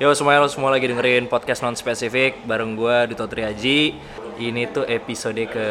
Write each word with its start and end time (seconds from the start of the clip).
Yo 0.00 0.16
semuanya 0.16 0.40
lo 0.40 0.48
semua 0.48 0.72
lagi 0.72 0.88
dengerin 0.88 1.28
podcast 1.28 1.60
non 1.60 1.76
spesifik 1.76 2.40
bareng 2.48 2.72
gua 2.72 3.04
Duto 3.04 3.28
Triaji. 3.28 4.00
Ini 4.40 4.72
tuh 4.72 4.88
episode 4.88 5.36
ke 5.44 5.66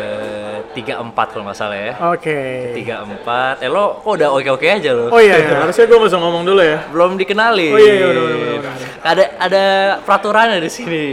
34 0.78 1.34
kalau 1.34 1.50
nggak 1.50 1.58
salah 1.58 1.74
ya. 1.74 1.94
Oke. 2.14 2.78
34. 2.78 3.66
Eh 3.66 3.70
lo 3.74 3.98
kok 4.06 4.22
udah 4.22 4.30
oke-oke 4.30 4.70
aja 4.70 4.94
lo? 4.94 5.10
Oh 5.10 5.18
iya, 5.18 5.34
iya. 5.42 5.58
harusnya 5.66 5.90
gue 5.90 6.00
bisa 6.06 6.22
ngomong 6.22 6.46
dulu 6.46 6.62
ya. 6.62 6.78
Belum 6.94 7.18
dikenalin. 7.18 7.74
Oh 7.74 7.82
iya, 7.82 7.94
iya, 7.98 8.06
udah, 8.06 8.22
udah, 8.22 8.38
udah, 8.38 8.58
udah. 8.62 8.74
Ada 9.02 9.24
ada 9.42 9.66
peraturannya 10.06 10.62
di 10.62 10.70
sini. 10.70 11.04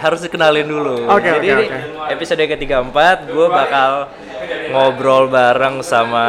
Harus 0.00 0.24
dikenalin 0.24 0.64
dulu. 0.64 1.12
Oke, 1.12 1.28
Jadi 1.28 1.48
oke, 1.52 1.56
ini 1.60 1.64
oke. 1.68 2.08
episode 2.16 2.40
ke 2.40 2.56
34 2.56 3.36
gue 3.36 3.46
bakal 3.52 3.90
ngobrol 4.72 5.28
bareng 5.28 5.84
sama 5.84 6.24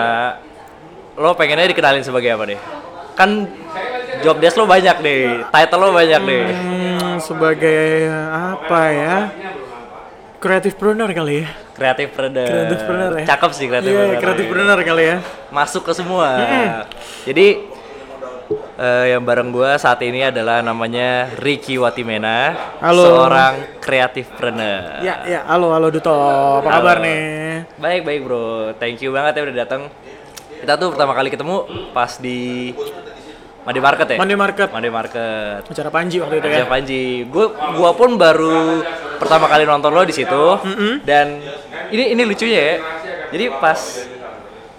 lo 1.15 1.39
pengennya 1.39 1.71
dikenalin 1.71 2.03
sebagai 2.03 2.35
apa 2.35 2.43
deh? 2.51 2.59
Kan 3.15 3.47
job 4.23 4.39
desk 4.39 4.55
lo 4.55 4.65
banyak 4.65 4.97
deh, 5.03 5.43
title 5.51 5.81
lo 5.83 5.91
banyak 5.91 6.21
deh. 6.23 6.43
Hmm, 6.49 7.15
sebagai 7.19 8.07
apa 8.31 8.81
ya? 8.89 9.15
Pruner 10.75 11.07
kali 11.11 11.43
ya. 11.43 11.47
Kreatif 11.71 12.07
preneur. 12.11 12.47
Creative 12.47 12.81
pruner 12.83 13.11
ya. 13.19 13.25
Cakep 13.31 13.51
sih 13.55 13.65
kreatif 13.71 13.91
Iya, 13.91 14.19
creative 14.19 14.49
pruner 14.51 14.79
kali 14.83 15.03
ya. 15.07 15.17
Masuk 15.51 15.87
ke 15.87 15.91
semua. 15.95 16.27
Jadi 17.23 17.63
eh, 18.75 19.05
yang 19.15 19.23
bareng 19.23 19.55
gua 19.55 19.79
saat 19.79 20.03
ini 20.03 20.27
adalah 20.27 20.59
namanya 20.59 21.31
Ricky 21.39 21.79
Watimena, 21.79 22.55
Halo. 22.83 23.03
seorang 23.07 23.79
kreatif 23.79 24.27
preneur. 24.35 24.99
Ya, 24.99 25.23
ya. 25.23 25.39
Halo, 25.47 25.71
halo 25.71 25.87
Duto. 25.87 26.11
Apa 26.11 26.67
Halo. 26.67 26.91
kabar 26.91 26.97
nih? 26.99 27.23
Baik 27.79 28.01
baik 28.03 28.19
bro, 28.27 28.75
thank 28.75 28.99
you 28.99 29.15
banget 29.15 29.39
ya 29.39 29.41
udah 29.47 29.57
datang. 29.63 29.81
Kita 30.59 30.79
tuh 30.79 30.91
pertama 30.95 31.15
kali 31.15 31.31
ketemu 31.31 31.67
pas 31.95 32.19
di 32.19 32.71
Mandi 33.63 33.79
Market 33.79 34.07
ya. 34.11 34.17
Monday 34.19 34.37
Market. 34.37 34.67
Mandi 34.75 34.91
Market. 34.91 35.59
Acara 35.63 35.89
Panji 35.89 36.19
waktu 36.19 36.43
itu 36.43 36.47
Aja 36.51 36.59
ya. 36.61 36.65
Panji. 36.67 37.23
Gue 37.31 37.47
gua 37.79 37.95
pun 37.95 38.19
baru 38.19 38.83
pertama 39.19 39.47
kali 39.47 39.63
nonton 39.63 39.95
lo 39.95 40.03
di 40.03 40.11
situ 40.11 40.43
dan 41.07 41.39
ini 41.89 42.11
ini 42.11 42.21
lucunya 42.27 42.59
ya. 42.59 42.75
Jadi 43.31 43.45
pas 43.57 43.79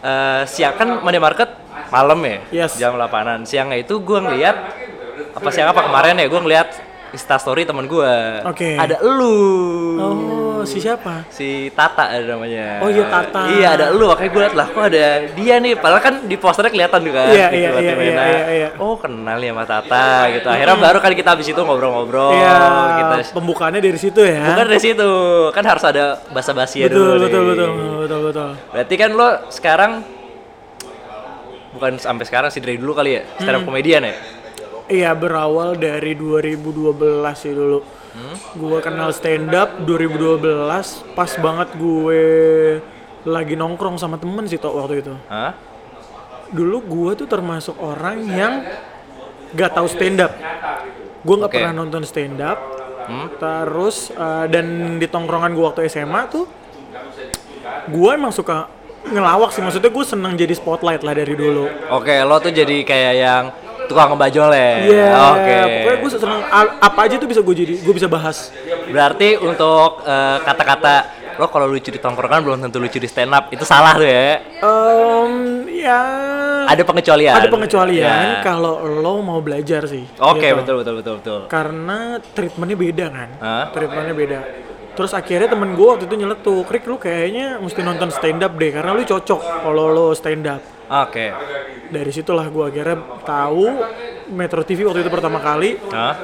eh, 0.05 0.43
siang 0.45 0.77
kan 0.77 0.89
Monday 1.01 1.19
Market 1.19 1.49
malam 1.89 2.19
ya, 2.27 2.39
Yes. 2.65 2.77
jam 2.77 2.99
8-an. 2.99 3.47
Siangnya 3.47 3.79
itu 3.81 4.03
gue 4.03 4.19
ngeliat 4.19 4.57
apa 5.35 5.49
siang 5.51 5.71
apa 5.71 5.87
kemarin 5.87 6.19
ya 6.19 6.27
gue 6.27 6.41
ngeliat 6.43 6.69
Insta 7.15 7.39
story 7.39 7.63
teman 7.63 7.87
gue. 7.87 8.15
Oke. 8.43 8.75
Ada 8.75 8.99
elu. 8.99 9.39
Oh, 9.95 10.61
si 10.67 10.83
siapa? 10.83 11.23
Si 11.31 11.71
Tata 11.71 12.11
ada 12.11 12.35
namanya. 12.35 12.83
Oh 12.83 12.91
iya, 12.91 13.07
Tata. 13.07 13.47
Iya 13.47 13.69
ada 13.79 13.85
elu 13.95 14.11
makanya 14.11 14.31
gue 14.35 14.43
liat 14.43 14.55
lah 14.59 14.67
kok 14.67 14.83
ada 14.91 15.05
dia 15.31 15.55
nih. 15.63 15.79
Padahal 15.79 16.03
kan 16.03 16.15
di 16.27 16.35
posternya 16.35 16.75
kelihatan 16.75 17.01
juga. 17.07 17.31
Iya, 17.31 17.47
iya, 17.55 17.69
iya, 17.79 17.93
iya, 17.95 17.95
iya, 18.03 18.39
iya. 18.51 18.69
Oh 18.83 18.99
kenal 18.99 19.39
ya 19.39 19.55
sama 19.55 19.63
Tata 19.63 20.27
gitu. 20.35 20.47
Akhirnya 20.51 20.75
baru 20.75 20.99
kali 20.99 21.15
kita 21.15 21.39
habis 21.39 21.47
itu 21.47 21.61
ngobrol-ngobrol. 21.63 22.35
Iya, 22.35 22.55
Kita 22.99 23.15
pembukaannya 23.31 23.79
dari 23.79 23.99
situ 24.03 24.19
ya. 24.19 24.35
Oh, 24.35 24.43
gitu. 24.43 24.51
bukan 24.51 24.67
dari 24.67 24.83
situ. 24.83 25.11
Kan 25.55 25.65
harus 25.71 25.85
ada 25.87 26.05
basa-basi 26.35 26.83
ya 26.83 26.91
betul, 26.91 26.99
dulu. 26.99 27.23
betul, 27.31 27.41
nih. 27.41 27.55
betul, 27.55 27.95
betul, 28.03 28.21
betul. 28.27 28.49
Berarti 28.75 28.95
kan 28.99 29.11
lo 29.15 29.29
sekarang 29.55 29.93
bukan 31.71 31.93
sampai 31.99 32.25
sekarang 32.27 32.51
sih 32.51 32.59
dari 32.59 32.75
dulu 32.75 32.91
kali 32.91 33.11
ya. 33.19 33.23
Stand 33.39 33.55
up 33.55 33.63
Hmm. 33.63 33.69
comedian 33.71 34.03
ya. 34.03 34.15
Iya, 34.85 35.17
berawal 35.17 35.81
dari 35.81 36.13
2012 36.13 36.93
sih 37.41 37.53
dulu. 37.57 37.81
Hmm? 38.15 38.37
Gue 38.61 38.79
kenal 38.85 39.11
stand 39.17 39.49
up 39.57 39.81
2012, 39.81 41.17
pas 41.17 41.31
banget 41.41 41.69
gue 41.81 42.23
lagi 43.25 43.57
nongkrong 43.57 43.97
sama 43.97 44.21
temen 44.21 44.45
sih 44.45 44.61
Tok 44.61 44.75
waktu 44.77 45.01
itu. 45.01 45.15
Hah? 45.33 45.57
Dulu 46.53 46.77
gue 46.85 47.11
tuh 47.25 47.29
termasuk 47.29 47.81
orang 47.81 48.29
yang 48.29 48.61
gak 49.57 49.73
tahu 49.73 49.89
stand 49.89 50.21
up. 50.21 50.37
Gue 51.25 51.35
nggak 51.41 51.51
Oke. 51.51 51.59
pernah 51.59 51.73
nonton 51.73 52.05
stand 52.05 52.39
up. 52.45 52.61
Hmm? 53.09 53.33
Terus 53.41 54.13
eh, 54.13 54.47
dan 54.53 55.01
di 55.01 55.09
tongkrongan 55.09 55.57
gue 55.57 55.65
waktu 55.65 55.89
SMA 55.89 56.29
tuh, 56.29 56.45
gue 57.89 58.11
emang 58.13 58.37
suka 58.37 58.69
ngelawak 59.09 59.49
sih. 59.57 59.65
Maksudnya 59.65 59.89
gue 59.89 60.05
seneng 60.05 60.37
jadi 60.37 60.53
spotlight 60.53 61.01
lah 61.01 61.17
dari 61.17 61.33
dulu. 61.33 61.73
Oke, 61.89 62.21
lo 62.21 62.37
tuh 62.37 62.53
jadi 62.53 62.85
kayak 62.85 63.15
yang 63.17 63.45
tukang 63.87 64.13
ngebajol 64.13 64.51
ya. 64.51 64.71
Iya, 64.83 65.09
Oke. 65.33 65.57
pokoknya 65.85 65.97
gue 65.99 66.11
seneng 66.11 66.41
apa 66.79 66.99
aja 67.03 67.15
tuh 67.17 67.29
bisa 67.29 67.41
gue 67.41 67.55
jadi, 67.55 67.75
gue 67.79 67.95
bisa 67.95 68.09
bahas. 68.09 68.51
Berarti 68.87 69.37
untuk 69.37 70.03
eh, 70.03 70.39
kata-kata 70.41 70.95
lo 71.35 71.51
kalau 71.51 71.67
lucu 71.67 71.91
di 71.91 71.99
tongkrongan 71.99 72.47
belum 72.47 72.59
tentu 72.63 72.79
lucu 72.79 72.97
di 72.97 73.11
stand 73.11 73.35
up. 73.35 73.51
Itu 73.51 73.67
salah 73.67 73.99
tuh 73.99 74.07
ya. 74.07 74.39
Em, 74.63 75.33
ya 75.75 76.01
Ada 76.65 76.83
pengecualian. 76.83 77.35
ada 77.35 77.49
pengecualian 77.51 78.07
Ya. 78.07 78.41
kalau 78.41 78.79
lo 78.87 79.19
mau 79.19 79.43
belajar 79.43 79.85
sih. 79.85 80.07
Oke, 80.23 80.47
gitu. 80.47 80.63
betul 80.63 80.75
betul 80.81 80.95
betul 81.03 81.15
betul. 81.19 81.41
Karena 81.51 82.23
treatmentnya 82.23 82.79
beda 82.79 83.07
kan. 83.11 83.29
Hah? 83.43 83.65
Treatmentnya 83.75 84.15
beda. 84.15 84.41
Terus 84.95 85.11
akhirnya 85.11 85.51
temen 85.51 85.75
gue 85.75 85.83
waktu 85.83 86.07
itu 86.07 86.15
nyeletuk, 86.15 86.71
Rick 86.71 86.87
lu 86.87 87.03
kayaknya 87.03 87.59
mesti 87.59 87.83
nonton 87.83 88.15
stand 88.15 88.39
up 88.39 88.55
deh, 88.55 88.71
karena 88.71 88.95
lu 88.95 89.03
cocok 89.03 89.67
kalau 89.67 89.91
lo 89.91 90.15
stand 90.15 90.47
up. 90.47 90.63
Oke. 90.85 91.27
Dari 91.89 92.11
situlah 92.11 92.47
gue 92.47 92.65
akhirnya 92.65 92.97
tahu 93.23 93.67
Metro 94.33 94.61
TV 94.61 94.85
waktu 94.85 95.05
itu 95.05 95.13
pertama 95.13 95.37
kali 95.39 95.77
Hah? 95.89 96.17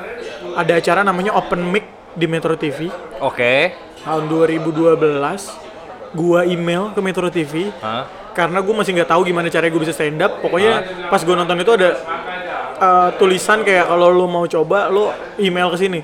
ada 0.57 0.73
acara 0.77 1.01
namanya 1.01 1.37
Open 1.37 1.65
Mic 1.65 1.85
di 2.13 2.27
Metro 2.27 2.57
TV 2.57 2.89
Oke. 3.21 3.73
tahun 4.03 4.25
2012. 4.29 5.71
Gua 6.11 6.43
email 6.43 6.91
ke 6.91 7.01
Metro 7.01 7.31
TV 7.31 7.71
Hah? 7.79 8.05
karena 8.31 8.63
gue 8.63 8.75
masih 8.75 8.95
nggak 8.95 9.11
tahu 9.11 9.27
gimana 9.27 9.51
caranya 9.51 9.75
gue 9.75 9.83
bisa 9.83 9.95
stand 9.95 10.23
up 10.23 10.39
pokoknya 10.39 10.87
pas 11.11 11.19
gue 11.19 11.35
nonton 11.35 11.59
itu 11.59 11.73
ada 11.75 11.89
uh, 12.79 13.09
tulisan 13.19 13.67
kayak 13.67 13.91
kalau 13.91 14.07
lo 14.07 14.31
mau 14.31 14.47
coba 14.47 14.87
lo 14.87 15.11
email 15.37 15.67
ke 15.75 15.79
sini 15.79 16.01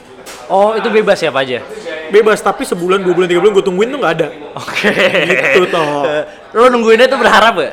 Oh, 0.46 0.74
itu 0.78 0.86
bebas 0.90 1.18
siapa 1.18 1.42
aja? 1.42 1.62
bebas 2.06 2.38
tapi 2.38 2.62
sebulan 2.62 3.02
dua 3.02 3.14
bulan 3.14 3.26
tiga 3.26 3.42
bulan 3.42 3.54
gue 3.54 3.64
tungguin 3.66 3.88
tuh 3.90 3.98
nggak 3.98 4.14
ada 4.14 4.28
Oke. 4.58 4.90
Gitu, 5.26 5.62
toh. 5.70 6.06
Lo 6.54 6.66
nungguinnya 6.70 7.06
tuh 7.06 7.18
berharap 7.18 7.54
gak? 7.58 7.72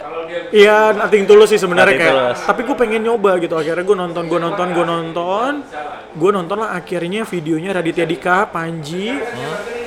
Iya 0.54 0.94
nothing 0.94 1.26
tulus 1.26 1.50
sih 1.50 1.58
sebenarnya 1.58 1.98
kayak 1.98 2.14
tulus. 2.14 2.40
tapi 2.46 2.62
gue 2.64 2.76
pengen 2.78 3.02
nyoba 3.02 3.42
gitu 3.42 3.58
akhirnya 3.58 3.82
gue 3.82 3.98
nonton 3.98 4.24
gue 4.30 4.40
nonton 4.40 4.68
gue 4.70 4.86
nonton 4.86 5.52
gue 6.14 6.32
nonton 6.32 6.58
lah 6.62 6.78
akhirnya 6.78 7.26
videonya 7.26 7.74
Raditya 7.74 8.06
Dika 8.06 8.46
Panji 8.48 9.18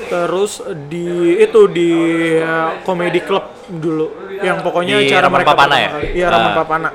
terus 0.06 0.62
di 0.86 1.38
itu 1.38 1.60
di 1.66 1.90
uh, 2.38 2.82
comedy 2.82 3.22
club 3.22 3.42
dulu 3.66 4.06
yang 4.38 4.62
pokoknya 4.62 5.02
Di 5.02 5.10
cara 5.10 5.26
Raman 5.26 5.34
mereka 5.42 5.50
Papana 5.54 5.76
ya? 5.78 5.90
iya 6.14 6.26
Raman 6.30 6.50
Ah. 6.50 6.56
Papana 6.62 6.90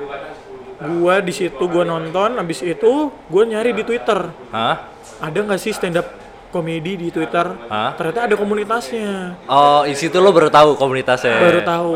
gua 0.82 1.20
di 1.20 1.30
situ 1.30 1.64
gua 1.68 1.84
nonton 1.84 2.40
abis 2.40 2.64
itu 2.64 2.92
gua 3.28 3.42
nyari 3.44 3.76
di 3.76 3.84
Twitter 3.84 4.32
Hah? 4.48 4.88
ada 5.20 5.38
nggak 5.38 5.60
sih 5.60 5.70
stand 5.70 6.00
up 6.00 6.08
komedi 6.52 6.94
di 6.94 7.08
Twitter 7.08 7.48
Hah? 7.66 7.96
ternyata 7.96 8.28
ada 8.28 8.36
komunitasnya 8.36 9.40
Oh, 9.44 9.82
di 9.82 9.96
situ 9.96 10.14
lo 10.14 10.30
baru 10.30 10.46
tahu 10.46 10.76
komunitasnya. 10.76 11.40
baru 11.40 11.60
tahu 11.62 11.90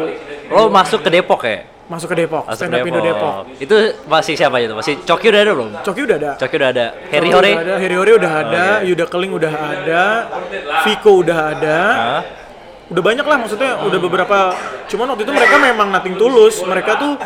Lo 0.49 0.63
masuk 0.69 1.05
ke 1.05 1.11
Depok 1.13 1.45
ya? 1.45 1.69
masuk 1.87 2.11
ke 2.11 2.17
Depok 2.19 2.43
Masuk 2.43 2.67
stand 2.67 2.75
up 2.75 2.83
Indo 2.83 2.99
Depok 2.99 3.35
Itu 3.59 3.77
masih 4.05 4.35
siapa 4.35 4.57
itu? 4.59 4.73
Masih 4.73 4.99
Coki 5.03 5.29
udah 5.29 5.41
ada 5.41 5.53
belum? 5.53 5.69
Coki 5.85 6.01
udah 6.03 6.17
ada 6.17 6.31
Coki 6.35 6.55
udah 6.57 6.69
ada. 6.73 6.87
Harry 7.13 7.31
Hore? 7.31 7.53
udah 7.53 7.63
ada 7.63 7.75
Harry 7.79 7.95
Hore 7.95 8.13
udah 8.17 8.33
ada 8.35 8.65
Yuda 8.83 9.05
Keling 9.07 9.33
udah 9.33 9.53
ada 9.53 10.03
Viko 10.83 11.13
udah 11.21 11.39
ada 11.53 11.79
Hah? 11.93 12.21
Udah 12.87 13.03
banyak 13.03 13.27
lah 13.27 13.37
maksudnya 13.43 13.83
udah 13.83 13.99
beberapa 13.99 14.39
cuman 14.87 15.07
waktu 15.11 15.27
itu 15.27 15.33
mereka 15.35 15.57
memang 15.59 15.91
nating 15.91 16.15
tulus 16.15 16.63
mereka 16.63 16.95
tuh 16.95 17.19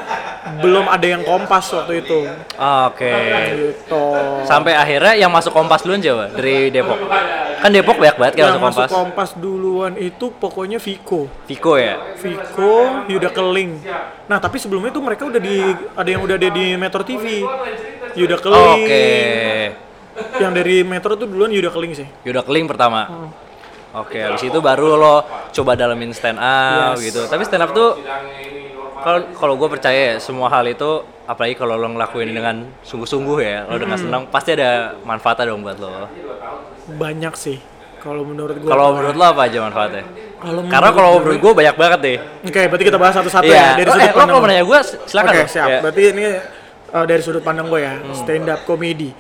belum 0.65 0.89
ada 0.89 1.05
yang 1.05 1.21
kompas 1.21 1.69
waktu 1.77 2.01
itu 2.01 2.25
Oke. 2.57 3.13
gitu 3.53 4.05
Sampai 4.49 4.73
akhirnya 4.73 5.15
yang 5.15 5.29
masuk 5.29 5.53
Kompas 5.53 5.85
duluan 5.85 6.01
siapa? 6.01 6.33
Dari 6.33 6.73
Depok. 6.73 6.97
Kan 7.61 7.71
Depok 7.71 8.01
banyak 8.01 8.17
banget 8.17 8.35
kan 8.41 8.45
yang 8.51 8.57
masuk 8.57 8.65
masuk 8.65 8.81
Kompas. 8.89 8.97
kompas 8.97 9.31
duluan 9.37 9.93
itu 10.01 10.33
pokoknya 10.33 10.81
Viko 10.81 11.29
Viko 11.45 11.77
ya? 11.77 12.17
Viko 12.17 13.05
Yuda 13.13 13.29
Keling 13.29 13.73
nah 14.27 14.41
tapi 14.41 14.57
sebelumnya 14.57 14.91
tuh 14.91 15.05
mereka 15.05 15.29
udah 15.29 15.39
di 15.39 15.61
ada 15.93 16.09
yang 16.09 16.25
udah 16.25 16.41
ada 16.41 16.49
di 16.49 16.67
Metro 16.81 17.05
TV 17.05 17.45
Yuda 18.17 18.37
Keling 18.41 18.81
Oke. 18.81 19.09
yang 20.41 20.57
dari 20.57 20.81
Metro 20.83 21.13
tuh 21.15 21.29
duluan 21.29 21.53
Yuda 21.53 21.69
Keling 21.69 21.93
sih 21.95 22.09
Yuda 22.25 22.41
Keling 22.43 22.65
pertama. 22.65 23.05
Hmm. 23.05 23.50
Oke, 23.93 24.19
habis 24.19 24.43
itu 24.43 24.59
baru 24.59 24.95
lo 24.95 25.17
coba 25.51 25.75
dalamin 25.75 26.11
stand 26.11 26.37
up 26.37 26.95
Yes. 26.95 27.11
gitu. 27.11 27.21
Tapi 27.25 27.43
stand 27.43 27.63
up 27.63 27.71
tuh 27.71 27.99
kalau 28.97 29.19
kalau 29.33 29.55
gue 29.57 29.69
percaya 29.69 30.01
ya, 30.13 30.17
semua 30.17 30.47
hal 30.49 30.63
itu 30.65 30.91
apalagi 31.25 31.55
kalau 31.55 31.75
lo 31.75 31.89
ngelakuin 31.89 32.29
dengan 32.29 32.57
sungguh-sungguh 32.81 33.39
ya, 33.41 33.59
lo 33.65 33.77
dengan 33.77 33.97
Hmm. 33.97 34.05
senang 34.05 34.23
pasti 34.27 34.53
ada 34.53 34.95
manfaatnya 35.01 35.49
dong 35.49 35.61
buat 35.61 35.77
lo. 35.77 36.07
banyak 36.91 37.35
sih 37.35 37.59
kalau 37.97 38.23
menurut 38.25 38.59
gua 38.59 38.69
Kalau 38.69 38.87
menurut 38.93 39.15
lo 39.15 39.25
apa 39.25 39.47
aja 39.47 39.59
manfaatnya? 39.61 40.03
Kalau 40.37 40.61
Karena 40.65 40.91
kalau 40.91 41.11
gue- 41.13 41.21
menurut 41.21 41.39
gue 41.39 41.53
banyak 41.55 41.77
banget 41.77 41.99
deh. 42.01 42.19
Oke, 42.43 42.61
berarti 42.67 42.85
kita 42.85 42.99
bahas 42.99 43.15
satu-satu 43.15 43.47
Iya. 43.47 43.55
ya 43.55 43.71
dari 43.77 43.87
Oh, 43.87 43.93
sudut 43.93 44.01
eh, 44.01 44.09
lo 44.09 44.11
pandang. 44.11 44.27
kalau 44.27 44.41
mau 44.41 44.49
nanya 44.49 44.65
gue 44.65 44.79
silakan. 45.05 45.33
Oke, 45.33 45.43
siap. 45.47 45.69
Iya. 45.69 45.79
Berarti 45.81 46.03
ini 46.09 46.25
uh, 46.91 47.05
dari 47.05 47.21
sudut 47.21 47.43
pandang 47.43 47.67
gue 47.69 47.81
ya, 47.81 47.95
stand 48.13 48.47
up 48.49 48.61
comedy. 48.65 49.11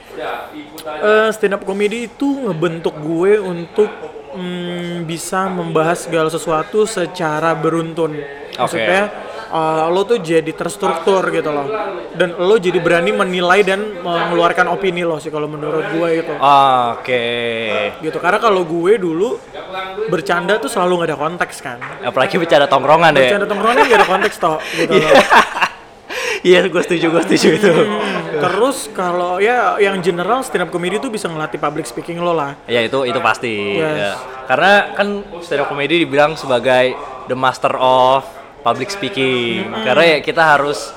Uh, 0.98 1.28
stand 1.30 1.52
up 1.52 1.62
comedy 1.62 1.98
itu 2.06 2.26
ngebentuk 2.42 2.94
gue 2.96 3.32
untuk 3.38 3.90
mm, 4.34 5.08
bisa 5.08 5.50
membahas 5.50 6.06
segala 6.06 6.28
sesuatu 6.30 6.84
secara 6.84 7.54
beruntun. 7.56 8.14
Maksudnya 8.56 9.30
uh, 9.50 9.86
lo 9.90 10.06
tuh 10.06 10.22
jadi 10.22 10.48
terstruktur 10.54 11.20
gitu 11.34 11.50
loh 11.50 11.66
dan 12.14 12.38
lo 12.38 12.56
jadi 12.56 12.78
berani 12.78 13.10
menilai 13.12 13.60
dan 13.66 14.00
mengeluarkan 14.00 14.70
opini 14.70 15.02
lo 15.02 15.18
sih 15.18 15.28
kalau 15.28 15.50
menurut 15.50 15.84
gue 15.90 16.08
itu 16.22 16.32
Oke. 16.38 17.26
gitu 18.00 18.18
karena 18.22 18.38
kalau 18.38 18.62
gue 18.64 18.96
dulu 18.96 19.36
bercanda 20.08 20.56
tuh 20.62 20.70
selalu 20.70 21.04
nggak 21.04 21.08
ada 21.10 21.18
konteks 21.18 21.56
kan 21.60 21.78
Apalagi 22.00 22.38
bicara 22.38 22.64
tongkrongan 22.70 23.12
deh. 23.14 23.26
bercanda 23.26 23.46
tongkrongan 23.50 23.82
nggak 23.86 24.00
ada 24.00 24.08
konteks 24.08 24.36
toh 24.38 24.58
gitu 24.78 24.94
loh 24.96 25.10
Iya, 26.40 26.64
gue 26.72 26.82
setuju, 26.82 27.06
gue 27.12 27.22
setuju 27.28 27.48
itu. 27.60 27.72
terus 28.40 28.88
kalau 28.96 29.36
ya 29.36 29.76
yang 29.76 30.00
general 30.00 30.40
stand 30.40 30.64
up 30.64 30.70
comedy 30.72 30.96
tuh 30.96 31.12
bisa 31.12 31.28
ngelatih 31.28 31.60
public 31.60 31.84
speaking 31.84 32.16
lo 32.16 32.32
lah 32.32 32.56
Ya 32.64 32.80
itu 32.80 33.04
itu 33.04 33.20
pasti. 33.20 33.76
Yes. 33.76 33.96
ya. 34.00 34.12
Karena 34.48 34.96
kan 34.96 35.20
stand 35.44 35.60
up 35.60 35.68
comedy 35.68 36.00
dibilang 36.08 36.40
sebagai 36.40 36.96
the 37.28 37.36
master 37.36 37.76
of 37.76 38.24
public 38.64 38.88
speaking. 38.88 39.68
Karena 39.84 40.16
ya 40.16 40.18
kita 40.24 40.40
harus 40.56 40.96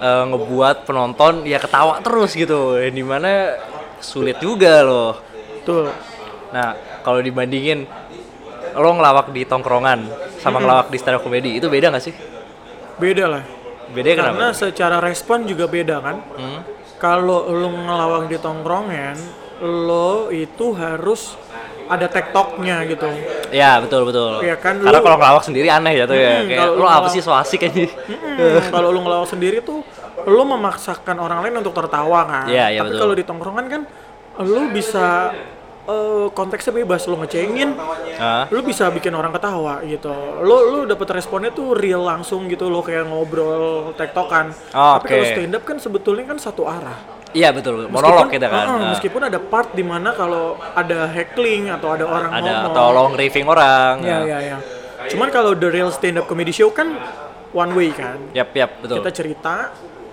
eh, 0.00 0.24
ngebuat 0.28 0.84
penonton 0.84 1.48
ya 1.48 1.56
ketawa 1.56 2.04
terus 2.04 2.36
gitu. 2.36 2.76
Yang 2.76 2.94
di 3.00 3.04
mana 3.04 3.32
sulit 4.04 4.36
juga 4.42 4.84
loh. 4.84 5.16
tuh 5.64 5.88
Nah 6.52 6.76
kalau 7.00 7.24
dibandingin 7.24 7.88
lo 8.76 8.90
ngelawak 8.92 9.32
di 9.32 9.48
tongkrongan 9.48 10.04
sama 10.40 10.60
ngelawak 10.60 10.92
di 10.92 10.98
stand 11.00 11.16
up 11.16 11.24
comedy 11.24 11.56
itu 11.56 11.68
beda 11.72 11.88
nggak 11.92 12.04
sih? 12.04 12.14
beda 13.00 13.24
lah 13.26 13.42
Beda 13.92 14.08
karena 14.10 14.32
kenapa? 14.32 14.56
secara 14.56 14.96
respon 14.98 15.44
juga 15.44 15.64
beda 15.66 15.96
kan 15.98 16.16
Hmm? 16.34 16.60
kalau 16.96 17.44
lo 17.46 17.68
ngelawak 17.68 18.26
di 18.26 18.36
tongkrongan 18.36 19.16
lo 19.60 20.10
itu 20.28 20.72
harus 20.72 21.36
ada 21.84 22.06
tektoknya 22.06 22.82
gitu 22.84 23.04
Ya 23.52 23.76
betul 23.78 24.08
betul. 24.08 24.40
Iya 24.40 24.56
kan, 24.56 24.80
Karena 24.80 24.96
lu- 24.96 25.04
kalau 25.04 25.16
ngelawak 25.18 25.44
sendiri 25.44 25.68
aneh 25.68 25.92
jatuh 25.94 26.16
ya. 26.16 26.30
Hmm, 26.32 26.48
Kayak 26.48 26.58
kalau 26.58 26.72
lo 26.72 26.80
lu 26.80 26.86
apa 26.88 27.08
sih 27.10 27.20
so 27.20 27.30
asik 27.30 27.60
aja. 27.62 27.84
Hmm, 27.84 28.64
kalau 28.70 28.88
lu 28.88 29.00
ngelawak 29.02 29.28
sendiri 29.28 29.60
tuh 29.60 29.84
lo 30.24 30.42
memaksakan 30.46 31.16
orang 31.18 31.44
lain 31.44 31.60
untuk 31.60 31.74
tertawa 31.74 32.24
kan. 32.24 32.46
Iya, 32.48 32.72
iya, 32.72 32.80
Tapi 32.80 32.96
kalau 32.96 33.12
di 33.12 33.22
tongkrongan 33.22 33.66
kan 33.68 33.82
lo 34.40 34.72
bisa 34.72 35.36
eh, 35.88 36.26
konteksnya 36.30 36.72
bebas 36.72 37.06
lo 37.10 37.18
ngecengin, 37.22 37.74
Hah? 38.18 38.46
lo 38.50 38.60
bisa 38.62 38.90
bikin 38.90 39.14
orang 39.14 39.34
ketawa 39.34 39.82
gitu. 39.82 40.12
Lo 40.42 40.56
lo 40.70 40.78
dapet 40.86 41.08
responnya 41.14 41.50
tuh 41.50 41.74
real 41.74 42.02
langsung 42.06 42.46
gitu 42.46 42.70
lo 42.70 42.82
kayak 42.82 43.08
ngobrol 43.08 43.90
tektokan. 43.98 44.54
Oh, 44.74 44.98
Tapi 44.98 45.06
kalau 45.10 45.24
oke. 45.26 45.32
stand 45.34 45.54
up 45.58 45.62
kan 45.66 45.76
sebetulnya 45.82 46.24
kan 46.28 46.38
satu 46.38 46.66
arah. 46.66 47.22
Iya 47.32 47.48
betul, 47.48 47.88
monolog 47.88 48.28
kita 48.28 48.44
kan. 48.44 48.64
Nah, 48.68 48.92
meskipun 48.92 49.24
ada 49.24 49.40
part 49.40 49.72
di 49.72 49.80
mana 49.80 50.12
kalau 50.12 50.60
ada 50.76 51.08
heckling 51.08 51.72
atau 51.72 51.96
ada 51.96 52.04
orang 52.04 52.28
ada 52.28 52.44
ngomong. 52.44 52.68
atau 52.76 52.84
long 52.92 53.12
riffing 53.16 53.48
orang. 53.48 54.04
Ya 54.04 54.20
ya 54.28 54.38
ya. 54.40 54.58
Cuman 55.08 55.32
kalau 55.32 55.56
the 55.56 55.66
real 55.72 55.88
stand 55.88 56.20
up 56.20 56.28
comedy 56.28 56.52
show 56.52 56.68
kan 56.68 56.92
one 57.56 57.72
way 57.72 57.88
kan. 57.92 58.20
Yap, 58.36 58.52
yap, 58.52 58.70
betul. 58.84 59.00
Kita 59.00 59.10
cerita, 59.12 59.54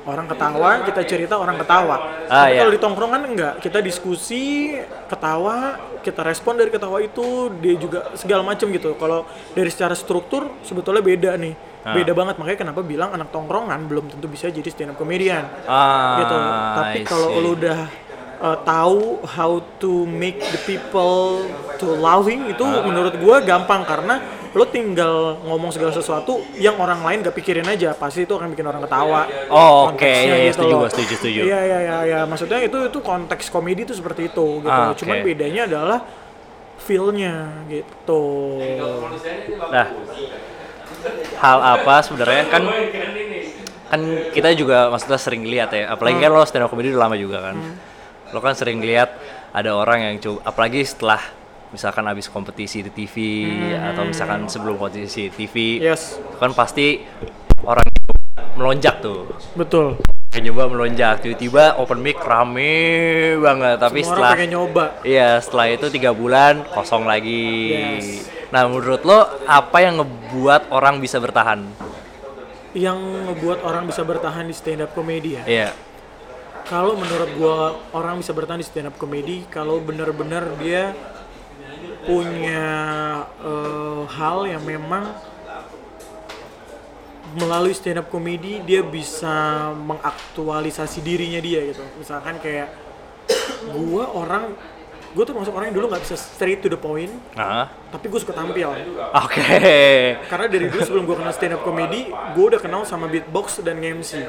orang 0.09 0.25
ketawa, 0.25 0.81
kita 0.83 1.01
cerita, 1.05 1.37
orang 1.37 1.61
ketawa. 1.61 2.25
Ah, 2.25 2.49
Tapi 2.49 2.57
iya. 2.57 2.59
kalau 2.65 2.71
di 2.73 2.81
tongkrongan 2.81 3.21
enggak, 3.29 3.53
kita 3.61 3.79
diskusi, 3.79 4.73
ketawa, 5.05 5.77
kita 6.01 6.25
respon 6.25 6.57
dari 6.57 6.73
ketawa 6.73 6.97
itu, 6.99 7.53
dia 7.61 7.75
juga 7.77 8.11
segala 8.17 8.41
macam 8.41 8.65
gitu. 8.73 8.97
Kalau 8.97 9.29
dari 9.53 9.69
secara 9.69 9.93
struktur 9.93 10.49
sebetulnya 10.65 11.05
beda 11.05 11.31
nih. 11.37 11.53
Ah. 11.79 11.95
Beda 11.95 12.11
banget 12.11 12.35
makanya 12.35 12.59
kenapa 12.67 12.81
bilang 12.83 13.15
anak 13.15 13.31
tongkrongan 13.31 13.87
belum 13.87 14.11
tentu 14.11 14.27
bisa 14.27 14.51
jadi 14.51 14.67
stand 14.67 14.91
up 14.91 14.97
comedian 14.99 15.47
Ah, 15.63 16.19
gitu. 16.19 16.35
Tapi 16.75 16.99
kalau 17.07 17.39
lu 17.39 17.55
udah 17.55 18.08
uh, 18.39 18.57
tahu 18.63 19.19
how 19.23 19.59
to 19.77 20.03
make 20.05 20.39
the 20.39 20.59
people 20.65 21.43
to 21.77 21.87
loving 21.87 22.47
itu 22.47 22.63
Ah. 22.63 22.83
menurut 22.83 23.15
gua 23.19 23.39
gampang 23.39 23.83
karena 23.83 24.19
lo 24.49 24.65
tinggal 24.65 25.37
ngomong 25.45 25.69
segala 25.69 25.93
sesuatu 25.93 26.41
yang 26.57 26.73
orang 26.81 27.05
lain 27.05 27.21
gak 27.21 27.37
pikirin 27.37 27.69
aja 27.69 27.93
pasti 27.93 28.25
itu 28.25 28.33
akan 28.33 28.49
bikin 28.49 28.65
orang 28.65 28.81
ketawa. 28.81 29.29
Oh, 29.45 29.93
oke, 29.93 30.01
Konteksnya 30.01 30.25
iya, 30.25 30.35
iya, 30.41 30.49
gitu 30.49 30.57
setuju, 30.57 30.73
gua 30.73 30.89
setuju, 30.89 31.13
setuju. 31.21 31.39
Iya 31.45 31.59
iya 31.61 31.79
iya 31.79 31.97
iya 32.01 32.19
maksudnya 32.25 32.59
itu 32.65 32.77
itu 32.89 32.99
konteks 32.99 33.45
komedi 33.53 33.85
itu 33.85 33.93
seperti 33.93 34.33
itu 34.33 34.47
gitu. 34.65 34.73
Ah, 34.73 34.97
Cuman 34.97 35.15
oke. 35.21 35.25
bedanya 35.29 35.69
adalah 35.69 35.99
feel-nya 36.81 37.35
gitu. 37.69 38.23
Nah, 39.69 39.87
hal 41.39 41.57
apa 41.61 41.95
sebenarnya 42.01 42.43
kan 42.49 42.63
kan 43.89 44.01
kita 44.33 44.49
juga 44.53 44.89
maksudnya 44.89 45.17
sering 45.17 45.45
lihat 45.45 45.73
ya, 45.73 45.93
apalagi 45.93 46.17
kan 46.17 46.29
lo 46.29 46.41
stand 46.45 46.65
up 46.65 46.69
comedy 46.69 46.89
udah 46.89 47.01
lama 47.05 47.15
juga 47.17 47.37
kan. 47.41 47.55
Lo 48.29 48.39
kan 48.39 48.53
sering 48.53 48.79
lihat 48.79 49.09
ada 49.49 49.73
orang 49.73 49.99
yang 50.03 50.15
coba 50.19 50.45
apalagi 50.45 50.81
setelah 50.81 51.17
misalkan 51.69 52.01
habis 52.03 52.25
kompetisi 52.25 52.81
di 52.81 52.89
TV 52.89 53.15
atau 53.71 54.01
misalkan 54.03 54.45
sebelum 54.45 54.75
kompetisi 54.75 55.29
di 55.29 55.35
TV 55.35 55.55
Yes, 55.79 56.17
kan 56.35 56.49
pasti 56.51 57.01
orang 57.61 57.85
melonjak 58.55 58.99
tuh 58.99 59.29
betul. 59.53 60.01
kayak 60.29 60.43
nyoba 60.43 60.63
melonjak 60.67 61.21
tiba-tiba 61.21 61.77
open 61.77 61.99
mic 61.99 62.17
rame 62.19 62.73
banget 63.37 63.77
tapi 63.77 63.99
Semua 63.99 64.09
setelah 64.09 64.27
orang 64.27 64.35
pengen 64.35 64.51
nyoba. 64.51 64.83
iya 65.03 65.29
setelah 65.37 65.65
itu 65.67 65.85
tiga 65.89 66.09
bulan 66.11 66.65
kosong 66.67 67.05
lagi 67.05 67.69
Yes. 67.71 68.25
nah 68.49 68.65
menurut 68.65 69.01
lo 69.03 69.19
apa 69.45 69.77
yang 69.79 69.97
ngebuat 69.97 70.69
orang 70.69 70.97
bisa 70.97 71.17
bertahan 71.17 71.61
Yang 72.71 72.97
ngebuat 73.25 73.59
orang 73.61 73.85
bisa 73.85 74.01
bertahan 74.01 74.45
di 74.45 74.53
stand 74.53 74.81
up 74.81 74.91
comedy 74.91 75.33
ya. 75.33 75.43
iya 75.45 75.69
Kalau 76.69 76.93
menurut 76.93 77.29
gua 77.33 77.57
orang 77.97 78.21
bisa 78.21 78.29
bertahan 78.29 78.61
di 78.61 78.67
stand 78.69 78.93
up 78.93 78.95
comedy 79.01 79.41
kalau 79.49 79.81
benar-benar 79.81 80.53
dia 80.61 80.93
punya 82.05 82.69
eh, 83.41 84.01
hal 84.05 84.45
yang 84.45 84.61
memang 84.61 85.09
melalui 87.41 87.73
stand 87.73 87.97
up 87.97 88.07
comedy 88.13 88.61
dia 88.61 88.85
bisa 88.85 89.73
mengaktualisasi 89.81 91.01
dirinya 91.01 91.41
dia 91.41 91.73
gitu. 91.73 91.81
Misalkan 91.97 92.37
kayak 92.37 92.69
gua 93.73 94.13
orang 94.13 94.53
gue 95.09 95.25
tuh 95.25 95.33
masuk 95.33 95.57
orang 95.57 95.73
yang 95.73 95.77
dulu 95.81 95.89
nggak 95.89 96.05
bisa 96.05 96.13
straight 96.13 96.61
to 96.61 96.69
the 96.69 96.77
point, 96.77 97.09
nah 97.33 97.65
tapi 97.89 98.13
gue 98.13 98.19
suka 98.21 98.29
tampil. 98.29 98.69
oke 99.25 99.41
Karena 100.29 100.45
dari 100.45 100.69
dulu 100.69 100.85
sebelum 100.85 101.09
gue 101.09 101.17
kenal 101.17 101.33
stand 101.33 101.57
up 101.57 101.65
comedy, 101.65 102.13
gue 102.13 102.45
udah 102.45 102.61
kenal 102.61 102.85
sama 102.85 103.09
beatbox 103.09 103.65
dan 103.65 103.81
MC. 103.81 104.21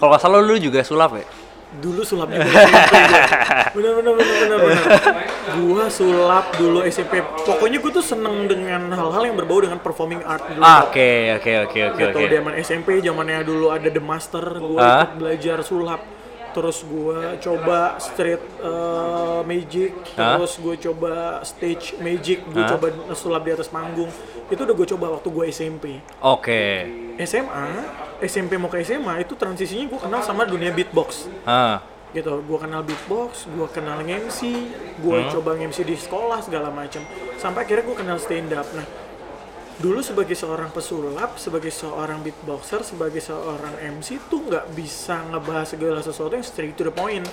kalau 0.00 0.16
nggak 0.16 0.22
salah 0.24 0.40
lu 0.40 0.56
juga 0.56 0.80
sulap 0.80 1.20
ya 1.20 1.28
dulu 1.72 2.04
sulap 2.04 2.28
juga 2.28 2.44
bener 3.76 3.92
bener 3.96 4.12
bener 4.12 4.36
bener 4.44 4.58
bener. 4.60 4.84
Gua 5.56 5.88
sulap 5.88 6.52
dulu 6.54 6.84
SMP 6.84 7.24
pokoknya 7.24 7.80
gua 7.80 7.92
tuh 7.92 8.04
seneng 8.04 8.44
dengan 8.44 8.92
hal-hal 8.92 9.22
yang 9.24 9.36
berbau 9.36 9.64
dengan 9.64 9.80
performing 9.80 10.20
art 10.20 10.44
dulu. 10.48 10.60
Ah, 10.60 10.84
oke 10.84 11.08
oke 11.40 11.52
oke 11.64 11.78
oke 11.88 12.02
oke. 12.12 12.22
zaman 12.28 12.52
SMP 12.60 12.88
zamannya 13.00 13.40
dulu 13.40 13.72
ada 13.72 13.88
The 13.88 14.02
Master 14.02 14.44
gua 14.58 14.78
Ah. 14.78 14.92
ikut 15.00 15.12
belajar 15.16 15.58
sulap. 15.62 16.02
Terus 16.52 16.84
gua 16.84 17.40
coba 17.40 17.96
street 17.96 18.42
uh, 18.60 19.40
magic. 19.42 19.96
Ah. 20.14 20.36
terus 20.36 20.60
gua 20.60 20.76
coba 20.76 21.12
stage 21.42 21.96
magic. 21.98 22.44
Gua 22.44 22.62
Ah. 22.62 22.70
coba 22.76 22.86
sulap 23.14 23.42
di 23.42 23.52
atas 23.56 23.72
panggung 23.72 24.12
itu 24.48 24.60
udah 24.60 24.74
gua 24.74 24.86
coba 24.88 25.06
waktu 25.14 25.28
gua 25.28 25.44
SMP 25.46 26.00
oke. 26.18 26.62
SMA 27.20 27.66
SMP 28.22 28.56
mau 28.56 28.66
ke 28.66 28.80
SMA 28.80 29.20
itu 29.20 29.34
transisinya 29.34 29.86
gua 29.86 30.00
kenal 30.00 30.20
sama 30.22 30.42
dunia 30.42 30.70
beatbox. 30.70 31.28
Ah 31.44 31.82
gitu 32.12 32.44
gue 32.44 32.58
kenal 32.60 32.84
beatbox 32.84 33.48
gue 33.48 33.64
kenal 33.72 34.04
MC 34.04 34.68
gue 35.00 35.16
Hmm. 35.16 35.32
coba 35.32 35.56
MC 35.56 35.80
di 35.80 35.96
sekolah 35.96 36.44
segala 36.44 36.68
macam 36.68 37.00
sampai 37.40 37.64
akhirnya 37.64 37.88
gue 37.88 37.96
kenal 37.96 38.18
stand 38.20 38.52
up 38.52 38.68
nah 38.76 38.84
dulu 39.80 40.04
sebagai 40.04 40.36
seorang 40.36 40.68
pesulap 40.68 41.40
sebagai 41.40 41.72
seorang 41.72 42.20
beatboxer 42.20 42.84
sebagai 42.84 43.24
seorang 43.24 43.80
MC 43.96 44.20
tuh 44.28 44.44
nggak 44.44 44.76
bisa 44.76 45.24
ngebahas 45.32 45.64
segala 45.64 46.04
sesuatu 46.04 46.36
yang 46.36 46.44
straight 46.44 46.76
to 46.76 46.84
the 46.84 46.92
point 46.92 47.24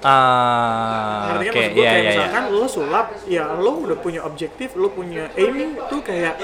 ah 0.00 1.34
Ngerti 1.34 1.44
kan 1.44 1.50
oke 1.50 1.58
maksud 1.58 1.72
gue 1.72 1.78
iya 1.78 1.88
kayak 1.88 1.98
iya 1.98 2.00
iya 2.00 2.10
misalkan 2.12 2.44
lo 2.50 2.66
sulap 2.66 3.06
ya 3.24 3.44
lo 3.52 3.72
udah 3.80 3.96
punya 3.96 4.20
objektif 4.22 4.68
lo 4.74 4.88
punya 4.88 5.26
aiming 5.34 5.70
tuh 5.86 6.00
kayak 6.00 6.38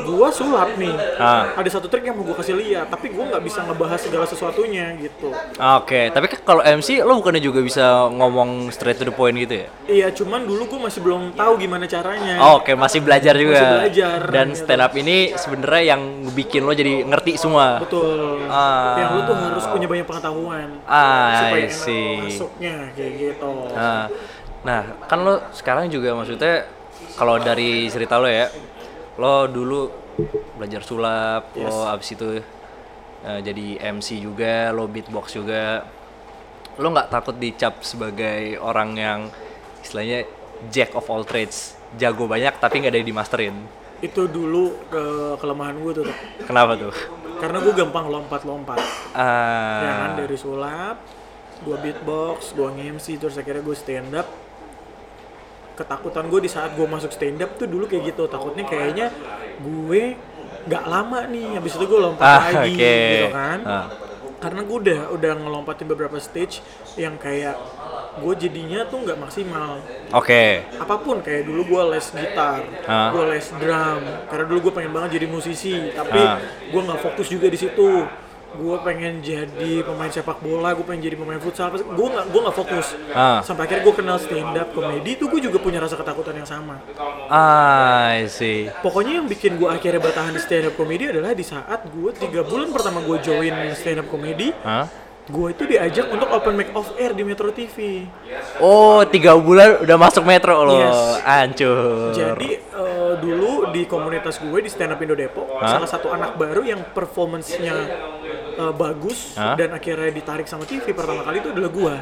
gue 0.00 0.28
sulap 0.30 0.70
nih 0.74 0.94
Ah. 1.14 1.52
ada 1.54 1.68
satu 1.68 1.86
trik 1.86 2.02
yang 2.02 2.14
mau 2.14 2.24
gue 2.24 2.34
kasih 2.34 2.54
lihat 2.54 2.86
tapi 2.88 3.08
gue 3.08 3.24
nggak 3.24 3.40
bisa 3.40 3.62
ngebahas 3.62 4.00
segala 4.00 4.24
sesuatunya 4.24 4.96
gitu 4.98 5.30
Oke, 5.54 6.10
tapi 6.10 6.26
kan 6.26 6.40
kalau 6.42 6.62
MC 6.62 7.00
lo 7.00 7.16
bukannya 7.16 7.40
juga 7.40 7.60
bisa 7.60 7.84
ngomong 8.08 8.68
straight 8.68 8.96
to 8.96 9.04
the 9.04 9.12
point 9.12 9.36
gitu 9.36 9.64
ya? 9.64 9.68
iya 9.86 10.06
cuman 10.10 10.42
dulu 10.42 10.66
gue 10.66 10.80
masih 10.82 11.00
belum 11.00 11.32
tahu 11.32 11.52
gimana 11.56 11.84
caranya 11.84 12.36
Oh, 12.36 12.56
Oke, 12.56 12.74
masih 12.74 13.00
belajar 13.00 13.34
juga. 13.34 13.56
Masih 13.56 13.74
belajar, 13.78 14.18
Dan 14.26 14.46
gitu. 14.48 14.58
stand 14.60 14.80
up 14.80 14.92
ini 14.92 15.16
sebenarnya 15.34 15.82
yang 15.90 16.02
bikin 16.30 16.62
lo 16.62 16.72
jadi 16.72 17.02
ngerti 17.02 17.36
semua. 17.36 17.78
Betul. 17.78 18.42
Ah. 18.46 18.96
Yang 18.96 19.10
lu 19.10 19.20
tuh 19.24 19.36
harus 19.36 19.64
punya 19.66 19.86
banyak 19.86 20.04
pengetahuan 20.04 20.68
Ah, 20.84 21.46
supaya 21.46 21.64
enak 21.64 22.24
masuknya 22.24 22.74
gitu. 22.96 23.50
Nah, 23.74 24.06
nah, 24.62 24.82
kan 25.10 25.18
lo 25.20 25.34
sekarang 25.50 25.90
juga 25.90 26.14
maksudnya 26.14 26.64
kalau 27.18 27.36
dari 27.42 27.90
cerita 27.90 28.16
lo 28.22 28.30
ya, 28.30 28.48
lo 29.18 29.50
dulu 29.50 29.90
belajar 30.56 30.82
sulap, 30.86 31.50
lo 31.58 31.90
abis 31.90 32.14
itu 32.14 32.38
eh, 33.26 33.40
jadi 33.42 33.82
MC 33.92 34.22
juga, 34.22 34.70
lo 34.70 34.86
beatbox 34.86 35.34
juga. 35.34 35.84
Lo 36.78 36.90
nggak 36.90 37.10
takut 37.10 37.36
dicap 37.38 37.82
sebagai 37.82 38.58
orang 38.58 38.90
yang 38.98 39.20
istilahnya 39.82 40.26
jack 40.70 40.94
of 40.94 41.06
all 41.10 41.22
trades, 41.22 41.74
jago 41.98 42.26
banyak 42.26 42.54
tapi 42.58 42.82
nggak 42.82 42.92
ada 42.94 42.98
yang 43.02 43.10
dimasterin. 43.10 43.54
Itu 44.02 44.26
dulu 44.26 44.74
ke 44.90 45.04
kelemahan 45.38 45.78
gue 45.78 45.92
tuh. 46.02 46.04
Tok. 46.06 46.18
Kenapa 46.50 46.74
tuh? 46.74 46.94
karena 47.34 47.58
gue 47.60 47.74
gampang 47.76 48.06
lompat-lompat 48.08 48.78
Ah. 49.14 49.82
ya 49.82 49.92
kan 50.00 50.10
dari 50.22 50.36
sulap 50.38 50.96
gue 51.60 51.76
beatbox 51.78 52.52
gue 52.52 52.68
nge-MC 52.68 53.06
terus 53.16 53.36
akhirnya 53.36 53.62
gue 53.62 53.76
stand 53.76 54.10
up 54.12 54.26
ketakutan 55.74 56.26
gue 56.26 56.40
di 56.40 56.50
saat 56.50 56.72
gue 56.72 56.86
masuk 56.86 57.10
stand 57.10 57.42
up 57.42 57.54
tuh 57.54 57.66
dulu 57.66 57.84
kayak 57.84 58.10
gitu 58.10 58.26
takutnya 58.26 58.62
kayaknya 58.62 59.10
gue 59.58 60.14
nggak 60.64 60.84
lama 60.84 61.26
nih 61.26 61.58
habis 61.58 61.74
itu 61.74 61.84
gue 61.84 62.00
lompat 62.00 62.22
Ah, 62.24 62.42
lagi 62.62 62.72
oke. 62.72 62.94
gitu 63.10 63.26
kan 63.30 63.58
Ah. 63.62 63.86
karena 64.38 64.60
gue 64.62 64.76
udah 64.78 65.00
udah 65.12 65.32
ngelompatin 65.36 65.86
beberapa 65.86 66.16
stage 66.16 66.62
yang 66.94 67.16
kayak 67.16 67.58
gue 68.14 68.34
jadinya 68.38 68.86
tuh 68.86 69.02
nggak 69.02 69.18
maksimal 69.18 69.82
Oke. 70.14 70.62
apa 70.78 70.94
pun 70.96 71.18
kayak 71.18 71.42
dulu 71.44 71.66
gue 71.66 71.82
les 71.90 72.06
gitar, 72.06 72.62
Ah. 72.86 73.10
gue 73.10 73.24
les 73.34 73.46
drum, 73.50 74.00
karena 74.30 74.44
dulu 74.46 74.58
gue 74.62 74.72
pengen 74.72 74.92
banget 74.94 75.18
jadi 75.18 75.26
musisi, 75.26 75.90
tapi 75.90 76.14
Ah. 76.16 76.38
gue 76.70 76.80
nggak 76.80 77.00
fokus 77.02 77.26
juga 77.26 77.50
di 77.50 77.58
situ. 77.58 78.06
Gue 78.54 78.76
pengen 78.86 79.18
jadi 79.18 79.82
pemain 79.82 80.06
sepak 80.06 80.38
bola, 80.38 80.70
gue 80.78 80.86
pengen 80.86 81.10
jadi 81.10 81.16
pemain 81.18 81.42
futsal, 81.42 81.74
gue 81.74 82.06
nggak 82.06 82.26
gue 82.30 82.40
nggak 82.40 82.56
fokus. 82.56 82.86
Ah. 83.10 83.42
Sampai 83.42 83.66
akhirnya 83.66 83.82
gue 83.82 83.94
kenal 83.98 84.16
stand 84.22 84.54
up 84.54 84.70
comedy, 84.70 85.18
itu 85.18 85.26
gue 85.26 85.40
juga 85.42 85.58
punya 85.58 85.82
rasa 85.82 85.98
ketakutan 85.98 86.38
yang 86.38 86.46
sama. 86.46 86.78
Ah, 87.26 88.14
I 88.14 88.30
see. 88.30 88.70
Pokoknya 88.78 89.18
yang 89.18 89.26
bikin 89.26 89.58
gue 89.58 89.66
akhirnya 89.66 89.98
bertahan 89.98 90.30
di 90.30 90.40
stand 90.40 90.70
up 90.70 90.74
comedy 90.78 91.10
adalah 91.10 91.34
di 91.34 91.42
saat 91.42 91.82
gue 91.90 92.10
tiga 92.14 92.46
bulan 92.46 92.70
pertama 92.70 93.02
gue 93.02 93.18
join 93.26 93.54
stand 93.74 93.98
up 94.02 94.06
comedy, 94.06 94.54
Hah? 94.62 94.86
gue 95.24 95.56
itu 95.56 95.64
diajak 95.64 96.12
untuk 96.12 96.28
open 96.28 96.52
mic 96.52 96.68
off 96.76 96.92
air 97.00 97.16
di 97.16 97.24
Metro 97.24 97.48
TV. 97.50 98.04
Oh, 98.60 99.02
tiga 99.08 99.34
bulan 99.34 99.80
udah 99.82 99.96
masuk 99.96 100.22
metro 100.22 100.62
loh. 100.62 100.78
Yes. 100.78 101.00
Hancur. 101.24 102.12
Jadi 102.12 102.60
eh, 102.60 103.12
dulu 103.18 103.72
di 103.72 103.88
komunitas 103.88 104.36
gue 104.36 104.58
di 104.60 104.68
Stand 104.68 104.94
Up 104.94 105.00
Indo 105.00 105.16
Depok, 105.16 105.58
Hah? 105.58 105.80
salah 105.80 105.88
satu 105.88 106.12
anak 106.12 106.36
baru 106.36 106.62
yang 106.62 106.80
performance-nya 106.92 107.72
eh, 108.54 108.72
bagus 108.72 109.34
Hah? 109.34 109.54
dan 109.54 109.70
akhirnya 109.70 110.10
ditarik 110.10 110.46
sama 110.46 110.62
TV 110.62 110.90
pertama 110.90 111.20
kali 111.20 111.38
itu 111.38 111.50
adalah 111.50 111.70
gue. 111.70 111.94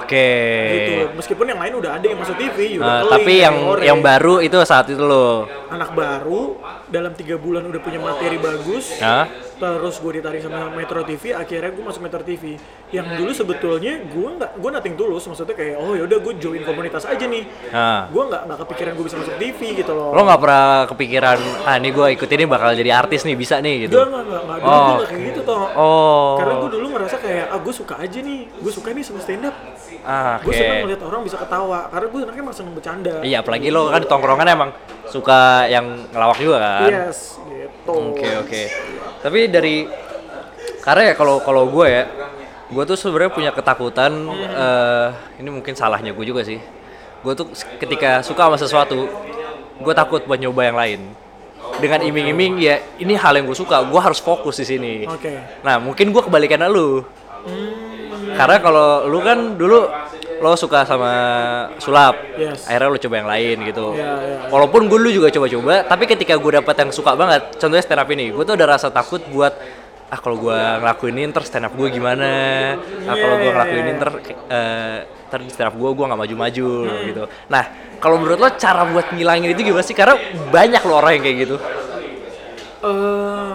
Oke. 0.00 0.30
Gitu. 0.70 0.92
Meskipun 1.14 1.46
yang 1.46 1.60
lain 1.60 1.74
udah 1.76 1.90
ada 1.94 2.06
yang 2.06 2.18
masuk 2.18 2.36
TV, 2.36 2.58
Ah, 2.78 3.00
keling, 3.00 3.12
tapi 3.12 3.32
yang 3.38 3.56
Ore. 3.62 3.82
yang 3.84 3.98
baru 4.00 4.34
itu 4.40 4.56
saat 4.64 4.88
itu 4.88 5.00
loh. 5.00 5.44
anak 5.68 5.92
baru 5.92 6.58
dalam 6.88 7.12
tiga 7.14 7.36
bulan 7.36 7.62
udah 7.62 7.80
punya 7.80 8.00
materi 8.00 8.36
bagus. 8.36 8.98
Hah? 8.98 9.28
Terus 9.60 10.00
gue 10.00 10.12
ditarik 10.16 10.40
sama 10.40 10.72
Metro 10.72 11.04
TV, 11.04 11.36
akhirnya 11.36 11.68
gue 11.68 11.84
masuk 11.84 12.00
Metro 12.00 12.24
TV. 12.24 12.56
Yang 12.88 13.06
dulu 13.20 13.30
sebetulnya 13.36 14.00
gue 14.08 14.28
nggak, 14.40 14.56
gue 14.56 14.70
nating 14.72 14.96
tulus, 14.96 15.28
maksudnya 15.28 15.52
kayak 15.52 15.76
oh 15.76 15.92
yaudah 15.92 16.16
gue 16.16 16.34
join 16.40 16.64
komunitas 16.64 17.04
aja 17.04 17.20
nih. 17.28 17.44
Nah. 17.68 18.08
Gue 18.08 18.24
nggak 18.24 18.42
nggak 18.48 18.58
kepikiran 18.64 18.92
gue 18.96 19.04
bisa 19.04 19.16
masuk 19.20 19.36
TV 19.36 19.60
gitu 19.84 19.92
loh. 19.92 20.16
Lo 20.16 20.24
nggak 20.24 20.40
pernah 20.40 20.88
kepikiran, 20.88 21.38
ah 21.68 21.76
ini 21.76 21.92
gue 21.92 22.06
ikut 22.16 22.28
ini 22.32 22.44
bakal 22.48 22.72
jadi 22.72 22.90
artis 22.96 23.28
nih 23.28 23.36
bisa 23.36 23.60
nih 23.60 23.84
gitu. 23.84 24.00
Enggak, 24.00 24.24
enggak, 24.24 24.24
enggak, 24.24 24.40
enggak. 24.40 24.58
Dulu 24.64 24.70
Oh, 24.70 24.80
gue 24.80 24.96
nggak 24.96 25.10
kayak 25.12 25.22
gitu 25.28 25.40
toh. 25.44 25.64
Oh. 25.76 26.32
Karena 26.40 26.54
gue 26.56 26.70
dulu 26.80 26.86
ngerasa 26.96 27.16
kayak, 27.20 27.44
ah 27.52 27.58
gue 27.60 27.74
suka 27.76 27.94
aja 28.00 28.18
nih, 28.24 28.40
gue 28.48 28.72
suka 28.72 28.88
nih 28.96 29.04
sama 29.04 29.20
stand 29.20 29.44
up. 29.44 29.56
Ah, 30.00 30.40
Gue 30.40 30.52
Oke. 30.52 30.60
seneng 30.60 30.78
ngeliat 30.88 31.02
orang 31.04 31.20
bisa 31.28 31.36
ketawa, 31.36 31.78
karena 31.92 32.06
gue 32.08 32.20
anaknya 32.24 32.42
emang 32.42 32.56
seneng 32.56 32.72
bercanda. 32.72 33.14
Iya, 33.20 33.36
apalagi 33.44 33.68
lo 33.68 33.92
kan 33.92 34.00
di 34.00 34.08
tongkrongan 34.08 34.48
emang 34.48 34.70
suka 35.04 35.68
yang 35.68 36.08
ngelawak 36.08 36.38
juga 36.40 36.56
kan. 36.58 36.88
Yes, 36.88 37.36
gitu. 37.52 37.92
Oke 38.16 38.28
oke. 38.40 38.62
Tapi 39.20 39.38
dari 39.52 39.76
karena 40.80 41.12
ya 41.12 41.14
kalau 41.14 41.44
kalau 41.44 41.68
gue 41.68 41.86
ya, 41.86 42.04
gue 42.72 42.82
tuh 42.88 42.96
sebenarnya 42.96 43.32
punya 43.32 43.50
ketakutan. 43.52 44.12
eh, 44.32 45.08
ini 45.44 45.48
mungkin 45.52 45.76
salahnya 45.76 46.16
gue 46.16 46.24
juga 46.24 46.40
sih. 46.48 46.56
Gue 47.20 47.36
tuh 47.36 47.52
ketika 47.76 48.24
suka 48.24 48.48
sama 48.48 48.56
sesuatu, 48.56 49.04
gue 49.76 49.92
takut 49.92 50.24
buat 50.24 50.40
nyoba 50.40 50.62
yang 50.64 50.78
lain. 50.80 51.00
Dengan 51.76 52.00
iming-iming 52.00 52.56
ya 52.60 52.80
ini 52.96 53.12
hal 53.16 53.36
yang 53.36 53.44
gue 53.44 53.56
suka, 53.56 53.84
gue 53.84 54.00
harus 54.00 54.16
fokus 54.16 54.56
di 54.56 54.64
sini. 54.64 54.94
Oke. 55.04 55.60
Nah 55.60 55.76
mungkin 55.76 56.08
gue 56.08 56.22
kebalikan 56.24 56.64
lu. 56.72 57.04
Hmm, 57.44 57.89
Karena 58.40 58.56
kalau 58.58 58.88
lu 59.04 59.20
kan 59.20 59.38
dulu 59.54 59.84
lo 60.40 60.56
suka 60.56 60.82
sama 60.82 61.12
sulap, 61.76 62.16
Yes. 62.34 62.64
akhirnya 62.64 62.88
lo 62.88 62.96
coba 62.96 63.14
yang 63.16 63.28
lain 63.28 63.56
gitu. 63.68 63.86
Iya, 63.92 64.12
iya. 64.16 64.36
Walaupun 64.48 64.88
gue 64.88 64.96
dulu 64.96 65.10
juga 65.12 65.28
coba-coba, 65.28 65.84
tapi 65.84 66.04
ketika 66.08 66.32
gue 66.34 66.52
dapet 66.56 66.74
yang 66.74 66.90
suka 66.90 67.12
banget, 67.12 67.60
contohnya 67.60 67.84
stand 67.84 68.00
up 68.00 68.08
ini, 68.08 68.32
gue 68.32 68.40
tuh 68.40 68.56
ada 68.56 68.66
rasa 68.66 68.88
takut 68.88 69.20
buat 69.28 69.52
ah 70.10 70.18
kalau 70.18 70.40
gue 70.40 70.56
ngelakuin 70.56 71.14
ini 71.14 71.30
ntar 71.30 71.44
stand 71.44 71.68
up 71.68 71.74
gue 71.76 71.86
gimana, 71.86 72.26
ah 73.04 73.14
kalau 73.14 73.36
gue 73.36 73.46
Iya, 73.46 73.54
ngelakuin 73.54 73.76
iya, 73.76 73.84
ini 73.84 73.92
iya. 73.92 74.00
ntar 74.00 74.10
eh, 74.48 74.96
ntar 75.28 75.40
stand 75.46 75.68
up 75.68 75.76
gue 75.76 75.90
gue 75.92 76.04
nggak 76.08 76.20
maju-maju 76.24 76.68
Hmm. 76.88 77.02
gitu. 77.04 77.22
Nah 77.46 77.64
kalau 78.00 78.16
menurut 78.16 78.40
lo 78.40 78.48
cara 78.56 78.88
buat 78.88 79.12
ngilangin 79.12 79.52
itu 79.52 79.60
gimana 79.60 79.84
sih? 79.84 79.92
Karena 79.92 80.16
banyak 80.48 80.82
lo 80.82 80.94
orang 80.96 81.20
yang 81.20 81.22
kayak 81.22 81.38
gitu. 81.44 81.56
eh 82.80 83.52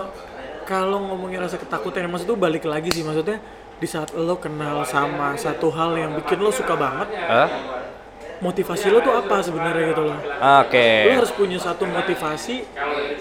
kalau 0.66 0.98
ngomongin 1.04 1.42
rasa 1.42 1.58
ketakutan, 1.58 2.06
maksud 2.06 2.26
tuh 2.26 2.38
balik 2.38 2.66
lagi 2.66 2.90
sih, 2.90 3.02
maksudnya 3.02 3.38
di 3.76 3.88
saat 3.88 4.16
lo 4.16 4.40
kenal 4.40 4.84
sama 4.88 5.36
satu 5.36 5.68
hal 5.72 5.96
yang 6.00 6.12
bikin 6.20 6.40
lo 6.40 6.52
suka 6.52 6.76
banget, 6.76 7.08
Hah? 7.28 7.50
motivasi 8.44 8.92
lo 8.92 9.00
tuh 9.00 9.16
apa 9.16 9.40
sebenarnya 9.40 9.96
gitu 9.96 10.04
loh. 10.12 10.20
Oke. 10.64 11.08
lo 11.08 11.12
harus 11.24 11.32
punya 11.32 11.56
satu 11.60 11.88
motivasi 11.88 12.68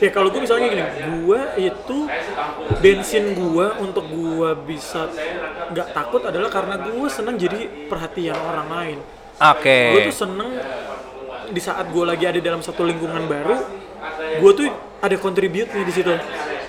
ya 0.02 0.10
kalau 0.10 0.28
gue 0.28 0.42
misalnya 0.42 0.66
gini 0.68 0.84
gue 1.22 1.40
itu 1.70 1.98
bensin 2.82 3.32
gue 3.32 3.66
untuk 3.78 4.04
gue 4.10 4.50
bisa 4.66 5.08
nggak 5.70 5.94
takut 5.94 6.22
adalah 6.26 6.50
karena 6.50 6.74
gue 6.82 7.08
seneng 7.08 7.38
jadi 7.38 7.88
perhatian 7.88 8.36
orang 8.36 8.68
lain 8.68 8.98
Oke. 9.38 9.78
gue 9.94 10.00
tuh 10.10 10.16
seneng 10.26 10.50
di 11.48 11.60
saat 11.62 11.86
gue 11.88 12.04
lagi 12.04 12.24
ada 12.26 12.40
dalam 12.42 12.60
satu 12.60 12.82
lingkungan 12.82 13.24
baru 13.30 13.56
gue 14.42 14.50
tuh 14.52 14.66
ada 15.00 15.16
contribute 15.16 15.70
nya 15.70 15.84
di 15.86 15.94
situ 15.94 16.12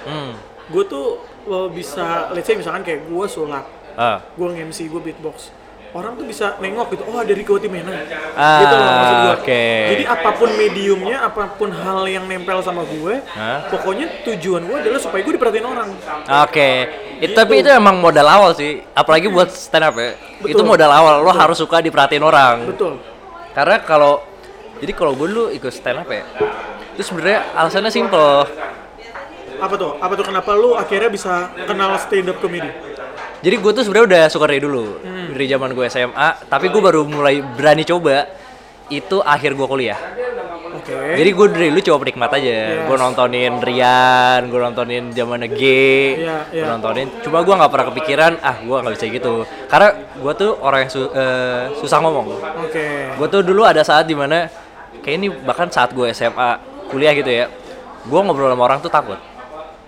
Hmm. 0.05 0.37
gue 0.69 0.85
tuh 0.85 1.17
eh, 1.49 1.69
bisa 1.73 2.29
let's 2.29 2.45
say 2.45 2.53
misalkan 2.53 2.85
kayak 2.85 3.09
gue 3.09 3.25
sulap 3.25 3.65
Ah. 3.95 4.17
gue 4.29 4.47
nge-MC 4.49 4.87
gue 4.87 5.01
beatbox 5.01 5.49
orang 5.91 6.11
tuh 6.13 6.27
bisa 6.27 6.59
nengok 6.59 6.91
gitu 6.91 7.03
oh 7.05 7.15
ada 7.15 7.31
Rico 7.31 7.55
Timena 7.55 7.95
Ah, 8.35 8.59
gitu 8.59 8.73
loh 8.73 8.91
maksud 8.91 9.15
gue 9.15 9.33
oke. 9.39 9.65
jadi 9.89 10.03
apa 10.05 10.29
pun 10.33 10.49
mediumnya 10.51 11.17
apa 11.21 11.41
pun 11.49 11.69
hal 11.71 12.03
yang 12.05 12.25
nempel 12.25 12.59
sama 12.59 12.83
gue 12.83 13.23
Hah? 13.25 13.71
pokoknya 13.71 14.11
tujuan 14.25 14.61
gue 14.61 14.77
adalah 14.77 14.99
supaya 14.99 15.23
gue 15.23 15.33
diperhatiin 15.33 15.63
orang 15.65 15.89
Oke, 16.43 16.69
It- 17.15 17.31
Gitu. 17.31 17.31
tapi 17.33 17.53
itu 17.57 17.69
emang 17.69 17.95
modal 17.95 18.27
awal 18.27 18.51
sih, 18.51 18.83
apalagi 18.91 19.27
buat 19.27 19.47
stand 19.47 19.87
up 19.87 19.95
ya. 19.95 20.19
Itu 20.41 20.51
Betul. 20.51 20.67
modal 20.67 20.91
awal, 20.91 21.23
lo 21.23 21.31
harus 21.31 21.55
suka 21.55 21.79
diperhatiin 21.79 22.19
orang. 22.21 22.67
betul 22.67 22.99
Karena 23.51 23.79
kalau, 23.79 24.19
jadi 24.77 24.91
kalau 24.91 25.15
gue 25.15 25.23
dulu 25.25 25.45
ikut 25.49 25.71
stand 25.71 25.95
up 25.97 26.11
ya, 26.11 26.27
itu 26.91 27.01
sebenarnya 27.01 27.55
alasannya 27.55 27.87
simple. 27.89 28.43
apa 29.55 29.73
tuh 29.73 29.95
apa 29.95 30.13
tuh 30.13 30.25
kenapa 30.25 30.51
lu 30.51 30.75
akhirnya 30.75 31.07
bisa 31.07 31.33
kenal 31.63 31.95
stand 31.95 32.27
up 32.27 32.35
comedy 32.37 32.67
Jadi 33.39 33.55
gue 33.55 33.71
tuh 33.71 33.83
sebenarnya 33.83 34.05
udah 34.07 34.23
suka 34.27 34.45
dari 34.45 34.59
dulu, 34.59 34.85
Hmm. 34.97 35.27
dari 35.31 35.45
zaman 35.45 35.71
gue 35.71 35.85
SMA. 35.85 36.29
Tapi 36.43 36.65
gue 36.67 36.81
baru 36.81 37.01
mulai 37.03 37.39
berani 37.39 37.83
coba 37.83 38.25
itu 38.87 39.17
akhir 39.19 39.53
gue 39.53 39.65
kuliah. 39.65 39.99
oke 40.75 40.91
Jadi 41.15 41.29
gue 41.31 41.45
dari 41.49 41.67
dulu 41.69 41.81
coba 41.83 41.97
penikmat 41.99 42.31
aja. 42.31 42.45
Yes. 42.45 42.83
Gue 42.83 42.95
nontonin 42.95 43.53
Rian, 43.57 44.41
gue 44.45 44.59
nontonin 44.59 45.03
zaman 45.09 45.41
G, 45.47 45.61
Iya, 46.17 46.37
gue 46.45 46.57
iya. 46.57 46.65
nontonin. 46.67 47.07
Cuma 47.21 47.41
gue 47.41 47.53
nggak 47.53 47.69
pernah 47.69 47.87
kepikiran, 47.89 48.31
ah 48.39 48.55
gue 48.57 48.75
nggak 48.75 48.93
bisa 48.93 49.05
gitu. 49.07 49.33
Karena 49.65 49.87
gue 50.13 50.33
tuh 50.35 50.51
orang 50.59 50.79
yang 50.81 50.91
su- 50.91 51.09
eh, 51.09 51.63
susah 51.75 51.97
ngomong. 51.99 52.27
oke 52.37 52.85
Gue 53.15 53.27
tuh 53.27 53.41
dulu 53.41 53.61
ada 53.61 53.81
saat 53.81 54.05
di 54.05 54.13
mana 54.13 54.45
kayak 54.99 55.15
ini 55.15 55.27
bahkan 55.31 55.69
saat 55.69 55.89
gue 55.89 56.09
SMA 56.09 56.59
kuliah 56.87 57.13
gitu 57.13 57.29
ya, 57.29 57.45
gue 58.01 58.19
ngobrol 58.19 58.47
sama 58.47 58.63
orang 58.63 58.79
tuh 58.79 58.89
takut. 58.89 59.17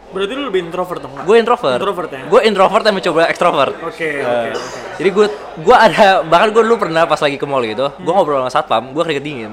Berarti 0.07 0.33
lu 0.39 0.43
lebih 0.47 0.61
introvert 0.67 0.99
dong? 1.03 1.13
Gue 1.27 1.35
introvert. 1.39 1.79
Introvert 1.79 2.09
ya? 2.09 2.21
Gue 2.31 2.41
introvert 2.47 2.83
yang 2.87 2.95
mencoba 2.95 3.21
ekstrovert. 3.27 3.73
oke 3.83 4.07
Eh, 4.07 4.23
oke 4.23 4.49
oke 4.55 4.79
Jadi 4.97 5.09
gue 5.11 5.27
gue 5.61 5.75
ada 5.75 6.05
bahkan 6.23 6.49
gue 6.55 6.63
dulu 6.63 6.75
pernah 6.79 7.03
pas 7.03 7.19
lagi 7.19 7.37
ke 7.37 7.45
mall 7.45 7.63
gitu, 7.67 7.91
gue 7.91 8.11
ngobrol 8.11 8.41
sama 8.47 8.51
satpam, 8.51 8.83
gue 8.95 9.03
keringet 9.03 9.25
dingin. 9.25 9.51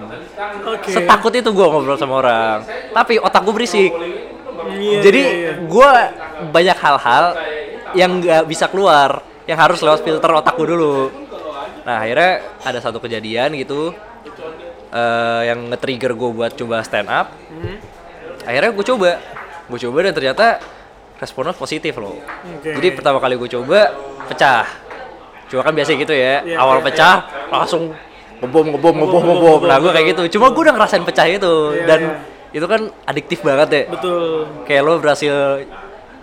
oke 0.64 0.88
Setakut 0.88 1.32
itu 1.34 1.50
gue 1.50 1.66
ngobrol 1.66 1.99
sama 1.99 2.14
orang. 2.23 2.58
Tapi 2.94 3.18
otak 3.18 3.42
gue 3.42 3.54
berisik. 3.54 3.92
Iya, 4.64 4.99
Jadi 5.04 5.23
iya, 5.23 5.34
iya. 5.34 5.52
gue 5.61 5.90
banyak 6.49 6.78
hal-hal 6.78 7.25
yang 7.94 8.11
nggak 8.23 8.42
bisa 8.49 8.66
keluar, 8.70 9.20
yang 9.44 9.58
harus 9.61 9.78
lewat 9.82 10.00
filter 10.02 10.30
otak 10.30 10.54
gue 10.56 10.68
dulu. 10.73 11.12
Nah 11.84 12.00
akhirnya 12.00 12.40
ada 12.64 12.78
satu 12.80 12.96
kejadian 13.02 13.52
gitu 13.61 13.92
eh, 14.94 15.42
yang 15.52 15.68
nge-trigger 15.68 16.16
gue 16.16 16.30
buat 16.32 16.52
coba 16.56 16.80
stand 16.80 17.11
up. 17.11 17.34
Hmm. 17.52 17.76
Akhirnya 18.44 18.70
gue 18.73 18.84
coba, 18.84 19.11
gue 19.64 19.78
coba 19.88 19.99
dan 20.04 20.12
ternyata 20.12 20.47
responnya 21.16 21.54
positif 21.56 21.97
loh. 21.97 22.21
Oke. 22.61 22.75
Jadi 22.76 22.88
pertama 22.92 23.18
kali 23.23 23.35
gue 23.38 23.49
coba 23.49 23.92
pecah. 24.28 24.66
Cuma 25.49 25.61
kan 25.61 25.73
biasa 25.73 25.90
gitu 25.94 26.12
ya, 26.12 26.40
Iya, 26.42 26.56
awal 26.56 26.80
iya, 26.80 26.85
pecah 26.85 27.14
langsung 27.52 27.92
ngebom 28.40 28.76
ngebom 28.76 28.94
ngebom 28.97 29.23
ngebom. 29.25 29.61
Nah 29.68 29.76
gue 29.80 29.90
kayak 29.92 30.06
gitu. 30.16 30.23
Cuma 30.37 30.52
gue 30.52 30.62
udah 30.64 30.75
ngerasain 30.75 31.04
pecah 31.04 31.26
itu 31.28 31.54
Iya, 31.78 31.85
dan 31.88 32.00
iya. 32.00 32.14
itu 32.56 32.66
kan 32.68 32.80
adiktif 33.09 33.40
banget 33.40 33.68
ya. 33.71 33.83
betul 33.92 34.49
Kayak 34.68 34.83
lo 34.85 34.92
berhasil 35.00 35.35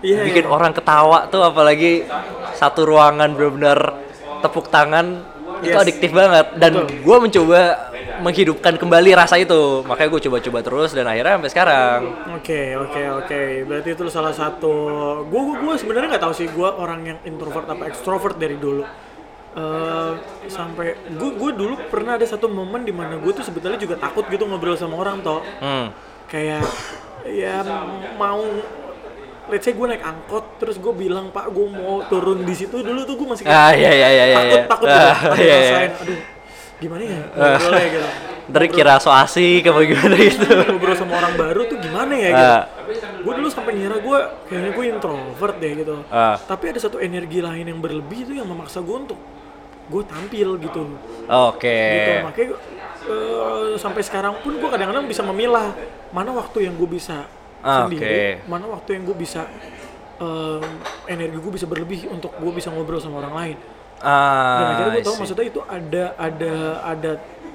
Iya, 0.02 0.26
bikin 0.26 0.46
iya. 0.46 0.52
orang 0.52 0.74
ketawa 0.74 1.30
tuh 1.30 1.46
apalagi 1.46 2.06
satu 2.58 2.90
ruangan 2.90 3.38
benar-benar 3.38 3.80
tepuk 4.42 4.70
tangan 4.74 5.22
itu 5.62 5.72
Yes. 5.72 5.84
adiktif 5.84 6.10
banget 6.12 6.46
dan 6.58 6.72
Betul. 6.74 6.98
gue 7.02 7.18
mencoba 7.22 7.60
menghidupkan 8.22 8.74
kembali 8.78 9.10
rasa 9.14 9.38
itu 9.38 9.82
makanya 9.82 10.10
gue 10.12 10.22
coba-coba 10.30 10.60
terus 10.62 10.90
dan 10.92 11.06
akhirnya 11.06 11.38
sampai 11.38 11.52
sekarang 11.54 12.00
Oke 12.38 12.74
oke 12.74 13.02
oke. 13.22 13.42
Berarti 13.66 13.90
itu 13.94 14.04
salah 14.10 14.34
satu. 14.34 14.74
Gue 15.30 15.42
gue 15.46 15.58
gue 15.62 15.74
sebenarnya 15.78 16.18
nggak 16.18 16.24
tahu 16.26 16.34
sih 16.34 16.48
gue 16.50 16.66
orang 16.66 17.06
yang 17.06 17.18
introvert 17.24 17.70
apa 17.70 17.86
extrovert 17.86 18.36
dari 18.36 18.58
dulu. 18.58 18.82
Eh, 19.52 20.12
sampai 20.48 20.96
gue 21.12 21.30
gue 21.36 21.52
dulu 21.52 21.76
pernah 21.92 22.16
ada 22.16 22.24
satu 22.24 22.48
momen 22.48 22.82
di 22.82 22.96
mana 22.96 23.20
gue 23.20 23.32
tuh 23.32 23.44
sebetulnya 23.44 23.76
juga 23.76 24.00
takut 24.00 24.24
gitu 24.26 24.48
ngobrol 24.48 24.74
sama 24.74 24.96
orang 24.96 25.20
toh. 25.22 25.44
hmm. 25.60 25.88
Kayak 26.26 26.64
ya 27.28 27.62
mau 28.16 28.42
let's 29.50 29.66
say 29.66 29.74
gue 29.74 29.88
naik 29.90 30.04
angkot 30.06 30.46
terus 30.62 30.78
gue 30.78 30.94
bilang 30.94 31.34
pak 31.34 31.50
gue 31.50 31.66
mau 31.66 32.06
turun 32.06 32.46
di 32.46 32.54
situ 32.54 32.84
dulu 32.86 33.02
tuh 33.08 33.16
gue 33.18 33.28
masih 33.34 33.44
kayak 33.48 33.58
ah 33.58 33.72
iya 33.74 33.92
iya 33.92 34.10
iya 34.12 34.24
iya 34.28 34.38
takut 34.38 34.52
iya. 34.54 34.64
takut. 34.70 34.88
Ah, 34.88 35.16
Takut 35.18 35.38
iya, 35.42 35.56
iya. 35.56 35.58
ngerasain, 35.58 35.92
aduh 36.06 36.20
gimana 36.82 37.04
ya 37.06 37.22
ngobrolnya 37.38 37.88
gitu. 37.94 38.10
Ntar 38.52 38.64
kira 38.74 38.94
so 38.98 39.14
asik 39.14 39.64
apa 39.70 39.80
gimana 39.86 40.16
gitu 40.18 40.46
ngobrol 40.50 40.96
sama 40.98 41.14
orang 41.22 41.34
baru 41.38 41.62
tuh 41.70 41.78
gimana 41.78 42.14
ya 42.18 42.30
gitu. 42.34 42.52
Ah. 42.58 42.64
Gue 43.22 43.34
dulu 43.38 43.48
sampai 43.54 43.72
ngira 43.78 43.98
gue 44.02 44.18
kayaknya 44.50 44.72
gue 44.74 44.86
introvert 44.90 45.56
deh 45.62 45.72
gitu. 45.78 45.96
Ah. 46.10 46.36
Tapi 46.42 46.74
ada 46.74 46.80
satu 46.82 46.98
energi 46.98 47.38
lain 47.38 47.70
yang 47.70 47.78
berlebih 47.78 48.26
tuh 48.26 48.36
yang 48.36 48.50
memaksa 48.50 48.82
gue 48.82 48.98
untuk 48.98 49.20
gue 49.92 50.04
tampil 50.08 50.50
gitu. 50.58 50.84
oke 51.28 51.78
Gitu 51.92 52.12
makanya 52.24 52.50
eh, 53.12 53.72
sampai 53.76 54.02
sekarang 54.08 54.40
pun 54.40 54.56
gue 54.56 54.70
kadang-kadang 54.72 55.04
bisa 55.04 55.20
memilah 55.22 55.76
mana 56.16 56.32
waktu 56.32 56.72
yang 56.72 56.80
gue 56.80 56.88
bisa 56.88 57.28
Ah, 57.62 57.86
sendiri, 57.86 58.42
oke. 58.42 58.50
mana 58.50 58.66
waktu 58.68 58.90
yang 58.92 59.04
gue 59.06 59.16
bisa 59.16 59.42
em, 60.18 60.64
energi 61.08 61.38
gue 61.38 61.54
bisa 61.54 61.66
berlebih 61.66 62.10
untuk 62.10 62.34
gue 62.34 62.52
bisa 62.52 62.70
ngobrol 62.70 62.98
sama 62.98 63.20
orang 63.20 63.34
lain. 63.34 63.58
Dan 63.98 64.10
ah 64.10 64.70
akhirnya 64.72 64.92
gue 64.92 65.04
tahu 65.04 65.14
see. 65.14 65.22
maksudnya 65.22 65.46
itu 65.46 65.62
ada 65.62 66.04
ada 66.18 66.54
ada 66.84 67.12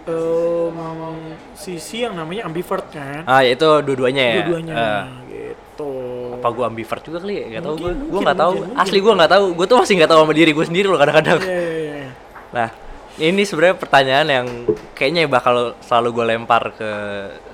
em, 0.07 1.17
sisi 1.53 1.97
yang 2.01 2.15
namanya 2.15 2.47
ambivert 2.47 2.87
kan. 2.89 3.23
ah 3.25 3.43
itu 3.43 3.67
dua-duanya 3.83 4.23
ya 4.25 4.35
dua-duanya 4.41 4.73
Ah. 4.73 5.05
gitu 5.27 5.91
apa 6.37 6.49
gue 6.49 6.65
ambivert 6.65 7.03
juga 7.03 7.19
kali 7.19 7.35
ya? 7.35 7.45
Gak 7.53 7.63
tau 7.63 7.75
gue 7.75 7.91
Gue 7.91 8.07
mungkin, 8.09 8.25
gak 8.25 8.39
tahu 8.39 8.53
mungkin, 8.57 8.79
Asli 8.79 8.99
gue 9.01 9.13
gak 9.17 9.33
tahu 9.33 9.45
Gue 9.53 9.67
tuh 9.67 9.77
masih 9.77 9.93
gak 9.97 10.11
tahu 10.13 10.21
sama 10.23 10.33
diri 10.33 10.51
gue 10.53 10.65
sendiri 10.65 10.87
loh 10.87 10.97
kadang-kadang 10.97 11.41
Iya, 11.43 11.59
iya, 11.59 11.95
iya. 11.99 12.11
Nah 12.53 12.69
ini 13.17 13.43
sebenarnya 13.49 13.77
pertanyaan 13.81 14.29
yang 14.29 14.47
kayaknya 14.93 15.25
bakal 15.25 15.73
selalu 15.81 16.09
gue 16.21 16.25
lempar 16.37 16.73
ke 16.77 16.91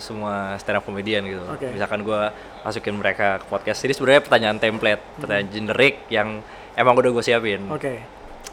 semua 0.03 0.59
stand 0.59 0.79
up 0.79 0.85
comedian 0.87 1.23
gitu. 1.23 1.43
Oke. 1.47 1.71
Misalkan 1.71 2.03
gue 2.03 2.21
masukin 2.63 2.95
mereka 2.99 3.39
ke 3.43 3.47
podcast 3.47 3.83
ini 3.87 3.95
sebenarnya 3.95 4.23
pertanyaan 4.27 4.59
template, 4.59 5.03
pertanyaan 5.23 5.49
generik 5.51 6.07
yang 6.11 6.43
emang 6.75 6.95
udah 6.99 7.11
gue 7.13 7.25
siapin. 7.25 7.63
oke 7.71 7.95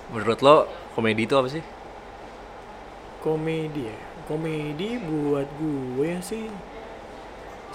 Menurut 0.09 0.39
lo 0.41 0.55
komedi 0.97 1.25
itu 1.25 1.35
apa 1.37 1.49
sih? 1.49 1.63
komedi 3.19 3.91
ya 3.91 3.97
komedi 4.31 4.95
buat 4.95 5.47
gue 5.59 6.11
sih 6.23 6.47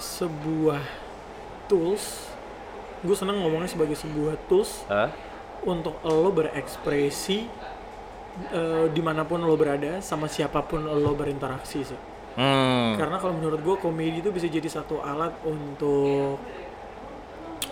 sebuah 0.01 0.81
tools 1.69 2.33
gue 3.05 3.13
seneng 3.13 3.37
ngomongnya 3.45 3.69
sebagai 3.69 3.93
sebuah 3.93 4.41
tools 4.49 4.81
Hah? 4.89 5.13
untuk 5.61 6.01
lo 6.01 6.33
berekspresi 6.33 7.45
eh, 8.47 8.85
di 8.89 8.99
mana 8.99 9.23
pun 9.23 9.39
lo 9.39 9.55
berada 9.55 9.99
sama 9.99 10.25
siapa 10.25 10.59
pun 10.61 10.83
lo 10.83 11.11
berinteraksi 11.13 11.81
sih 11.83 12.01
Hmm. 12.35 12.99
karena 12.99 13.15
kalau 13.15 13.31
menurut 13.33 13.63
gue 13.63 13.75
komedi 13.79 14.19
itu 14.19 14.27
bisa 14.27 14.43
jadi 14.45 14.67
satu 14.67 14.99
alat 14.99 15.31
untuk 15.41 16.35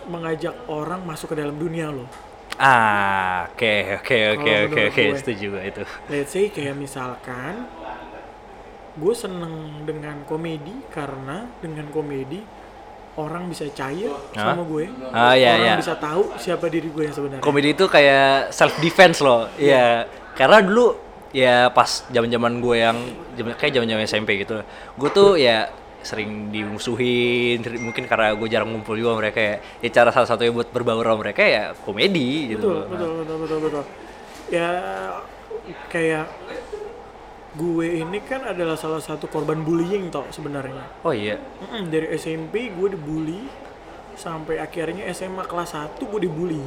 mengajak 0.05 0.55
orang 0.67 1.03
masuk 1.03 1.31
ke 1.31 1.37
dalam 1.37 1.51
dunia 1.53 1.91
lo 1.91 2.07
Ah, 2.55 3.49
oke 3.49 3.99
oke 3.99 4.17
oke 4.37 4.51
oke 4.63 4.81
oke 4.87 5.03
setuju 5.17 5.45
gue 5.51 5.63
itu. 5.67 5.83
let's 6.07 6.31
say 6.31 6.47
kayak 6.47 6.77
misalkan 6.77 7.65
gue 8.93 9.13
seneng 9.13 9.51
dengan 9.83 10.23
komedi 10.23 10.71
karena 10.87 11.49
dengan 11.57 11.89
komedi 11.89 12.39
orang 13.15 13.49
bisa 13.49 13.65
cair 13.67 14.13
Hah? 14.31 14.53
sama 14.53 14.63
gue 14.63 14.85
Ah, 15.09 15.33
iya, 15.33 15.53
orang 15.53 15.65
iya. 15.65 15.75
bisa 15.75 15.97
tahu 15.97 16.29
siapa 16.37 16.69
diri 16.69 16.87
gue 16.87 17.03
yang 17.03 17.11
sebenarnya 17.11 17.41
Komedi 17.41 17.73
itu 17.73 17.85
kayak 17.85 18.49
self 18.49 18.79
defense 18.79 19.19
loh. 19.19 19.49
Iya. 19.55 20.07
Karena 20.33 20.59
dulu 20.59 20.97
ya 21.33 21.69
pas 21.69 22.05
zaman-zaman 22.09 22.61
gue 22.61 22.75
yang 22.77 22.97
zaman- 23.33 23.57
kayak 23.57 23.73
zaman-zaman 23.77 24.03
SMP 24.03 24.41
gitu. 24.41 24.61
Gue 24.97 25.09
tuh 25.09 25.37
ya 25.37 25.69
sering 26.03 26.51
dimusuhin 26.51 27.63
mungkin 27.79 28.03
karena 28.05 28.35
gue 28.35 28.47
jarang 28.51 28.69
ngumpul 28.69 28.99
juga 28.99 29.15
mereka 29.15 29.39
ya. 29.39 29.55
Ya 29.79 29.89
cara 29.89 30.11
salah 30.11 30.27
satunya 30.27 30.51
buat 30.51 30.67
berbaur 30.69 31.01
sama 31.01 31.23
mereka 31.23 31.41
ya 31.41 31.63
komedi 31.85 32.51
gitu. 32.51 32.83
betul 32.83 32.91
betul 32.91 33.11
betul 33.23 33.37
betul 33.39 33.59
betul 33.63 33.83
ya 34.51 34.69
kayak 35.87 36.27
gue 37.53 37.85
ini 38.01 38.19
kan 38.25 38.43
adalah 38.43 38.73
salah 38.75 38.97
satu 38.99 39.29
korban 39.29 39.61
bullying 39.61 40.09
toh 40.09 40.25
sebenarnya 40.27 40.83
Oh 41.05 41.13
iya. 41.13 41.37
Dari 41.87 42.11
SMP 42.17 42.73
gue 42.73 42.87
dibully 42.91 43.45
sampai 44.13 44.57
akhirnya 44.57 45.05
SMA 45.09 45.45
kelas 45.45 45.73
1 45.73 46.01
gue 46.01 46.19
dibully 46.19 46.61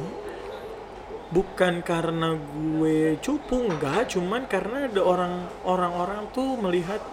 bukan 1.29 1.79
karena 1.81 2.39
gue 2.39 3.19
cupu 3.19 3.67
enggak 3.67 4.07
cuman 4.09 4.45
karena 4.45 4.87
ada 4.87 5.01
orang 5.01 5.33
orang-orang 5.61 6.31
tuh 6.31 6.55
melihat 6.57 7.03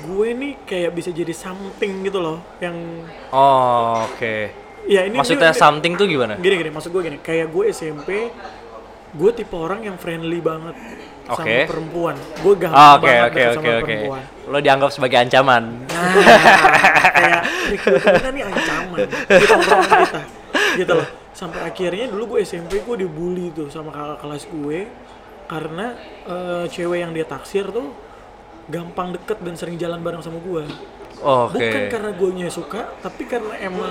gue 0.00 0.28
nih 0.32 0.54
kayak 0.62 0.90
bisa 0.90 1.10
jadi 1.10 1.30
something 1.30 2.02
gitu 2.02 2.18
loh 2.18 2.38
yang 2.58 2.74
Oh, 3.28 4.06
oke. 4.06 4.34
ya 4.84 5.02
ini 5.04 5.14
Maksudnya 5.14 5.50
ini- 5.50 5.58
something 5.58 5.92
tuh 5.94 6.06
gimana? 6.06 6.34
gini 6.36 6.54
gini 6.56 6.70
maksud 6.70 6.90
gue 6.90 7.02
gini 7.02 7.18
kayak 7.18 7.48
gue 7.48 7.64
SMP 7.68 8.30
gue 9.12 9.30
tipe 9.32 9.52
orang 9.52 9.82
yang 9.82 9.96
friendly 9.96 10.38
banget 10.38 10.72
sama 11.24 11.38
Oke. 11.38 11.58
perempuan 11.66 12.14
gue 12.16 12.54
gampang 12.56 12.78
Ah, 12.80 12.92
Oke 12.92 13.04
banget 13.04 13.22
deket 13.28 13.42
oke 13.48 13.52
sama 13.52 13.62
oke. 13.68 13.82
perempuan 13.84 14.22
Lo 14.44 14.58
dianggap 14.58 14.90
sebagai 14.90 15.16
ancaman. 15.18 15.62
Nah, 15.86 16.12
kayak 17.12 17.42
kita 18.10 18.28
nih 18.28 18.42
ancaman 18.44 18.98
di 19.06 19.44
tongkrongan 19.44 19.90
kita 20.02 20.20
gitu 20.74 20.92
loh 20.96 21.08
sampai 21.38 21.64
akhirnya 21.64 22.12
dulu 22.12 22.36
gue 22.36 22.44
SMP 22.44 22.84
gue 22.84 22.96
dibully 23.00 23.48
tuh 23.50 23.72
sama 23.72 23.88
kakak 23.88 24.18
kelas 24.20 24.44
gue 24.48 24.78
karena 25.48 25.86
eh, 26.28 26.64
cewek 26.68 26.98
yang 27.00 27.12
dia 27.12 27.24
taksir 27.24 27.68
tuh 27.68 27.92
gampang 28.68 29.12
deket 29.12 29.42
dan 29.42 29.54
sering 29.56 29.76
jalan 29.76 30.00
bareng 30.00 30.22
sama 30.22 30.38
gue 30.38 30.64
Oke. 31.22 31.56
bukan 31.56 31.82
karena 31.88 32.10
gue 32.12 32.48
suka 32.48 32.94
tapi 33.00 33.26
karena 33.26 33.54
emang 33.58 33.90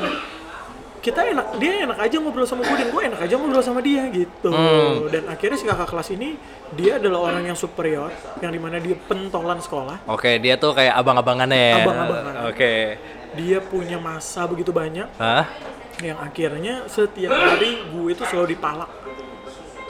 kita 1.01 1.25
enak 1.25 1.57
dia 1.57 1.81
enak 1.81 1.97
aja 1.97 2.21
ngobrol 2.21 2.45
sama 2.45 2.61
gue 2.61 2.77
dan 2.77 2.89
gue 2.93 3.01
enak 3.09 3.19
aja 3.25 3.33
ngobrol 3.41 3.65
sama 3.65 3.81
dia 3.81 4.05
gitu 4.13 4.53
Hmm. 4.53 5.09
dan 5.09 5.25
akhirnya 5.25 5.57
si 5.57 5.65
kakak 5.65 5.89
kelas 5.89 6.13
ini 6.13 6.37
dia 6.77 7.01
adalah 7.01 7.33
orang 7.33 7.49
yang 7.49 7.57
superior 7.57 8.13
yang 8.37 8.53
di 8.53 8.61
mana 8.61 8.77
dia 8.77 8.93
pentolan 8.93 9.57
sekolah 9.57 10.05
Oke, 10.05 10.37
dia 10.37 10.61
tuh 10.61 10.77
kayak 10.77 10.93
abang-abangannya 10.93 11.57
ya. 11.57 11.77
Abang-abangan. 11.81 12.33
Oke. 12.53 12.73
dia 13.33 13.57
punya 13.63 13.97
masa 13.97 14.45
begitu 14.45 14.69
banyak 14.69 15.07
Hah? 15.17 15.49
Yang 16.01 16.19
akhirnya 16.19 16.85
setiap 16.89 17.31
hari 17.31 17.85
gue 17.87 18.07
itu 18.09 18.23
selalu 18.25 18.57
dipalak 18.57 18.89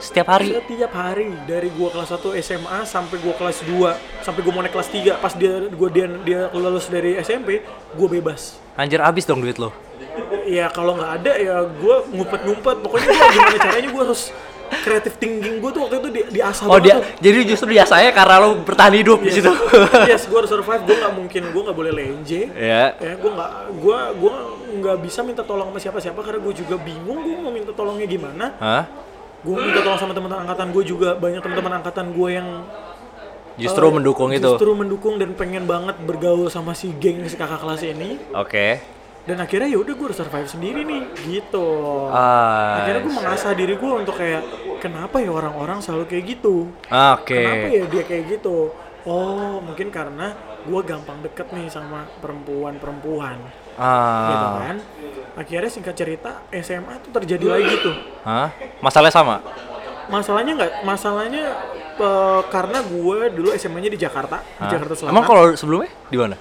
Setiap 0.02 0.34
hari? 0.34 0.50
setiap 0.50 0.92
hari 0.98 1.30
dari 1.46 1.70
gue 1.70 1.88
kelas 1.88 2.10
1 2.10 2.34
SMA 2.42 2.78
sampai 2.84 3.16
gue 3.22 3.34
kelas 3.38 3.62
2 3.62 4.26
sampai 4.26 4.40
gue 4.42 4.52
mau 4.52 4.60
naik 4.60 4.74
kelas 4.74 4.90
3 4.90 5.22
pas 5.22 5.32
dia 5.32 5.62
gue 5.70 5.88
dia 5.94 6.06
dia 6.26 6.40
lulus 6.50 6.90
dari 6.90 7.14
SMP 7.22 7.62
gue 7.94 8.08
bebas 8.10 8.58
Anjir 8.74 8.98
abis 8.98 9.28
dong 9.28 9.44
duit 9.44 9.60
lo. 9.60 9.68
ya 10.48 10.72
kalau 10.72 10.96
nggak 10.96 11.12
ada 11.22 11.32
ya 11.38 11.56
gue 11.64 11.96
ngumpet-ngumpet 12.12 12.76
pokoknya 12.82 13.08
gue 13.08 13.28
gimana 13.30 13.58
caranya 13.62 13.88
gue 13.94 14.02
harus 14.02 14.22
kreatif 14.74 15.12
thinking 15.16 15.60
gue 15.60 15.70
tuh 15.70 15.80
waktu 15.82 15.96
itu 15.98 16.08
di, 16.08 16.20
diasah 16.32 16.64
Oh 16.64 16.74
banget 16.74 16.82
dia 16.82 16.94
tuh. 16.94 17.04
jadi 17.20 17.38
justru 17.44 17.68
dia 17.70 17.84
saya 17.84 18.08
karena 18.10 18.34
lo 18.38 18.48
bertahan 18.58 18.94
hidup 18.94 19.20
di 19.20 19.28
Yes. 19.28 19.36
situ. 19.38 19.52
yes, 20.10 20.22
gue 20.24 20.38
harus 20.38 20.48
survive. 20.48 20.82
Gue 20.82 20.96
nggak 20.96 21.14
mungkin, 21.14 21.42
gue 21.48 21.62
nggak 21.62 21.76
boleh 21.76 21.92
lenje. 21.92 22.42
ya. 22.48 22.96
Ya, 22.96 23.12
gue 23.14 23.30
nggak, 23.30 23.50
gue 23.74 23.98
gue 24.16 24.32
nggak 24.80 24.96
bisa 25.00 25.20
minta 25.20 25.42
tolong 25.42 25.68
sama 25.68 25.78
siapa-siapa 25.78 26.20
karena 26.20 26.40
gue 26.40 26.54
juga 26.56 26.74
bingung 26.76 27.18
gue 27.20 27.34
mau 27.36 27.52
minta 27.52 27.70
tolongnya 27.70 28.06
gimana. 28.06 28.56
Hah? 28.56 28.84
Gue 29.40 29.58
minta 29.58 29.80
tolong 29.80 30.00
sama 30.00 30.12
teman-teman 30.12 30.48
angkatan 30.48 30.68
gue 30.70 30.82
juga 30.82 31.08
banyak 31.14 31.40
teman-teman 31.40 31.72
angkatan 31.78 32.06
gue 32.10 32.28
yang 32.30 32.48
Justru 33.52 33.84
eh, 33.84 33.92
mendukung 33.92 34.32
itu. 34.32 34.48
Justru 34.48 34.72
mendukung 34.72 35.20
dan 35.20 35.36
pengen 35.36 35.68
banget 35.68 36.00
bergaul 36.00 36.48
sama 36.48 36.72
si 36.72 36.88
geng 36.96 37.20
si 37.28 37.36
kakak 37.36 37.60
kelas 37.60 37.84
ini. 37.84 38.16
Oke. 38.32 38.80
Dan 39.22 39.38
akhirnya 39.38 39.70
ya 39.70 39.78
udah 39.78 39.94
gue 39.94 40.06
harus 40.10 40.18
survive 40.18 40.50
sendiri 40.50 40.82
nih, 40.82 41.02
gitu. 41.30 41.66
Ah. 42.10 42.82
akhirnya 42.82 43.06
gue 43.06 43.14
mengasah 43.14 43.54
diri 43.54 43.78
gue 43.78 43.92
untuk 43.94 44.18
kayak 44.18 44.42
kenapa 44.82 45.22
ya 45.22 45.30
orang-orang 45.30 45.78
selalu 45.78 46.10
kayak 46.10 46.24
gitu. 46.26 46.66
Oke. 46.90 47.38
Kenapa 47.38 47.66
ya 47.70 47.84
dia 47.86 48.02
kayak 48.02 48.24
gitu? 48.34 48.74
Oh, 49.02 49.62
mungkin 49.62 49.94
karena 49.94 50.34
gue 50.62 50.80
gampang 50.82 51.22
deket 51.22 51.50
nih 51.50 51.66
sama 51.66 52.06
perempuan-perempuan, 52.18 53.38
gitu 53.74 53.78
Ah. 53.78 54.58
kan? 54.58 54.76
Akhirnya 55.38 55.70
singkat 55.70 55.94
cerita 55.94 56.42
SMA 56.52 56.98
tuh 57.02 57.10
terjadi 57.14 57.46
lagi 57.46 57.74
tuh. 57.78 57.94
Hah? 58.26 58.50
Masalahnya 58.78 59.14
sama? 59.14 59.36
Masalahnya 60.06 60.52
nggak, 60.58 60.72
masalahnya 60.82 61.44
eh, 61.94 62.42
karena 62.50 62.78
gue 62.82 63.18
dulu 63.32 63.48
SMA-nya 63.54 63.90
di 63.90 63.98
Jakarta, 63.98 64.42
di 64.42 64.66
Hah? 64.66 64.70
Jakarta 64.70 64.94
Selatan. 64.98 65.14
Emang 65.14 65.24
kalau 65.26 65.44
sebelumnya 65.54 65.90
di 66.10 66.18
mana? 66.18 66.36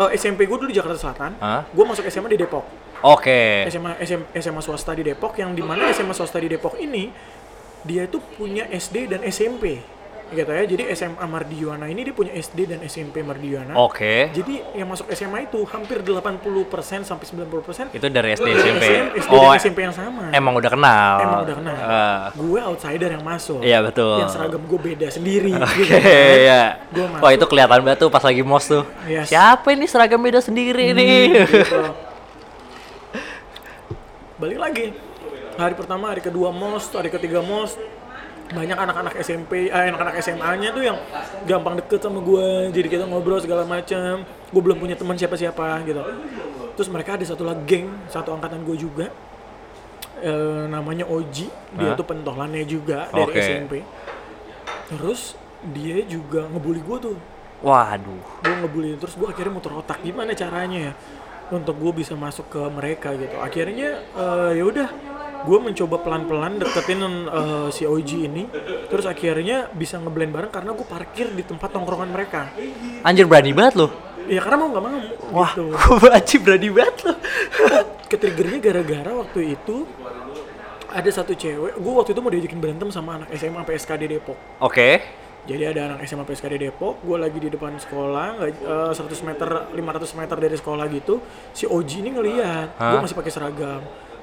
Eh, 0.00 0.16
SMP 0.16 0.48
gue 0.48 0.56
dulu 0.56 0.72
di 0.72 0.76
Jakarta 0.80 0.96
Selatan, 0.96 1.36
Hah? 1.36 1.68
gue 1.68 1.84
masuk 1.84 2.08
SMA 2.08 2.32
di 2.32 2.40
Depok. 2.40 2.64
Oke. 3.04 3.68
SMA, 3.68 4.00
SM, 4.00 4.22
SMA 4.32 4.60
swasta 4.64 4.96
di 4.96 5.04
Depok 5.04 5.36
yang 5.36 5.52
di 5.52 5.60
mana 5.60 5.92
SMA 5.92 6.16
swasta 6.16 6.40
di 6.40 6.48
Depok 6.48 6.80
ini 6.80 7.12
dia 7.84 8.08
itu 8.08 8.16
punya 8.36 8.64
SD 8.68 9.12
dan 9.12 9.20
SMP 9.28 9.80
gitu 10.30 10.46
ya. 10.46 10.62
Jadi 10.62 10.82
SMA 10.94 11.22
Mardiwana 11.22 11.86
ini 11.86 12.02
dia 12.02 12.14
punya 12.14 12.32
SD 12.32 12.66
dan 12.66 12.78
SMP 12.82 13.20
Mardiwana. 13.20 13.74
Oke. 13.74 14.30
Jadi 14.30 14.62
yang 14.74 14.86
masuk 14.86 15.10
SMA 15.10 15.46
itu 15.46 15.58
hampir 15.66 16.00
80% 16.00 17.02
sampai 17.02 17.24
90% 17.26 17.90
Itu 17.90 18.06
dari 18.06 18.34
SD 18.34 18.48
SMP. 18.48 18.84
SD 19.18 19.30
Oh, 19.30 19.50
dan 19.50 19.58
SMP 19.58 19.78
yang 19.82 19.94
sama. 19.94 20.30
emang 20.30 20.54
udah 20.54 20.70
kenal. 20.70 21.14
Emang 21.18 21.40
udah 21.42 21.56
kenal. 21.58 21.76
Eh, 21.76 22.22
gue 22.38 22.60
outsider 22.62 23.10
yang 23.10 23.24
masuk. 23.26 23.60
Iya, 23.60 23.78
betul. 23.82 24.22
Yang 24.22 24.30
seragam 24.34 24.62
gue 24.62 24.80
beda 24.80 25.06
sendiri. 25.10 25.52
Oke, 25.58 25.74
gitu 25.82 25.98
kan. 25.98 26.38
ya. 26.46 26.62
Gua 26.94 27.06
Wah, 27.20 27.30
itu 27.34 27.44
kelihatan 27.44 27.78
banget 27.82 27.98
tuh 28.00 28.10
pas 28.10 28.22
lagi 28.22 28.42
mos 28.46 28.64
tuh. 28.64 28.86
Yes. 29.04 29.28
Siapa 29.28 29.66
ini 29.74 29.84
seragam 29.90 30.22
beda 30.22 30.38
sendiri 30.38 30.94
nih? 30.94 31.42
Gitu. 31.42 31.80
Balik 34.40 34.58
lagi. 34.58 34.86
Hari 35.60 35.74
pertama, 35.76 36.08
hari 36.08 36.24
kedua 36.24 36.48
mos, 36.48 36.88
hari 36.88 37.12
ketiga 37.12 37.44
mos. 37.44 37.76
Banyak 38.50 38.78
anak-anak 38.78 39.14
SMP, 39.22 39.70
eh, 39.70 39.86
anak-anak 39.94 40.18
SMA-nya 40.18 40.74
tuh 40.74 40.82
yang 40.82 40.98
gampang 41.46 41.78
deket 41.78 42.02
sama 42.02 42.18
gue. 42.18 42.74
Jadi 42.74 42.88
kita 42.90 43.04
ngobrol 43.06 43.38
segala 43.38 43.62
macam. 43.62 44.26
Gue 44.26 44.62
belum 44.62 44.78
punya 44.82 44.98
teman 44.98 45.14
siapa-siapa 45.14 45.86
gitu. 45.86 46.02
Terus 46.74 46.88
mereka 46.90 47.14
ada 47.14 47.24
satu 47.26 47.46
lagi 47.46 47.62
geng, 47.66 47.88
satu 48.10 48.34
angkatan 48.34 48.66
gue 48.66 48.76
juga. 48.76 49.06
Eh, 50.20 50.64
namanya 50.66 51.06
Oji. 51.06 51.46
Dia 51.78 51.94
Hah? 51.94 51.96
tuh 51.96 52.06
pentolannya 52.06 52.66
juga 52.66 53.06
dari 53.14 53.30
Oke. 53.30 53.38
SMP. 53.38 53.72
Terus 54.90 55.38
dia 55.60 56.00
juga 56.08 56.48
ngebully 56.48 56.80
gue 56.80 56.98
tuh 57.12 57.16
Waduh. 57.60 58.20
gue 58.40 58.54
ngebully 58.64 58.96
terus 58.96 59.12
gue 59.12 59.28
akhirnya 59.28 59.52
muter 59.52 59.72
otak 59.76 60.00
gimana 60.00 60.32
caranya 60.32 60.78
ya 60.90 60.92
untuk 61.52 61.76
gue 61.76 61.92
bisa 62.00 62.16
masuk 62.16 62.48
ke 62.48 62.60
mereka 62.72 63.12
gitu 63.20 63.36
akhirnya 63.36 64.00
eh, 64.16 64.50
ya 64.56 64.64
udah 64.64 64.88
gue 65.40 65.58
mencoba 65.58 65.96
pelan-pelan 66.00 66.60
deketin 66.60 67.00
eh, 67.00 67.68
si 67.72 67.88
OG 67.88 68.10
ini 68.28 68.44
terus 68.86 69.06
akhirnya 69.06 69.68
bisa 69.72 69.96
ngeblend 69.96 70.32
bareng 70.32 70.52
karena 70.52 70.70
gue 70.72 70.86
parkir 70.86 71.32
di 71.32 71.42
tempat 71.42 71.72
tongkrongan 71.72 72.10
mereka 72.10 72.52
Anjir 73.00 73.24
berani 73.24 73.52
banget 73.52 73.74
loh. 73.80 73.90
ya 74.28 74.38
karena 74.38 74.56
mau 74.60 74.68
nggak 74.70 74.84
mau 74.84 75.00
Wah, 75.34 75.50
gitu 75.56 75.62
gue 75.72 76.10
anjir 76.18 76.38
berani 76.44 76.68
banget 76.70 76.96
loh. 77.08 77.16
ketriggernya 78.10 78.58
gara-gara 78.60 79.10
waktu 79.16 79.54
itu 79.54 79.86
ada 80.90 81.10
satu 81.10 81.32
cewek 81.32 81.78
gue 81.78 81.92
waktu 81.94 82.10
itu 82.12 82.20
mau 82.20 82.30
diajakin 82.30 82.58
berantem 82.58 82.88
sama 82.90 83.22
anak 83.22 83.28
SMA 83.34 83.62
PSKD 83.62 84.02
Depok 84.10 84.38
Oke. 84.60 85.00
Jadi 85.40 85.64
ada 85.64 85.80
anak 85.88 86.04
SMA 86.04 86.28
PSKD 86.28 86.68
Depok, 86.68 87.00
gue 87.00 87.16
lagi 87.16 87.40
di 87.40 87.48
depan 87.48 87.72
sekolah, 87.72 88.36
nggak 88.36 88.48
eh, 88.60 88.92
100 88.92 89.24
meter, 89.24 89.48
500 89.72 90.20
meter 90.20 90.36
dari 90.36 90.52
sekolah 90.52 90.84
gitu, 90.92 91.16
si 91.56 91.64
Oji 91.64 92.04
ini 92.04 92.12
ngeliat, 92.12 92.76
gue 92.76 92.98
masih 93.00 93.16
pakai 93.16 93.32
seragam. 93.32 93.80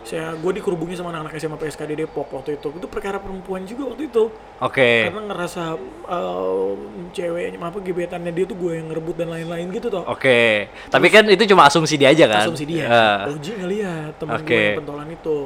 Saya 0.08 0.32
gue 0.40 0.52
dikerubungi 0.56 0.96
sama 0.96 1.12
anak-anak 1.12 1.36
SMA 1.36 1.60
PSKD 1.60 2.08
Depok 2.08 2.32
waktu 2.32 2.56
itu. 2.56 2.72
Itu 2.72 2.88
perkara 2.88 3.20
perempuan 3.20 3.68
juga 3.68 3.92
waktu 3.92 4.08
itu. 4.08 4.32
Oke. 4.64 5.12
Karena 5.12 5.22
ngerasa 5.28 5.76
eh, 6.08 6.70
ceweknya 7.12 7.60
apa 7.60 7.78
gebetannya 7.84 8.32
dia 8.32 8.48
tuh 8.48 8.56
gue 8.56 8.80
yang 8.80 8.88
ngerebut 8.88 9.20
dan 9.20 9.36
lain-lain 9.36 9.68
gitu 9.76 9.92
toh. 9.92 10.08
Oke. 10.08 10.72
Tapi 10.88 11.08
kan 11.12 11.28
itu 11.28 11.44
cuma 11.52 11.68
asumsi 11.68 12.00
dia 12.00 12.16
aja 12.16 12.24
kan? 12.24 12.48
Asumsi 12.48 12.64
dia. 12.64 12.88
Eh, 12.88 13.36
Oji 13.36 13.52
ngeliat 13.60 14.16
temen 14.16 14.40
gue 14.40 14.48
Oke. 14.48 14.56
yang 14.56 14.80
pentolan 14.80 15.12
itu. 15.12 15.38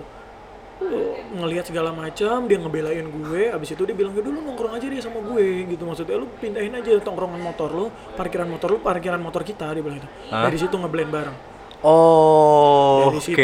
Uh, 0.81 1.13
ngelihat 1.37 1.69
segala 1.69 1.93
macam 1.93 2.49
dia 2.49 2.57
ngebelain 2.57 3.05
gue 3.05 3.53
abis 3.53 3.77
itu 3.77 3.85
dia 3.85 3.93
bilang 3.93 4.17
ya 4.17 4.25
dulu 4.25 4.41
nongkrong 4.41 4.81
aja 4.81 4.89
dia 4.89 4.97
sama 4.97 5.21
gue 5.21 5.69
gitu 5.69 5.85
maksudnya 5.85 6.17
lu 6.17 6.25
pindahin 6.41 6.73
aja 6.73 6.97
tongkrongan 7.05 7.37
motor 7.37 7.69
lu 7.69 7.85
parkiran 8.17 8.49
motor 8.49 8.73
lu 8.73 8.79
parkiran 8.81 9.21
motor 9.21 9.45
kita 9.45 9.77
dia 9.77 9.85
bilang 9.85 10.01
gitu 10.01 10.09
Hah? 10.33 10.49
dari 10.49 10.57
situ 10.57 10.73
ngeblend 10.73 11.13
bareng 11.13 11.37
Oh, 11.81 13.09
dari 13.09 13.19
situ 13.25 13.41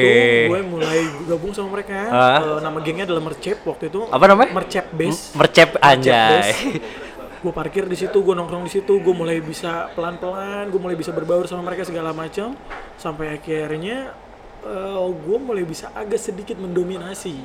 gue 0.54 0.62
mulai 0.62 1.02
gabung 1.26 1.58
sama 1.58 1.74
mereka 1.74 1.98
Hah? 2.06 2.38
Eh, 2.38 2.60
nama 2.62 2.78
gengnya 2.86 3.10
adalah 3.10 3.26
Mercep 3.26 3.66
waktu 3.66 3.90
itu 3.90 4.06
Apa 4.14 4.26
namanya? 4.30 4.54
Mercep 4.54 4.86
Base 4.94 5.34
Mercep 5.34 5.70
anjay. 5.82 6.54
gue 7.38 7.54
parkir 7.54 7.86
di 7.86 7.94
situ 7.94 8.18
gue 8.18 8.34
nongkrong 8.34 8.66
di 8.66 8.74
situ 8.74 8.98
gue 8.98 9.14
mulai 9.14 9.38
bisa 9.42 9.94
pelan 9.94 10.18
pelan 10.18 10.74
gue 10.74 10.82
mulai 10.82 10.98
bisa 10.98 11.14
berbaur 11.14 11.46
sama 11.46 11.70
mereka 11.70 11.86
segala 11.86 12.10
macam 12.10 12.58
sampai 12.98 13.38
akhirnya 13.38 14.10
gue 15.06 15.38
mulai 15.38 15.64
bisa 15.64 15.94
agak 15.94 16.18
sedikit 16.18 16.58
mendominasi 16.58 17.38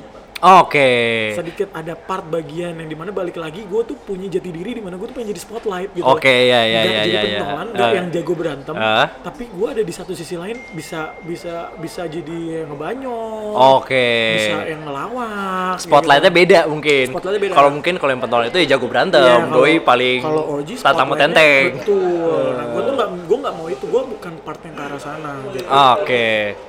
Oke. 0.43 0.91
sedikit 1.33 1.71
ada 1.71 1.95
part 1.95 2.27
bagian 2.27 2.75
yang 2.75 2.85
di 2.85 2.93
mana 2.93 3.09
balik 3.09 3.35
lagi 3.35 3.63
gue 3.63 3.81
tuh 3.83 3.95
punya 3.97 4.27
jati 4.27 4.51
diri 4.51 4.75
di 4.75 4.83
mana 4.83 4.95
gue 4.95 5.07
tuh 5.07 5.15
pengen 5.15 5.31
jadi 5.31 5.39
spotlight 5.39 5.89
gitu 5.93 6.03
Oke, 6.03 6.27
ya, 6.27 6.59
ya, 6.61 6.81
ya, 6.83 6.83
jadi 6.83 7.07
ya, 7.07 7.21
ya. 7.23 7.31
pentolan 7.39 7.67
nggak 7.69 7.87
Eh. 7.87 7.95
yang 7.95 8.07
jago 8.11 8.33
berantem 8.33 8.75
Eh. 8.75 9.07
tapi 9.23 9.43
gue 9.47 9.67
ada 9.69 9.79
di 9.79 9.93
satu 9.93 10.11
sisi 10.11 10.35
lain 10.35 10.59
bisa 10.69 11.15
bisa 11.23 11.71
bisa 11.75 12.03
jadi 12.05 12.37
yang 12.59 12.75
ngebanyol 12.75 13.55
Oke. 13.79 14.09
bisa 14.35 14.57
yang 14.67 14.81
ngelawak 14.83 15.79
Spotlightnya 15.79 16.27
gitu. 16.27 16.39
beda 16.39 16.59
mungkin. 16.67 17.05
Spotlightnya 17.07 17.41
beda. 17.41 17.53
Kalau 17.55 17.69
mungkin 17.71 17.93
kalau 17.95 18.11
yang 18.11 18.21
pentolan 18.21 18.45
itu 18.45 18.57
ya 18.59 18.67
jago 18.69 18.85
berantem. 18.85 19.23
Kalau- 19.23 19.55
Doi 19.55 19.79
paling 19.79 20.19
kalau 20.21 20.43
Oji 20.53 20.73
tamu 20.75 20.83
spotlightnya- 20.83 21.19
tenteng. 21.23 21.65
betul 21.79 22.45
nah 22.53 22.65
gue 22.67 22.81
tuh 22.83 22.93
nggak 22.93 23.07
gue 23.23 23.37
nggak 23.39 23.53
mau 23.53 23.67
itu 23.69 23.85
gue 23.85 24.01
bukan 24.43 24.59
part 24.59 24.59
yang 24.61 24.75
ke 24.75 24.83
arah 24.83 24.99
sana 24.99 25.31
gitu 25.45 25.63
Oke. 25.63 26.27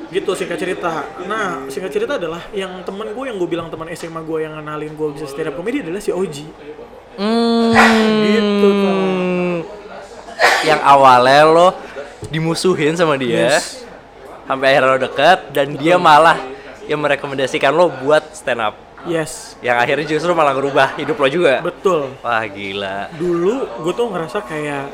gitu 0.09 0.31
singkat 0.33 0.59
cerita 0.59 0.93
nah 1.27 1.67
singkat 1.67 1.91
cerita 1.91 2.13
adalah 2.15 2.47
yang 2.55 2.87
temen 2.87 3.11
gue 3.11 3.25
yang 3.27 3.35
gue 3.35 3.49
bilang 3.51 3.67
teman 3.69 3.91
SMA 3.91 4.23
gue 4.23 4.39
yang 4.41 4.55
ngenalin 4.55 4.95
gue 4.95 5.09
bisa 5.13 5.27
stand 5.27 5.51
up 5.51 5.59
comedy 5.59 5.83
adalah 5.83 5.99
si 5.99 6.15
Oji 6.15 6.47
Hmm. 7.15 7.71
Gitu. 8.27 8.75
Yang 10.65 10.81
awalnya 10.83 11.47
lo 11.47 11.69
dimusuhin 12.27 12.99
sama 12.99 13.15
dia, 13.15 13.55
Yes. 13.55 13.87
sampai 14.43 14.75
akhirnya 14.75 14.91
lo 14.91 14.99
deket 14.99 15.39
dan 15.55 15.79
dia 15.79 15.95
malah 15.95 16.35
yang 16.85 16.99
merekomendasikan 16.99 17.71
lo 17.71 17.87
buat 17.95 18.35
stand 18.35 18.59
up. 18.61 18.75
yes 19.05 19.55
Yang 19.61 19.77
akhirnya 19.79 20.07
justru 20.11 20.33
malah 20.33 20.51
ngerubah 20.53 20.99
hidup 20.99 21.15
lo 21.15 21.29
juga. 21.29 21.63
betul 21.63 22.19
Wah 22.19 22.43
gila. 22.45 23.07
dulu 23.15 23.63
gue 23.63 23.93
tuh 23.95 24.07
ngerasa 24.11 24.39
kayak 24.43 24.85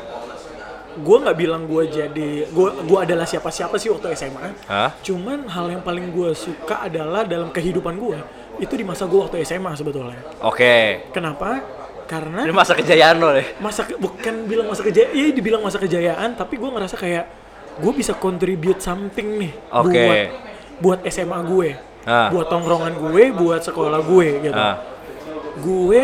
gue 0.93 1.17
nggak 1.17 1.37
bilang 1.37 1.63
gue 1.63 1.83
jadi 1.85 2.29
gue 2.45 2.67
gue 2.83 2.99
adalah 2.99 3.23
siapa-siapa 3.23 3.75
sih 3.75 3.87
waktu 3.87 4.11
SMA 4.11 4.47
Hah? 4.65 4.91
cuman 4.99 5.47
hal 5.47 5.69
yang 5.69 5.81
paling 5.81 6.09
gue 6.09 6.31
suka 6.31 6.83
adalah 6.83 7.23
dalam 7.23 7.47
kehidupan 7.47 7.95
gue 7.95 8.19
itu 8.57 8.73
di 8.73 8.83
masa 8.83 9.05
gue 9.05 9.15
waktu 9.17 9.39
SMA 9.41 9.71
sebetulnya 9.73 10.19
Oke. 10.41 11.07
kenapa 11.09 11.63
karena 12.05 12.43
Ini 12.43 12.51
masa 12.51 12.75
kejayaan 12.75 13.17
lo 13.17 13.31
deh. 13.31 13.47
masa 13.57 13.87
ke- 13.87 13.95
bukan 13.95 14.43
bilang 14.43 14.67
masa 14.67 14.83
kejayaan 14.83 15.11
iya 15.11 15.31
dibilang 15.31 15.63
masa 15.63 15.79
kejayaan 15.79 16.35
tapi 16.35 16.59
gue 16.59 16.67
ngerasa 16.67 16.95
kayak 16.95 17.25
gue 17.79 17.91
bisa 17.95 18.11
contribute 18.13 18.79
something 18.79 19.39
nih 19.39 19.53
Oke. 19.71 19.95
buat 19.95 20.19
buat 20.77 20.99
SMA 21.07 21.39
gue 21.47 21.69
Ah. 22.01 22.27
buat 22.27 22.49
tongkrongan 22.49 22.99
gue 22.99 23.23
buat 23.31 23.61
sekolah 23.61 24.01
gue 24.01 24.27
gitu 24.43 24.59
Ah. 24.59 24.75
gue 25.55 26.01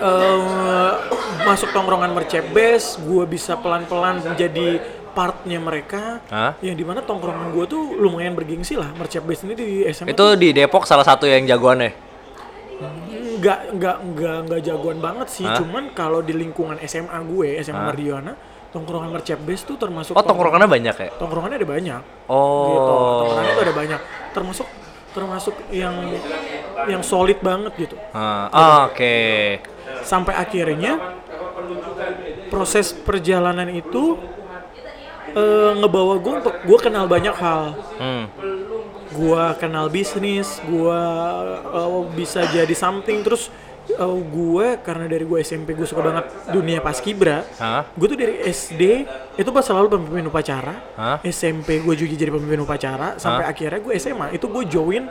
eh, 0.00 0.92
masuk 1.40 1.68
tongkrongan 1.70 2.10
mercep 2.12 2.44
base 2.48 2.98
gue 2.98 3.24
bisa 3.24 3.54
pelan-pelan 3.54 4.22
menjadi 4.24 4.78
partnya 5.10 5.58
mereka 5.58 6.22
Hah? 6.26 6.54
yang 6.60 6.72
di 6.72 6.82
mana 6.82 7.00
tongkrongan 7.00 7.50
gue 7.50 7.64
tuh 7.66 7.94
lumayan 7.94 8.32
bergengsi 8.32 8.74
lah 8.74 8.90
mercep 8.92 9.20
base 9.20 9.42
ini 9.42 9.54
di 9.54 9.68
SMA 9.88 10.12
Itu 10.12 10.34
di 10.34 10.52
Depok 10.52 10.84
salah 10.84 11.02
satu 11.02 11.24
yang 11.24 11.42
jagoannya. 11.44 12.06
nggak 13.38 13.60
nggak 13.72 13.96
nggak 14.08 14.36
nggak 14.46 14.60
jagoan 14.62 14.98
banget 14.98 15.28
sih 15.28 15.42
Hah? 15.42 15.58
cuman 15.58 15.90
kalau 15.92 16.20
di 16.20 16.30
lingkungan 16.32 16.78
SMA 16.80 17.18
gue 17.24 17.58
SMA 17.60 17.74
Hah? 17.76 17.86
Mardiana 17.88 18.32
tongkrongan 18.68 19.10
mercep 19.10 19.38
base 19.40 19.62
tuh 19.64 19.74
termasuk 19.74 20.12
Oh 20.12 20.22
tongkrongannya 20.22 20.66
banyak 20.66 20.96
ya? 20.96 21.08
tongkrongannya 21.16 21.56
ada 21.56 21.68
banyak 21.68 22.00
gitu 22.02 22.30
Oh. 22.30 23.18
tongkrongannya 23.20 23.52
tuh 23.52 23.64
ada 23.64 23.74
banyak 23.74 24.00
termasuk 24.30 24.66
termasuk 25.08 25.54
yang 25.72 25.94
yang 26.86 27.02
solid 27.02 27.38
banget 27.40 27.72
gitu 27.76 27.96
Ah, 28.12 28.86
Oke. 28.86 29.58
Sampai 30.02 30.34
akhirnya 30.34 30.92
proses 32.48 32.92
perjalanan 32.92 33.68
itu 33.68 34.16
eh, 35.30 35.72
ngebawa 35.74 36.16
gue 36.16 36.32
untuk 36.38 36.54
gue 36.58 36.78
kenal 36.80 37.04
banyak 37.04 37.34
hal 37.34 37.62
Hmm. 37.98 38.24
gue 39.08 39.42
kenal 39.58 39.88
bisnis 39.88 40.62
gue 40.62 41.00
eh, 41.68 42.00
bisa 42.14 42.46
jadi 42.46 42.70
something 42.72 43.20
terus 43.20 43.50
eh, 43.88 43.98
gue 44.22 44.66
karena 44.80 45.04
dari 45.04 45.24
gue 45.24 45.38
SMP 45.38 45.74
gue 45.74 45.84
suka 45.84 46.00
banget 46.00 46.24
dunia 46.48 46.78
paskibra 46.78 47.42
Hah? 47.58 47.88
gue 47.90 48.06
tuh 48.06 48.16
dari 48.16 48.38
SD 48.44 48.82
itu 49.34 49.50
pas 49.50 49.64
selalu 49.64 49.88
pemimpin 49.90 50.24
upacara 50.24 50.74
Hah? 50.94 51.16
SMP 51.22 51.80
gue 51.80 51.94
juga 51.96 52.14
jadi 52.14 52.30
pemimpin 52.30 52.60
upacara 52.62 53.16
sampai 53.16 53.44
Hah? 53.44 53.52
akhirnya 53.52 53.80
gue 53.80 53.92
SMA 53.96 54.26
itu 54.32 54.46
gue 54.46 54.64
join 54.64 55.04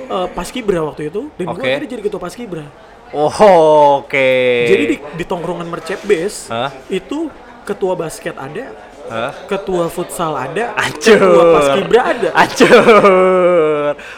eh, 0.00 0.28
paskibra 0.32 0.80
waktu 0.80 1.10
itu 1.10 1.28
dan 1.36 1.44
gue 1.46 1.60
Oke. 1.60 1.68
akhirnya 1.68 1.90
jadi 1.90 2.02
ketua 2.02 2.20
paskibra 2.20 2.66
Oh, 3.10 4.06
oke. 4.06 4.30
jadi 4.70 4.84
di, 4.86 4.96
di 5.18 5.24
tongkrongan 5.26 5.66
mercep 5.66 5.98
base 6.06 6.46
Hah? 6.46 6.70
itu 6.86 7.26
ketua 7.66 7.98
basket 7.98 8.38
ada 8.38 8.70
Hah? 9.10 9.34
ketua 9.50 9.90
futsal 9.90 10.38
ada 10.38 10.70
Ancur. 10.78 11.18
ketua 11.18 11.44
paskibra 11.58 12.00
ada 12.14 12.28
Ancur. 12.30 12.74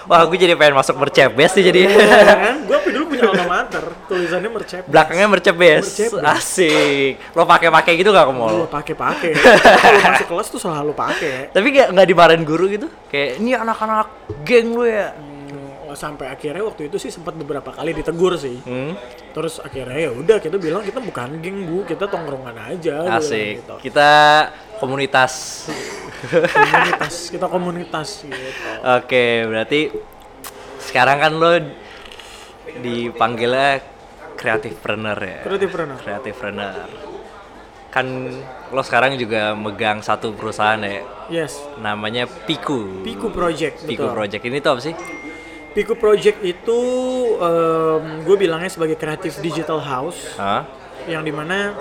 Wah, 0.05 0.21
gue 0.29 0.37
jadi 0.37 0.53
pengen 0.53 0.77
masuk 0.77 1.01
mercebes 1.01 1.57
nih 1.57 1.65
jadi. 1.73 1.81
Ya 1.89 2.37
kan 2.37 2.57
gue 2.69 2.79
dulu 2.93 3.05
punya 3.17 3.33
alma 3.33 3.45
mater 3.49 3.85
tulisannya 4.05 4.51
mercep 4.53 4.85
Belakangnya 4.85 5.27
mercebes. 5.33 5.85
Mercebes. 5.89 6.21
Asik. 6.21 7.13
Lo 7.33 7.49
pakai-pakai 7.49 7.97
gitu 7.97 8.13
gak 8.13 8.29
ke 8.29 8.35
mall? 8.37 8.69
Pakai 8.69 8.93
kalau 9.01 10.01
masuk 10.13 10.27
kelas 10.29 10.47
tuh 10.53 10.61
selalu 10.61 10.93
pakai 10.93 11.49
Tapi 11.57 11.67
gak, 11.73 11.89
nggak 11.97 12.07
dimarahin 12.13 12.45
guru 12.45 12.69
gitu? 12.69 12.93
Kayak, 13.09 13.41
ini 13.41 13.57
anak-anak 13.57 14.07
geng 14.45 14.77
lu 14.77 14.85
ya? 14.85 15.17
Hmm, 15.93 16.01
sampai 16.01 16.27
akhirnya 16.27 16.65
waktu 16.65 16.89
itu 16.89 16.97
sih 16.97 17.09
sempat 17.09 17.37
beberapa 17.37 17.69
kali 17.69 17.93
ditegur 17.93 18.35
sih 18.35 18.59
Hmm, 18.63 18.97
terus 19.31 19.61
akhirnya 19.61 20.09
ya 20.09 20.11
udah 20.11 20.37
kita 20.39 20.57
bilang 20.57 20.81
kita 20.81 20.99
bukan 20.99 21.39
geng 21.39 21.69
bu 21.69 21.85
kita 21.85 22.09
tongkrongan 22.09 22.57
aja 22.73 23.13
asik. 23.13 23.61
gitu. 23.61 23.75
Kita 23.85 24.11
komunitas. 24.79 25.69
komunitas 26.49 27.15
kita 27.29 27.47
komunitas 27.47 28.09
gitu 28.23 28.51
Oke, 28.81 29.45
berarti 29.45 29.81
sekarang 30.81 31.19
kan 31.19 31.33
lo 31.35 31.53
dipanggilnya 32.75 33.83
kreatif 34.35 34.79
planner 34.79 35.19
ya. 35.19 35.39
kreatif 35.45 35.69
pernah 35.71 35.97
Kreatif 35.99 36.35
planner. 36.35 36.89
Kan 37.93 38.07
lo 38.73 38.81
sekarang 38.81 39.15
juga 39.15 39.53
megang 39.53 40.01
satu 40.01 40.33
perusahaan 40.33 40.81
ya, 40.81 41.05
yes 41.29 41.61
namanya 41.77 42.25
Piku. 42.25 43.05
Piku 43.05 43.29
Project 43.29 43.85
Piku 43.85 44.09
betul. 44.09 44.17
Project 44.17 44.43
ini 44.43 44.59
tuh 44.59 44.71
apa 44.73 44.81
sih? 44.81 44.95
Piku 45.73 45.97
Project 45.97 46.39
itu 46.43 46.81
gue 48.23 48.37
bilangnya 48.37 48.69
sebagai 48.69 48.95
kreatif 48.95 49.41
digital 49.41 49.81
house 49.81 50.37
Hah? 50.37 50.69
yang 51.05 51.21
di 51.21 51.33
mana 51.33 51.75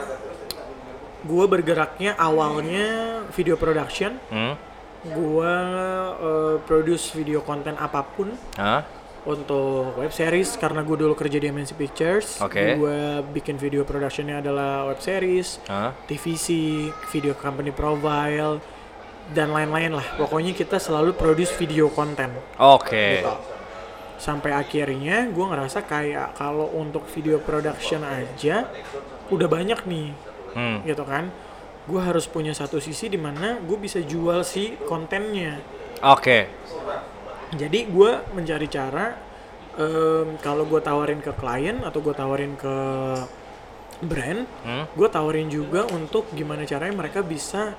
gue 1.21 1.45
bergeraknya 1.45 2.17
awalnya 2.17 2.87
video 3.29 3.53
production 3.53 4.17
Hmm? 4.31 4.55
gue 5.01 5.53
eh, 6.17 6.55
produce 6.61 7.09
video 7.11 7.41
konten 7.41 7.73
apa 7.73 8.05
pun 8.05 8.31
Hah? 8.55 8.85
untuk 9.21 9.97
web 9.97 10.09
series 10.09 10.57
karena 10.57 10.81
gue 10.81 10.97
dulu 10.97 11.13
kerja 11.13 11.37
di 11.37 11.45
MNC 11.45 11.73
Pictures 11.75 12.27
Oke. 12.41 12.73
gue 12.73 12.99
bikin 13.33 13.57
video 13.57 13.81
productionnya 13.81 14.41
adalah 14.41 14.87
web 14.87 14.97
series 14.97 15.61
Hah? 15.67 15.93
TVC 16.05 16.47
video 17.11 17.33
company 17.33 17.69
profile 17.69 18.57
dan 19.29 19.49
lain-lain 19.49 19.93
lah 19.93 20.05
pokoknya 20.17 20.53
kita 20.53 20.77
selalu 20.77 21.13
produce 21.13 21.53
video 21.53 21.89
konten 21.89 22.33
Oke. 22.57 23.21
gitu. 23.21 23.33
Sampai 24.21 24.53
akhirnya 24.53 25.25
gue 25.27 25.41
ngerasa 25.41 25.81
kayak 25.81 26.37
kalau 26.37 26.69
untuk 26.77 27.09
video 27.09 27.41
production 27.41 28.05
aja 28.05 28.69
udah 29.33 29.49
banyak 29.49 29.81
nih 29.89 30.09
Hmm. 30.51 30.83
gitu 30.83 31.07
kan 31.07 31.31
gue 31.87 31.95
harus 31.97 32.27
punya 32.27 32.51
satu 32.51 32.77
sisi 32.77 33.07
di 33.07 33.15
mana 33.15 33.55
gue 33.57 33.79
bisa 33.79 34.03
jual 34.03 34.43
si 34.43 34.75
kontennya 34.83 35.57
Oke. 36.03 36.51
jadi 37.51 37.87
gue 37.87 38.11
mencari 38.35 38.67
cara 38.67 39.15
em, 39.73 40.35
kalau 40.37 40.67
gue 40.67 40.77
tawarin 40.77 41.17
ke 41.17 41.31
klien 41.33 41.79
atau 41.81 42.03
gue 42.03 42.11
tawarin 42.11 42.53
ke 42.53 42.75
brand 44.03 44.43
Hmm? 44.61 44.85
gue 44.91 45.07
tawarin 45.07 45.47
juga 45.47 45.87
untuk 45.87 46.27
gimana 46.35 46.67
caranya 46.67 46.99
mereka 46.99 47.23
bisa 47.23 47.71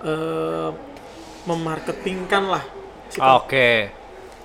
em, 0.00 0.72
memarketingkan 1.44 2.44
lah 2.46 2.64
Oke. 3.42 3.90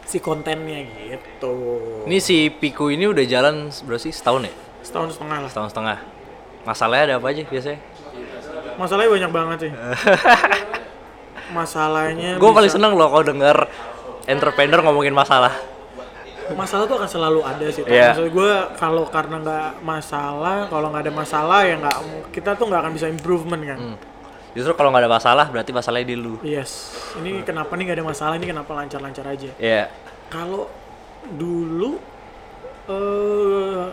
Si 0.06 0.18
kontennya 0.18 0.86
gitu 0.86 1.54
Ini 2.06 2.18
si 2.18 2.48
Piku 2.48 2.88
ini 2.88 3.06
udah 3.06 3.26
jalan 3.26 3.56
berapa 3.82 3.98
sih? 4.00 4.10
Setahun 4.10 4.46
ya? 4.46 4.54
setahun 4.80 5.10
setengah 5.12 5.38
lah 5.39 5.50
Setahun 5.50 5.70
setengah. 5.72 5.98
Masalahnya 6.63 7.04
ada 7.04 7.15
apa 7.18 7.28
aja 7.28 7.44
biasanya? 7.44 7.80
masalahnya 8.76 9.08
banyak 9.10 9.32
banget 9.32 9.58
sih 9.62 9.72
masalahnya 11.56 12.36
Gue 12.36 12.52
paling 12.52 12.68
bisa- 12.68 12.76
seneng 12.76 12.91
loh 12.91 13.08
kalau 13.08 13.24
denger 13.24 13.58
entrepreneur 14.26 14.80
ngomongin 14.82 15.13
masalah. 15.13 15.54
masalah 16.54 16.86
tuh 16.86 17.00
akan 17.00 17.10
selalu 17.10 17.41
ada 17.41 17.65
sih. 17.72 17.82
Iya. 17.82 18.13
Maksud 18.13 18.30
gue 18.30 18.52
kalau 18.78 19.08
karena 19.08 19.41
nggak 19.41 19.70
masalah, 19.82 20.70
kalau 20.70 20.91
nggak 20.91 21.04
ada 21.04 21.13
masalah 21.15 21.65
ya 21.65 21.74
nggak 21.76 21.98
kita 22.30 22.54
tuh 22.54 22.70
nggak 22.70 22.82
akan 22.86 22.94
bisa 22.94 23.08
improvement 23.08 23.63
kan. 23.65 23.80
Hmm. 23.80 23.98
Justru 24.56 24.72
kalau 24.74 24.88
nggak 24.89 25.04
ada 25.04 25.12
masalah 25.12 25.46
berarti 25.52 25.70
masalahnya 25.70 26.08
di 26.08 26.15
lu. 26.15 26.39
Yes. 26.39 26.96
Ini 27.20 27.44
kenapa 27.44 27.76
nih 27.76 27.91
nggak 27.91 27.98
ada 28.00 28.06
masalah? 28.08 28.34
Ini 28.39 28.48
kenapa 28.48 28.72
lancar-lancar 28.72 29.26
aja? 29.28 29.52
Iya. 29.60 29.91
Kalau 30.32 30.72
dulu 31.28 32.00
eh 32.88 33.86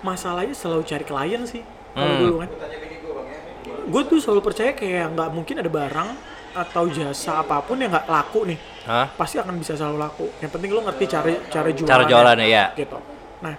masalahnya 0.00 0.52
selalu 0.52 0.82
cari 0.84 1.04
klien 1.04 1.42
sih. 1.44 1.64
Kalau 1.96 2.04
Hmm. 2.06 2.20
dulu 2.20 2.34
kan. 2.44 2.48
Gue 3.90 4.02
tuh 4.06 4.18
selalu 4.20 4.40
percaya 4.44 4.70
kayak 4.70 5.16
nggak 5.16 5.28
mungkin 5.32 5.56
ada 5.58 5.70
barang 5.72 6.08
atau 6.50 6.84
jasa 6.90 7.40
apa 7.40 7.62
pun 7.62 7.78
yang 7.78 7.94
nggak 7.94 8.10
laku 8.10 8.42
nih 8.42 8.58
Hah? 8.82 9.06
pasti 9.14 9.38
akan 9.38 9.54
bisa 9.56 9.72
selalu 9.74 9.98
laku. 9.98 10.26
Yang 10.42 10.50
penting 10.52 10.70
lo 10.70 10.82
ngerti 10.84 11.04
cara 11.06 11.26
cara 11.48 11.68
jualannya. 11.70 11.90
Cara 11.90 12.02
jualannya 12.04 12.46
ya. 12.46 12.64
Gitu. 12.74 12.98
Nah, 13.40 13.54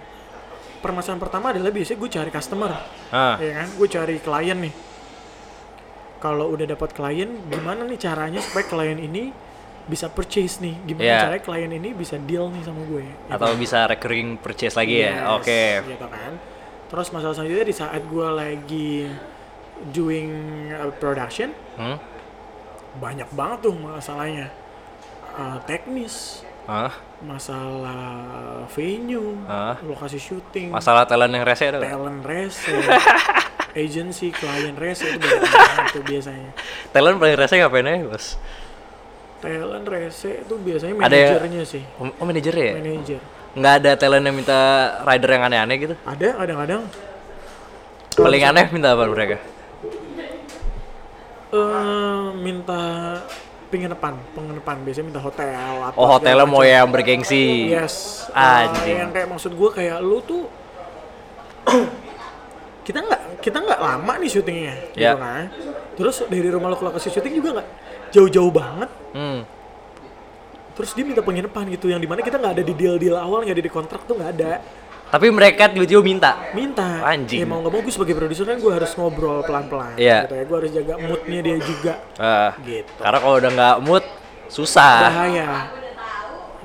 permasalahan 0.78 1.18
pertama 1.18 1.50
adalah 1.50 1.72
biasanya 1.72 1.98
gue 1.98 2.10
cari 2.12 2.30
customer, 2.30 2.70
Hah. 3.10 3.34
ya 3.40 3.52
kan? 3.64 3.68
Gue 3.74 3.88
cari 3.88 4.16
klien 4.20 4.58
nih. 4.60 4.72
Kalau 6.22 6.46
udah 6.48 6.66
dapat 6.68 6.94
klien, 6.94 7.26
gimana 7.44 7.82
nih 7.82 7.98
caranya 7.98 8.38
supaya 8.38 8.62
klien 8.62 8.94
ini 8.96 9.34
bisa 9.82 10.06
purchase 10.06 10.62
nih? 10.62 10.78
Gimana 10.86 11.02
Iya. 11.04 11.18
caranya 11.20 11.42
klien 11.42 11.72
ini 11.72 11.90
bisa 11.90 12.14
deal 12.16 12.46
nih 12.46 12.62
sama 12.62 12.86
gue? 12.86 13.02
ya 13.02 13.34
Atau 13.34 13.50
kan? 13.50 13.58
bisa 13.58 13.78
recurring 13.84 14.38
purchase 14.38 14.78
lagi 14.78 15.02
ya? 15.02 15.18
Yes, 15.18 15.34
Oke. 15.34 15.62
Gitu 15.84 16.06
kan. 16.06 16.32
Terus 16.86 17.08
masalah 17.10 17.34
selanjutnya 17.34 17.66
di 17.66 17.74
saat 17.74 18.02
gue 18.04 18.28
lagi 18.30 18.90
doing 19.90 20.30
uh, 20.70 20.94
production, 20.94 21.50
Hmm? 21.74 21.98
banyak 22.94 23.26
banget 23.32 23.58
tuh 23.62 23.74
masalahnya. 23.74 24.46
Uh, 25.32 25.56
teknis, 25.64 26.44
Hah? 26.62 26.92
masalah 27.18 28.04
venue, 28.70 29.34
Hah? 29.48 29.74
lokasi 29.80 30.20
syuting, 30.20 30.70
Masalah 30.70 31.02
talent 31.02 31.32
yang 31.32 31.42
rese 31.42 31.72
talent 31.72 32.20
rese, 32.22 32.68
agency, 33.74 34.28
klien 34.30 34.74
rese 34.74 35.06
itu 35.06 35.18
banyak 35.18 35.42
banget 35.42 35.86
tuh 35.90 36.02
biasanya. 36.02 36.50
Talent 36.90 37.16
paling 37.16 37.36
rese 37.36 37.54
ngapain 37.56 37.84
aja 37.84 38.04
bos? 38.04 38.26
Talent 39.38 39.86
rese 39.86 40.30
itu 40.40 40.54
biasanya 40.56 40.92
ya- 40.92 41.00
manajernya 41.00 41.62
sih, 41.64 41.82
Oh, 41.96 42.06
oh 42.12 42.24
manajer 42.24 42.52
ya? 42.52 42.72
manajer. 42.76 43.20
Nggak 43.52 43.74
ada 43.78 43.90
talent 43.96 44.24
yang 44.24 44.32
minta 44.34 44.58
rider 45.02 45.30
yang 45.30 45.44
aneh-aneh 45.44 45.76
gitu? 45.78 45.94
Ada 46.02 46.28
kadang-kadang 46.34 46.82
Paling 48.12 48.42
aneh 48.42 48.66
minta 48.68 48.92
apa 48.92 49.04
mereka? 49.06 49.36
eh 51.52 52.26
minta 52.34 52.80
penginapan, 53.68 54.16
penginapan 54.32 54.76
biasanya 54.80 55.06
minta 55.06 55.20
hotel 55.20 55.52
apa. 55.82 55.96
Oh 55.96 56.08
hotelnya 56.10 56.44
mau 56.44 56.60
macam. 56.60 56.68
yang 56.70 56.86
bergengsi. 56.88 57.68
Yes. 57.68 58.24
Anjing. 58.30 58.84
Eh, 58.86 59.00
yang 59.00 59.12
kayak 59.12 59.28
maksud 59.28 59.52
gue 59.52 59.70
kayak 59.70 60.00
lu 60.00 60.20
tuh 60.20 60.48
kita 62.82 62.98
nggak 62.98 63.20
kita 63.38 63.58
nggak 63.58 63.80
lama 63.80 64.12
nih 64.18 64.30
syutingnya, 64.30 64.74
Ya. 64.92 65.14
gitu 65.14 65.18
kan. 65.18 65.44
Terus 65.92 66.16
dari 66.26 66.48
rumah 66.48 66.68
lo 66.68 66.76
ke 66.76 66.84
lokasi 66.84 67.08
syuting 67.08 67.34
juga 67.36 67.48
nggak 67.58 67.68
jauh-jauh 68.10 68.50
banget. 68.50 68.90
Hmm. 69.12 69.40
Terus 70.72 70.90
dia 70.92 71.04
minta 71.04 71.20
penginapan 71.20 71.68
gitu, 71.70 71.86
yang 71.86 72.00
di 72.00 72.08
mana 72.08 72.20
kita 72.20 72.40
nggak 72.40 72.52
ada 72.56 72.64
di 72.64 72.72
deal-deal 72.72 73.14
awal, 73.14 73.44
nggak 73.44 73.56
ada 73.60 73.64
di 73.64 73.72
kontrak 73.72 74.02
tuh 74.02 74.16
nggak 74.16 74.30
ada. 74.34 74.52
Tapi 75.12 75.28
mereka 75.28 75.68
tiba-tiba 75.68 76.00
minta. 76.00 76.40
Minta. 76.56 77.04
Anjing. 77.04 77.44
Ya 77.44 77.46
mau 77.46 77.60
nggak 77.60 77.68
mau 77.68 77.80
gue 77.80 77.92
sebagai 77.92 78.16
produser 78.16 78.48
kan 78.48 78.56
gue 78.56 78.72
harus 78.72 78.88
ngobrol 78.96 79.44
pelan-pelan. 79.44 80.00
Iya. 80.00 80.24
Gitu 80.24 80.34
ya, 80.40 80.44
gue 80.48 80.56
harus 80.56 80.70
jaga 80.72 80.94
moodnya 80.96 81.40
dia 81.44 81.56
juga. 81.60 81.94
Ah, 82.16 82.56
Gitu. 82.64 82.88
karena 82.96 83.18
kalau 83.20 83.36
udah 83.36 83.50
nggak 83.52 83.76
mood 83.84 84.04
susah. 84.48 84.96
bahaya. 85.04 85.48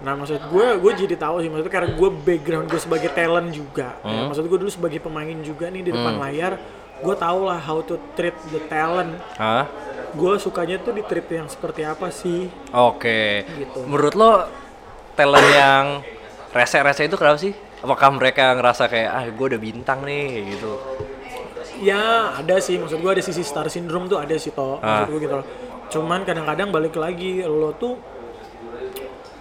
Nah 0.08 0.16
maksud 0.16 0.40
gue, 0.40 0.68
gue 0.80 0.92
jadi 0.98 1.16
tahu 1.20 1.44
sih 1.44 1.52
maksudnya 1.52 1.74
karena 1.74 1.90
gue 1.92 2.10
background 2.24 2.72
gue 2.72 2.80
sebagai 2.80 3.12
talent 3.12 3.52
juga. 3.52 4.00
Ya, 4.00 4.08
Hmm. 4.08 4.32
maksud 4.32 4.48
gue 4.48 4.56
dulu 4.58 4.72
sebagai 4.72 5.04
pemain 5.04 5.36
juga 5.44 5.68
nih 5.68 5.84
di 5.84 5.92
depan 5.92 6.16
layar, 6.16 6.56
gue 6.98 7.16
tau 7.18 7.44
lah 7.44 7.60
how 7.60 7.84
to 7.84 8.00
treat 8.16 8.32
the 8.48 8.64
talent. 8.66 9.20
Hah? 9.36 9.68
Gue 10.16 10.40
sukanya 10.40 10.80
tuh 10.80 10.96
di 10.96 11.04
treat 11.04 11.28
yang 11.30 11.46
seperti 11.46 11.84
apa 11.84 12.08
sih? 12.08 12.48
Oke. 12.72 13.44
Gitu. 13.44 13.84
Menurut 13.84 14.16
lo 14.16 14.48
talent 15.14 15.50
yang 15.52 15.84
rese-rese 16.50 17.04
itu 17.04 17.20
kenapa 17.20 17.36
sih? 17.38 17.52
Apakah 17.78 18.08
mereka 18.10 18.56
ngerasa 18.56 18.88
kayak 18.88 19.10
ah 19.12 19.28
gue 19.28 19.46
udah 19.46 19.60
bintang 19.60 20.08
nih 20.08 20.56
gitu? 20.56 20.72
Ya 21.78 22.32
ada 22.34 22.58
sih, 22.58 22.80
maksud 22.80 22.98
gue 22.98 23.12
ada 23.12 23.22
sisi 23.22 23.44
star 23.44 23.68
syndrome 23.68 24.08
tuh 24.08 24.18
ada 24.18 24.34
sih 24.34 24.50
toh, 24.50 24.80
Ah. 24.80 25.04
maksud 25.04 25.12
gue 25.12 25.20
gitu 25.22 25.36
loh. 25.36 25.48
Cuman 25.88 26.24
kadang-kadang 26.24 26.72
balik 26.72 26.96
lagi 26.96 27.44
lo 27.44 27.76
tuh 27.76 28.00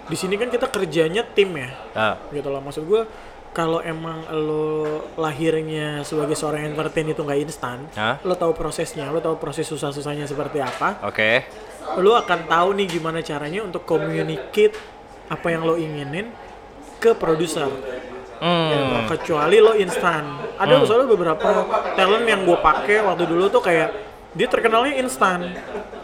di 0.07 0.14
sini 0.14 0.35
kan 0.35 0.49
kita 0.49 0.66
kerjanya 0.66 1.27
tim 1.27 1.51
ya. 1.53 1.71
Nah, 1.92 2.14
gitu 2.31 2.47
loh 2.47 2.61
maksud 2.61 2.83
gue 2.83 3.03
kalau 3.51 3.81
emang 3.81 4.21
lo 4.37 5.01
lahirnya 5.16 6.05
sebagai 6.05 6.37
seorang 6.37 6.69
entertain 6.69 7.09
itu 7.09 7.25
nggak 7.25 7.40
instan 7.40 7.88
lo 8.21 8.37
tahu 8.37 8.53
prosesnya 8.53 9.09
lo 9.09 9.16
tahu 9.19 9.40
proses 9.40 9.64
susah-susahnya 9.64 10.29
seperti 10.29 10.61
apa 10.61 11.01
oke. 11.01 11.31
lo 12.05 12.12
akan 12.14 12.45
tahu 12.45 12.69
nih 12.77 12.87
gimana 12.87 13.25
caranya 13.25 13.64
untuk 13.64 13.88
communicate 13.88 14.77
apa 15.33 15.47
yang 15.49 15.64
lo 15.64 15.81
inginin 15.81 16.29
ke 17.01 17.16
produser 17.16 17.64
Hmm. 18.37 18.69
Gitu. 18.69 18.97
kecuali 19.16 19.64
lo 19.64 19.73
instan 19.73 20.37
ada 20.61 20.85
soalnya 20.85 21.09
beberapa 21.09 21.64
talent 21.97 22.29
yang 22.29 22.45
gue 22.45 22.59
pakai 22.61 23.01
waktu 23.01 23.25
dulu 23.25 23.49
tuh 23.49 23.64
kayak 23.64 23.88
dia 24.37 24.46
terkenalnya 24.46 25.01
instan 25.01 25.57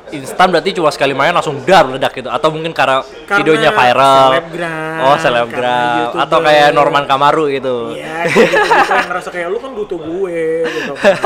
Instan 0.09 0.53
berarti 0.53 0.77
cuma 0.77 0.93
sekali 0.93 1.17
main 1.17 1.33
langsung 1.33 1.57
dar 1.65 1.89
meledak 1.89 2.13
gitu 2.13 2.29
atau 2.29 2.53
mungkin 2.53 2.77
karena, 2.77 3.01
Karena 3.25 3.39
videonya 3.41 3.71
viral. 3.73 4.29
selebgram, 4.29 5.01
oh, 5.01 5.17
selebgram 5.17 6.09
atau 6.21 6.39
kayak 6.43 6.69
Norman 6.71 7.05
Kamaru 7.07 7.49
gitu. 7.49 7.97
Iya, 7.97 8.29
gitu, 8.29 8.45
gitu 8.45 8.93
yang 8.93 9.09
ngerasa 9.09 9.29
kayak 9.33 9.49
lu 9.49 9.57
kan 9.57 9.73
butuh 9.73 9.97
gue 9.97 10.41
gitu 10.69 10.93
kan. 10.93 11.17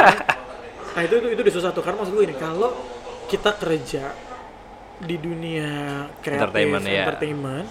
Nah 0.95 1.03
itu 1.03 1.15
itu 1.19 1.27
itu 1.35 1.41
udah 1.43 1.55
susah 1.59 1.71
tuh 1.75 1.83
karena 1.83 1.99
maksud 1.99 2.15
gue 2.15 2.25
ini 2.25 2.37
kalau 2.37 2.71
kita 3.27 3.51
kerja 3.53 4.05
di 4.97 5.17
dunia 5.19 5.71
kreatif 6.23 6.47
Entertainment, 6.47 6.85
ya. 6.87 7.03
entertainment, 7.05 7.67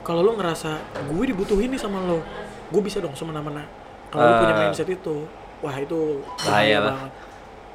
kalau 0.00 0.20
lu 0.22 0.38
ngerasa 0.38 0.70
gue 1.04 1.24
dibutuhin 1.26 1.66
nih 1.68 1.82
sama 1.82 1.98
lo 2.00 2.22
gue 2.70 2.80
bisa 2.80 3.02
dong 3.02 3.12
semena-mena 3.12 3.66
kalau 4.06 4.22
lu 4.22 4.34
punya 4.38 4.54
Eh. 4.54 4.60
mindset 4.64 4.86
itu 4.86 5.26
wah 5.58 5.74
itu 5.74 6.22
Bahaya 6.38 6.46
bahaya 6.46 6.78
lah. 6.78 6.90
banget 6.94 7.12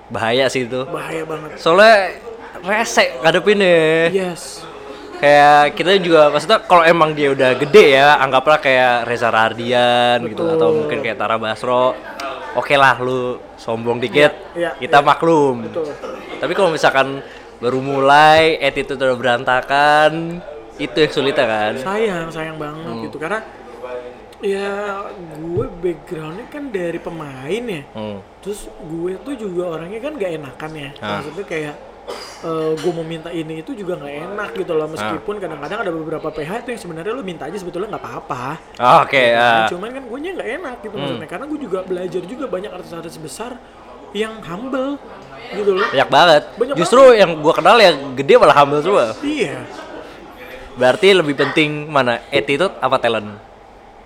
bahaya 0.08 0.46
sih 0.48 0.66
itu. 0.66 0.86
Bahaya 0.86 1.24
banget. 1.24 1.58
Soalnya 1.58 2.18
rese 2.62 3.18
ngadepinnya. 3.20 4.10
Yes. 4.10 4.62
Kayak 5.16 5.80
kita 5.80 5.92
juga 5.98 6.28
maksudnya 6.28 6.60
kalau 6.62 6.84
emang 6.84 7.16
dia 7.16 7.32
udah 7.32 7.56
gede 7.56 7.96
ya 7.96 8.20
anggaplah 8.20 8.60
kayak 8.60 9.08
Reza 9.08 9.32
Rahardian 9.32 10.20
gitu 10.28 10.44
atau 10.44 10.76
mungkin 10.76 11.00
kayak 11.00 11.16
Tara 11.16 11.40
Basro 11.40 11.96
oke 12.52 12.76
lah 12.76 13.00
lu 13.00 13.40
sombong 13.56 13.98
dikit 13.98 14.36
Iya, 14.54 14.76
iya, 14.76 14.80
kita 14.80 15.00
iya. 15.00 15.08
maklum. 15.08 15.72
Betul. 15.72 15.88
Tapi 16.36 16.52
kalau 16.52 16.70
misalkan 16.70 17.24
baru 17.58 17.80
mulai 17.80 18.60
attitude 18.60 19.00
udah 19.00 19.16
berantakan 19.16 20.44
itu 20.76 20.98
yang 21.00 21.08
sulitnya 21.10 21.48
kan? 21.48 21.74
Sayang 21.80 22.28
sayang 22.28 22.58
banget 22.60 22.84
Hmm. 22.84 23.04
gitu. 23.08 23.16
Karena 23.16 23.40
ya 24.46 25.02
gue 25.36 25.66
backgroundnya 25.76 26.46
kan 26.48 26.70
dari 26.70 27.00
pemain 27.00 27.64
ya. 27.66 27.82
Hmm. 27.92 28.22
terus 28.40 28.70
gue 28.70 29.18
tuh 29.20 29.34
juga 29.34 29.74
orangnya 29.74 29.98
kan 30.00 30.14
gak 30.14 30.32
enakan 30.32 30.72
ya. 30.72 30.90
Ah. 30.98 31.18
maksudnya 31.18 31.46
kayak 31.46 31.76
eh, 32.46 32.72
gue 32.78 32.92
mau 32.94 33.02
minta 33.02 33.34
ini 33.34 33.60
itu 33.60 33.74
juga 33.74 33.98
nggak 33.98 34.16
enak 34.30 34.50
gitu 34.54 34.72
Ah. 34.72 34.78
loh 34.78 34.88
meskipun 34.88 35.36
kadang-kadang 35.40 35.80
ada 35.82 35.92
beberapa 35.92 36.28
PH 36.30 36.52
itu 36.62 36.70
yang 36.70 36.82
sebenarnya 36.84 37.12
lo 37.12 37.26
minta 37.26 37.44
aja 37.44 37.58
sebetulnya 37.58 37.90
nggak 37.90 38.04
apa-apa. 38.04 38.44
Oh, 38.78 38.98
oke 39.02 39.18
Nah, 39.18 39.34
ya 39.34 39.50
Hmm. 39.58 39.70
cuman 39.74 39.90
kan 39.90 40.04
gue 40.06 40.20
nya 40.22 40.32
nggak 40.32 40.50
enak 40.56 40.76
gitu 40.80 40.96
maksudnya. 40.96 41.28
Karena 41.28 41.46
gue 41.50 41.60
juga 41.60 41.80
belajar 41.82 42.22
juga 42.24 42.46
banyak 42.46 42.72
artis-artis 42.72 43.18
besar 43.18 43.52
yang 44.14 44.38
humble 44.40 45.02
gitu 45.52 45.72
loh. 45.74 45.88
Banyak 45.90 46.10
banget. 46.10 46.44
Banyak 46.56 46.76
justru 46.78 47.02
yang 47.12 47.42
gua 47.42 47.52
kenal 47.52 47.78
yang 47.78 48.14
gede 48.14 48.34
malah 48.38 48.56
humble 48.56 48.80
semua. 48.80 49.12
Iya. 49.20 49.66
Berarti 50.76 51.08
lebih 51.12 51.34
penting 51.34 51.88
mana 51.88 52.22
attitude 52.30 52.76
apa 52.78 52.96
talent 52.96 53.55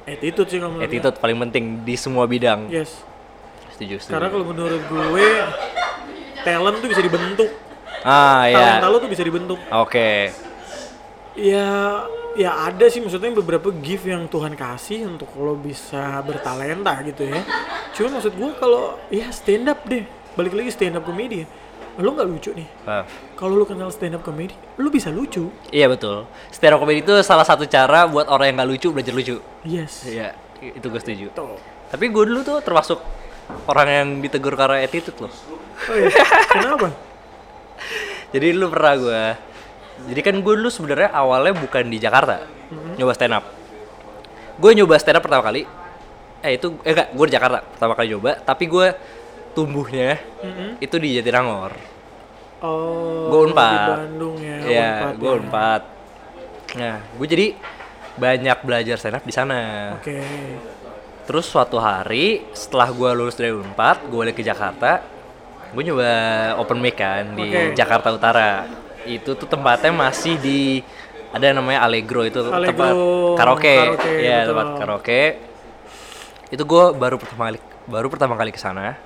attitude 0.09 0.49
sih 0.49 0.57
kalau 0.57 0.71
menurut 0.75 0.89
gue. 0.89 0.97
attitude 0.97 1.17
paling 1.21 1.37
penting 1.47 1.63
di 1.85 1.95
semua 1.95 2.25
bidang. 2.25 2.67
Yes. 2.67 3.05
Setuju 3.75 4.01
setuju. 4.01 4.13
Karena 4.17 4.27
kalau 4.33 4.45
menurut 4.49 4.81
gue 4.89 5.27
talent 6.41 6.75
tuh 6.81 6.89
bisa 6.89 7.01
dibentuk. 7.03 7.49
Ah 8.01 8.47
ya 8.47 8.57
talenta 8.79 8.87
lo 8.89 8.97
tuh 8.97 9.11
bisa 9.11 9.23
dibentuk. 9.23 9.59
Oke. 9.69 10.33
Ya 11.37 11.69
ya 12.37 12.51
ada 12.67 12.85
sih 12.89 12.99
maksudnya 12.99 13.31
beberapa 13.33 13.69
gift 13.71 14.05
yang 14.05 14.27
Tuhan 14.27 14.53
kasih 14.57 15.07
untuk 15.07 15.29
lo 15.37 15.55
bisa 15.55 16.19
bertalenta 16.25 16.97
gitu 17.05 17.29
ya. 17.29 17.41
Cuma 17.95 18.19
maksud 18.19 18.33
gue 18.33 18.51
kalau 18.57 18.97
ya 19.13 19.29
stand 19.29 19.69
up 19.69 19.85
deh. 19.87 20.03
Balik 20.35 20.53
lagi 20.55 20.69
stand 20.71 20.97
up 20.97 21.03
comedy 21.05 21.47
lo 21.99 22.09
nggak 22.11 22.27
lucu 22.27 22.49
nih 22.51 22.67
Ah. 22.83 23.03
kalau 23.35 23.53
lo 23.53 23.63
kenal 23.63 23.87
stand 23.89 24.15
up 24.15 24.23
comedy 24.23 24.55
lo 24.75 24.87
bisa 24.87 25.09
lucu 25.09 25.51
Iya 25.67 25.87
betul. 25.87 26.23
Stand 26.47 26.73
up 26.73 26.79
comedy 26.79 26.99
itu 26.99 27.11
salah 27.21 27.43
satu 27.43 27.63
cara 27.63 28.03
buat 28.05 28.25
orang 28.25 28.49
yang 28.49 28.57
nggak 28.57 28.69
lucu 28.69 28.87
belajar 28.89 29.11
lucu. 29.11 29.35
yes 29.61 30.03
Iya, 30.03 30.31
itu 30.61 30.85
gue 30.85 30.97
setuju. 30.97 31.25
Tuh. 31.31 31.59
Tapi 31.87 32.07
gue 32.07 32.23
dulu 32.25 32.39
tuh 32.41 32.59
termasuk 32.59 32.99
orang 33.65 33.87
yang 33.87 34.07
ditegur 34.19 34.53
karena 34.53 34.79
attitude 34.79 35.19
loh. 35.19 35.33
oh 35.81 35.95
iya 35.95 36.09
kenapa 36.49 36.87
Jadi 38.29 38.45
dulu 38.53 38.67
pernah 38.69 38.93
gue. 38.95 39.21
Jadi 40.05 40.21
kan 40.21 40.35
gue 40.37 40.53
dulu 40.55 40.69
sebenarnya 40.69 41.09
awalnya 41.11 41.51
bukan 41.53 41.83
di 41.83 41.97
Jakarta, 41.97 42.45
nyoba 42.95 43.11
stand 43.11 43.33
up. 43.33 43.43
Gue 44.55 44.71
nyoba 44.71 44.95
stand 44.95 45.17
up 45.17 45.23
pertama 45.25 45.43
kali. 45.43 45.67
Eh 46.39 46.55
itu, 46.55 46.71
eh 46.83 46.93
enggak, 46.93 47.11
gue 47.11 47.25
di 47.27 47.33
Jakarta 47.33 47.59
pertama 47.65 47.93
kali 47.95 48.07
nyoba. 48.09 48.31
Tapi 48.39 48.63
gue 48.65 48.87
tumbuhnya 49.51 50.19
itu 50.77 50.95
di 50.95 51.17
Jatinangor. 51.17 51.73
oh 52.59 53.29
Gue 53.29 53.39
unpad. 53.47 53.71
di 53.71 53.91
Bandung 53.95 54.35
ya 54.37 54.55
Iya, 54.61 54.91
gue 55.15 55.25
ya. 55.25 55.37
unpad. 55.37 55.81
Nah, 56.75 56.95
gue 57.01 57.27
jadi 57.27 57.47
banyak 58.15 58.57
belajar 58.61 58.95
stand 58.95 59.15
up 59.15 59.23
di 59.23 59.31
sana. 59.31 59.59
oke 59.95 60.17
Terus 61.23 61.45
suatu 61.45 61.77
hari 61.77 62.41
setelah 62.51 62.89
gue 62.89 63.09
lulus 63.13 63.37
dari 63.37 63.53
Unpad, 63.53 64.09
gue 64.09 64.17
balik 64.17 64.33
ke 64.33 64.41
Jakarta, 64.41 64.97
gue 65.69 65.83
nyoba 65.85 66.09
open 66.57 66.81
mic 66.81 66.97
kan 66.97 67.37
di. 67.37 67.77
Jakarta 67.77 68.09
Utara. 68.09 68.65
Itu 69.05 69.37
tuh 69.37 69.45
tempatnya 69.45 69.93
masih 69.93 70.41
di 70.41 70.81
ada 71.29 71.45
yang 71.45 71.61
namanya 71.61 71.85
Allegro 71.85 72.25
itu 72.25 72.41
Allegro, 72.41 72.73
tempat 72.73 72.93
karaoke, 73.37 73.75
karaoke, 73.77 74.09
ya 74.19 74.37
betul. 74.41 74.47
tempat 74.49 74.67
karaoke. 74.81 75.21
Itu 76.49 76.63
gue 76.65 76.83
baru 76.97 77.15
pertama 77.21 77.43
kali 77.45 77.59
baru 77.85 78.07
pertama 78.09 78.33
kali 78.33 78.49
ke 78.49 78.57
sana, 78.57 78.97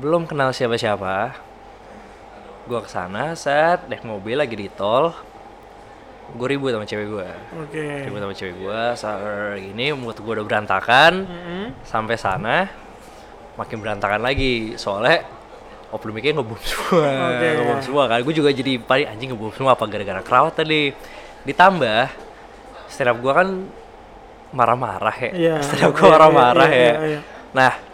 belum 0.00 0.24
kenal 0.24 0.50
siapa-siapa. 0.56 1.36
Gue 2.64 2.80
ke 2.80 2.88
sana, 2.88 3.36
set 3.36 3.84
naik 3.86 4.02
mobil 4.08 4.40
lagi 4.40 4.56
di 4.56 4.72
tol, 4.72 5.12
gue 6.30 6.46
ribut 6.46 6.70
sama 6.70 6.86
cewek 6.86 7.06
gue 7.10 7.28
oke. 7.66 7.86
Ribut 8.06 8.20
sama 8.22 8.34
cewek 8.34 8.54
gue 8.62 8.80
saat 8.94 9.58
gini 9.58 9.90
mood 9.92 10.16
gue 10.16 10.32
udah 10.32 10.46
berantakan. 10.46 11.26
Mm-mm. 11.26 11.64
sampai 11.82 12.14
sana 12.14 12.70
makin 13.58 13.76
berantakan 13.82 14.22
lagi. 14.22 14.78
Soalnya 14.78 15.26
open 15.90 16.14
mic-nya 16.14 16.38
ngebom 16.38 16.60
semua 16.62 17.10
Oke. 17.34 17.48
ngebom 17.58 17.80
semua 17.82 18.04
kan. 18.06 18.18
Gue 18.22 18.34
juga 18.34 18.50
jadi 18.54 18.78
paling 18.78 19.06
anjing 19.10 19.28
ngebom 19.34 19.52
semua 19.52 19.74
apa 19.74 19.84
gara-gara 19.90 20.22
kerawat 20.22 20.54
tadi. 20.54 20.94
Ditambah 21.44 22.02
stand 22.86 23.10
up 23.10 23.18
gue 23.18 23.32
kan 23.34 23.48
marah-marah 24.54 25.16
ya. 25.18 25.30
Iya, 25.34 25.54
stand 25.66 25.90
up 25.90 25.92
gue 25.98 26.06
iya, 26.06 26.12
marah-marah 26.14 26.68
iya, 26.70 26.78
ya. 26.78 26.84
iya, 26.86 26.98
iya. 27.18 27.20
nah 27.50 27.89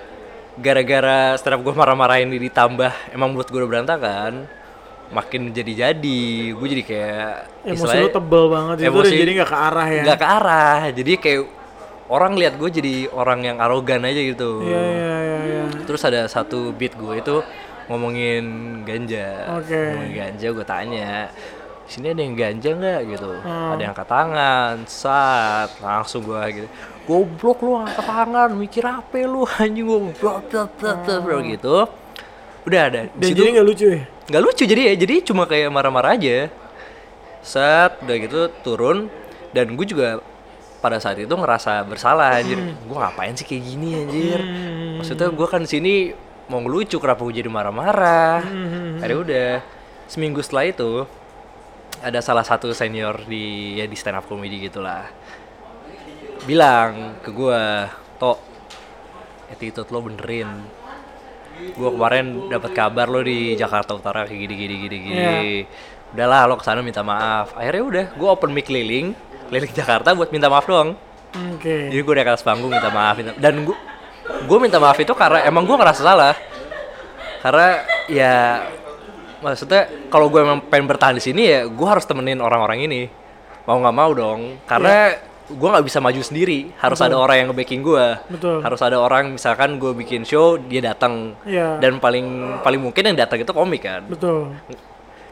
gara-gara 0.57 1.37
stand 1.37 1.61
up 1.61 1.61
gue 1.61 1.75
marah-marah 1.77 2.19
ini 2.25 2.41
ditambah 2.41 3.13
emang 3.13 3.37
mood 3.37 3.49
gue 3.49 3.61
udah 3.61 3.71
berantakan 3.71 4.49
makin 5.13 5.55
jadi-jadi. 5.55 6.23
Gue 6.57 6.67
jadi 6.67 6.83
kayak 6.83 7.31
emosi 7.63 7.97
lo 8.03 8.09
tebel 8.11 8.45
banget 8.51 8.77
itu 8.83 8.91
emosi- 8.91 9.21
jadi 9.23 9.33
nggak 9.39 9.51
ke 9.53 9.59
arah 9.59 9.89
ya. 9.89 10.03
nggak 10.03 10.19
ke 10.19 10.27
arah. 10.27 10.79
Jadi 10.91 11.13
kayak 11.21 11.41
orang 12.11 12.33
lihat 12.35 12.55
gue 12.59 12.71
jadi 12.73 12.95
orang 13.15 13.41
yang 13.47 13.57
arogan 13.63 14.03
aja 14.03 14.21
gitu. 14.21 14.65
Iya 14.67 14.81
iya 14.83 15.15
iya 15.23 15.39
iya. 15.47 15.63
Terus 15.87 16.03
ada 16.03 16.27
satu 16.27 16.75
beat 16.75 16.97
gue 16.99 17.23
itu 17.23 17.37
ngomongin 17.87 18.45
ganja. 18.83 19.61
Oke. 19.63 19.79
ngomongin 19.79 20.15
ganja 20.15 20.47
gue 20.51 20.67
tanya 20.67 21.31
sini 21.87 22.11
ada 22.11 22.19
yang 22.19 22.35
ganja 22.35 22.71
nggak? 22.75 23.01
Gitu. 23.15 23.31
Hmm. 23.47 23.79
ada 23.79 23.81
yang 23.81 23.93
angkat 23.95 24.09
tangan 24.11 24.75
saat 24.91 25.71
langsung 25.79 26.27
gue 26.27 26.43
gitu 26.51 26.69
goblok 27.07 27.59
lu 27.63 27.73
angkat 27.79 28.05
tangan 28.05 28.51
mikir 28.53 28.85
apa 28.85 29.17
lu 29.25 29.47
anjing 29.63 29.87
gue 29.87 29.99
blok 30.19 30.51
blok 30.51 30.71
blok 30.77 30.99
blok, 31.07 31.21
blok, 31.23 31.41
gitu. 31.47 31.77
Udah 32.67 32.81
ada. 32.91 33.01
Hmm. 33.07 33.15
dan 33.17 33.29
situ- 33.31 33.39
jadi 33.39 33.49
nggak 33.57 33.67
lucu 33.67 33.87
ya? 33.87 34.01
Nggak 34.27 34.43
lucu 34.43 34.63
jadi 34.67 34.83
ya 34.91 34.95
jadi 34.99 35.15
cuma 35.23 35.43
kayak 35.47 35.71
marah-marah 35.71 36.19
aja. 36.19 36.51
Set 37.47 38.03
udah 38.03 38.17
gitu 38.19 38.41
turun. 38.67 39.07
Dan 39.55 39.79
gue 39.79 39.87
juga 39.87 40.21
pada 40.83 40.99
saat 41.01 41.17
itu 41.17 41.31
ngerasa 41.31 41.87
bersalah 41.87 42.37
anjir. 42.37 42.59
Gue 42.59 42.97
ngapain 42.99 43.33
sih 43.39 43.47
kayak 43.47 43.63
gini 43.63 43.89
anjir? 44.03 44.41
Hmm. 44.43 44.99
maksudnya 45.01 45.31
gue 45.31 45.49
kan 45.49 45.63
sini 45.65 46.11
mau 46.51 46.59
ngelucu 46.63 46.99
kenapa 46.99 47.23
gue 47.23 47.35
jadi 47.39 47.51
marah-marah? 47.51 48.43
Hmm. 48.43 48.99
akhirnya 48.99 49.19
udah. 49.23 49.51
Seminggu 50.11 50.39
setelah 50.43 50.67
itu 50.71 50.93
ada 52.03 52.21
salah 52.21 52.45
satu 52.45 52.71
senior 52.77 53.25
di 53.25 53.79
ya 53.81 53.89
di 53.89 53.97
stand 53.97 54.21
up 54.21 54.29
comedy 54.29 54.61
gitulah 54.69 55.09
bilang 56.47 57.19
ke 57.21 57.31
gue 57.31 57.61
tok 58.17 58.39
attitude 59.51 59.91
lo 59.91 60.01
benerin. 60.01 60.49
Gue 61.75 61.89
kemarin 61.89 62.53
dapat 62.53 62.71
kabar 62.73 63.09
lo 63.09 63.21
di 63.21 63.57
Jakarta 63.57 63.97
Utara 63.97 64.29
kayak 64.29 64.39
gini 64.39 64.55
gini 64.55 64.75
gini 64.79 64.97
gini. 65.01 65.17
Iya. 65.17 65.41
udahlah 66.07 66.47
lo 66.47 66.55
ke 66.57 66.65
sana 66.65 66.81
minta 66.81 67.03
maaf. 67.03 67.53
Akhirnya 67.59 67.83
udah 67.83 68.07
gue 68.15 68.29
open 68.31 68.55
mic 68.55 68.71
keliling 68.71 69.13
keliling 69.51 69.73
Jakarta 69.75 70.15
buat 70.15 70.31
minta 70.31 70.47
maaf 70.47 70.65
doang. 70.65 70.95
Oke. 71.57 71.91
Jadi 71.93 72.01
gue 72.01 72.15
di 72.15 72.23
atas 72.23 72.47
panggung 72.47 72.71
minta 72.71 72.89
maaf 72.89 73.19
minta- 73.19 73.37
dan 73.37 73.67
gue 73.67 73.77
gue 74.47 74.59
minta 74.63 74.79
maaf 74.79 74.97
itu 74.97 75.13
karena 75.13 75.43
emang 75.45 75.67
gue 75.67 75.77
ngerasa 75.77 76.01
salah. 76.01 76.35
Karena 77.43 77.69
ya 78.07 78.35
maksudnya 79.43 79.91
kalau 80.09 80.31
gue 80.31 80.41
emang 80.41 80.63
pengen 80.67 80.87
bertahan 80.89 81.15
di 81.19 81.23
sini 81.23 81.43
ya 81.47 81.61
gue 81.67 81.87
harus 81.89 82.07
temenin 82.07 82.39
orang-orang 82.39 82.87
ini. 82.87 83.03
Mau 83.67 83.83
nggak 83.83 83.97
mau 83.97 84.11
dong. 84.15 84.63
Karena 84.65 85.11
gue 85.47 85.69
nggak 85.71 85.87
bisa 85.87 86.03
maju 86.03 86.19
sendiri 86.19 86.75
harus 86.77 86.99
ada 86.99 87.15
orang 87.15 87.37
yang 87.39 87.49
nge-backing 87.51 87.79
gue 87.81 88.07
Betul. 88.29 88.59
harus 88.61 88.81
ada 88.83 88.99
orang 88.99 89.31
misalkan 89.33 89.79
gue 89.79 89.95
bikin 89.95 90.27
show 90.27 90.59
dia 90.59 90.83
datang 90.83 91.39
Iya. 91.47 91.79
dan 91.79 92.03
paling 92.03 92.27
paling 92.61 92.83
mungkin 92.83 93.03
yang 93.07 93.17
datang 93.17 93.39
itu 93.39 93.51
komik 93.51 93.87
kan 93.87 94.03
betul 94.07 94.51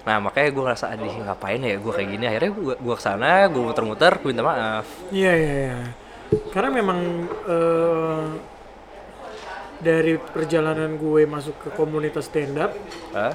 nah 0.04 0.20
makanya 0.20 0.52
gue 0.52 0.62
ngerasa 0.62 0.92
aduh 0.92 1.08
ngapain 1.24 1.58
ya 1.58 1.80
gue 1.80 1.88
kayak 1.90 2.08
gini 2.08 2.24
akhirnya 2.24 2.50
gue 2.52 2.74
gue 2.76 2.94
ke 2.94 3.02
sana 3.02 3.48
gue 3.48 3.58
muter-muter 3.58 4.12
gue 4.20 4.28
minta 4.30 4.44
maaf 4.44 4.86
Iya 5.10 5.32
iya 5.32 5.52
iya. 5.66 5.78
Karena 6.50 6.70
memang 6.72 6.98
eh, 7.46 8.24
dari 9.80 10.14
perjalanan 10.16 10.94
gue 10.94 11.22
masuk 11.24 11.54
ke 11.58 11.68
komunitas 11.72 12.26
stand 12.26 12.56
up, 12.56 12.72
Hah? 13.12 13.32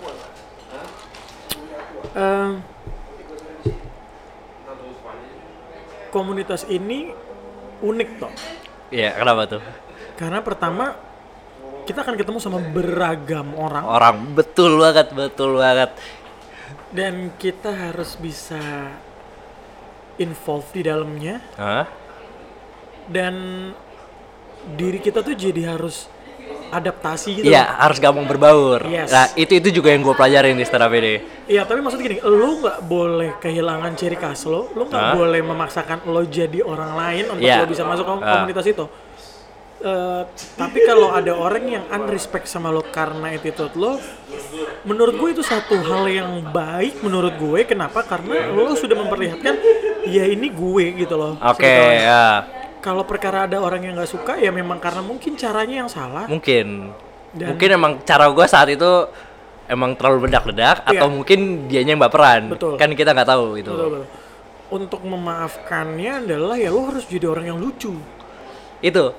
eh, 2.15 2.49
komunitas 6.12 6.66
ini 6.70 7.14
unik 7.80 8.10
toh. 8.20 8.34
Iya 8.89 9.14
kenapa 9.16 9.45
tuh 9.45 9.62
Karena 10.18 10.43
pertama 10.43 10.97
kita 11.89 12.05
akan 12.05 12.22
ketemu 12.22 12.38
sama 12.38 12.62
beragam 12.62 13.57
orang 13.57 13.82
orang 13.82 14.16
betul 14.38 14.78
banget 14.78 15.10
betul 15.10 15.57
banget 15.57 15.89
dan 16.93 17.34
kita 17.41 17.74
harus 17.74 18.14
bisa 18.14 18.62
involved 20.22 20.70
di 20.70 20.86
dalamnya 20.86 21.41
Hah? 21.57 21.89
dan 23.10 23.34
diri 24.78 25.01
kita 25.01 25.26
tuh 25.26 25.34
jadi 25.34 25.74
harus 25.74 26.05
adaptasi 26.69 27.41
gitu. 27.41 27.49
Iya, 27.49 27.65
harus 27.79 27.97
gampang 27.97 28.25
berbaur. 28.25 28.85
Yes. 28.85 29.09
Nah, 29.09 29.25
itu 29.33 29.57
itu 29.57 29.69
juga 29.73 29.89
yang 29.89 30.01
gue 30.01 30.13
pelajarin 30.13 30.53
di 30.53 30.63
stand 30.63 30.85
up 30.85 30.93
ini. 30.93 31.17
Iya, 31.45 31.65
tapi 31.65 31.81
maksud 31.81 31.97
gini, 31.97 32.21
lo 32.21 32.61
nggak 32.61 32.79
boleh 32.85 33.31
kehilangan 33.37 33.91
ciri 33.93 34.13
khas 34.13 34.45
lo, 34.45 34.69
lo 34.71 34.85
nggak 34.85 35.01
Hah? 35.01 35.15
boleh 35.15 35.41
memaksakan 35.41 36.05
lo 36.05 36.21
jadi 36.23 36.61
orang 36.61 36.93
lain 36.93 37.23
untuk 37.31 37.43
Iya. 37.43 37.61
lo 37.61 37.65
bisa 37.65 37.81
masuk 37.83 38.05
ke 38.05 38.13
Ah. 38.21 38.33
komunitas 38.37 38.65
itu. 38.65 38.85
Eh, 39.79 40.23
tapi 40.53 40.83
kalau 40.83 41.07
ada 41.09 41.31
orang 41.31 41.63
yang 41.63 41.83
unrespect 41.87 42.45
sama 42.45 42.67
lo 42.67 42.83
karena 42.83 43.31
attitude 43.31 43.71
lo, 43.73 43.95
menurut 44.83 45.15
gue 45.15 45.29
itu 45.31 45.39
satu 45.39 45.79
hal 45.79 46.03
yang 46.05 46.29
baik 46.51 46.99
menurut 46.99 47.31
gue. 47.33 47.63
Kenapa? 47.63 48.03
Karena 48.03 48.51
lo 48.51 48.75
sudah 48.75 48.99
memperlihatkan, 48.99 49.55
ya 50.03 50.27
ini 50.27 50.51
gue 50.51 50.85
gitu 50.99 51.15
loh. 51.15 51.39
Oke, 51.39 51.63
sebetulnya. 51.63 51.95
ya. 51.95 52.25
Kalau 52.80 53.03
perkara 53.03 53.43
ada 53.43 53.59
orang 53.59 53.84
yang 53.84 53.93
nggak 53.95 54.07
suka, 54.07 54.39
ya 54.39 54.49
memang 54.49 54.80
karena 54.80 55.03
mungkin 55.03 55.36
caranya 55.36 55.84
yang 55.84 55.91
salah. 55.91 56.25
Mungkin. 56.25 56.95
Dan- 57.36 57.53
Mungkin 57.53 57.69
emang 57.69 57.91
cara 58.01 58.25
gue 58.25 58.45
saat 58.47 58.71
itu 58.71 58.89
emang 59.67 59.93
terlalu 59.93 60.25
bedak-bedak 60.25 60.88
Iya. 60.88 60.97
atau 60.97 61.07
mungkin 61.11 61.67
dianya 61.67 61.93
yang 61.93 62.01
baperan. 62.01 62.49
Betul. 62.49 62.80
Kan 62.80 62.95
kita 62.95 63.11
nggak 63.11 63.30
tahu 63.30 63.59
itu. 63.59 63.69
Betul, 63.69 63.89
betul. 64.01 64.05
Untuk 64.69 65.01
memaafkannya 65.01 66.25
adalah 66.25 66.55
ya 66.55 66.69
lo 66.69 66.88
harus 66.88 67.03
jadi 67.05 67.25
orang 67.25 67.45
yang 67.47 67.59
lucu. 67.59 67.93
Itu. 68.80 69.11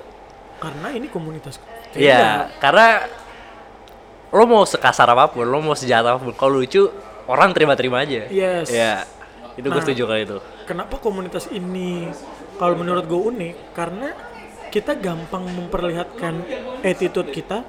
Karena 0.57 0.91
ini 0.91 1.05
komunitas. 1.07 1.61
Iya, 1.93 2.49
karena 2.57 3.03
lo 4.31 4.43
mau 4.45 4.63
sekasar 4.63 5.05
apa 5.05 5.27
pun, 5.27 5.43
lo 5.43 5.59
mau 5.59 5.75
sejahat 5.75 6.07
apa 6.07 6.17
pun, 6.17 6.31
kalau 6.31 6.57
lucu 6.57 6.87
orang 7.27 7.51
terima-terima 7.51 7.99
aja. 7.99 8.25
Yes. 8.27 8.71
Iya. 8.71 9.03
Itu 9.53 9.67
gue 9.67 9.75
Nah. 9.75 9.83
setuju 9.83 10.03
kali 10.07 10.21
itu. 10.23 10.37
Kenapa 10.63 10.95
komunitas 10.97 11.51
ini 11.51 12.07
kalau 12.61 12.75
menurut 12.77 13.05
gue 13.09 13.21
unik? 13.33 13.55
Karena 13.73 14.13
kita 14.69 14.93
gampang 14.93 15.49
memperlihatkan 15.49 16.45
attitude 16.85 17.33
kita 17.33 17.65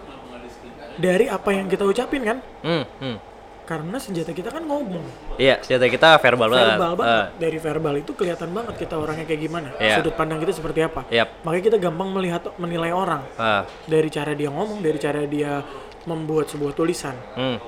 dari 1.00 1.32
apa 1.32 1.48
yang 1.56 1.64
kita 1.64 1.88
ucapin 1.88 2.20
kan? 2.20 2.38
Hmm, 2.60 2.84
hmm. 3.00 3.16
Karena 3.64 3.96
senjata 3.96 4.36
kita 4.36 4.52
kan 4.52 4.68
ngomong. 4.68 5.00
Iya, 5.40 5.64
senjata 5.64 5.88
kita 5.88 6.20
verbal 6.20 6.52
banget. 6.52 6.76
verbal 6.76 6.92
banget. 7.00 7.08
Eh, 7.08 7.26
Dari 7.40 7.58
verbal 7.62 7.94
itu 8.04 8.12
kelihatan 8.12 8.50
banget 8.52 8.74
kita 8.76 8.94
orangnya 9.00 9.24
kayak 9.24 9.40
gimana. 9.40 9.68
Iya. 9.80 9.96
Sudut 10.04 10.12
pandang 10.12 10.44
kita 10.44 10.52
seperti 10.52 10.84
apa. 10.84 11.08
Yap. 11.08 11.40
Makanya 11.40 11.64
kita 11.72 11.78
gampang 11.80 12.08
melihat 12.12 12.42
menilai 12.60 12.92
orang 12.92 13.24
ah, 13.40 13.64
dari 13.88 14.12
cara 14.12 14.36
dia 14.36 14.52
ngomong, 14.52 14.84
dari 14.84 14.98
cara 15.00 15.24
dia 15.24 15.64
membuat 16.04 16.52
sebuah 16.52 16.76
tulisan. 16.76 17.16
hmm. 17.38 17.58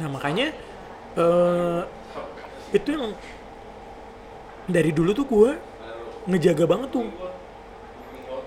Nah 0.00 0.08
makanya 0.08 0.56
eh 1.12 1.82
itu 2.72 2.88
yang 2.96 3.12
dari 4.64 4.88
dulu 4.94 5.10
tuh 5.12 5.26
gue 5.28 5.50
ngejaga 6.24 6.64
banget 6.64 6.88
tuh. 6.90 7.06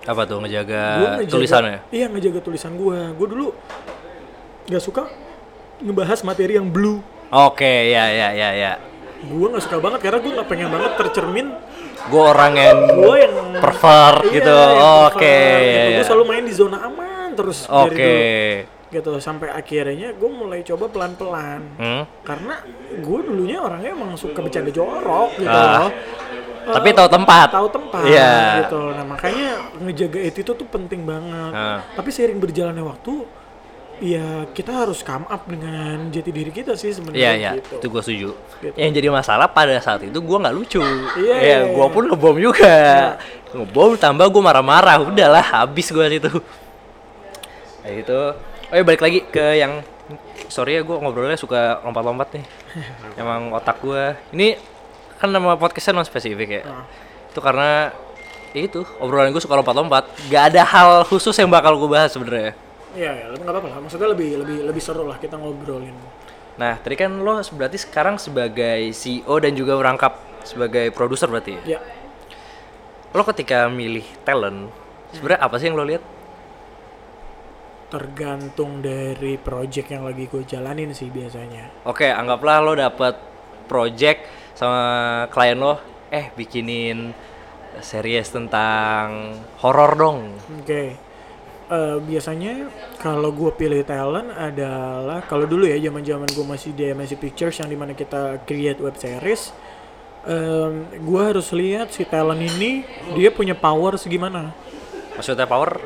Apa 0.05 0.21
tuh 0.23 0.37
ngejaga 0.37 0.81
Gua 0.95 1.09
ngejaga- 1.17 1.33
tulisannya? 1.33 1.79
Iya 1.89 2.05
ngejaga 2.07 2.39
tulisan 2.41 2.73
gue. 2.73 2.99
Gue 3.13 3.27
dulu 3.27 3.47
nggak 4.65 4.79
suka 4.79 5.09
ngebahas 5.79 6.19
materi 6.21 6.55
yang 6.55 6.67
blue. 6.67 7.01
Oke, 7.27 7.89
ya, 7.89 8.05
ya, 8.07 8.29
ya, 8.31 8.49
ya. 8.53 8.71
Gue 9.21 9.49
nggak 9.49 9.61
suka 9.61 9.77
banget 9.79 9.99
karena 9.99 10.19
gue 10.19 10.31
nggak 10.31 10.47
pengen 10.47 10.69
banget 10.69 10.91
tercermin 10.95 11.47
Gue 12.05 12.21
orang 12.21 12.53
yang 12.53 12.77
gue 12.93 13.15
yang 13.17 13.33
pervert 13.57 14.21
Iya, 14.23 14.33
gitu. 14.35 14.55
Oke, 15.09 15.25
ya, 15.25 15.57
gitu. 15.57 15.89
ya. 15.89 15.95
Gue 15.95 16.05
selalu 16.05 16.23
main 16.27 16.43
di 16.43 16.53
zona 16.53 16.77
aman 16.79 17.29
terus 17.33 17.65
Oke. 17.65 17.89
dulu. 17.89 18.73
gitu 18.87 19.11
sampai 19.17 19.51
akhirnya 19.51 20.13
gue 20.13 20.29
mulai 20.29 20.63
coba 20.63 20.87
pelan-pelan 20.87 21.59
Hmm. 21.75 22.03
karena 22.21 22.63
gue 22.95 23.19
dulunya 23.25 23.59
orangnya 23.59 23.91
emang 23.91 24.15
suka 24.15 24.39
bercanda 24.39 24.69
jorok 24.69 25.35
gitu 25.35 25.49
Ah. 25.49 25.81
loh 25.81 25.91
Tapi 26.65 26.89
tahu 26.91 27.09
tempat. 27.09 27.47
tahu 27.53 27.67
tempat 27.69 28.01
Iya. 28.03 28.65
gitu 28.65 28.81
nah 28.91 29.05
makanya 29.05 29.49
ngejaga 29.77 30.19
itu 30.21 30.41
tuh 30.45 30.67
penting 30.67 31.05
banget 31.05 31.51
Ah. 31.53 31.79
tapi 31.93 32.09
seiring 32.09 32.41
berjalannya 32.41 32.81
waktu 32.81 33.13
ya 33.95 34.43
kita 34.51 34.83
harus 34.83 34.99
come 35.01 35.23
up 35.25 35.47
dengan 35.47 36.11
jati 36.11 36.27
diri 36.27 36.51
kita 36.51 36.75
sih 36.75 36.91
Iya, 36.91 36.95
sebenarnya 36.99 37.31
iya, 37.31 37.51
gitu. 37.55 37.75
itu 37.79 37.87
gue 37.87 38.01
setuju. 38.03 38.29
Gitu. 38.59 38.75
Yang 38.75 38.91
jadi 38.91 39.07
masalah 39.07 39.47
pada 39.47 39.71
saat 39.79 40.03
itu 40.03 40.19
gue 40.19 40.37
nggak 40.37 40.51
lucu. 40.51 40.83
Iya, 41.15 41.35
ya, 41.39 41.39
iya, 41.39 41.57
gue 41.71 41.79
iya. 41.79 41.93
pun 41.95 42.03
ngebom 42.11 42.35
juga. 42.35 42.75
Ngebom 43.55 43.95
tambah 43.95 44.27
gue 44.27 44.41
marah-marah. 44.43 44.99
Udahlah, 44.99 45.63
habis 45.63 45.87
gue 45.87 46.05
situ. 46.11 46.27
Nah, 47.87 47.91
itu. 47.95 48.19
Oh 48.67 48.75
ya 48.75 48.83
balik 48.83 48.99
lagi 48.99 49.23
ke 49.23 49.61
yang 49.61 49.79
sorry 50.51 50.75
ya 50.75 50.81
gue 50.83 50.95
ngobrolnya 50.99 51.39
suka 51.39 51.79
lompat-lompat 51.87 52.35
nih. 52.35 52.45
Emang 53.21 53.55
otak 53.55 53.79
gue. 53.79 54.11
Ini 54.35 54.59
kan 55.19 55.29
nama 55.31 55.55
podcastnya 55.55 56.01
non 56.01 56.07
spesifik 56.07 56.49
ya. 56.49 56.63
Ah. 56.67 56.85
Itu 57.31 57.39
karena 57.39 57.91
ya 58.55 58.61
itu 58.63 58.87
obrolan 58.99 59.31
gue 59.31 59.43
suka 59.43 59.59
lompat-lompat. 59.59 60.07
Gak 60.31 60.55
ada 60.55 60.63
hal 60.63 60.89
khusus 61.07 61.35
yang 61.35 61.51
bakal 61.51 61.75
gue 61.75 61.89
bahas 61.91 62.11
sebenarnya. 62.11 62.55
Iya, 62.95 63.11
ya, 63.11 63.25
nggak 63.35 63.51
apa-apa 63.51 63.67
lah. 63.75 63.79
Maksudnya 63.83 64.07
lebih 64.15 64.39
lebih 64.39 64.57
lebih 64.71 64.81
seru 64.83 65.03
lah 65.03 65.19
kita 65.19 65.35
ngobrolin. 65.35 65.95
Nah, 66.55 66.79
tadi 66.79 66.95
kan 66.95 67.11
lo 67.11 67.43
berarti 67.43 67.75
sekarang 67.75 68.15
sebagai 68.15 68.95
CEO 68.95 69.35
dan 69.43 69.51
juga 69.51 69.75
merangkap 69.75 70.15
sebagai 70.47 70.87
produser 70.95 71.27
berarti 71.27 71.59
ya? 71.59 71.75
Ya, 71.75 71.79
Lo 73.11 73.27
ketika 73.27 73.67
milih 73.67 74.07
talent, 74.23 74.71
sebenarnya 75.11 75.43
apa 75.43 75.55
sih 75.59 75.67
yang 75.67 75.75
lo 75.75 75.83
lihat? 75.83 76.03
tergantung 77.85 78.81
dari 78.81 79.37
project 79.37 79.87
yang 79.93 80.03
lagi 80.03 80.25
gue 80.27 80.43
jalanin 80.43 80.91
sih 80.91 81.07
biasanya. 81.07 81.85
Oke, 81.85 82.09
anggaplah 82.09 82.59
lo 82.59 82.73
dapet 82.73 83.15
project 83.69 84.25
sama 84.55 84.83
klien 85.29 85.59
lo, 85.59 85.77
eh 86.09 86.31
bikinin 86.31 87.11
series 87.83 88.31
tentang 88.31 89.35
horor 89.59 89.91
dong. 89.99 90.19
Oke. 90.63 90.95
Eh, 91.65 91.97
biasanya 91.97 92.69
kalau 93.01 93.33
gue 93.33 93.51
pilih 93.57 93.81
talent 93.83 94.31
adalah 94.31 95.25
kalau 95.25 95.49
dulu 95.49 95.65
ya 95.65 95.75
zaman 95.81 96.05
zaman 96.05 96.29
gue 96.29 96.45
masih 96.45 96.71
di 96.77 96.93
MSC 96.93 97.17
Pictures 97.19 97.57
yang 97.59 97.69
di 97.69 97.77
mana 97.77 97.91
kita 97.97 98.41
create 98.45 98.77
web 98.79 98.93
series, 98.95 99.49
gue 100.95 101.21
harus 101.21 101.49
lihat 101.53 101.93
si 101.93 102.05
talent 102.05 102.41
ini 102.41 102.85
dia 103.13 103.29
punya 103.29 103.53
power 103.53 103.97
segimana, 103.97 104.53
Maksudnya 105.15 105.47
power? 105.47 105.79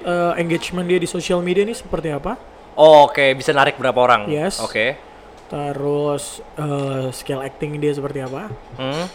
Eh, 0.00 0.32
engagement 0.40 0.88
dia 0.88 0.96
di 0.96 1.04
sosial 1.04 1.44
media 1.44 1.62
ini 1.62 1.76
seperti 1.76 2.08
apa, 2.08 2.34
Oh, 2.80 3.04
Oke, 3.10 3.36
bisa 3.36 3.52
narik 3.52 3.76
berapa 3.76 3.98
orang? 4.00 4.30
Yes. 4.30 4.56
Oke. 4.56 4.96
Terus 5.50 6.38
eh, 6.54 7.10
skill 7.10 7.42
acting 7.42 7.76
dia 7.76 7.90
seperti 7.90 8.22
apa, 8.22 8.46
Hmm. 8.78 9.06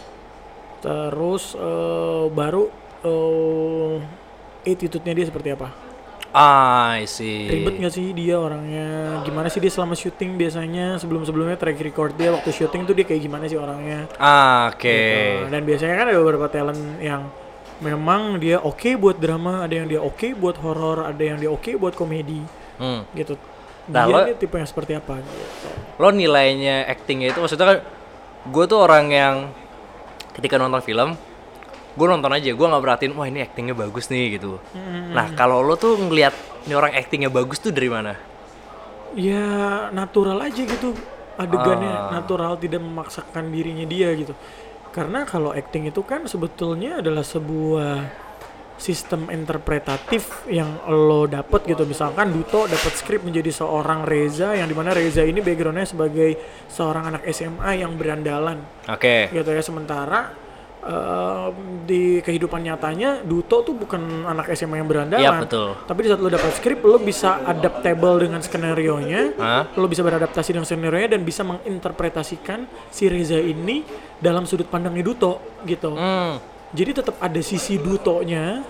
terus 0.78 1.56
eh, 1.56 2.24
baru 2.30 2.68
eh, 3.02 3.96
attitude-nya 4.68 5.16
dia 5.16 5.26
seperti 5.26 5.50
apa. 5.50 5.68
Ah, 6.36 7.00
I 7.00 7.08
see. 7.08 7.48
Ribet 7.48 7.80
nggak 7.80 7.94
sih 7.96 8.12
dia 8.12 8.36
orangnya? 8.36 9.24
Gimana 9.24 9.48
sih 9.48 9.56
dia 9.56 9.72
selama 9.72 9.96
syuting 9.96 10.36
biasanya? 10.36 11.00
Sebelum-sebelumnya 11.00 11.56
track 11.56 11.80
record 11.80 12.12
dia 12.12 12.28
waktu 12.28 12.52
syuting 12.52 12.84
tuh 12.84 12.92
dia 12.92 13.08
kayak 13.08 13.24
gimana 13.24 13.48
sih 13.48 13.56
orangnya? 13.56 14.04
Ah, 14.20 14.68
oke. 14.68 14.84
Gitu. 14.84 15.48
Dan 15.48 15.62
biasanya 15.64 15.94
kan 15.96 16.06
ada 16.12 16.18
beberapa 16.20 16.46
talent 16.52 17.00
yang 17.00 17.24
memang 17.80 18.36
dia 18.36 18.60
oke 18.60 19.00
buat 19.00 19.16
drama, 19.16 19.64
ada 19.64 19.80
yang 19.80 19.88
dia 19.88 20.00
oke 20.04 20.36
buat 20.36 20.60
horor, 20.60 21.08
ada 21.08 21.22
yang 21.24 21.40
dia 21.40 21.48
oke 21.48 21.72
buat 21.80 21.96
komedi, 21.96 22.44
Hmm. 22.76 23.08
gitu. 23.16 23.40
Nah, 23.86 24.02
dia 24.02 24.12
lo- 24.12 24.24
ini 24.24 24.34
tipe 24.34 24.54
yang 24.54 24.66
seperti 24.66 24.92
apa? 24.92 25.18
Gitu. 25.18 25.46
lo 25.96 26.08
nilainya 26.10 26.84
actingnya 26.84 27.30
itu 27.30 27.38
maksudnya 27.38 27.66
kan 27.66 27.78
gue 28.46 28.64
tuh 28.66 28.78
orang 28.78 29.04
yang 29.08 29.34
ketika 30.32 30.54
nonton 30.54 30.78
film 30.80 31.16
gue 31.92 32.06
nonton 32.06 32.28
aja 32.28 32.46
gue 32.46 32.66
nggak 32.66 32.82
perhatiin 32.82 33.12
wah 33.12 33.24
ini 33.24 33.40
actingnya 33.40 33.72
bagus 33.72 34.06
nih 34.06 34.36
gitu 34.36 34.60
nah 35.08 35.32
kalau 35.32 35.60
lo 35.60 35.72
tuh 35.74 35.96
ngelihat 35.96 36.36
ini 36.62 36.74
orang 36.74 36.92
actingnya 36.92 37.26
bagus 37.28 37.56
tuh 37.58 37.70
dari 37.70 37.88
mana 37.88 38.12
Ya 39.14 39.40
natural 39.90 40.36
aja 40.38 40.60
gitu 40.60 40.92
adegannya 41.34 41.88
Ah. 41.88 42.12
natural 42.12 42.56
tidak 42.56 42.80
memaksakan 42.80 43.48
dirinya 43.48 43.84
dia 43.84 44.12
gitu. 44.12 44.36
Karena 44.90 45.24
kalau 45.24 45.52
acting 45.52 45.84
itu 45.86 46.00
kan 46.02 46.24
sebetulnya 46.24 47.00
adalah 47.00 47.24
sebuah 47.24 48.12
sistem 48.76 49.32
interpretatif 49.32 50.44
yang 50.52 50.84
lo 50.86 51.24
dapet 51.24 51.64
gitu 51.64 51.88
misalkan 51.88 52.28
Duto 52.28 52.68
dapat 52.68 52.92
skrip 52.92 53.24
menjadi 53.24 53.48
seorang 53.48 54.04
Reza 54.04 54.52
yang 54.52 54.68
di 54.68 54.76
mana 54.76 54.92
Reza 54.92 55.24
ini 55.24 55.40
backgroundnya 55.40 55.88
sebagai 55.88 56.36
seorang 56.68 57.08
anak 57.08 57.22
SMA 57.32 57.80
yang 57.80 57.96
berandalan 57.96 58.60
oke 58.84 59.32
gitu 59.32 59.50
ya 59.50 59.62
sementara 59.64 60.28
em, 60.84 61.52
di 61.88 62.20
kehidupan 62.20 62.62
nyatanya 62.62 63.24
Duto 63.24 63.64
tuh 63.64 63.72
bukan 63.72 64.28
anak 64.28 64.52
SMA 64.52 64.76
yang 64.76 64.88
berandalan 64.88 65.24
Iya, 65.24 65.40
betul. 65.40 65.68
tapi 65.88 65.98
di 66.04 66.08
saat 66.12 66.20
lo 66.20 66.28
dapat 66.28 66.52
skrip 66.52 66.78
lo 66.84 66.98
bisa 67.00 67.40
adaptable 67.48 68.28
dengan 68.28 68.44
skenario 68.44 69.00
nya 69.00 69.32
Hah? 69.40 69.72
lo 69.72 69.86
bisa 69.88 70.04
beradaptasi 70.04 70.52
dengan 70.52 70.68
skenario 70.68 71.00
nya 71.00 71.10
dan 71.16 71.24
bisa 71.24 71.42
menginterpretasikan 71.42 72.68
si 72.92 73.08
Reza 73.08 73.40
ini 73.40 73.82
dalam 74.20 74.44
sudut 74.44 74.68
pandangnya 74.68 75.00
Duto 75.00 75.62
gitu 75.64 75.96
hmm. 75.96 76.55
Jadi 76.74 76.90
tetap 76.96 77.16
ada 77.18 77.38
sisi 77.38 77.78
Dutonya 77.78 78.62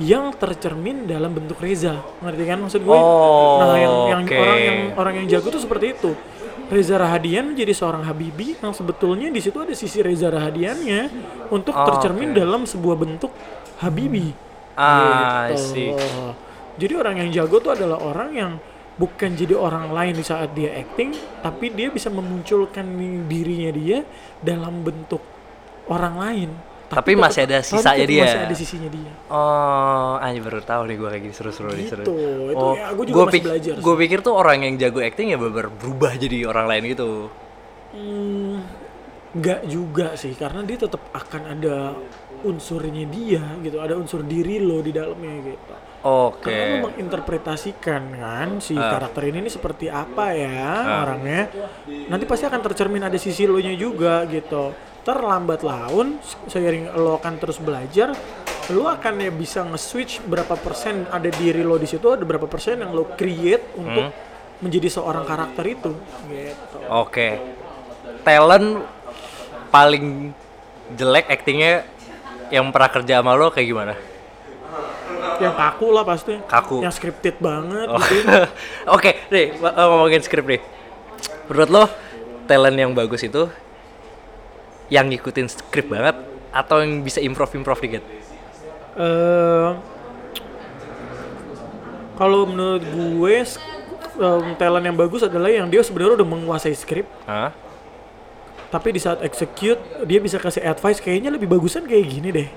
yang 0.00 0.32
tercermin 0.32 1.04
dalam 1.04 1.36
bentuk 1.36 1.60
Reza 1.60 2.00
ngerti 2.20 2.42
kan 2.44 2.58
maksud 2.58 2.80
gue 2.80 2.96
Oh, 2.96 3.60
nah 3.60 3.76
yang 3.76 3.94
yang 4.08 4.20
oke. 4.24 4.36
orang 4.36 4.58
yang 4.58 4.78
orang 4.96 5.14
yang 5.20 5.26
jago 5.28 5.52
tuh 5.52 5.60
seperti 5.60 5.92
itu 5.92 6.10
Reza 6.70 6.96
Rahadian 6.96 7.52
menjadi 7.52 7.74
seorang 7.74 8.06
Habibi 8.06 8.54
yang 8.56 8.70
sebetulnya 8.72 9.28
di 9.28 9.42
situ 9.42 9.58
ada 9.58 9.74
sisi 9.74 10.00
Reza 10.00 10.30
Rahadiannya 10.30 11.00
untuk 11.50 11.74
Oh, 11.74 11.84
tercermin 11.84 12.30
oke. 12.30 12.38
dalam 12.38 12.62
sebuah 12.62 12.96
bentuk 12.96 13.34
Habibi. 13.82 14.30
Ah, 14.78 15.50
Gitu. 15.50 15.98
Jadi 16.80 16.94
orang 16.96 17.20
yang 17.20 17.28
jago 17.34 17.58
tuh 17.60 17.74
adalah 17.74 17.98
orang 17.98 18.30
yang 18.32 18.52
bukan 18.96 19.34
jadi 19.34 19.52
orang 19.52 19.90
lain 19.90 20.14
di 20.16 20.24
saat 20.24 20.54
dia 20.54 20.72
acting, 20.78 21.12
tapi 21.42 21.68
dia 21.74 21.90
bisa 21.90 22.08
memunculkan 22.08 22.86
dirinya 23.26 23.68
dia 23.74 23.98
dalam 24.40 24.80
bentuk 24.80 25.20
orang 25.90 26.14
lain. 26.16 26.50
Tapi 26.90 27.14
tetap- 27.14 27.22
masih 27.22 27.40
ada 27.46 27.56
tapi 27.56 27.68
sisanya 27.70 27.94
tetap 27.94 28.10
dia. 28.10 28.24
Masih 28.26 28.40
ada 28.42 28.56
sisinya 28.58 28.90
dia. 28.90 29.12
Oh, 29.30 30.12
anjir 30.18 30.42
baru 30.42 30.60
tahu 30.60 30.82
nih 30.90 30.96
gue 30.98 31.08
kayak 31.08 31.22
gini 31.22 31.34
seru-seru 31.34 31.70
nih 31.70 31.86
seru. 31.86 32.02
Gitu. 32.02 32.18
Itu 32.50 32.58
oh, 32.58 32.74
ya, 32.74 32.86
gua 32.90 33.04
juga 33.06 33.14
gua 33.14 33.24
masih 33.24 33.34
pik- 33.38 33.46
belajar. 33.46 33.74
Gue 33.78 33.94
pikir 33.96 34.18
tuh 34.20 34.34
orang 34.34 34.58
yang 34.66 34.74
jago 34.74 34.98
acting 34.98 35.30
ya 35.30 35.38
bener 35.38 35.70
berubah 35.70 36.12
jadi 36.18 36.38
orang 36.44 36.66
lain 36.66 36.82
gitu. 36.90 37.10
Hmm, 37.90 38.54
nggak 39.30 39.60
juga 39.66 40.14
sih, 40.14 40.34
karena 40.34 40.66
dia 40.66 40.78
tetap 40.78 41.02
akan 41.10 41.42
ada 41.46 41.94
unsurnya 42.42 43.06
dia 43.06 43.44
gitu, 43.60 43.78
ada 43.78 43.94
unsur 43.94 44.26
diri 44.26 44.58
lo 44.58 44.82
di 44.82 44.90
dalamnya 44.90 45.34
gitu. 45.46 45.74
Oke. 46.00 46.48
Karena 46.48 46.64
lo 46.80 46.88
menginterpretasikan 46.88 48.02
kan 48.16 48.48
si 48.58 48.72
Ah. 48.72 48.96
karakter 48.96 49.28
ini 49.28 49.44
nih 49.44 49.52
seperti 49.52 49.86
apa 49.86 50.32
ya 50.32 50.64
orangnya. 51.04 51.52
Nanti 52.08 52.24
pasti 52.24 52.48
akan 52.48 52.60
tercermin 52.64 53.04
ada 53.04 53.18
sisi 53.20 53.44
lo 53.44 53.60
nya 53.60 53.76
juga 53.76 54.24
gitu. 54.26 54.72
Terlambat 55.10 55.60
laun 55.60 56.16
seiring 56.46 56.94
lo 56.94 57.18
akan 57.18 57.34
terus 57.36 57.58
belajar, 57.58 58.14
lo 58.70 58.86
akan 58.86 59.18
ya 59.18 59.28
bisa 59.28 59.60
nge-switch 59.64 60.22
berapa 60.22 60.54
persen 60.54 61.02
ada 61.08 61.26
diri 61.28 61.60
lo 61.60 61.74
di 61.74 61.84
situ, 61.84 62.06
ada 62.08 62.22
berapa 62.22 62.46
persen 62.46 62.78
yang 62.78 62.90
lo 62.90 63.10
create 63.10 63.74
untuk 63.74 64.06
Hmm. 64.06 64.14
menjadi 64.60 64.86
seorang 64.88 65.24
karakter 65.24 65.66
itu 65.66 65.90
gitu. 66.26 66.76
Oke. 66.86 67.42
Talent 68.20 68.86
paling 69.68 70.30
jelek 70.92 71.26
actingnya 71.28 71.82
yang 72.48 72.68
pernah 72.68 72.90
kerja 72.92 73.18
sama 73.18 73.34
lo 73.34 73.48
kayak 73.48 73.66
gimana? 73.66 73.94
Yang 75.38 75.54
kaku 75.56 75.86
lah 75.88 76.04
pasti. 76.04 76.34
Kaku. 76.44 76.76
Yang 76.80 76.94
scripted 76.96 77.36
banget 77.38 77.86
Oh. 77.88 77.98
gitu. 77.98 78.38
Oke, 78.94 79.26
nih 79.26 79.56
wa- 79.56 79.72
uh, 79.72 79.86
ngomongin 79.90 80.20
skrip 80.20 80.44
nih. 80.44 80.60
Menurut 81.48 81.68
lo 81.68 81.84
talent 82.44 82.76
yang 82.76 82.92
bagus 82.92 83.22
itu 83.22 83.48
yang 84.90 85.06
ngikutin 85.06 85.46
skrip 85.46 85.88
banget 85.88 86.18
atau 86.50 86.82
yang 86.82 87.00
bisa 87.00 87.22
improv 87.22 87.48
improv 87.54 87.78
dikit? 87.78 88.02
Eh, 88.98 89.68
kalau 92.18 92.44
menurut 92.44 92.84
gue 92.84 93.34
em, 94.20 94.44
talent 94.60 94.84
yang 94.84 94.96
bagus 94.98 95.24
adalah 95.24 95.48
yang 95.48 95.70
dia 95.70 95.80
sebenarnya 95.80 96.20
udah 96.20 96.28
menguasai 96.28 96.76
skrip 96.76 97.06
Hah? 97.24 97.54
tapi 98.68 98.92
di 98.92 99.00
saat 99.00 99.24
execute 99.24 99.80
dia 100.04 100.20
bisa 100.20 100.36
kasih 100.36 100.62
advice 100.62 101.00
kayaknya 101.00 101.32
lebih 101.32 101.48
bagusan 101.48 101.86
kayak 101.86 102.06
gini 102.06 102.30
deh 102.30 102.50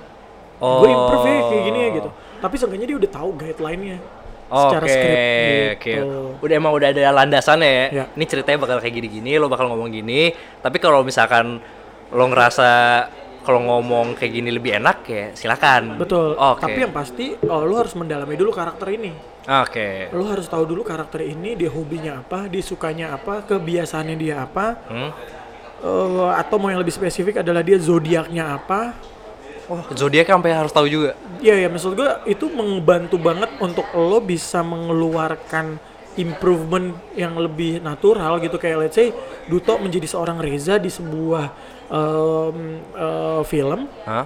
Oh. 0.63 0.79
gue 0.79 0.95
improve 0.95 1.27
ya 1.27 1.41
kayak 1.49 1.63
gini 1.65 1.79
ya 1.81 1.89
gitu 1.91 2.09
tapi 2.39 2.55
seenggaknya 2.55 2.87
dia 2.87 2.97
udah 3.03 3.11
tahu 3.11 3.29
guideline-nya 3.35 3.97
secara 4.47 4.85
Oke, 4.85 4.93
skrip 4.95 5.17
oke. 5.75 5.83
gitu 5.83 6.07
Udah 6.39 6.55
emang 6.55 6.71
udah 6.71 6.87
ada 6.93 7.03
landasannya 7.09 7.67
ya. 7.67 7.85
Ya. 7.89 8.05
Ini 8.13 8.25
ceritanya 8.27 8.59
bakal 8.61 8.77
kayak 8.77 8.95
gini-gini, 8.95 9.41
lo 9.41 9.49
bakal 9.49 9.65
ngomong 9.65 9.89
gini. 9.89 10.29
Tapi 10.61 10.77
kalau 10.77 11.01
misalkan 11.01 11.57
lo 12.13 12.29
ngerasa 12.29 12.69
kalau 13.43 13.59
ngomong 13.59 14.15
kayak 14.15 14.31
gini 14.39 14.49
lebih 14.55 14.79
enak 14.79 14.97
ya 15.03 15.25
silakan. 15.35 15.99
betul 15.99 16.37
Oke. 16.39 16.63
tapi 16.63 16.79
yang 16.79 16.93
pasti 16.95 17.35
oh, 17.43 17.67
lu 17.67 17.75
harus 17.75 17.91
mendalami 17.97 18.39
dulu 18.39 18.55
karakter 18.55 18.87
ini 18.93 19.11
Oke. 19.43 20.07
lu 20.15 20.23
harus 20.29 20.47
tahu 20.47 20.63
dulu 20.63 20.85
karakter 20.87 21.25
ini 21.25 21.59
dia 21.59 21.67
hobinya 21.67 22.23
apa 22.23 22.47
dia 22.47 22.63
sukanya 22.63 23.11
apa 23.11 23.43
kebiasaannya 23.43 24.15
dia 24.15 24.45
apa 24.45 24.79
Hmm? 24.87 25.11
Eh, 25.83 26.31
atau 26.39 26.55
mau 26.55 26.71
yang 26.71 26.79
lebih 26.79 26.95
spesifik 26.95 27.43
adalah 27.43 27.59
dia 27.59 27.75
zodiaknya 27.75 28.55
apa 28.55 28.95
Oh, 29.63 29.79
zodiak 29.95 30.27
sampai 30.27 30.51
harus 30.51 30.75
tahu 30.75 30.91
juga. 30.91 31.15
Iya 31.39 31.55
ya 31.55 31.67
maksud 31.71 31.95
gue 31.95 32.09
itu 32.27 32.51
membantu 32.51 33.15
banget 33.15 33.47
untuk 33.63 33.87
lo 33.95 34.19
bisa 34.19 34.59
mengeluarkan 34.59 35.79
improvement 36.19 36.91
yang 37.15 37.31
lebih 37.39 37.79
natural 37.79 38.43
gitu 38.43 38.59
kayak 38.59 38.77
let's 38.85 38.99
say 38.99 39.15
Duto 39.47 39.79
menjadi 39.79 40.03
seorang 40.03 40.37
Reza 40.43 40.75
di 40.75 40.91
sebuah 40.91 41.55
em, 41.93 42.57
eh, 42.97 43.41
film 43.45 43.85
Hah? 44.03 44.25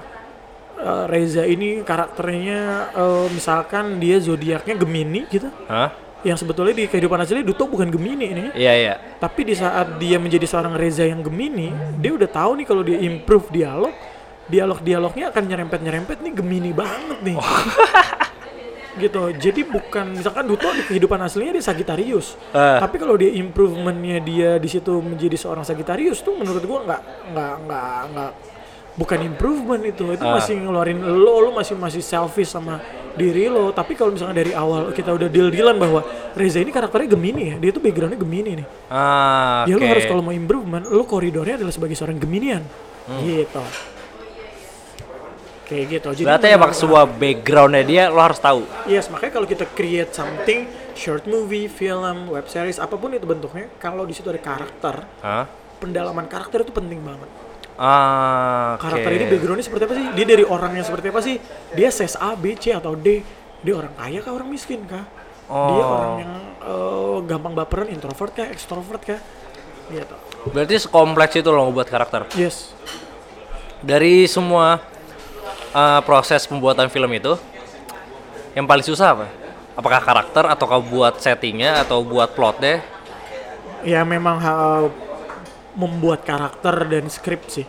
Eh, 0.78 1.06
Reza 1.12 1.44
ini 1.44 1.84
karakternya 1.84 2.60
eh, 2.96 3.28
misalkan 3.34 4.00
dia 4.00 4.22
zodiaknya 4.24 4.80
Gemini 4.80 5.28
gitu 5.28 5.52
Hah? 5.68 5.92
yang 6.26 6.34
sebetulnya 6.40 6.74
di 6.74 6.90
kehidupan 6.90 7.22
asli 7.22 7.46
Duto 7.46 7.70
bukan 7.70 7.92
Gemini 7.94 8.26
ini 8.34 8.46
Iya, 8.58 8.74
iya. 8.74 8.94
tapi 9.22 9.46
di 9.46 9.54
saat 9.54 10.02
dia 10.02 10.18
menjadi 10.18 10.50
seorang 10.50 10.74
Reza 10.74 11.06
yang 11.06 11.22
Gemini 11.22 11.70
dia 12.00 12.12
udah 12.16 12.30
tahu 12.30 12.58
nih 12.58 12.66
kalau 12.66 12.82
dia 12.82 12.98
improve 13.04 13.52
dialog 13.54 13.94
dialog-dialognya 14.48 15.30
akan 15.36 15.44
nyerempet-nyerempet 15.44 16.18
nih 16.24 16.34
Gemini 16.40 16.72
banget 16.72 17.20
nih 17.22 17.36
gitu 19.00 19.22
jadi 19.32 19.62
bukan 19.64 20.06
misalkan 20.14 20.44
Duto 20.44 20.68
di 20.70 20.84
kehidupan 20.84 21.20
aslinya 21.20 21.54
dia 21.54 21.64
Sagittarius 21.64 22.34
Eh. 22.50 22.78
tapi 22.78 22.98
kalau 22.98 23.14
dia 23.14 23.32
improvementnya 23.32 24.18
dia 24.20 24.50
di 24.56 24.68
situ 24.68 24.98
menjadi 24.98 25.36
seorang 25.36 25.62
Sagittarius 25.62 26.20
tuh 26.20 26.34
menurut 26.34 26.62
gua 26.62 26.80
nggak 26.84 27.02
nggak 27.30 27.54
nggak 27.64 27.84
nggak 28.10 28.32
bukan 28.94 29.20
improvement 29.24 29.84
itu 29.84 30.06
itu 30.10 30.22
Ah. 30.22 30.34
masih 30.34 30.58
ngeluarin 30.58 30.98
lo 30.98 31.40
lo 31.40 31.50
masih 31.52 31.76
masih 31.76 32.02
selfish 32.02 32.50
sama 32.50 32.82
diri 33.14 33.46
lo 33.46 33.70
tapi 33.72 33.94
kalau 33.94 34.10
misalnya 34.10 34.38
dari 34.38 34.52
awal 34.52 34.90
kita 34.90 35.10
udah 35.12 35.26
deal 35.28 35.48
dealan 35.48 35.76
bahwa 35.76 36.02
Reza 36.34 36.58
ini 36.58 36.70
karakternya 36.70 37.10
Gemini 37.10 37.44
ya 37.44 37.56
dia 37.58 37.70
tuh 37.70 37.80
backgroundnya 37.80 38.18
Gemini 38.18 38.52
nih 38.58 38.68
Ah, 38.90 39.66
ya 39.66 39.74
oke. 39.74 39.80
lu 39.80 39.88
harus 39.88 40.06
kalau 40.06 40.22
mau 40.22 40.34
improvement 40.34 40.82
lu 40.84 41.04
koridornya 41.04 41.56
adalah 41.56 41.70
sebagai 41.70 41.94
seorang 41.94 42.18
Geminian 42.18 42.66
Hmm. 43.06 43.24
gitu 43.24 43.64
kayak 45.68 45.86
gitu 45.92 46.08
jadi 46.16 46.26
Berarti 46.26 46.48
emang 46.50 46.72
sebuah 46.72 47.04
backgroundnya 47.12 47.84
dia 47.84 48.04
lo 48.08 48.18
harus 48.18 48.40
tahu. 48.40 48.64
yes 48.86 49.08
makanya 49.08 49.34
kalau 49.34 49.46
kita 49.46 49.68
create 49.68 50.10
something 50.10 50.64
short 50.94 51.24
movie 51.24 51.68
film 51.68 52.28
web 52.28 52.48
series 52.48 52.80
apa 52.80 52.96
pun 52.96 53.12
itu 53.12 53.24
bentuknya 53.24 53.68
kalau 53.78 54.02
di 54.02 54.12
situ 54.12 54.26
ada 54.26 54.40
karakter 54.40 55.04
Hah? 55.20 55.46
pendalaman 55.78 56.26
karakter 56.26 56.64
itu 56.64 56.72
penting 56.72 57.00
banget 57.00 57.28
Ah, 57.78 58.74
oke. 58.74 58.82
karakter 58.82 59.12
ini 59.14 59.26
backgroundnya 59.28 59.62
seperti 59.62 59.84
apa 59.84 59.94
sih 59.94 60.06
dia 60.12 60.26
dari 60.26 60.42
orang 60.42 60.72
yang 60.74 60.82
seperti 60.82 61.08
apa 61.08 61.22
sih 61.22 61.36
dia 61.72 61.90
ses 61.90 62.18
A 62.18 62.34
B 62.34 62.56
C 62.56 62.74
atau 62.74 62.98
D 62.98 63.22
dia 63.60 63.74
orang 63.76 63.94
kaya 63.94 64.18
kah 64.20 64.34
orang 64.34 64.48
miskin 64.48 64.82
kah 64.84 65.06
dia 65.46 65.54
Oh. 65.78 65.94
orang 65.94 66.14
yang 66.18 66.34
eh, 66.60 67.18
gampang 67.24 67.54
baperan 67.54 67.88
introvert 67.88 68.34
kah 68.34 68.48
extrovert 68.48 69.04
kah 69.06 69.22
gitu 69.88 70.16
Berarti 70.48 70.80
sekompleks 70.80 71.36
itu 71.36 71.48
lo 71.48 71.70
buat 71.70 71.86
karakter. 71.86 72.32
yes 72.34 72.72
Dari 73.78 74.26
semua 74.26 74.82
uh, 75.72 76.00
proses 76.02 76.44
pembuatan 76.44 76.88
film 76.88 77.10
itu, 77.12 77.36
yang 78.54 78.66
paling 78.66 78.82
susah 78.82 79.14
apa? 79.14 79.28
Apakah 79.74 80.02
karakter 80.02 80.44
atau 80.48 80.66
kau 80.66 80.82
buat 80.82 81.18
settingnya 81.18 81.82
atau 81.82 82.02
buat 82.02 82.32
plotnya? 82.32 82.82
ya 83.86 84.02
memang 84.02 84.42
ha- 84.42 84.90
membuat 85.78 86.26
karakter 86.26 86.90
dan 86.90 87.06
skrip 87.08 87.46
sih 87.46 87.62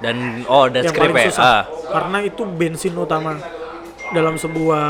Dan 0.00 0.42
oh 0.48 0.64
dan 0.66 0.80
yang 0.82 0.90
skrip 0.90 1.12
ya. 1.12 1.28
susah 1.28 1.44
Ah. 1.44 1.62
karena 1.92 2.18
itu 2.24 2.42
bensin 2.42 2.96
utama 2.96 3.36
dalam 4.10 4.34
sebuah 4.34 4.84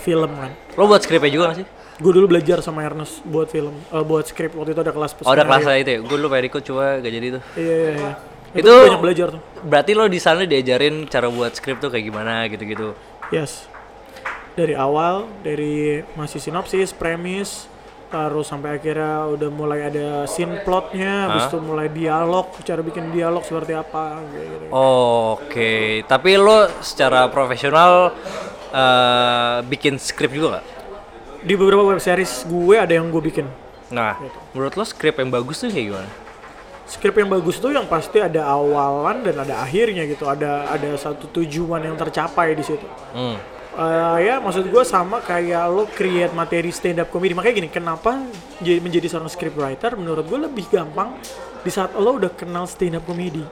film 0.00 0.32
kan 0.32 0.50
Lo 0.74 0.88
buat 0.88 1.04
skripnya 1.04 1.28
juga 1.28 1.44
gak 1.52 1.58
sih? 1.60 1.66
gue 2.00 2.12
dulu 2.16 2.26
belajar 2.26 2.64
sama 2.64 2.80
Ernest 2.80 3.20
buat 3.22 3.44
film 3.46 3.76
eh, 3.76 4.00
buat 4.00 4.24
skrip 4.24 4.56
waktu 4.56 4.72
itu 4.72 4.80
ada 4.80 4.88
kelas 4.90 5.12
Oh 5.20 5.30
ada 5.30 5.44
kelasnya 5.44 5.76
itu 5.76 5.90
ya? 5.92 5.98
Gue 6.00 6.16
dulu 6.16 6.32
pengen 6.32 6.46
ikut 6.48 6.62
cuma 6.64 6.96
gak 6.96 7.12
jadi 7.12 7.26
tuh. 7.36 7.42
iya 7.54 7.74
iya 7.76 7.90
iya 7.92 8.12
itu, 8.56 8.66
Itu- 8.66 8.86
banyak 8.90 9.02
belajar 9.02 9.26
tuh. 9.36 9.42
Berarti 9.60 9.92
lo 9.92 10.08
di 10.08 10.20
sana 10.20 10.48
diajarin 10.48 11.04
cara 11.06 11.28
buat 11.28 11.52
skrip 11.52 11.78
tuh 11.78 11.92
kayak 11.92 12.04
gimana 12.08 12.48
gitu-gitu. 12.48 12.96
yes. 13.30 13.68
Dari 14.58 14.74
awal 14.74 15.30
dari 15.46 16.02
masih 16.18 16.42
sinopsis 16.42 16.90
premis 16.90 17.70
terus 18.10 18.50
sampai 18.50 18.74
akhirnya 18.74 19.30
udah 19.30 19.50
mulai 19.54 19.86
ada 19.86 20.26
scene 20.26 20.66
plotnya 20.66 21.30
habis 21.30 21.46
itu 21.46 21.62
mulai 21.62 21.86
dialog 21.86 22.50
cara 22.66 22.82
bikin 22.82 23.14
dialog 23.14 23.46
seperti 23.46 23.70
apa 23.70 24.18
gitu. 24.34 24.66
Oke, 24.74 26.02
tapi 26.10 26.34
lo 26.34 26.66
secara 26.82 27.30
profesional 27.30 28.10
eh, 28.74 29.62
bikin 29.70 29.94
skrip 30.02 30.34
juga 30.34 30.58
gak? 30.58 30.80
di 31.40 31.56
beberapa 31.56 31.80
web 31.80 32.00
series 32.00 32.44
gue 32.44 32.76
ada 32.76 32.92
yang 32.92 33.08
gue 33.08 33.22
bikin. 33.24 33.48
Nah, 33.88 34.20
menurut 34.52 34.76
lo 34.76 34.84
skrip 34.84 35.16
yang 35.18 35.32
bagus 35.32 35.64
tuh 35.64 35.72
kayak 35.72 35.86
gimana? 35.88 36.10
Skrip 36.90 37.14
yang 37.22 37.30
bagus 37.30 37.62
tuh 37.62 37.70
yang 37.70 37.86
pasti 37.86 38.18
ada 38.18 38.50
awalan 38.50 39.22
dan 39.22 39.46
ada 39.46 39.62
akhirnya 39.62 40.02
gitu. 40.10 40.26
Ada 40.26 40.74
ada 40.74 40.90
satu 40.98 41.30
tujuan 41.30 41.86
yang 41.86 41.94
tercapai 41.94 42.58
di 42.58 42.66
situ. 42.66 42.86
Hmm. 43.14 43.38
Eh, 43.70 44.16
ya 44.26 44.42
maksud 44.42 44.66
gue 44.66 44.82
sama 44.82 45.22
kayak 45.22 45.70
lo 45.70 45.86
create 45.86 46.34
materi 46.34 46.74
stand 46.74 46.98
up 46.98 47.08
comedy. 47.14 47.38
Makanya 47.38 47.54
gini 47.62 47.70
kenapa 47.70 48.18
jadi 48.58 48.82
menjadi 48.82 49.06
seorang 49.06 49.30
scriptwriter? 49.30 49.94
Menurut 49.94 50.26
gue 50.26 50.38
lebih 50.50 50.66
gampang 50.66 51.14
di 51.62 51.70
saat 51.70 51.94
lo 51.94 52.18
udah 52.18 52.34
kenal 52.34 52.66
stand 52.66 52.98
up 52.98 53.06
comedy. 53.06 53.46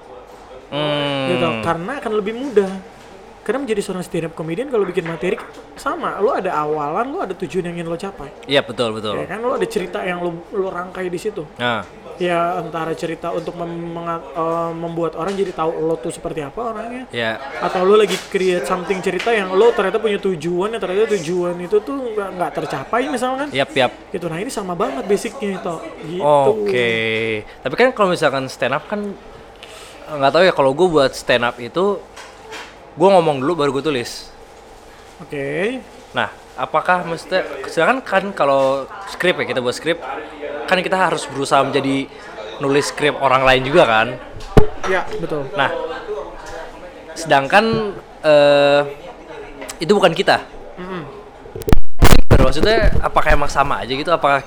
Hmm. 0.69 1.31
gitu. 1.31 1.49
Karena 1.63 2.03
akan 2.03 2.13
lebih 2.19 2.35
mudah. 2.35 2.99
Karena 3.47 3.65
menjadi 3.65 3.81
seorang 3.81 4.03
stand 4.03 4.27
up 4.29 4.35
comedian 4.35 4.67
kalau 4.67 4.83
bikin 4.83 5.07
materi 5.07 5.39
sama. 5.79 6.19
Lo 6.19 6.35
ada 6.35 6.59
awalan 6.59 7.07
lo 7.15 7.23
ada 7.23 7.39
tujuan 7.39 7.71
yang 7.71 7.81
ingin 7.81 7.87
lo 7.87 7.95
capai. 7.95 8.35
Iya 8.51 8.67
betul 8.67 8.99
betul. 8.99 9.23
ya 9.23 9.31
kan? 9.31 9.39
Lo 9.39 9.55
ada 9.55 9.65
cerita 9.71 10.03
yang 10.03 10.19
lo 10.19 10.43
lo 10.51 10.69
rangkai 10.69 11.07
di 11.07 11.17
situ. 11.17 11.47
Nah, 11.57 11.87
ya 12.19 12.59
antara 12.59 12.93
cerita 12.99 13.31
untuk 13.31 13.55
mem- 13.55 13.95
eh, 14.11 14.73
membuat 14.75 15.15
orang 15.15 15.39
jadi 15.39 15.55
tahu 15.55 15.71
lo 15.87 15.95
tuh 15.97 16.11
seperti 16.11 16.43
apa 16.43 16.75
orangnya 16.75 17.05
ya 17.15 17.39
atau 17.63 17.87
lo 17.87 17.95
lagi 17.95 18.19
create 18.29 18.67
something 18.67 18.99
cerita 18.99 19.31
yang 19.31 19.55
lo 19.55 19.71
ternyata 19.71 20.03
punya 20.03 20.19
tujuan 20.19 20.75
yang 20.75 20.83
ternyata 20.83 21.15
tujuan 21.15 21.55
itu 21.63 21.79
tuh 21.79 21.97
nggak 22.19 22.29
nggak 22.35 22.51
tercapai 22.59 23.07
misalkan 23.07 23.49
yap 23.55 23.71
yap. 23.73 23.95
gitu 24.11 24.27
nah 24.27 24.43
ini 24.43 24.51
sama 24.51 24.75
banget 24.75 25.07
basicnya 25.07 25.63
itu 25.63 25.75
gitu 26.11 26.23
Oke. 26.23 26.93
Tapi 27.63 27.75
kan 27.79 27.89
kalau 27.95 28.13
misalkan 28.13 28.51
stand 28.51 28.75
up 28.75 28.85
kan 28.91 29.01
nggak 30.09 30.33
tahu 30.35 30.43
ya 30.43 30.53
kalau 30.53 30.75
gue 30.75 30.89
buat 30.91 31.13
stand 31.15 31.47
up 31.47 31.57
itu 31.63 32.01
gue 32.99 33.09
ngomong 33.09 33.39
dulu 33.39 33.63
baru 33.63 33.71
gue 33.79 33.85
tulis. 33.95 34.35
oke 35.23 35.47
Nah, 36.09 36.33
apakah 36.59 37.07
mesti 37.07 37.39
sedangkan 37.71 38.03
kan 38.03 38.25
kalau 38.35 38.85
skrip 39.09 39.39
ya 39.39 39.47
kita 39.47 39.63
buat 39.63 39.73
skrip 39.73 40.03
kan 40.67 40.83
kita 40.83 40.99
harus 40.99 41.25
berusaha 41.31 41.63
menjadi 41.63 42.11
nulis 42.59 42.91
skrip 42.91 43.15
orang 43.23 43.47
lain 43.47 43.63
juga 43.63 43.87
kan. 43.87 44.09
ya 44.91 45.07
betul 45.23 45.47
Nah, 45.55 45.71
sedangkan 47.15 47.95
eh 48.21 48.83
itu 49.79 49.95
bukan 49.95 50.11
kita. 50.11 50.43
Maksudnya 52.39 52.91
apakah 53.01 53.31
emang 53.31 53.51
sama 53.51 53.85
aja 53.85 53.93
gitu? 53.93 54.11
Apakah 54.11 54.43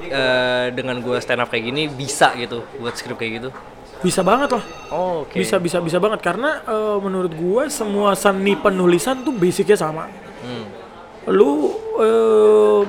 eh, 0.00 0.66
dengan 0.72 0.96
gue 1.02 1.18
stand 1.18 1.42
up 1.42 1.50
kayak 1.50 1.64
gini 1.66 1.90
bisa 1.90 2.32
gitu 2.38 2.64
buat 2.78 2.94
skrip 2.96 3.18
kayak 3.18 3.34
gitu? 3.42 3.50
bisa 3.98 4.22
banget 4.22 4.54
lah 4.54 4.62
Oh, 4.94 5.26
oke. 5.26 5.34
bisa 5.34 5.58
bisa 5.58 5.82
bisa 5.82 5.98
banget 5.98 6.22
karena 6.22 6.62
eh, 6.62 6.96
menurut 7.02 7.34
gua 7.34 7.66
semua 7.66 8.14
seni 8.14 8.54
penulisan 8.54 9.26
tuh 9.26 9.34
basicnya 9.34 9.74
sama 9.74 10.06
Hmm. 10.38 10.70
Lu 11.26 11.72
eh, 11.98 12.82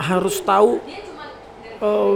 harus 0.00 0.40
tahu 0.40 0.80
eh, 1.76 2.14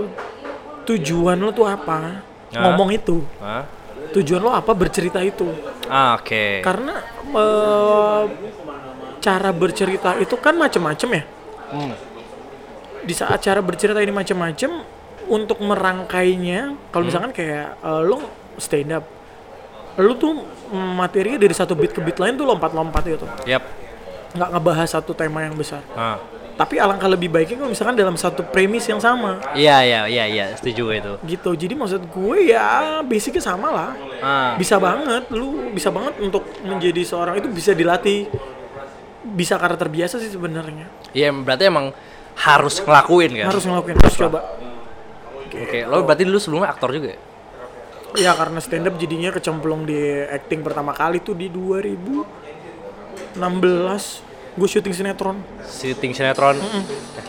tujuan 0.84 1.36
lu 1.36 1.50
tuh 1.50 1.66
apa 1.66 2.24
Ah. 2.54 2.70
ngomong 2.70 2.94
itu 2.94 3.18
Hah? 3.42 3.66
tujuan 4.14 4.38
lo 4.38 4.54
apa 4.54 4.70
bercerita 4.72 5.18
itu 5.18 5.42
Ah, 5.84 6.14
oke. 6.14 6.62
karena 6.62 7.02
eh, 7.26 8.22
cara 9.18 9.50
bercerita 9.50 10.14
itu 10.16 10.38
kan 10.38 10.54
macem-macem 10.54 11.10
ya 11.10 11.22
Hmm. 11.64 11.90
di 13.02 13.10
saat 13.10 13.42
cara 13.42 13.58
bercerita 13.58 13.98
ini 13.98 14.14
macem-macem 14.14 14.70
untuk 15.26 15.58
merangkainya 15.58 16.78
kalau 16.88 17.04
misalkan 17.04 17.34
kayak 17.34 17.74
eh, 17.74 18.02
lo 18.04 18.22
stand 18.54 18.94
up 18.94 19.02
lu 19.96 20.14
tuh 20.14 20.46
materinya 20.70 21.34
dari 21.36 21.50
satu 21.50 21.74
beat 21.74 21.90
ke 21.90 21.98
beat 21.98 22.18
lain 22.18 22.34
tuh 22.34 22.46
lompat-lompat 22.46 23.02
gitu 23.08 23.26
Yap. 23.44 23.66
Nggak 24.34 24.48
ngebahas 24.50 24.88
satu 24.90 25.12
tema 25.12 25.40
yang 25.40 25.54
besar 25.54 25.80
Ah. 25.92 26.18
tapi 26.54 26.76
alangkah 26.76 27.06
lebih 27.06 27.26
baiknya 27.28 27.56
kalau 27.56 27.66
misalkan 27.68 27.94
dalam 27.94 28.14
satu 28.14 28.42
premis 28.44 28.82
yang 28.84 28.98
sama 28.98 29.42
Iya, 29.54 29.82
iya, 29.82 30.00
iya, 30.06 30.24
iya, 30.24 30.44
setuju 30.54 30.82
gue 30.84 30.96
itu. 30.96 31.12
gitu 31.28 31.50
jadi 31.56 31.74
maksud 31.74 32.02
gue 32.04 32.38
ya 32.46 32.98
basicnya 33.00 33.40
sama 33.40 33.68
lah 33.68 33.90
Ah. 34.18 34.52
bisa 34.54 34.76
banget 34.76 35.30
lu 35.30 35.70
bisa 35.70 35.88
banget 35.88 36.18
untuk 36.20 36.42
menjadi 36.60 37.02
seorang 37.02 37.34
itu 37.36 37.48
bisa 37.48 37.70
dilatih 37.72 38.26
bisa 39.24 39.54
karena 39.54 39.74
terbiasa 39.74 40.18
sih 40.18 40.28
sebenarnya 40.28 40.86
Iya, 41.10 41.30
berarti 41.32 41.64
emang 41.64 41.94
harus 42.36 42.78
ngelakuin 42.78 43.30
kan? 43.36 43.46
harus 43.48 43.64
ngelakuin 43.64 43.96
harus 43.96 44.16
coba 44.16 44.40
Oke, 45.46 45.86
lo 45.86 46.02
berarti 46.02 46.26
dulu 46.26 46.38
sebelumnya 46.38 46.66
aktor 46.68 46.90
juga 46.90 47.14
ya? 47.14 47.20
ya 48.16 48.32
karena 48.32 48.58
stand 48.58 48.86
up 48.86 48.94
jadinya 48.94 49.30
kecemplung 49.30 49.82
di 49.82 49.94
acting 50.24 50.62
pertama 50.62 50.90
kali 50.90 51.18
tuh 51.18 51.34
di 51.34 51.50
2016 53.34 54.22
gue 54.54 54.68
syuting 54.70 54.94
sinetron 54.94 55.36
Syuting 55.60 56.12
sinetron. 56.14 56.54
Eh, 56.54 56.84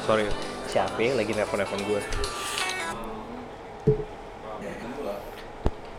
sorry. 0.06 0.30
Siapa 0.70 0.98
ya 0.98 1.18
lagi 1.18 1.34
nelfon-nelfon 1.34 1.82
gue? 1.82 2.02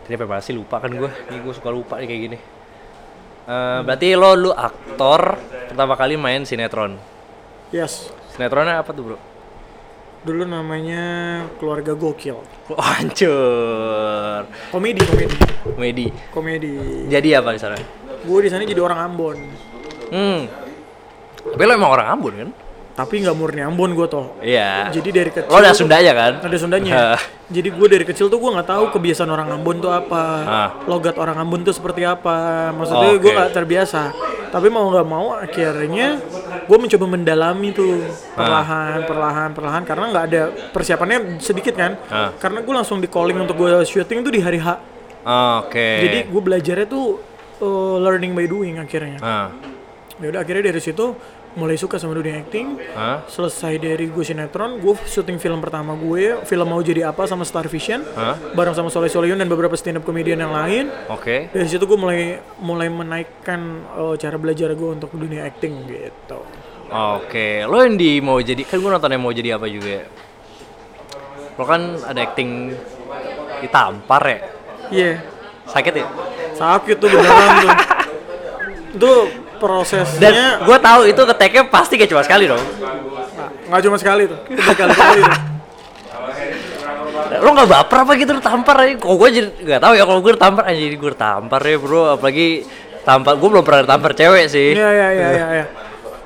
Tadi 0.03 0.13
apa 0.15 0.39
sih 0.39 0.55
lupa 0.55 0.79
kan 0.79 0.87
gue? 0.89 1.11
Ini 1.27 1.43
gue 1.43 1.51
suka 1.51 1.67
lupa 1.67 1.99
nih 1.99 2.07
kayak 2.07 2.21
gini. 2.23 2.37
Eh, 3.43 3.79
berarti 3.83 4.07
lo 4.13 4.31
lu 4.33 4.51
aktor 4.51 5.35
pertama 5.67 5.95
kali 5.95 6.15
main 6.15 6.43
sinetron. 6.43 6.95
yes 7.67 8.07
Sinetronnya 8.31 8.79
apa 8.79 8.91
tuh 8.91 9.03
bro? 9.03 9.19
dulu 10.17 10.43
namanya 10.43 11.03
keluarga 11.55 11.95
gokil 11.95 12.35
Oh, 12.67 12.75
hancur. 12.75 14.43
komedi 14.71 14.99
komedi 14.99 15.35
Komedi. 15.63 16.05
komedi 16.31 16.73
Jadi 17.07 17.31
apa 17.31 17.51
di 17.51 17.59
sana? 17.59 17.75
gue 18.19 18.39
di 18.43 18.49
sana 18.49 18.63
jadi 18.63 18.81
orang 18.81 18.99
Ambon 19.07 19.37
Hmm. 20.07 20.41
Tapi 21.47 21.61
lo 21.61 21.73
emang 21.73 21.91
orang 21.91 22.07
Ambon 22.09 22.35
kan? 22.35 22.51
tapi 22.97 23.21
nggak 23.21 23.37
murni 23.37 23.61
Ambon 23.61 23.93
gue 23.93 24.09
toh 24.09 24.33
Iya. 24.41 24.89
jadi 24.89 25.09
dari 25.13 25.29
kecil 25.29 25.45
Lo 25.45 25.61
ada 25.61 25.69
Sundanya 25.69 26.17
kan? 26.17 26.33
ada 26.41 26.57
Sundanya 26.57 27.13
jadi 27.53 27.69
gue 27.69 27.87
dari 27.87 28.01
kecil 28.01 28.25
tuh 28.25 28.41
gue 28.41 28.49
nggak 28.49 28.65
tahu 28.65 28.89
kebiasaan 28.89 29.29
orang 29.29 29.53
Ambon 29.53 29.77
tuh 29.77 29.93
apa 29.93 30.21
Ah. 30.41 30.69
logat 30.83 31.13
orang 31.15 31.37
Ambon 31.37 31.61
tuh 31.61 31.69
seperti 31.69 32.01
apa 32.01 32.33
maksudnya 32.73 33.13
Oke. 33.13 33.21
gue 33.21 33.31
nggak 33.31 33.53
terbiasa 33.53 34.01
tapi 34.49 34.73
mau 34.73 34.89
nggak 34.89 35.05
mau 35.05 35.29
akhirnya 35.31 36.17
gue 36.65 36.77
mencoba 36.79 37.05
mendalami 37.05 37.69
tuh 37.69 38.01
perlahan 38.33 39.05
perlahan 39.05 39.49
perlahan 39.53 39.83
karena 39.85 40.05
nggak 40.09 40.25
ada 40.25 40.41
persiapannya 40.73 41.37
sedikit 41.37 41.77
kan 41.77 42.01
Ah. 42.09 42.33
karena 42.33 42.65
gue 42.65 42.73
langsung 42.73 42.97
di 42.97 43.05
calling 43.05 43.37
untuk 43.37 43.61
gue 43.61 43.77
syuting 43.85 44.25
tuh 44.25 44.33
di 44.33 44.41
hari 44.41 44.57
H 44.57 44.73
Oke. 45.61 46.01
jadi 46.01 46.25
gue 46.25 46.41
belajarnya 46.41 46.89
tuh 46.89 47.21
uh, 47.61 48.01
learning 48.01 48.33
by 48.33 48.49
doing 48.49 48.81
akhirnya 48.81 49.21
Ah. 49.21 49.53
Ya 50.17 50.33
udah 50.33 50.41
akhirnya 50.41 50.73
dari 50.73 50.81
situ 50.81 51.13
mulai 51.57 51.77
suka 51.77 51.97
sama 51.97 52.13
dunia 52.17 52.41
acting 52.41 52.77
Hah? 52.93 53.25
selesai 53.25 53.77
dari 53.77 54.09
gue 54.09 54.23
sinetron 54.25 54.77
gue 54.77 54.93
syuting 55.05 55.37
film 55.37 55.57
pertama 55.61 55.93
gue 55.93 56.41
film 56.45 56.67
mau 56.69 56.81
jadi 56.81 57.09
apa 57.09 57.25
sama 57.25 57.45
Star 57.45 57.65
Vision 57.69 58.01
Hah? 58.13 58.37
bareng 58.53 58.73
sama 58.73 58.89
Soleh 58.89 59.09
Solihun 59.09 59.37
dan 59.37 59.49
beberapa 59.49 59.73
stand 59.77 60.01
up 60.01 60.05
comedian 60.05 60.41
yang 60.41 60.53
lain 60.53 60.89
Oke. 61.09 61.49
dari 61.53 61.65
situ 61.69 61.85
gue 61.85 61.97
mulai 61.97 62.37
mulai 62.61 62.89
menaikkan 62.89 63.61
uh, 63.93 64.13
cara 64.17 64.37
belajar 64.37 64.73
gue 64.73 64.89
untuk 64.89 65.13
dunia 65.13 65.45
acting 65.45 65.85
gitu 65.85 66.41
Oke. 66.87 67.67
Lo 67.67 67.83
yang 67.83 67.99
di 67.99 68.23
mau 68.23 68.39
jadi 68.39 68.63
kan 68.63 68.79
gue 68.79 68.87
nonton 68.87 69.11
yang 69.11 69.19
mau 69.19 69.35
jadi 69.35 69.59
apa 69.59 69.67
juga. 69.67 69.91
ya. 69.91 70.03
Lo 71.59 71.67
kan 71.67 71.99
ada 71.99 72.15
acting 72.23 72.71
ditampar 73.59 74.23
ya. 74.23 74.39
iya 74.87 75.11
Sakit 75.67 75.93
ya? 75.99 76.07
sakit 76.55 76.95
tuh 76.97 77.11
beneran 77.11 77.49
tuh 77.59 77.71
itu 78.97 79.13
prosesnya 79.57 80.29
Dan 80.29 80.33
gue 80.65 80.77
tahu 80.77 81.01
itu 81.09 81.21
keteknya 81.21 81.63
pasti 81.69 81.97
kayak 81.97 82.09
cuma 82.13 82.21
sekali 82.21 82.45
dong. 82.45 82.61
Nah, 82.61 83.49
nggak 83.73 83.81
cuma 83.85 83.97
sekali 83.97 84.29
tuh 84.29 84.39
berkali-kali 84.49 85.21
tuh. 85.21 85.37
Lo 87.41 87.49
nggak 87.53 87.69
baper 87.69 87.97
apa 88.05 88.11
gitu 88.17 88.31
lo 88.37 88.41
tampar 88.41 88.75
aja? 88.85 88.93
Kok 88.97 89.15
gue 89.17 89.29
jadi 89.33 89.49
nggak 89.49 89.81
tahu 89.81 89.93
ya 89.97 90.03
kalau 90.05 90.19
gue 90.21 90.31
tampar 90.37 90.63
aja 90.69 90.79
jadi 90.79 90.97
gue 90.97 91.13
tampar 91.17 91.61
ya 91.65 91.77
bro. 91.81 92.03
Apalagi 92.17 92.47
tampar 93.01 93.33
gue 93.39 93.49
belum 93.49 93.63
pernah 93.65 93.83
tampar 93.87 94.11
cewek 94.13 94.45
sih. 94.51 94.77
Iya 94.77 94.89
iya 94.93 95.07
iya 95.13 95.27
iya. 95.33 95.45
Ya. 95.63 95.65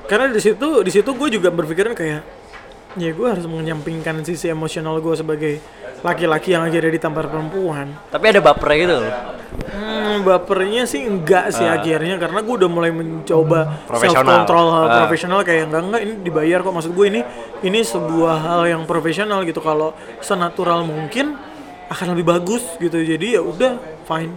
Karena 0.09 0.27
di 0.31 0.41
situ 0.43 0.67
di 0.83 0.91
situ 0.91 1.09
gue 1.15 1.27
juga 1.31 1.47
berpikiran 1.53 1.95
kayak 1.95 2.40
ya 2.93 3.09
gue 3.09 3.27
harus 3.27 3.45
menyampingkan 3.45 4.19
sisi 4.21 4.47
emosional 4.47 4.97
gue 4.97 5.13
sebagai 5.13 5.53
laki-laki 6.01 6.51
yang 6.51 6.65
akhirnya 6.65 6.91
ditampar 6.91 7.27
perempuan. 7.27 7.93
Tapi 8.07 8.25
ada 8.27 8.41
bapernya 8.41 8.77
gitu 8.79 8.95
loh. 8.97 9.13
Hmm, 9.51 10.15
bapernya 10.21 10.83
sih 10.83 11.03
enggak 11.03 11.51
sih 11.51 11.63
akhirnya 11.63 12.15
karena 12.15 12.39
gue 12.39 12.55
udah 12.55 12.69
mulai 12.69 12.89
mencoba 12.89 13.83
self 13.83 13.87
Profesional. 13.87 14.27
control 14.33 14.65
Ah. 14.71 15.03
profesional 15.03 15.39
kayak 15.41 15.67
enggak 15.67 15.81
enggak 15.83 16.01
ini 16.01 16.13
dibayar 16.21 16.59
kok 16.59 16.71
maksud 16.71 16.91
gue 16.91 17.05
ini 17.07 17.21
ini 17.61 17.79
sebuah 17.81 18.35
hal 18.39 18.61
yang 18.65 18.81
profesional 18.85 19.43
gitu 19.43 19.59
kalau 19.59 19.91
senatural 20.19 20.81
mungkin 20.81 21.35
akan 21.87 22.15
lebih 22.15 22.31
bagus 22.31 22.63
gitu 22.77 22.95
jadi 22.97 23.37
ya 23.37 23.41
udah 23.43 23.75
fine 24.03 24.33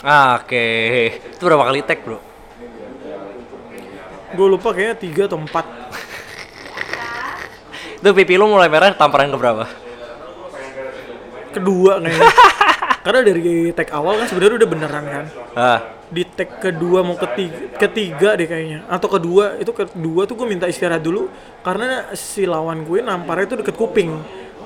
Ah, 0.00 0.38
Oke. 0.38 0.66
Itu 1.28 1.42
berapa 1.42 1.62
kali 1.64 1.82
tag 1.82 2.02
bro? 2.02 2.18
gue 4.32 4.46
lupa 4.48 4.72
kayaknya 4.72 4.96
tiga 4.96 5.22
atau 5.26 5.36
empat 5.36 5.66
Itu 8.02 8.10
pipi 8.10 8.34
lo 8.34 8.44
mulai 8.46 8.66
merah 8.66 8.90
tamparan 8.92 9.30
ke 9.30 9.38
berapa? 9.38 9.64
kedua 11.52 12.00
kayaknya 12.00 12.32
karena 13.04 13.20
dari 13.22 13.42
tag 13.72 13.92
awal 13.92 14.16
kan 14.16 14.26
sebenarnya 14.26 14.56
udah 14.56 14.70
beneran 14.70 15.04
kan 15.04 15.24
Ah. 15.52 15.78
di 16.08 16.24
tag 16.24 16.48
kedua 16.58 17.04
mau 17.04 17.12
ketiga, 17.14 17.76
ketiga 17.78 18.28
deh 18.32 18.46
kayaknya 18.46 18.88
atau 18.88 19.04
kedua 19.06 19.60
itu 19.60 19.68
kedua 19.68 20.24
tuh 20.24 20.32
gue 20.34 20.46
minta 20.46 20.64
istirahat 20.64 21.00
dulu 21.00 21.28
karena 21.60 22.08
si 22.14 22.48
lawan 22.48 22.80
gue 22.82 23.04
namparnya 23.04 23.44
itu 23.46 23.56
deket 23.60 23.76
kuping 23.76 24.16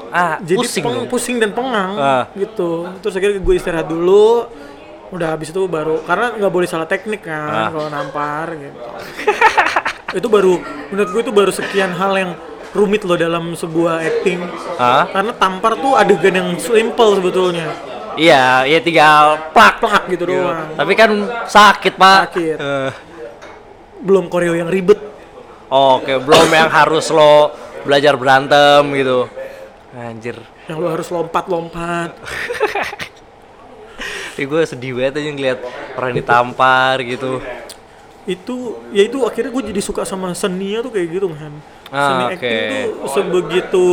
Ah, 0.09 0.39
jadi 0.39 0.63
pusing 0.63 0.85
peng- 0.87 1.07
pusing 1.11 1.37
dan 1.37 1.51
pengang 1.51 1.99
Ah. 1.99 2.31
gitu 2.33 2.87
terus 3.03 3.19
akhirnya 3.19 3.43
gue 3.43 3.55
istirahat 3.57 3.91
dulu 3.91 4.47
udah 5.11 5.35
habis 5.35 5.51
itu 5.51 5.63
baru 5.67 6.03
karena 6.03 6.39
nggak 6.39 6.53
boleh 6.53 6.71
salah 6.71 6.87
teknik 6.87 7.27
Ah. 7.27 7.67
kan 7.67 7.75
kalau 7.75 7.89
nampar 7.91 8.47
gitu 8.55 8.79
itu 10.23 10.29
baru 10.31 10.55
menurut 10.87 11.11
gue 11.11 11.21
itu 11.21 11.33
baru 11.35 11.51
sekian 11.51 11.91
hal 11.91 12.15
yang 12.15 12.33
rumit 12.77 13.03
loh 13.09 13.17
dalam 13.17 13.57
sebuah 13.57 14.05
acting 14.05 14.41
Hah? 14.77 15.09
karena 15.09 15.33
tampar 15.35 15.81
tuh 15.81 15.97
adegan 15.97 16.35
yang 16.37 16.51
simple 16.61 17.17
sebetulnya 17.17 17.97
Iya, 18.17 18.65
iya 18.65 18.81
tinggal 18.81 19.53
plak. 19.53 19.77
plak 19.77 20.09
gitu 20.09 20.25
doang 20.25 20.73
Tapi 20.73 20.93
kan 20.97 21.13
sakit 21.45 22.01
pak. 22.01 22.33
Sakit. 22.33 22.57
Eh, 22.57 22.91
belum 24.01 24.33
koreo 24.33 24.57
yang 24.57 24.73
ribet. 24.73 24.97
Oke, 25.69 26.17
belum 26.25 26.49
yang 26.49 26.73
harus 26.73 27.13
lo 27.13 27.53
belajar 27.85 28.17
berantem 28.17 28.89
gitu. 28.97 29.29
Anjir. 29.93 30.41
Yang 30.65 30.79
lo 30.81 30.89
harus 30.89 31.09
lompat-lompat. 31.13 32.17
Ih, 34.41 34.45
gue 34.45 34.63
sedih 34.69 34.93
banget 34.93 35.21
aja 35.21 35.31
ngeliat 35.33 35.59
orang 35.97 36.13
ditampar 36.17 36.97
gitu. 37.05 37.41
Itu 38.27 38.55
ya 38.91 39.03
itu 39.03 39.23
akhirnya 39.23 39.51
gue 39.51 39.65
jadi 39.71 39.81
suka 39.81 40.03
sama 40.03 40.35
seninya 40.35 40.83
tuh 40.83 40.91
kayak 40.91 41.09
gitu 41.09 41.27
kan 41.31 41.53
Ah, 41.89 42.03
seni 42.03 42.23
oke. 42.27 42.35
acting 42.35 42.59
tuh 42.91 43.09
sebegitu 43.09 43.87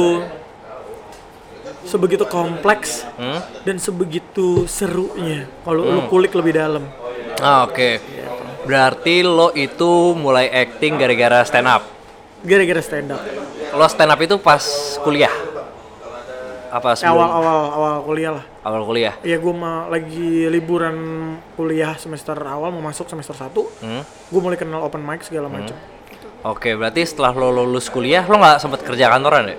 sebegitu 1.84 2.26
kompleks 2.26 3.06
Hmm? 3.14 3.40
dan 3.62 3.76
sebegitu 3.78 4.66
serunya 4.66 5.46
kalau 5.62 5.84
lu 5.84 6.02
kulik 6.08 6.34
lebih 6.34 6.54
dalam 6.54 6.84
Ah, 7.36 7.66
Oke. 7.66 8.00
Berarti 8.64 9.20
lo 9.22 9.52
itu 9.52 9.92
mulai 10.16 10.48
acting 10.48 10.96
gara-gara 10.96 11.44
stand 11.44 11.68
up. 11.68 11.84
gara-gara 12.42 12.80
stand 12.80 13.12
up 13.12 13.20
Lo 13.70 13.86
stand 13.86 14.08
up 14.08 14.20
itu 14.20 14.38
pas 14.38 14.64
kuliah? 15.00 15.34
Apa 16.70 16.96
sebelum 16.96 17.20
awal 17.20 17.30
awal 17.36 17.58
awal 17.70 17.94
kuliah 18.02 18.32
lah 18.34 18.46
awal 18.64 18.82
kuliah? 18.82 19.14
ya 19.22 19.36
gue 19.36 19.54
mah 19.54 19.88
lagi 19.88 20.48
liburan 20.48 20.96
kuliah 21.54 21.94
semester 21.94 22.36
awal 22.38 22.70
mau 22.70 22.82
masuk 22.82 23.06
semester 23.06 23.36
1 23.36 23.52
Hmm? 23.80 24.04
gue 24.04 24.40
mulai 24.40 24.56
kenal 24.56 24.82
open 24.82 25.00
mic 25.00 25.22
segala 25.22 25.48
macam 25.48 25.76
Oke, 26.44 26.76
berarti 26.76 27.00
setelah 27.02 27.32
lo 27.32 27.52
lulus 27.54 27.88
kuliah, 27.88 28.20
lo 28.22 28.36
nggak 28.36 28.60
sempet 28.60 28.84
kerja 28.84 29.08
kantoran 29.08 29.48
ya? 29.48 29.56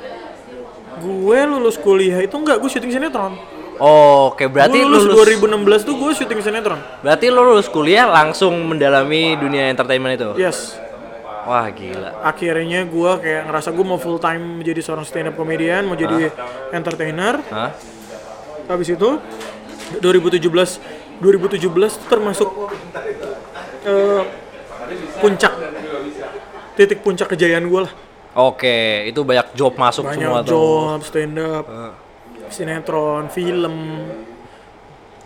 gue 0.96 1.38
lulus 1.44 1.76
kuliah 1.76 2.20
itu 2.20 2.32
enggak 2.32 2.56
gue 2.56 2.70
syuting 2.70 2.92
sinetron 2.92 3.34
Oke, 3.74 4.46
berarti 4.46 4.78
gue 4.78 4.86
lulus, 4.86 5.04
lulus, 5.04 5.80
2016 5.82 5.82
tuh 5.82 5.94
gue 5.96 6.10
syuting 6.14 6.40
sinetron 6.40 6.80
berarti 7.00 7.26
lo 7.26 7.42
lulus 7.42 7.66
kuliah 7.66 8.04
langsung 8.04 8.54
mendalami 8.64 9.34
dunia 9.34 9.66
entertainment 9.66 10.14
itu. 10.14 10.30
yes 10.38 10.78
Wah 11.44 11.68
gila. 11.68 12.24
akhirnya 12.24 12.84
gue 12.84 13.10
kayak 13.18 13.42
ngerasa 13.44 13.68
gue 13.68 13.84
mau 13.84 13.96
full 13.96 14.16
time 14.16 14.60
menjadi 14.60 14.80
seorang 14.80 15.04
stand 15.04 15.28
up 15.28 15.34
comedian 15.34 15.84
mau 15.84 15.92
jadi 15.92 16.32
entertainer 16.70 17.36
Hah? 17.46 17.72
Habis 18.68 18.88
itu 18.92 19.10
2017 20.00 20.40
2017 21.20 21.68
tuh 21.70 22.08
termasuk 22.10 22.48
eh, 23.84 24.22
puncak 25.20 25.52
titik 26.74 27.00
puncak 27.06 27.30
kejayaan 27.34 27.70
gue 27.70 27.80
lah. 27.86 27.92
Oke, 28.34 29.06
itu 29.06 29.22
banyak 29.22 29.54
job 29.54 29.78
masuk 29.78 30.10
semua 30.10 30.42
banyak 30.42 30.50
tuh. 30.50 30.50
job 30.50 31.00
stand 31.06 31.38
up 31.38 31.64
sinetron 32.50 33.30
film. 33.30 34.06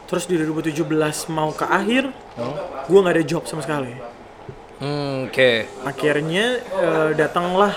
Terus 0.09 0.25
di 0.29 0.41
2017 0.41 0.85
mau 1.33 1.53
ke 1.53 1.65
akhir 1.69 2.13
gue 2.89 2.99
nggak 3.01 3.17
ada 3.17 3.25
job 3.25 3.45
sama 3.49 3.65
sekali. 3.65 3.93
Hmm, 4.79 5.27
Oke. 5.27 5.67
akhirnya 5.83 6.63
eh, 6.63 7.11
datanglah 7.19 7.75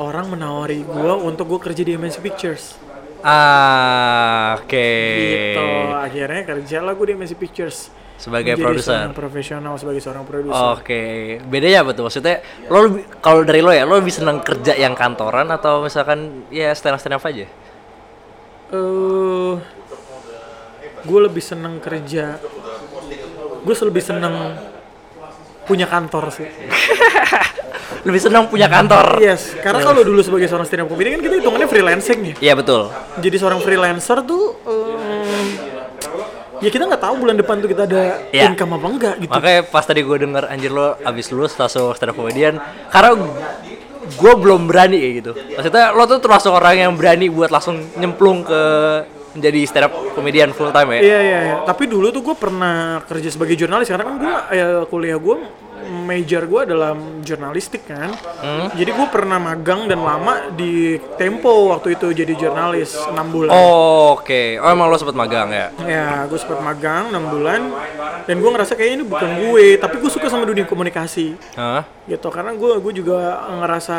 orang 0.00 0.32
menawari 0.32 0.82
gue 0.82 1.12
untuk 1.22 1.46
gue 1.54 1.60
kerja 1.70 1.86
di 1.86 1.94
MNC 1.94 2.18
Pictures 2.18 2.80
Ah, 3.20 4.56
oke. 4.56 4.90
gitu 5.22 5.68
akhirnya 5.92 6.42
kerja 6.42 6.78
lah 6.80 6.92
gue 6.92 7.06
di 7.06 7.14
MNC 7.14 7.34
Pictures 7.34 7.78
Sebagai 8.16 8.52
produser. 8.54 9.12
profesional 9.12 9.76
sebagai 9.76 9.98
seorang 9.98 10.24
produser 10.24 10.76
Oke, 10.76 11.02
bedanya 11.42 11.80
apa 11.80 11.92
tuh? 11.92 12.04
Maksudnya, 12.04 12.40
lo 12.66 12.78
lebih- 12.86 13.08
kalau 13.18 13.40
dari 13.42 13.60
lo 13.60 13.68
ya, 13.70 13.84
lo 13.84 13.96
lebih 13.96 14.12
seneng 14.12 14.40
kerja 14.40 14.72
yang 14.74 14.92
kantoran 14.92 15.48
atau 15.48 15.80
misalkan 15.80 16.44
ya 16.48 16.68
stand 16.70 16.96
up 17.10 17.20
aja? 17.22 17.48
eh 18.70 19.54
gue 21.00 21.20
lebih 21.20 21.40
seneng 21.40 21.80
kerja 21.80 22.38
gue 23.60 23.74
lebih 23.82 23.98
seneng 23.98 24.54
punya 25.64 25.84
kantor 25.84 26.30
sih 26.30 26.46
Lebih 28.00 28.16
seneng 28.18 28.48
punya 28.48 28.64
kantor? 28.66 29.20
yes 29.20 29.54
karena 29.56 29.80
kalau 29.82 30.00
dulu 30.00 30.20
sebagai 30.20 30.46
seorang 30.46 30.64
stand 30.64 30.82
up 30.82 30.88
comedian 30.88 31.16
kan 31.16 31.22
kita 31.22 31.34
hitungannya 31.38 31.66
freelancing 31.66 32.20
ya 32.22 32.34
Iya 32.40 32.52
betul. 32.54 32.88
jadi 33.16 33.36
seorang 33.36 33.60
freelancer 33.60 34.18
tuh 34.22 34.56
em, 34.64 35.46
ya 36.58 36.68
kita 36.68 36.84
nggak 36.86 37.02
tahu 37.02 37.14
bulan 37.18 37.36
depan 37.36 37.56
tuh 37.58 37.68
kita 37.68 37.82
ada 37.84 38.02
Iya. 38.28 38.48
income 38.48 38.72
apa 38.74 38.86
enggak 38.88 39.14
gitu 39.18 39.30
Makanya 39.30 39.60
pas 39.66 39.82
tadi 39.82 40.00
gue 40.00 40.16
denger 40.18 40.44
anjir 40.46 40.70
lo 40.70 40.96
abis 40.98 41.26
lulus 41.28 41.52
langsung 41.54 41.92
stand 41.92 42.10
up 42.10 42.16
comedian 42.16 42.56
Karena 42.88 43.10
gue 44.10 44.32
belum 44.34 44.64
berani 44.64 44.96
kayak 44.96 45.14
gitu 45.18 45.32
Maksudnya 45.54 45.84
lo 45.90 46.02
tuh 46.04 46.18
termasuk 46.18 46.50
orang 46.50 46.74
yang 46.78 46.92
berani 46.94 47.28
buat 47.28 47.48
langsung 47.48 47.80
nyemplung 47.94 48.42
ke 48.42 48.60
menjadi 49.30 49.60
stand 49.62 49.86
up 49.86 49.94
comedian 50.10 50.50
full 50.50 50.68
time 50.68 50.90
ya? 50.90 51.00
Iya 51.00 51.18
iya 51.20 51.38
iya. 51.40 51.54
Tapi 51.62 51.86
dulu 51.86 52.10
tuh 52.10 52.18
gue 52.20 52.34
pernah 52.34 52.98
kerja 53.04 53.30
sebagai 53.30 53.54
jurnalis 53.54 53.86
karena 53.86 54.02
kan 54.02 54.14
gue 54.16 54.34
ya, 54.50 54.66
kuliah 54.84 55.14
gue 55.16 55.36
major 55.88 56.44
gue 56.44 56.60
adalah 56.68 56.92
jurnalistik 57.24 57.88
kan. 57.88 58.12
Hmm. 58.40 58.68
Jadi 58.74 58.90
gue 58.90 59.06
pernah 59.08 59.38
magang 59.40 59.86
dan 59.86 60.00
lama 60.00 60.52
di 60.52 61.00
Tempo 61.16 61.72
waktu 61.72 61.96
itu 61.96 62.12
jadi 62.12 62.32
jurnalis 62.36 62.96
6 62.96 63.16
bulan. 63.30 63.52
Oh, 63.52 64.18
Oke, 64.20 64.58
oh 64.60 64.68
emang 64.68 64.90
lo 64.90 64.96
sempet 64.96 65.16
magang 65.16 65.48
ya? 65.52 65.66
Ya, 65.84 66.24
gue 66.26 66.38
sempat 66.40 66.60
magang 66.60 67.12
6 67.12 67.32
bulan 67.32 67.60
dan 68.24 68.36
gue 68.40 68.50
ngerasa 68.50 68.72
kayak 68.74 68.90
ini 69.00 69.04
bukan 69.06 69.30
gue, 69.48 69.80
tapi 69.80 69.96
gue 70.00 70.10
suka 70.10 70.28
sama 70.30 70.46
dunia 70.46 70.66
komunikasi 70.66 71.34
Hah? 71.58 71.82
gitu 72.06 72.28
karena 72.30 72.54
gue 72.54 72.72
gue 72.82 72.92
juga 73.02 73.46
ngerasa 73.60 73.96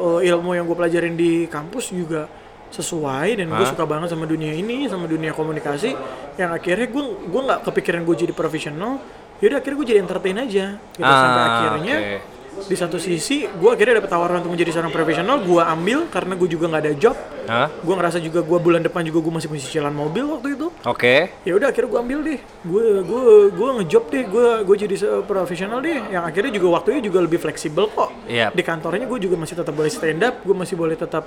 uh, 0.00 0.20
ilmu 0.20 0.56
yang 0.56 0.64
gue 0.68 0.76
pelajarin 0.76 1.14
di 1.16 1.48
kampus 1.48 1.92
juga 1.92 2.28
sesuai 2.74 3.38
dan 3.38 3.46
gue 3.54 3.66
suka 3.70 3.86
banget 3.86 4.10
sama 4.10 4.26
dunia 4.26 4.50
ini 4.50 4.90
sama 4.90 5.06
dunia 5.06 5.30
komunikasi 5.30 5.94
yang 6.34 6.50
akhirnya 6.50 6.90
gue 6.90 7.04
gue 7.30 7.40
nggak 7.46 7.60
kepikiran 7.70 8.02
gue 8.02 8.16
jadi 8.26 8.34
profesional 8.34 8.98
yaudah 9.38 9.58
akhirnya 9.58 9.76
gue 9.76 9.88
jadi 9.88 10.00
entertain 10.00 10.36
aja 10.36 10.64
gitu 10.92 11.02
sampai 11.04 11.40
Ah, 11.40 11.48
akhirnya 11.50 11.96
oke. 11.96 12.18
di 12.64 12.76
satu 12.76 12.96
sisi 12.96 13.44
gue 13.44 13.66
akhirnya 13.66 13.98
dapet 13.98 14.08
tawaran 14.08 14.38
untuk 14.38 14.52
menjadi 14.52 14.70
seorang 14.70 14.88
profesional 14.88 15.36
gue 15.38 15.58
ambil 15.58 16.06
karena 16.06 16.32
gue 16.32 16.48
juga 16.48 16.64
nggak 16.66 16.82
ada 16.82 16.92
job 16.94 17.16
Hah? 17.44 17.68
gue 17.68 17.92
ngerasa 17.92 18.18
juga 18.18 18.40
gue 18.40 18.58
bulan 18.58 18.80
depan 18.80 19.02
juga 19.02 19.18
gue 19.20 19.32
masih 19.32 19.48
punya 19.48 19.60
cicilan 19.60 19.90
mobil 19.90 20.24
waktu 20.24 20.54
itu 20.54 20.70
Oke. 20.82 21.34
ya 21.40 21.52
udah 21.52 21.68
akhirnya 21.68 21.90
gue 21.90 22.00
ambil 22.00 22.18
deh 22.22 22.38
gue 22.40 22.84
gue 23.02 23.22
gue 23.50 23.68
ngejob 23.76 24.04
deh 24.08 24.24
gue 24.24 24.46
gue 24.62 24.76
jadi 24.80 24.94
profesional 25.20 25.78
deh 25.78 25.98
yang 26.08 26.22
akhirnya 26.22 26.52
juga 26.52 26.66
waktunya 26.72 27.00
juga 27.00 27.18
lebih 27.20 27.36
fleksibel 27.38 27.90
kok 27.90 28.14
Iya. 28.24 28.48
di 28.48 28.62
kantornya 28.62 29.04
gue 29.04 29.18
juga 29.18 29.36
masih 29.36 29.54
tetap 29.54 29.74
boleh 29.74 29.90
stand 29.90 30.22
up 30.22 30.40
gue 30.40 30.54
masih 30.54 30.74
boleh 30.74 30.94
tetap 30.94 31.26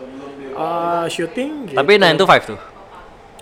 uh, 0.53 1.05
syuting 1.05 1.69
gitu. 1.69 1.77
Tapi 1.77 1.91
9 1.95 2.15
to 2.15 2.25
5 2.25 2.49
tuh? 2.49 2.59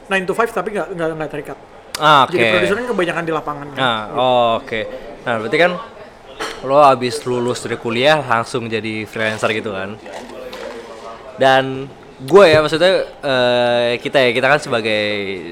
9 0.10 0.26
to 0.26 0.34
5 0.34 0.52
tapi 0.52 0.68
nggak 0.74 0.88
nggak 1.16 1.30
terikat 1.32 1.58
Ah, 1.96 2.28
Oke. 2.28 2.36
jadi 2.36 2.46
produser 2.60 2.76
kan 2.76 2.88
kebanyakan 2.92 3.24
di 3.24 3.34
lapangan 3.34 3.68
kan. 3.72 3.80
Nah, 3.80 4.02
oh, 4.16 4.50
oke. 4.60 4.82
Nah, 5.24 5.34
berarti 5.40 5.58
kan 5.58 5.72
lo 6.68 6.78
abis 6.84 7.24
lulus 7.24 7.64
dari 7.64 7.80
kuliah 7.80 8.20
langsung 8.20 8.68
jadi 8.68 9.08
freelancer 9.08 9.56
gitu 9.56 9.72
kan? 9.72 9.96
Dan 11.40 11.88
gue 12.16 12.46
ya 12.48 12.60
maksudnya 12.64 12.94
eh, 13.24 13.92
kita 14.00 14.24
ya 14.24 14.32
kita 14.32 14.48
kan 14.48 14.60
sebagai 14.60 15.04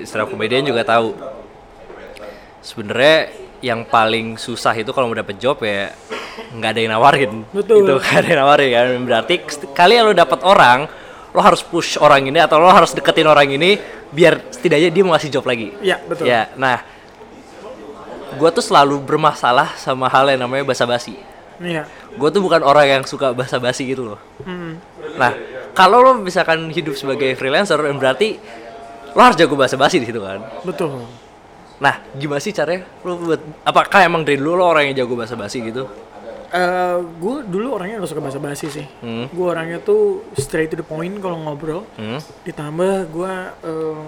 stand 0.08 0.24
up 0.24 0.32
comedian 0.32 0.64
juga 0.64 0.88
tahu 0.88 1.12
sebenarnya 2.64 3.36
yang 3.60 3.84
paling 3.84 4.40
susah 4.40 4.72
itu 4.80 4.96
kalau 4.96 5.12
mau 5.12 5.18
dapet 5.20 5.36
job 5.40 5.60
ya 5.60 5.92
nggak 6.56 6.70
ada 6.72 6.80
yang 6.80 6.92
nawarin 6.96 7.34
Betul. 7.52 7.84
gitu 7.84 7.94
nggak 8.04 8.16
ada 8.16 8.28
yang 8.32 8.40
nawarin 8.48 8.70
kan 8.72 8.88
berarti 9.04 9.36
kali 9.76 10.00
lo 10.00 10.16
dapet 10.16 10.40
orang 10.48 10.88
lo 11.36 11.42
harus 11.44 11.60
push 11.68 12.00
orang 12.00 12.32
ini 12.32 12.40
atau 12.40 12.64
lo 12.64 12.72
harus 12.72 12.96
deketin 12.96 13.28
orang 13.28 13.52
ini 13.52 13.76
biar 14.14 14.54
setidaknya 14.54 14.90
dia 14.94 15.02
mau 15.02 15.18
ngasih 15.18 15.32
job 15.34 15.46
lagi. 15.50 15.74
Iya, 15.82 15.98
betul. 16.06 16.30
ya 16.30 16.54
nah 16.54 16.86
gue 18.34 18.50
tuh 18.50 18.66
selalu 18.66 18.98
bermasalah 19.02 19.78
sama 19.78 20.10
hal 20.10 20.30
yang 20.30 20.46
namanya 20.46 20.66
basa-basi. 20.66 21.18
Iya. 21.62 21.86
Gue 22.18 22.30
tuh 22.34 22.42
bukan 22.42 22.66
orang 22.66 22.86
yang 22.90 23.04
suka 23.06 23.34
basa-basi 23.34 23.86
gitu 23.90 24.14
loh. 24.14 24.20
Hmm. 24.46 24.78
nah 25.14 25.30
kalau 25.78 26.02
lo 26.02 26.18
misalkan 26.18 26.70
hidup 26.74 26.98
sebagai 26.98 27.38
freelancer 27.38 27.78
berarti 27.78 28.38
lo 29.14 29.22
harus 29.22 29.38
jago 29.38 29.54
basa-basi 29.54 30.02
di 30.02 30.10
situ 30.10 30.22
kan? 30.22 30.42
Betul. 30.66 31.06
Nah 31.82 32.02
gimana 32.18 32.42
sih 32.42 32.54
caranya 32.54 32.86
lo 33.06 33.18
buat 33.18 33.42
apakah 33.66 34.06
emang 34.06 34.26
dari 34.26 34.38
dulu 34.42 34.58
lo 34.58 34.66
orang 34.74 34.90
yang 34.90 35.06
jago 35.06 35.14
basa-basi 35.18 35.62
gitu 35.62 35.86
Eh, 36.54 36.98
gue 37.18 37.36
dulu 37.50 37.74
orangnya 37.74 37.98
gak 37.98 38.14
suka 38.14 38.22
basa-basi 38.22 38.70
sih 38.70 38.86
Hmm. 39.02 39.26
gue 39.26 39.42
orangnya 39.42 39.82
tuh 39.82 40.22
straight 40.38 40.70
to 40.70 40.78
the 40.78 40.86
point 40.86 41.18
kalau 41.18 41.34
ngobrol 41.36 41.82
hmm? 41.98 42.22
ditambah 42.46 43.10
gue 43.10 43.34
eh, 43.66 44.06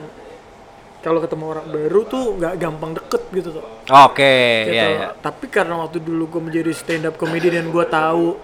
kalau 1.01 1.17
ketemu 1.19 1.43
orang 1.47 1.65
baru 1.67 2.01
tuh 2.03 2.33
nggak 2.33 2.53
gampang 2.55 2.93
deket 2.93 3.21
gitu 3.31 3.49
tuh 3.49 3.65
oke 3.87 4.33
gitu. 4.61 4.73
ya 4.73 4.85
ya 4.87 5.07
Tapi 5.15 5.45
karena 5.47 5.73
waktu 5.75 5.97
dulu 5.97 6.29
gue 6.29 6.41
menjadi 6.43 6.69
stand 6.69 7.05
up 7.05 7.17
comedy 7.17 7.49
dan 7.49 7.65
gue 7.65 7.85
tahu 7.87 8.37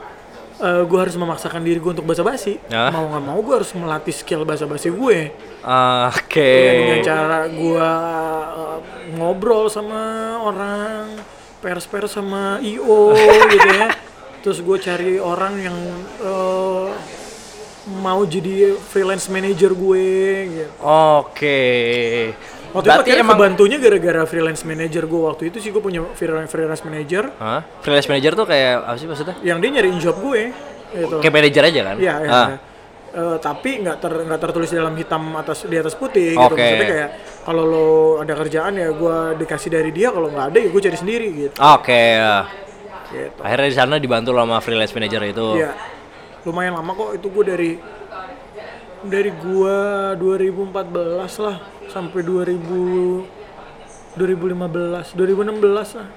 eh 0.58 0.82
gue 0.82 0.98
harus 0.98 1.14
memaksakan 1.14 1.62
diri 1.62 1.78
gue 1.78 1.90
untuk 1.92 2.06
basa-basi. 2.06 2.62
Ya. 2.70 2.90
Mau 2.90 3.06
nggak 3.06 3.24
mau 3.24 3.38
gue 3.38 3.56
harus 3.56 3.74
melatih 3.74 4.14
skill 4.14 4.46
basa-basi 4.46 4.90
gue. 4.90 5.34
Ah, 5.62 6.10
oke 6.10 6.38
Ya, 6.38 6.72
dengan 6.76 7.00
cara 7.02 7.40
gue 7.46 7.90
eh, 8.58 8.78
ngobrol 9.14 9.70
sama 9.70 10.02
orang, 10.38 11.18
pers-pers 11.62 12.12
sama 12.12 12.58
IO 12.60 13.14
gitu 13.48 13.70
ya. 13.72 13.88
Terus 14.42 14.60
gue 14.60 14.78
cari 14.78 15.16
orang 15.16 15.54
yang 15.56 15.78
eh, 16.20 16.90
mau 17.94 18.22
jadi 18.24 18.74
freelance 18.80 19.26
manager 19.28 19.72
gue 19.72 20.08
gitu. 20.52 20.72
Oke. 20.82 21.62
Waktu 22.72 22.82
itu 22.82 22.88
Berarti 22.88 23.04
akhirnya 23.04 23.22
emang- 23.22 23.36
kebantunya 23.38 23.78
gara-gara 23.78 24.22
freelance 24.24 24.64
manager 24.64 25.04
gue 25.04 25.22
waktu 25.22 25.44
itu 25.48 25.58
sih 25.60 25.70
gue 25.70 25.80
punya 25.80 26.08
freelance 26.16 26.56
manager 26.82 27.28
Hah? 27.36 27.68
Freelance 27.84 28.08
manager 28.08 28.32
tuh 28.34 28.48
kayak 28.48 28.74
apa 28.82 28.96
sih 28.96 29.08
maksudnya? 29.12 29.36
yang 29.44 29.60
dia 29.60 29.70
nyariin 29.72 30.00
job 30.00 30.16
gue 30.18 30.56
gitu. 30.92 31.20
Kayak 31.20 31.36
manajer 31.36 31.64
aja 31.68 31.82
kan? 31.84 31.96
Iya, 32.00 32.16
iya. 32.18 32.32
Ah. 32.32 32.48
iya. 32.48 32.58
Eh, 33.12 33.38
tapi 33.44 33.84
nggak 33.84 33.98
ter 34.00 34.14
nggak 34.24 34.40
tertulis 34.40 34.72
dalam 34.72 34.96
hitam 34.96 35.36
atas 35.36 35.68
di 35.68 35.76
atas 35.76 35.94
putih 35.94 36.32
gitu. 36.32 36.48
Oke. 36.48 36.64
Maksudnya 36.64 36.88
kayak 36.88 37.10
kalau 37.42 37.64
lo 37.66 37.88
ada 38.22 38.34
kerjaan 38.38 38.78
ya 38.78 38.90
gue 38.94 39.18
dikasih 39.42 39.70
dari 39.74 39.90
dia, 39.90 40.14
kalau 40.14 40.30
nggak 40.30 40.46
ada 40.54 40.58
ya 40.62 40.70
gue 40.70 40.82
cari 40.82 40.98
sendiri 40.98 41.28
gitu. 41.34 41.56
Oke. 41.58 42.18
ya. 42.18 42.46
gitu. 43.10 43.40
Akhirnya 43.42 43.68
di 43.68 43.78
sana 43.78 43.96
dibantu 43.98 44.32
sama 44.34 44.58
freelance 44.62 44.94
manager 44.94 45.22
itu. 45.26 45.48
Iya. 45.58 45.72
Lumayan 46.46 46.78
lama 46.78 46.92
kok 46.94 47.10
itu 47.18 47.28
gue 47.30 47.44
dari 47.46 47.72
dari 49.02 49.34
gua 49.34 50.14
2014 50.14 51.42
lah 51.42 51.58
sampai 51.90 52.22
2000 52.22 53.42
2015, 54.12 55.16
2016 55.16 55.98
lah. 55.98 56.08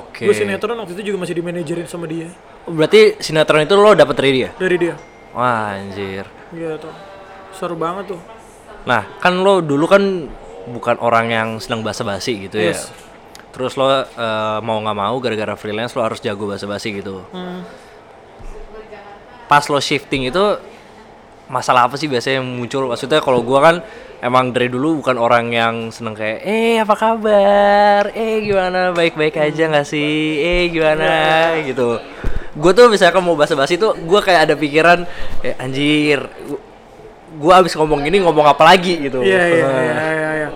Oke. 0.00 0.24
Gue 0.24 0.32
sinetron 0.32 0.80
waktu 0.80 0.96
itu 0.96 1.12
juga 1.12 1.28
masih 1.28 1.36
dimanajerin 1.36 1.84
sama 1.84 2.08
dia. 2.08 2.32
Berarti 2.64 3.20
sinetron 3.20 3.68
itu 3.68 3.76
lo 3.76 3.92
dapet 3.92 4.16
dari 4.16 4.30
dia? 4.32 4.50
Dari 4.56 4.76
dia. 4.80 4.94
Wah 5.36 5.76
anjir. 5.76 6.24
Gitu. 6.56 6.88
Seru 7.52 7.76
banget 7.76 8.16
tuh. 8.16 8.20
Nah, 8.88 9.04
kan 9.20 9.36
lo 9.44 9.60
dulu 9.60 9.84
kan 9.84 10.02
bukan 10.68 10.96
orang 11.00 11.26
yang 11.28 11.48
senang 11.58 11.80
basa-basi 11.80 12.46
gitu 12.46 12.60
ya. 12.60 12.76
Yes. 12.76 12.92
Terus 13.50 13.74
lo 13.74 13.88
eh, 13.88 14.04
mau 14.60 14.78
nggak 14.78 14.96
mau 14.96 15.16
gara-gara 15.18 15.56
freelance 15.56 15.96
lo 15.96 16.04
harus 16.04 16.20
jago 16.20 16.46
basa-basi 16.46 17.00
gitu. 17.00 17.24
Hmm. 17.32 17.64
Pas 19.48 19.64
lo 19.66 19.80
shifting 19.80 20.28
itu 20.28 20.44
masalah 21.48 21.88
apa 21.88 21.96
sih 21.96 22.04
biasanya 22.06 22.44
yang 22.44 22.48
muncul? 22.48 22.84
Maksudnya 22.86 23.24
kalau 23.24 23.40
gua 23.40 23.58
kan 23.64 23.76
emang 24.20 24.52
dari 24.52 24.68
dulu 24.68 25.00
bukan 25.00 25.16
orang 25.16 25.48
yang 25.48 25.74
seneng 25.88 26.12
kayak 26.12 26.44
eh 26.44 26.76
apa 26.76 26.92
kabar? 26.92 28.12
Eh 28.12 28.44
gimana? 28.44 28.92
Baik-baik 28.92 29.40
aja 29.40 29.72
nggak 29.72 29.88
sih? 29.88 30.44
Eh 30.44 30.68
gimana? 30.68 31.08
gitu. 31.64 31.96
Gue 32.58 32.72
tuh 32.74 32.90
misalkan 32.90 33.22
mau 33.22 33.38
basa-basi 33.38 33.78
tuh 33.78 33.94
gue 33.94 34.20
kayak 34.20 34.50
ada 34.50 34.54
pikiran 34.58 35.06
eh 35.40 35.54
anjir 35.56 36.26
gue 37.28 37.52
abis 37.54 37.78
ngomong 37.78 38.02
gini 38.02 38.18
ngomong 38.18 38.50
apa 38.50 38.66
lagi 38.66 38.98
gitu 38.98 39.22
Iya 39.22 39.42
iya 39.46 39.66
Nah. 39.68 39.78
iya 39.78 39.94
iya. 39.94 40.30
iya. 40.42 40.48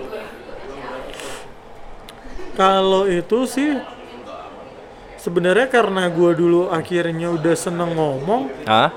Kalau 2.53 3.09
itu 3.09 3.49
sih 3.49 3.81
sebenarnya 5.17 5.65
karena 5.67 6.05
gua 6.07 6.31
dulu 6.35 6.69
akhirnya 6.69 7.33
udah 7.33 7.55
seneng 7.57 7.97
ngomong, 7.97 8.51
Hah? 8.65 8.93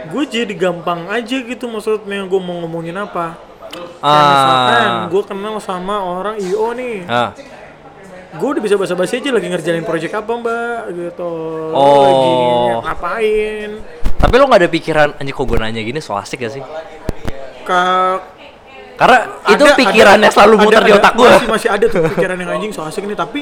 gue 0.00 0.24
jadi 0.24 0.52
gampang 0.54 1.10
aja 1.10 1.36
gitu 1.40 1.68
maksudnya 1.68 2.24
gue 2.24 2.40
mau 2.40 2.62
ngomongin 2.62 2.96
apa. 2.96 3.36
Kayak 4.00 4.24
misalkan 4.26 4.88
Ah. 4.88 5.06
gue 5.06 5.22
kenal 5.24 5.54
sama 5.58 5.96
orang 6.00 6.36
IO 6.38 6.72
nih, 6.72 7.04
Ah. 7.04 7.30
gue 8.32 8.48
udah 8.48 8.62
bisa 8.62 8.74
basa-basi 8.74 9.18
aja 9.18 9.30
lagi 9.30 9.46
ngerjain 9.46 9.84
project 9.84 10.14
apa 10.14 10.30
mbak 10.30 10.80
gitu, 10.94 11.32
Oh. 11.70 12.00
lagi 12.00 12.32
ngapain? 12.86 13.70
Tapi 14.16 14.34
lo 14.36 14.44
nggak 14.46 14.60
ada 14.62 14.70
pikiran 14.70 15.08
anjir 15.18 15.32
kok 15.32 15.44
gue 15.44 15.58
nanya 15.58 15.82
gini 15.82 15.98
so 15.98 16.14
asik 16.14 16.40
gak 16.40 16.52
sih? 16.52 16.62
Ka 17.62 18.18
Karena 19.00 19.18
itu 19.48 19.64
ada- 19.64 19.78
pikirannya 19.80 20.28
ada- 20.28 20.34
selalu 20.36 20.54
ada- 20.54 20.62
muter 20.62 20.82
di 20.84 20.92
otak 20.92 21.12
gue. 21.14 21.24
Masih, 21.26 21.48
masih 21.48 21.68
ada 21.72 21.84
tuh 21.88 22.00
pikiran 22.06 22.36
yang 22.36 22.50
anjing 22.52 22.70
so 22.70 22.84
asik 22.84 23.02
nih 23.02 23.16
tapi 23.16 23.40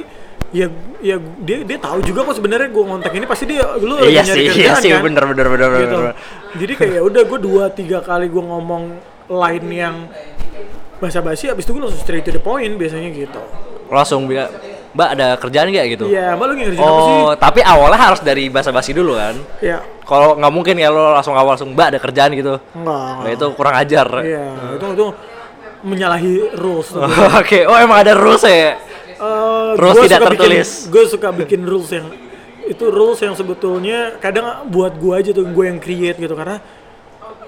ya 0.48 0.64
ya 0.98 1.16
dia 1.42 1.60
dia 1.60 1.76
tahu 1.76 1.98
juga 2.00 2.24
kok 2.24 2.38
sebenarnya 2.38 2.70
gue 2.70 2.80
ngontak 2.80 3.12
ini 3.12 3.26
pasti 3.26 3.44
dia 3.44 3.66
lu 3.76 4.00
Iya 4.00 4.22
nyari 4.22 4.32
sih, 4.32 4.40
iya 4.40 4.52
kerjaan 4.54 4.80
sih, 4.80 4.90
kan? 4.94 5.02
bener 5.02 5.24
bener 5.26 5.46
bener 5.50 5.68
bener. 5.68 5.82
gitu. 5.82 5.96
bener. 6.00 6.14
Jadi 6.54 6.72
kayak 6.74 6.92
ya 6.94 7.02
udah 7.02 7.22
gue 7.26 7.38
dua 7.42 7.64
tiga 7.68 7.98
kali 8.00 8.26
gue 8.26 8.40
ngomong 8.40 8.82
line 9.28 9.68
yang 9.68 9.96
basa-basi 10.98 11.46
abis 11.46 11.62
itu 11.62 11.70
gue 11.70 11.82
langsung 11.82 12.00
straight 12.00 12.22
to 12.22 12.30
the 12.30 12.40
point 12.40 12.74
biasanya 12.74 13.10
gitu. 13.10 13.38
Langsung 13.88 14.24
bilang, 14.24 14.50
Mbak 14.88 15.08
ada 15.10 15.26
kerjaan 15.36 15.68
gak 15.68 15.86
gitu? 15.90 16.04
Iya, 16.06 16.32
mbak 16.34 16.44
lu 16.44 16.54
ngerjain 16.56 16.80
apa 16.80 17.00
sih? 17.00 17.14
Oh, 17.14 17.30
tapi 17.34 17.60
awalnya 17.60 18.00
harus 18.02 18.20
dari 18.20 18.48
basa-basi 18.48 18.92
dulu 18.92 19.14
kan? 19.14 19.36
Ya, 19.60 19.78
Kalau 20.02 20.32
nggak 20.34 20.48
mungkin 20.50 20.74
ya 20.74 20.88
lo 20.88 21.12
langsung 21.12 21.36
awal 21.36 21.54
langsung 21.54 21.72
Mbak 21.72 21.86
ada 21.86 21.98
kerjaan 21.98 22.32
gitu. 22.32 22.56
enggak. 22.72 23.12
Nah, 23.20 23.28
itu 23.28 23.46
kurang 23.52 23.74
ajar. 23.76 24.06
Iya, 24.18 24.44
itu 24.74 24.86
itu 24.88 25.06
menyalahi 25.82 26.56
rules. 26.58 26.92
Oke, 27.40 27.66
oh 27.66 27.76
emang 27.76 28.02
ada 28.02 28.14
rules 28.14 28.42
ya? 28.42 28.76
Eh, 29.18 29.70
Rules 29.74 30.06
tidak 30.06 30.30
tertulis. 30.34 30.86
Gue 30.86 31.04
suka 31.10 31.34
bikin 31.34 31.66
rules 31.66 31.90
yang 31.90 32.06
itu 32.68 32.84
rules 32.92 33.18
yang 33.18 33.32
sebetulnya 33.32 34.20
kadang 34.20 34.68
buat 34.68 34.94
gue 34.94 35.14
aja 35.16 35.30
tuh 35.32 35.48
gue 35.48 35.64
yang 35.66 35.80
create 35.80 36.20
gitu 36.20 36.36
karena 36.36 36.60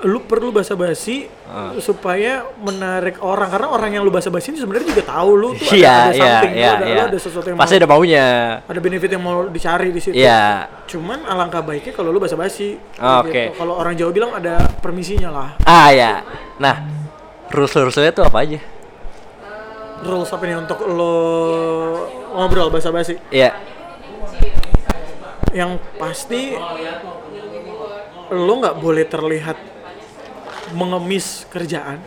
lu 0.00 0.24
perlu 0.24 0.48
basa-basi 0.48 1.28
Ah. 1.44 1.74
supaya 1.76 2.46
menarik 2.56 3.18
orang 3.20 3.50
karena 3.52 3.68
orang 3.68 3.90
yang 3.90 4.02
lu 4.06 4.08
basa-basi 4.08 4.54
ini 4.54 4.62
sebenarnya 4.62 4.86
juga 4.96 5.02
tahu 5.02 5.30
lu 5.34 5.48
tuh 5.58 5.76
Iya, 5.76 5.90
ada, 5.90 6.00
ada 6.00 6.14
iya, 6.14 6.16
something, 6.16 6.52
lu 6.54 6.56
iya, 6.56 6.70
ada, 6.70 6.84
lu 6.86 6.88
iya. 6.94 7.02
ada 7.10 7.18
sesuatu 7.20 7.46
yang 7.50 7.58
Pasti 7.58 7.74
mau, 7.74 7.80
ada 7.82 7.88
maunya. 7.90 8.26
ada 8.64 8.80
benefit 8.80 9.10
yang 9.12 9.22
mau 9.26 9.38
dicari 9.50 9.88
di 9.90 10.00
situ. 10.00 10.14
Iya. 10.16 10.70
Cuman 10.88 11.26
alangkah 11.26 11.60
baiknya 11.60 11.92
kalau 11.92 12.14
lu 12.14 12.22
basa-basi. 12.22 12.78
Ah, 12.96 13.20
oke. 13.20 13.58
Kalau 13.58 13.74
orang 13.76 13.92
Jawa 13.92 14.10
bilang 14.14 14.30
ada 14.32 14.62
permisinya 14.80 15.28
lah. 15.28 15.48
Ah 15.66 15.90
ya. 15.92 16.22
Nah, 16.56 16.80
rules-rulesnya 17.50 18.14
tuh 18.14 18.24
apa 18.24 18.38
aja? 18.40 18.60
Rules 20.00 20.30
apa 20.32 20.42
nih 20.46 20.56
untuk 20.56 20.78
lo 20.86 21.14
ngobrol 22.32 22.70
basa-basi? 22.70 23.18
Iya. 23.28 23.52
yang 25.50 25.82
pasti 25.98 26.54
lo 28.30 28.52
nggak 28.54 28.76
boleh 28.78 29.02
terlihat 29.02 29.58
mengemis 30.70 31.42
kerjaan 31.50 31.98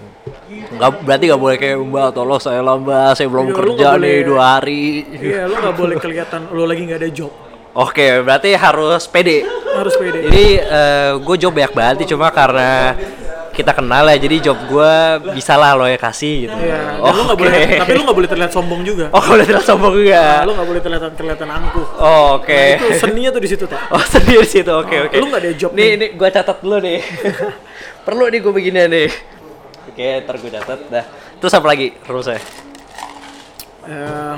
Nggak, 0.48 1.04
berarti 1.04 1.24
nggak 1.28 1.42
boleh 1.44 1.58
kayak 1.60 1.78
mbak 1.84 2.08
tolong 2.16 2.40
saya 2.40 2.64
lambat 2.64 3.20
saya 3.20 3.28
belum 3.28 3.52
lu 3.52 3.56
kerja 3.56 4.00
nih 4.00 4.00
boleh- 4.00 4.24
dua 4.24 4.44
hari 4.48 4.84
iya 5.12 5.44
lo 5.44 5.60
nggak 5.60 5.76
boleh 5.76 5.96
kelihatan 6.00 6.42
lo 6.56 6.64
lagi 6.64 6.88
nggak 6.88 7.00
ada 7.04 7.10
job 7.12 7.32
oke 7.76 8.06
berarti 8.24 8.56
harus 8.56 9.04
pede 9.12 9.44
harus 9.76 9.94
pede 10.00 10.20
jadi 10.32 10.46
gue 11.20 11.36
job 11.36 11.52
banyak 11.52 11.74
banget 11.76 12.08
cuma 12.08 12.32
karena 12.32 12.96
kita 13.54 13.72
kenal 13.78 14.10
ya 14.10 14.18
jadi 14.18 14.50
job 14.50 14.58
gue 14.66 14.94
bisa 15.38 15.54
lah 15.54 15.78
lo 15.78 15.86
ya 15.86 15.96
kasih 16.02 16.50
gitu. 16.50 16.58
Iya, 16.58 16.98
dan 16.98 17.14
lo 17.14 17.22
nggak 17.30 17.40
boleh 17.40 17.54
tapi 17.78 17.92
lo 17.94 18.02
nggak 18.10 18.18
boleh 18.18 18.30
terlihat 18.34 18.52
sombong 18.52 18.82
juga. 18.82 19.06
Oh 19.14 19.22
boleh 19.22 19.46
terlihat 19.46 19.68
sombong 19.70 19.94
juga. 19.94 20.18
Nah, 20.18 20.42
lo 20.50 20.52
nggak 20.58 20.70
boleh 20.74 20.82
terlihat 20.82 21.04
kelihatan 21.14 21.50
angkuh. 21.54 21.88
Oh, 22.02 22.42
oke. 22.42 22.62
Itu 22.82 22.98
seninya 22.98 23.30
tuh 23.30 23.42
di 23.46 23.50
situ 23.54 23.64
tuh. 23.70 23.80
Oh 23.94 24.02
sendiri 24.02 24.42
situ. 24.50 24.74
Oke 24.74 25.06
oke. 25.06 25.16
Lu 25.22 25.30
nggak 25.30 25.42
ada 25.46 25.52
job 25.54 25.72
nih 25.78 25.94
nih. 25.94 25.94
nih 26.02 26.10
gue 26.18 26.30
catat 26.34 26.58
dulu 26.66 26.78
nih. 26.82 27.00
Perlu 28.10 28.24
nih 28.34 28.40
gue 28.42 28.54
beginian 28.58 28.90
nih. 28.90 29.10
Oke 29.94 30.06
ntar 30.26 30.36
gue 30.42 30.52
catat 30.52 30.80
dah. 30.90 31.06
Terus 31.38 31.54
apa 31.54 31.68
lagi 31.70 31.88
terus 32.02 32.26
saya 32.26 32.42
Eh, 33.84 34.36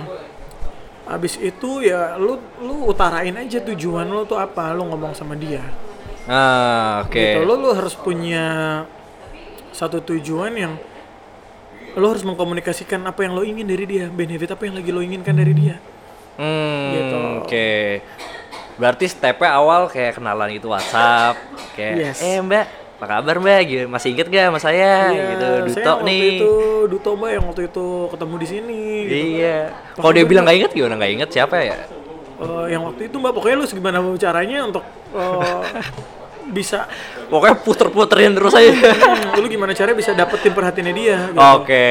abis 1.05 1.37
itu 1.37 1.85
ya 1.85 2.17
lu 2.17 2.41
lu 2.65 2.89
utarain 2.89 3.37
aja 3.37 3.61
tujuan 3.61 4.09
lo 4.09 4.25
tuh 4.25 4.41
apa 4.41 4.73
lo 4.73 4.89
ngomong 4.89 5.13
sama 5.13 5.37
dia. 5.37 5.61
Ah 6.25 7.05
oke. 7.05 7.13
Gitu 7.13 7.39
lo 7.45 7.53
lo 7.61 7.69
harus 7.77 7.93
punya 7.93 8.81
satu 9.75 9.99
tujuan 9.99 10.55
yang 10.55 10.73
lo 11.93 12.07
harus 12.07 12.23
mengkomunikasikan 12.23 13.03
apa 13.03 13.23
yang 13.23 13.35
lo 13.35 13.43
ingin 13.43 13.63
dari 13.63 13.83
dia 13.83 14.07
benefit 14.07 14.47
apa 14.49 14.63
yang 14.63 14.75
lagi 14.75 14.89
lo 14.89 14.99
inginkan 14.99 15.35
dari 15.35 15.51
dia 15.51 15.75
Hmm, 16.35 16.91
Gitu. 16.91 17.17
oke. 17.39 17.69
Berarti 18.75 19.07
stepnya 19.07 19.55
awal 19.55 19.87
kayak 19.87 20.19
kenalan 20.19 20.51
gitu 20.51 20.67
WhatsApp, 20.67 21.39
kayak 21.71 21.95
Yes. 22.11 22.19
eh 22.19 22.43
Mbak, 22.43 22.65
apa 22.99 23.05
kabar 23.09 23.35
Mbak? 23.39 23.59
Gitu. 23.63 23.83
Masih 23.87 24.11
inget 24.11 24.27
gak 24.27 24.51
sama 24.51 24.59
saya? 24.59 25.15
Iya, 25.15 25.23
gitu, 25.31 25.47
saya 25.47 25.63
Duto 25.79 25.91
waktu 25.95 26.05
nih. 26.05 26.23
itu 26.35 26.51
Duto 26.85 27.09
mbak 27.15 27.29
yang 27.31 27.43
waktu 27.47 27.61
itu 27.65 27.85
ketemu 28.11 28.35
di 28.35 28.47
sini 28.47 28.79
gitu. 29.01 29.15
Iya. 29.39 29.57
Kalau 29.95 30.11
dia 30.11 30.25
bilang 30.25 30.43
nggak 30.43 30.57
inget 30.59 30.71
gimana 30.73 30.93
nggak 30.95 31.11
inget 31.15 31.29
siapa 31.31 31.55
ya? 31.55 31.75
Eh, 32.35 32.65
yang 32.67 32.83
waktu 32.83 33.01
itu 33.07 33.15
mbak 33.15 33.31
pokoknya 33.31 33.55
lu 33.55 33.65
gimana 33.65 33.97
caranya 34.19 34.57
untuk 34.61 34.83
eh, 35.15 35.63
bisa 36.57 36.83
Pokoknya 37.25 37.55
puter-puterin 37.57 38.31
terus 38.31 38.53
aja. 38.53 38.69
hmm, 38.71 39.37
lu 39.37 39.47
gimana 39.47 39.71
caranya 39.71 39.95
bisa 39.95 40.11
dapetin 40.11 40.51
perhatiannya 40.51 40.93
dia 40.93 41.17
gitu. 41.27 41.41
Oke. 41.55 41.87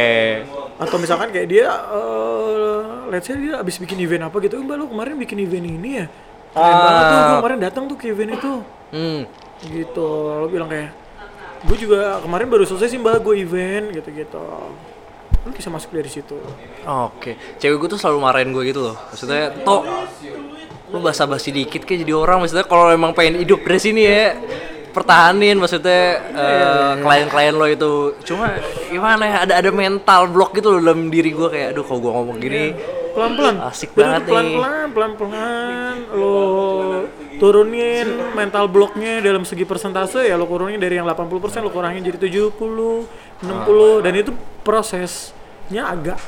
atau 0.75 0.99
misalkan 0.99 1.31
kayak 1.31 1.47
dia 1.47 1.71
eh 1.71 2.81
let's 3.09 3.25
say 3.25 3.39
dia 3.39 3.57
abis 3.57 3.79
bikin 3.79 3.95
event 3.97 4.27
apa 4.27 4.37
gitu 4.41 4.59
mbak 4.59 4.75
lu 4.75 4.87
kemarin 4.87 5.15
bikin 5.15 5.39
event 5.41 5.63
ini 5.63 5.91
ya 5.97 6.07
keren 6.51 6.67
Ah. 6.67 6.83
banget 6.83 7.05
tuh 7.05 7.19
gue 7.21 7.37
kemarin 7.39 7.59
datang 7.63 7.85
tuh 7.87 7.95
ke 7.95 8.07
event 8.09 8.31
itu 8.33 8.53
Hmm. 8.91 9.23
gitu 9.65 10.09
lo 10.35 10.47
bilang 10.47 10.67
kayak 10.67 10.91
gue 11.63 11.77
juga 11.79 12.19
kemarin 12.19 12.47
baru 12.49 12.65
selesai 12.65 12.91
sih 12.91 12.99
mbak 12.99 13.23
gue 13.23 13.35
event 13.39 13.87
gitu 13.93 14.09
gitu 14.11 14.43
lu 15.41 15.51
bisa 15.53 15.69
masuk 15.69 15.93
dari 15.93 16.09
situ 16.09 16.35
Oke. 16.85 17.39
Cewek 17.55 17.79
gue 17.79 17.89
tuh 17.89 18.01
selalu 18.01 18.19
marahin 18.19 18.51
gue 18.51 18.65
gitu 18.67 18.81
loh. 18.83 18.97
Maksudnya, 19.09 19.55
"Tok, 19.57 19.83
lu 20.89 20.99
basa-basi 20.99 21.49
dikit 21.51 21.83
kayak 21.83 22.03
jadi 22.03 22.13
orang 22.13 22.41
maksudnya 22.41 22.63
kalau 22.63 22.89
emang 22.89 23.13
pengen 23.13 23.39
hidup 23.39 23.61
dari 23.61 23.79
sini 23.79 24.03
ya 24.03 24.37
pertahanin 24.95 25.59
maksudnya 25.59 26.23
eh, 26.31 26.93
klien-klien 27.03 27.55
lo 27.59 27.67
itu. 27.67 28.15
Cuma 28.23 28.55
gimana 28.89 29.23
ya 29.27 29.37
ada 29.43 29.55
ada 29.59 29.71
mental 29.75 30.31
block 30.31 30.55
gitu 30.55 30.71
loh 30.71 30.81
dalam 30.81 31.11
diri 31.11 31.35
gue 31.35 31.49
kayak 31.51 31.75
aduh 31.75 31.83
kalau 31.83 31.99
gue 32.01 32.13
ngomong 32.15 32.37
gini 32.39 32.65
pelan 33.15 33.33
pelan 33.39 33.57
Asik 33.63 33.91
banget 33.95 34.27
nih. 34.27 34.31
pelan 34.31 34.47
pelan 34.59 34.89
pelan 34.91 35.13
pelan 35.19 35.97
lo 36.15 36.39
turunin 37.39 38.07
mental 38.35 38.67
blocknya 38.67 39.23
dalam 39.23 39.47
segi 39.47 39.63
persentase 39.63 40.27
ya 40.27 40.35
lo 40.35 40.47
kurangin 40.51 40.83
dari 40.83 40.99
yang 40.99 41.07
80% 41.07 41.63
lo 41.63 41.71
kurangin 41.71 42.03
jadi 42.03 42.19
70 42.27 42.55
60 42.55 44.05
dan 44.05 44.13
itu 44.15 44.31
proses 44.67 45.31
nya 45.71 45.91
agak 45.91 46.19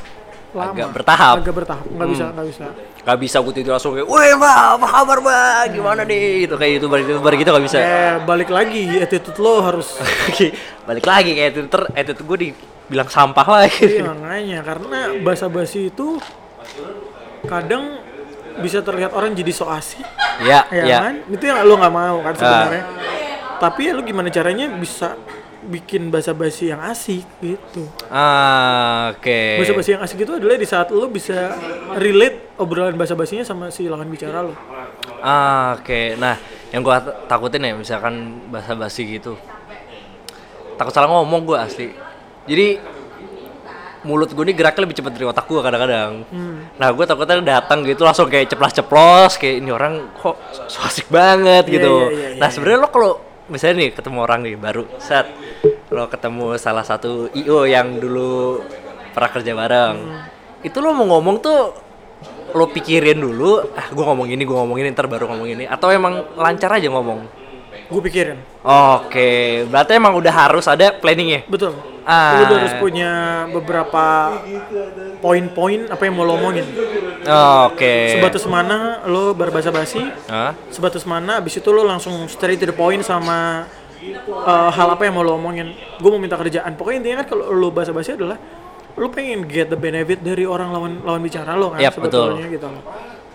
lama. 0.56 0.72
Agak 0.72 0.88
bertahap. 0.90 1.34
Agak 1.38 1.54
bertahap. 1.54 1.84
Nggak 1.86 2.08
bisa, 2.10 2.24
Hmm. 2.24 2.34
nggak 2.34 2.46
bisa. 2.48 2.66
Gak 3.06 3.18
bisa 3.22 3.36
gue 3.38 3.54
tidur 3.54 3.70
langsung 3.70 3.94
kayak, 3.94 4.08
weh 4.10 4.30
mbak, 4.34 4.58
apa 4.76 4.86
kabar 4.90 5.18
mbak, 5.22 5.54
gimana 5.70 6.02
nih, 6.02 6.42
gitu 6.42 6.58
kayak 6.58 6.72
youtuber 6.74 6.98
youtuber 6.98 7.32
gitu 7.34 7.50
gak 7.50 7.62
bisa. 7.62 7.78
Eh, 7.78 8.14
balik 8.26 8.50
lagi 8.50 8.82
attitude 8.98 9.38
lo 9.38 9.62
harus 9.62 9.94
Balik 10.90 11.06
lagi 11.06 11.30
kayak 11.32 11.52
Twitter, 11.54 11.82
attitude 11.94 12.26
gue 12.26 12.38
dibilang 12.50 13.06
sampah 13.06 13.46
lagi. 13.46 13.86
Iya 13.94 14.10
makanya 14.10 14.58
karena 14.60 14.98
basa-basi 15.22 15.94
itu 15.94 16.18
kadang 17.46 18.02
bisa 18.58 18.80
terlihat 18.80 19.12
orang 19.12 19.32
jadi 19.32 19.52
so 19.52 19.68
asik, 19.68 20.02
Ya, 20.42 20.64
ya, 20.68 20.82
ya. 20.82 20.98
kan? 21.04 21.14
Itu 21.28 21.44
yang 21.44 21.62
lo 21.62 21.76
nggak 21.76 21.94
mau 21.94 22.16
kan 22.24 22.32
sebenarnya. 22.34 22.84
Tapi 23.56 23.80
ya 23.82 23.92
lo 23.92 24.02
gimana 24.02 24.28
caranya 24.28 24.66
bisa 24.68 25.14
bikin 25.66 26.08
basa-basi 26.14 26.70
yang 26.70 26.78
asik 26.80 27.26
gitu. 27.42 27.90
Ah, 28.06 29.10
oke. 29.12 29.60
Basa-basi 29.60 29.98
yang 29.98 30.02
asik 30.06 30.22
itu 30.22 30.32
adalah 30.38 30.54
di 30.54 30.64
saat 30.64 30.88
lo 30.94 31.10
bisa 31.10 31.58
relate 31.98 32.54
obrolan 32.56 32.94
basa-basinya 32.94 33.42
sama 33.42 33.74
si 33.74 33.90
lawan 33.90 34.06
bicara 34.06 34.46
lo. 34.46 34.54
Ah, 35.20 35.74
oke. 35.76 36.14
Nah, 36.16 36.38
yang 36.70 36.86
gua 36.86 37.02
takutin 37.26 37.66
ya 37.66 37.74
misalkan 37.74 38.46
bahasa 38.48 38.78
basi 38.78 39.18
gitu. 39.18 39.34
Takut 40.78 40.94
salah 40.94 41.10
ngomong 41.10 41.42
gua 41.42 41.66
asli. 41.66 41.90
Jadi 42.46 42.78
mulut 44.06 44.30
gue 44.30 44.44
nih 44.46 44.54
geraknya 44.54 44.86
lebih 44.86 44.96
cepat 45.02 45.12
dari 45.18 45.26
otak 45.26 45.50
gua 45.50 45.66
kadang-kadang. 45.66 46.22
Nah, 46.78 46.88
gue 46.94 47.04
takutnya 47.10 47.58
datang 47.58 47.82
gitu 47.82 48.06
langsung 48.06 48.30
kayak 48.30 48.46
ceplas-ceplos 48.54 49.34
kayak 49.34 49.58
ini 49.58 49.74
orang 49.74 50.14
kok 50.14 50.38
so 50.70 50.78
asik 50.86 51.10
banget 51.10 51.66
Iya, 51.66 51.74
gitu. 51.74 51.94
iya, 52.06 52.14
iya, 52.14 52.28
iya, 52.30 52.38
nah, 52.38 52.46
sebenarnya 52.46 52.86
lo 52.86 52.88
kalau 52.94 53.12
misalnya 53.46 53.86
nih 53.86 53.90
ketemu 53.94 54.18
orang 54.22 54.40
nih 54.42 54.54
baru 54.58 54.84
saat 54.98 55.30
lo 55.90 56.10
ketemu 56.10 56.58
salah 56.58 56.82
satu 56.82 57.30
IO 57.30 57.62
yang 57.62 58.02
dulu 58.02 58.62
pernah 59.14 59.30
kerja 59.30 59.52
bareng. 59.54 59.96
Itu 60.66 60.82
lo 60.82 60.92
mau 60.92 61.06
ngomong 61.06 61.36
tuh 61.40 61.60
lo 62.56 62.64
pikirin 62.72 63.20
dulu, 63.20 63.60
ah 63.76 63.86
gue 63.92 64.04
ngomong 64.04 64.28
ini, 64.32 64.42
gue 64.42 64.56
ngomong 64.56 64.78
ini, 64.80 64.88
ntar 64.90 65.06
baru 65.06 65.28
ngomong 65.28 65.48
ini. 65.56 65.64
Atau 65.68 65.92
emang 65.92 66.24
lancar 66.34 66.72
aja 66.74 66.88
ngomong? 66.88 67.45
Gue 67.86 68.02
pikirin, 68.02 68.38
Oke, 68.66 69.62
berarti 69.70 69.94
emang 69.94 70.18
udah 70.18 70.34
harus 70.34 70.66
ada 70.66 70.90
planningnya. 70.90 71.46
betul. 71.46 71.74
Ah. 72.06 72.38
Lo 72.38 72.42
udah 72.46 72.56
harus 72.62 72.74
punya 72.78 73.10
beberapa 73.50 74.38
poin-poin 75.18 75.90
apa 75.90 76.02
yang 76.06 76.14
mau 76.14 76.22
lo 76.22 76.38
omongin. 76.38 76.66
Oke. 77.66 78.14
Sebatas 78.14 78.46
mana 78.46 79.02
lo 79.06 79.34
berbahasa 79.34 79.74
basi, 79.74 80.02
Hah? 80.30 80.54
sebatas 80.70 81.02
mana 81.02 81.42
abis 81.42 81.58
itu 81.58 81.68
lo 81.70 81.82
langsung 81.82 82.26
straight 82.30 82.58
to 82.62 82.70
the 82.70 82.74
point 82.74 83.02
sama 83.02 83.66
uh, 84.46 84.70
hal 84.70 84.88
apa 84.94 85.02
yang 85.08 85.14
mau 85.18 85.24
lo 85.26 85.34
omongin 85.34 85.74
gue 85.74 86.10
mau 86.10 86.20
minta 86.20 86.36
kerjaan 86.38 86.76
pokoknya 86.76 86.98
intinya 87.02 87.16
kan 87.24 87.26
kalau 87.34 87.50
lo 87.50 87.68
bahasa 87.72 87.90
basi 87.90 88.14
adalah 88.14 88.38
lo 88.96 89.06
pengen 89.12 89.44
get 89.44 89.68
the 89.68 89.78
benefit 89.78 90.22
dari 90.22 90.46
orang 90.46 90.72
lawan 90.72 90.92
lawan 91.02 91.20
bicara 91.20 91.58
lo 91.58 91.74
kan 91.74 91.80
Yap, 91.82 91.92
sebetulnya 91.96 92.46
gitu 92.48 92.66
loh 92.70 92.82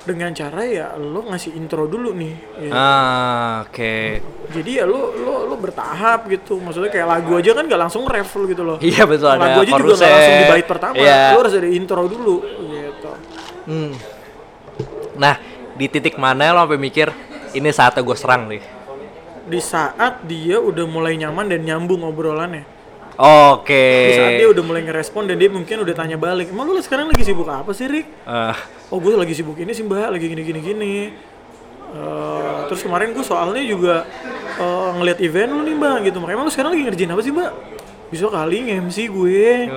dengan 0.01 0.33
cara 0.33 0.61
ya 0.61 0.97
lo 0.97 1.21
ngasih 1.23 1.53
intro 1.53 1.85
dulu 1.85 2.09
nih 2.11 2.33
ya. 2.57 2.71
Ah, 2.73 3.53
oke. 3.63 4.17
jadi 4.49 4.81
ya 4.81 4.85
lo 4.89 5.13
lo 5.13 5.45
lo 5.45 5.55
bertahap 5.55 6.25
gitu 6.25 6.57
maksudnya 6.57 6.89
kayak 6.89 7.05
lagu 7.05 7.37
aja 7.37 7.53
kan 7.53 7.69
gak 7.69 7.81
langsung 7.81 8.03
ref 8.05 8.33
gitu 8.33 8.65
loh 8.65 8.77
Iya 8.77 9.05
betul 9.05 9.29
ada 9.29 9.37
lagu 9.39 9.61
aja 9.61 9.71
juga 9.71 9.93
gak 9.95 10.09
langsung 10.09 10.35
di 10.35 10.47
bait 10.49 10.65
pertama 10.65 10.93
Iya. 10.97 11.21
lo 11.31 11.39
harus 11.39 11.53
ada 11.53 11.69
intro 11.69 12.01
dulu 12.05 12.35
gitu 12.41 13.11
Hmm. 13.61 13.93
Nah, 15.13 15.37
di 15.71 15.85
titik 15.85 16.17
mana 16.17 16.49
lo 16.49 16.65
sampai 16.65 16.81
mikir 16.81 17.13
ini 17.51 17.69
saatnya 17.69 18.01
gue 18.01 18.17
serang 18.17 18.49
nih? 18.49 18.63
di 19.41 19.57
saat 19.57 20.23
dia 20.23 20.57
udah 20.57 20.85
mulai 20.85 21.13
nyaman 21.15 21.45
dan 21.45 21.61
nyambung 21.61 22.01
obrolannya 22.01 22.63
Oke. 23.17 23.85
Di 24.07 24.13
saat 24.15 24.33
dia 24.33 24.49
udah 24.49 24.63
mulai 24.63 24.81
ngerespon 24.81 25.29
dan 25.29 25.37
dia 25.37 25.45
mungkin 25.45 25.77
udah 25.77 25.93
tanya 25.93 26.15
balik, 26.15 26.49
emang 26.49 26.65
lu 26.65 26.79
sekarang 26.79 27.05
lagi 27.05 27.21
sibuk 27.21 27.45
apa 27.45 27.69
sih 27.69 27.85
Rick? 27.85 28.07
Ah, 28.23 28.57
Oh 28.91 28.99
gue 28.99 29.15
lagi 29.15 29.31
sibuk 29.31 29.55
ini 29.55 29.71
sih 29.71 29.81
mbak, 29.81 30.11
lagi 30.11 30.25
gini 30.27 30.43
gini 30.43 30.59
gini. 30.59 30.95
Eh, 31.91 32.59
terus 32.67 32.83
kemarin 32.83 33.11
gue 33.11 33.23
soalnya 33.23 33.63
juga 33.63 34.03
eh, 34.59 34.89
ngeliat 34.99 35.19
event 35.19 35.49
lu 35.51 35.61
nih 35.63 35.75
mbak 35.75 35.97
gitu, 36.07 36.17
makanya 36.19 36.35
emang 36.35 36.45
lu 36.47 36.53
sekarang 36.53 36.71
lagi 36.75 36.83
ngerjain 36.87 37.11
apa 37.11 37.21
sih 37.23 37.31
mbak? 37.31 37.51
Bisa 38.11 38.27
kali 38.27 38.57
nge-MC 38.67 38.97
gue. 39.07 39.71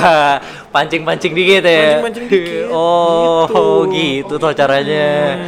pancing-pancing 0.74 1.32
dikit 1.34 1.66
ya. 1.66 1.98
Pancing-pancing 1.98 2.24
dikit, 2.30 2.66
Oh, 2.70 3.50
gitu. 3.50 3.66
gitu 3.90 4.34
tuh 4.38 4.54
caranya. 4.54 5.42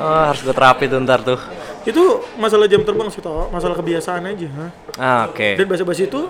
Oh, 0.00 0.22
harus 0.32 0.40
gue 0.40 0.54
terapi 0.56 0.88
tuh 0.88 0.98
ntar 1.04 1.20
tuh. 1.20 1.36
Itu 1.84 2.24
masalah 2.40 2.64
jam 2.64 2.80
terbang 2.80 3.12
sih 3.12 3.20
toh, 3.20 3.52
masalah 3.52 3.76
kebiasaan 3.76 4.24
aja. 4.24 4.48
Ah, 4.96 5.28
oke. 5.28 5.60
Dan 5.60 5.68
bahasa-bahasa 5.68 6.08
itu 6.08 6.20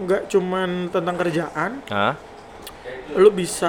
nggak 0.00 0.32
cuman 0.32 0.88
tentang 0.88 1.16
kerjaan, 1.20 1.70
Hah? 1.92 2.16
Lu 3.12 3.28
bisa 3.28 3.68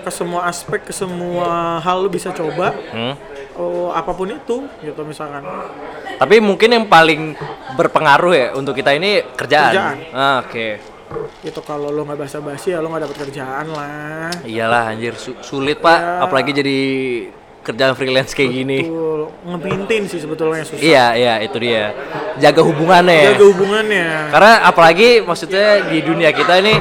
ke 0.00 0.08
semua 0.08 0.48
aspek, 0.48 0.80
ke 0.82 0.92
semua 0.92 1.76
hal 1.78 2.00
lu 2.00 2.08
bisa 2.08 2.30
coba. 2.30 2.72
Hmm? 2.90 3.14
Oh, 3.52 3.92
apa 3.92 4.10
pun 4.10 4.26
itu 4.26 4.64
gitu 4.80 5.00
misalkan. 5.02 5.44
Tapi 6.16 6.40
mungkin 6.40 6.72
yang 6.72 6.86
paling 6.86 7.36
berpengaruh 7.74 8.32
ya 8.32 8.48
untuk 8.52 8.72
kita 8.72 8.92
ini 8.92 9.20
kerjaan. 9.30 9.70
Kerjaan. 9.70 9.96
Ah, 10.10 10.40
oke. 10.40 10.68
gitu 11.44 11.60
kalau 11.60 11.92
lo 11.92 12.08
nggak 12.08 12.16
basa-basi 12.18 12.72
ya 12.72 12.80
lo 12.80 12.88
nggak 12.88 13.04
dapet 13.04 13.18
kerjaan 13.20 13.68
lah 13.68 14.32
Iyalah 14.42 14.88
anjir 14.88 15.12
su- 15.12 15.36
sulit, 15.44 15.76
Pak. 15.76 15.92
Ya. 15.92 16.24
Apalagi 16.24 16.50
jadi 16.54 16.78
kerjaan 17.60 17.92
freelance 17.92 18.32
kayak 18.32 18.48
gini. 18.50 18.88
ngepintin 19.44 20.08
sih 20.08 20.16
sebetulnya 20.16 20.64
susah 20.64 20.80
Iya, 20.80 21.06
iya, 21.12 21.34
itu 21.38 21.60
dia. 21.60 21.92
Jaga 22.40 22.64
hubungannya. 22.64 23.12
ya. 23.12 23.26
jaga 23.28 23.44
hubungannya 23.44 24.06
Karena 24.30 24.52
apalagi 24.64 25.08
maksudnya 25.20 25.66
di 25.84 26.00
dunia 26.00 26.32
kita 26.32 26.58
ini 26.58 26.80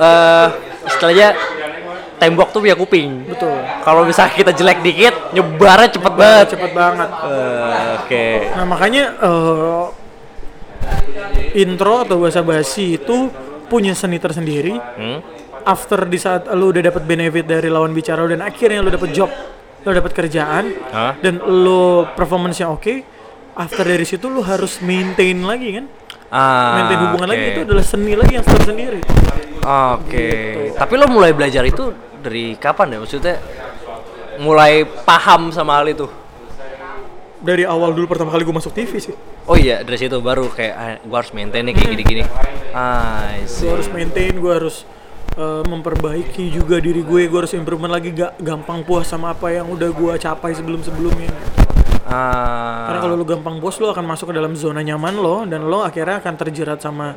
eh 0.00 0.46
istilahnya 0.82 1.28
tembok 2.16 2.50
tuh 2.50 2.60
punya 2.60 2.74
kuping. 2.74 3.24
betul 3.26 3.52
Kalau 3.80 4.02
misalnya 4.02 4.32
kita 4.34 4.52
jelek 4.52 4.80
dikit, 4.80 5.14
nyebarnya 5.30 5.88
cepet 5.90 6.12
banget. 6.14 6.46
cepet 6.50 6.70
banget 6.70 7.08
Eh, 7.08 7.96
Oke. 7.98 8.26
nah 8.50 8.64
makanya 8.66 9.04
eh, 9.18 9.84
intro 11.56 12.02
atau 12.02 12.16
bahasa 12.18 12.40
basi 12.40 12.96
itu 12.96 13.28
punya 13.66 13.92
seni 13.92 14.16
tersendiri 14.16 14.74
Hmm? 14.96 15.20
after 15.62 16.04
di 16.04 16.16
saat 16.16 16.48
lo 16.48 16.68
udah 16.68 16.82
dapat 16.82 17.04
benefit 17.04 17.44
dari 17.44 17.68
lawan 17.68 17.92
bicara 17.92 18.24
dan 18.24 18.40
akhirnya 18.40 18.80
lo 18.80 18.88
dapet 18.88 19.10
job 19.10 19.28
lo 19.78 19.90
dapet 19.90 20.12
kerjaan 20.12 20.64
Hah? 20.90 21.12
dan 21.18 21.36
lo 21.38 22.08
performance-nya 22.10 22.66
oke 22.66 22.94
after 23.54 23.82
dari 23.82 24.02
situ 24.02 24.26
lo 24.26 24.40
harus 24.42 24.80
maintain 24.80 25.36
lagi 25.38 25.68
kan 25.74 25.86
Ah, 26.28 26.78
maintain 26.78 27.00
hubungan 27.04 27.26
oke. 27.26 27.32
lagi 27.32 27.44
itu 27.50 27.60
adalah 27.62 27.82
seni 27.82 28.12
lagi 28.14 28.32
yang 28.32 28.46
tersendiri 28.46 29.00
Oke. 29.60 30.28
Tapi 30.74 30.92
lo 30.96 31.06
mulai 31.08 31.32
belajar 31.36 31.64
itu 31.64 31.92
dari 32.20 32.56
kapan 32.56 32.96
ya? 32.96 32.98
Maksudnya 33.00 33.36
mulai 34.40 34.84
paham 34.84 35.52
sama 35.52 35.80
hal 35.80 35.88
itu? 35.90 36.08
dari 37.40 37.64
awal 37.64 37.96
dulu 37.96 38.04
pertama 38.04 38.28
kali 38.28 38.44
gue 38.44 38.52
masuk 38.52 38.76
TV 38.76 39.00
sih 39.00 39.16
Oh 39.48 39.56
iya, 39.56 39.80
dari 39.80 39.96
situ 39.96 40.20
baru 40.20 40.46
kayak 40.52 40.74
ah, 40.76 40.96
gua 41.08 41.24
harus 41.24 41.32
maintain 41.32 41.64
nih 41.64 41.72
kayak 41.72 41.88
gini-gini. 41.96 42.22
Ah, 42.76 43.34
gue 43.40 43.70
harus 43.72 43.88
maintain 43.90 44.30
gue 44.36 44.52
harus 44.52 44.84
uh, 45.34 45.64
memperbaiki 45.66 46.52
juga 46.54 46.78
diri 46.78 47.02
gue 47.02 47.26
gue 47.26 47.38
harus 47.40 47.56
improvement 47.56 47.90
lagi 47.90 48.14
gak 48.14 48.38
gampang 48.38 48.84
puas 48.86 49.08
sama 49.10 49.34
apa 49.34 49.50
yang 49.50 49.66
udah 49.72 49.90
gue 49.90 50.12
capai 50.20 50.54
sebelum 50.54 50.84
sebelumnya 50.84 51.32
Ah. 52.10 52.90
karena 52.90 53.00
kalau 53.06 53.14
lu 53.14 53.22
gampang 53.22 53.62
puas 53.62 53.78
lo 53.78 53.94
akan 53.94 54.02
masuk 54.02 54.30
ke 54.30 54.34
dalam 54.34 54.58
zona 54.58 54.82
nyaman 54.82 55.14
lo 55.14 55.46
dan 55.46 55.70
lo 55.70 55.86
akhirnya 55.86 56.18
akan 56.18 56.34
terjerat 56.34 56.82
sama 56.82 57.14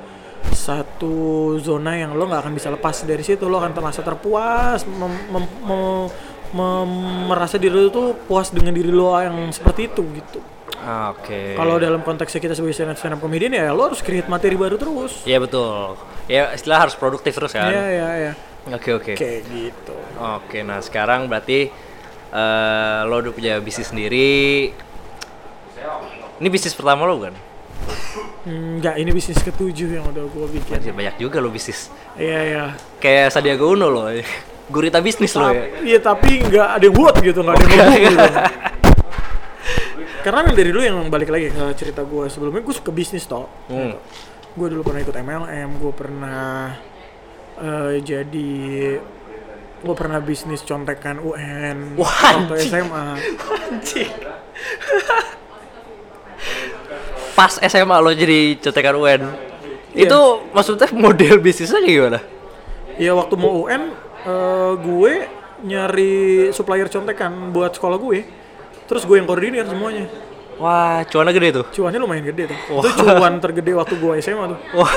satu 0.49 1.13
zona 1.57 1.95
yang 1.95 2.11
lo 2.13 2.27
nggak 2.27 2.43
akan 2.43 2.53
bisa 2.53 2.67
lepas 2.67 3.03
dari 3.03 3.21
situ 3.21 3.47
lo 3.47 3.57
akan 3.57 3.71
merasa 3.73 4.01
terpuas 4.01 4.83
mem- 4.83 5.27
mem- 5.29 5.55
mem- 5.61 6.09
mem- 6.51 7.25
merasa 7.27 7.55
diri 7.55 7.73
lo 7.73 7.87
tuh 7.87 8.07
puas 8.25 8.49
dengan 8.49 8.71
diri 8.71 8.89
lo 8.89 9.15
yang 9.15 9.49
seperti 9.49 9.87
itu 9.87 10.03
gitu 10.13 10.39
Ah, 10.83 11.15
Oke. 11.15 11.55
kalau 11.55 11.79
dalam 11.79 12.03
konteksnya 12.03 12.43
kita 12.43 12.53
sebagai 12.53 12.75
stand 12.75 12.91
up 12.91 12.99
stand 12.99 13.15
up 13.15 13.23
comedian 13.23 13.55
ya 13.55 13.71
lo 13.71 13.87
harus 13.87 14.03
create 14.03 14.27
materi 14.27 14.59
baru 14.59 14.75
terus 14.75 15.23
Iya 15.23 15.39
betul. 15.39 15.95
Ya 16.27 16.51
istilah 16.51 16.83
harus 16.83 16.91
produktif 16.93 17.31
terus 17.31 17.55
kan. 17.55 17.71
Iya 17.71 17.85
iya 17.87 18.09
iya 18.19 18.33
Oke 18.67 18.91
oke. 18.91 19.13
kayak 19.15 19.47
gitu 19.47 19.95
Oke, 20.19 20.59
nah 20.59 20.83
sekarang 20.83 21.31
berarti 21.31 21.71
eh, 22.29 22.99
lo 23.07 23.15
udah 23.15 23.31
punya 23.31 23.63
bisnis 23.63 23.87
sendiri. 23.87 24.75
Ini 26.37 26.47
bisnis 26.47 26.75
pertama 26.75 27.07
lo 27.07 27.15
kan? 27.21 27.35
Enggak, 28.43 28.95
ini 28.99 29.09
bisnis 29.15 29.39
ketujuh 29.39 29.89
yang 29.99 30.05
udah 30.11 30.27
gue 30.27 30.45
bikin. 30.59 30.75
Anjir, 30.79 30.91
banyak 30.91 31.15
juga 31.15 31.39
lo 31.39 31.47
bisnis. 31.47 31.87
Iya, 32.19 32.39
iya. 32.43 32.65
Kayak 32.99 33.31
Sandiaga 33.31 33.63
Uno 33.63 33.87
lo. 33.87 34.11
Gurita 34.67 34.99
bisnis 34.99 35.31
lo 35.35 35.47
ya. 35.51 35.63
Iya, 35.83 35.99
tapi 36.03 36.43
nggak 36.43 36.67
ada 36.79 36.83
yang 36.83 36.95
buat 36.95 37.15
gitu, 37.23 37.39
nggak 37.39 37.55
ada 37.55 37.65
yang 37.67 38.03
gitu. 38.03 38.27
Karena 40.23 40.39
dari 40.55 40.69
dulu 40.71 40.83
yang 40.83 40.97
balik 41.11 41.29
lagi 41.31 41.51
ke 41.51 41.63
cerita 41.75 42.03
gue 42.07 42.31
sebelumnya, 42.31 42.63
gue 42.63 42.75
suka 42.75 42.91
bisnis 42.95 43.27
toh. 43.27 43.47
Hmm. 43.67 43.95
Gue 44.55 44.67
dulu 44.71 44.87
pernah 44.87 45.03
ikut 45.03 45.15
MLM, 45.19 45.69
gue 45.79 45.93
pernah 45.95 46.71
eh, 47.59 47.99
jadi 47.99 48.51
gue 49.83 49.95
pernah 49.99 50.23
bisnis 50.23 50.63
contekan 50.63 51.19
UN 51.19 51.99
Wah, 51.99 52.07
waktu 52.07 52.55
anjing. 52.55 52.71
SMA. 52.71 53.05
Anjing. 53.51 54.11
Pas 57.33 57.53
SMA 57.57 57.97
lo 57.97 58.09
jadi 58.09 58.55
cetekan 58.57 58.93
UN. 58.93 59.21
Iya. 59.93 60.09
Itu 60.09 60.19
maksudnya 60.49 60.89
model 60.93 61.37
bisnisnya 61.37 61.79
kayak 61.79 61.93
gimana? 61.93 62.19
ya 62.93 63.09
waktu 63.17 63.33
mau 63.33 63.65
UN 63.65 63.89
eh, 64.21 64.71
gue 64.77 65.13
nyari 65.65 66.13
supplier 66.53 66.85
contekan 66.85 67.49
buat 67.49 67.73
sekolah 67.73 67.97
gue 67.97 68.21
terus 68.85 69.01
gue 69.01 69.17
yang 69.17 69.25
koordinir 69.25 69.65
semuanya 69.65 70.05
Wah, 70.61 71.01
cuannya 71.09 71.33
gede 71.33 71.49
tuh. 71.57 71.65
cuannya 71.73 71.97
lumayan 71.97 72.21
gede 72.21 72.53
tuh 72.53 72.59
itu 72.85 73.01
cuan 73.01 73.41
tergede 73.41 73.73
waktu 73.73 73.97
gue 73.97 74.13
SMA 74.21 74.45
tuh 74.53 74.59
Wah, 74.77 74.93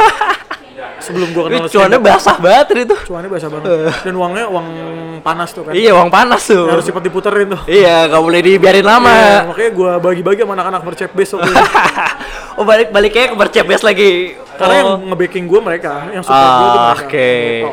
sebelum 0.99 1.29
ini 1.29 1.41
kenal 1.57 1.69
cuannya 1.69 1.99
basah 1.99 2.37
banget 2.37 2.67
itu. 2.85 2.97
cuannya 3.07 3.31
basah 3.31 3.49
banget 3.49 3.71
dan 4.03 4.15
uangnya 4.15 4.45
uang 4.47 4.67
panas 5.21 5.49
tuh 5.51 5.63
kan 5.65 5.73
Iya, 5.73 5.91
uang 5.97 6.09
panas 6.09 6.43
tuh. 6.45 6.65
harus 6.69 6.85
cepat 6.85 7.03
diputerin 7.03 7.47
tuh 7.51 7.61
Iya, 7.67 8.07
gak 8.07 8.23
boleh 8.23 8.41
dibiarin 8.41 8.85
lama. 8.85 9.11
Iya, 9.11 9.39
makanya 9.49 9.71
gue 9.73 9.91
bagi-bagi 9.99 10.41
sama 10.45 10.53
anak-anak 10.55 10.81
waktu 10.85 11.05
itu. 11.19 11.37
oh, 12.59 12.65
balik 12.65 12.89
baliknya 12.91 13.33
ke 13.33 13.37
bercepes 13.37 13.83
lagi. 13.83 14.37
Karena 14.57 14.75
yang 14.77 14.89
Oh. 14.89 14.99
nge-backing 15.13 15.45
gue 15.45 15.61
mereka, 15.61 16.09
yang 16.11 16.23
support 16.23 16.37
gue 16.53 16.69
tuh 16.69 16.79
Ah, 16.79 16.87
mereka. 16.95 17.05
oke. 17.05 17.33
Gitu. 17.35 17.71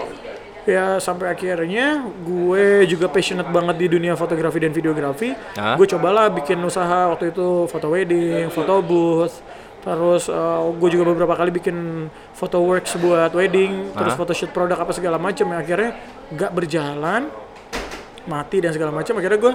Ya 0.63 0.85
sampai 0.97 1.27
akhirnya 1.27 1.87
gue 2.23 2.65
juga 2.87 3.11
passionate 3.11 3.51
banget 3.51 3.75
di 3.77 3.87
dunia 3.89 4.15
fotografi 4.15 4.57
dan 4.57 4.71
videografi. 4.71 5.35
Hah? 5.53 5.75
Gue 5.75 5.83
cobalah 5.85 6.31
bikin 6.31 6.55
usaha 6.59 7.11
waktu 7.11 7.29
itu 7.29 7.67
foto 7.67 7.91
wedding, 7.91 8.47
foto 8.47 8.79
booth. 8.79 9.43
Terus 9.83 10.31
uh, 10.31 10.63
gue 10.71 10.89
juga 10.89 11.11
beberapa 11.11 11.35
kali 11.35 11.51
bikin 11.51 12.07
foto 12.43 12.59
works 12.59 12.91
buat 12.97 13.31
wedding, 13.31 13.93
terus 13.93 14.11
Hah? 14.11 14.19
foto 14.19 14.31
shoot 14.31 14.51
produk 14.51 14.75
apa 14.77 14.91
segala 14.91 15.15
macam. 15.17 15.47
Ya, 15.47 15.57
akhirnya 15.57 15.91
gak 16.29 16.51
berjalan, 16.51 17.31
mati 18.25 18.59
dan 18.59 18.71
segala 18.71 18.91
macam. 18.91 19.15
Akhirnya 19.15 19.39
gue 19.39 19.53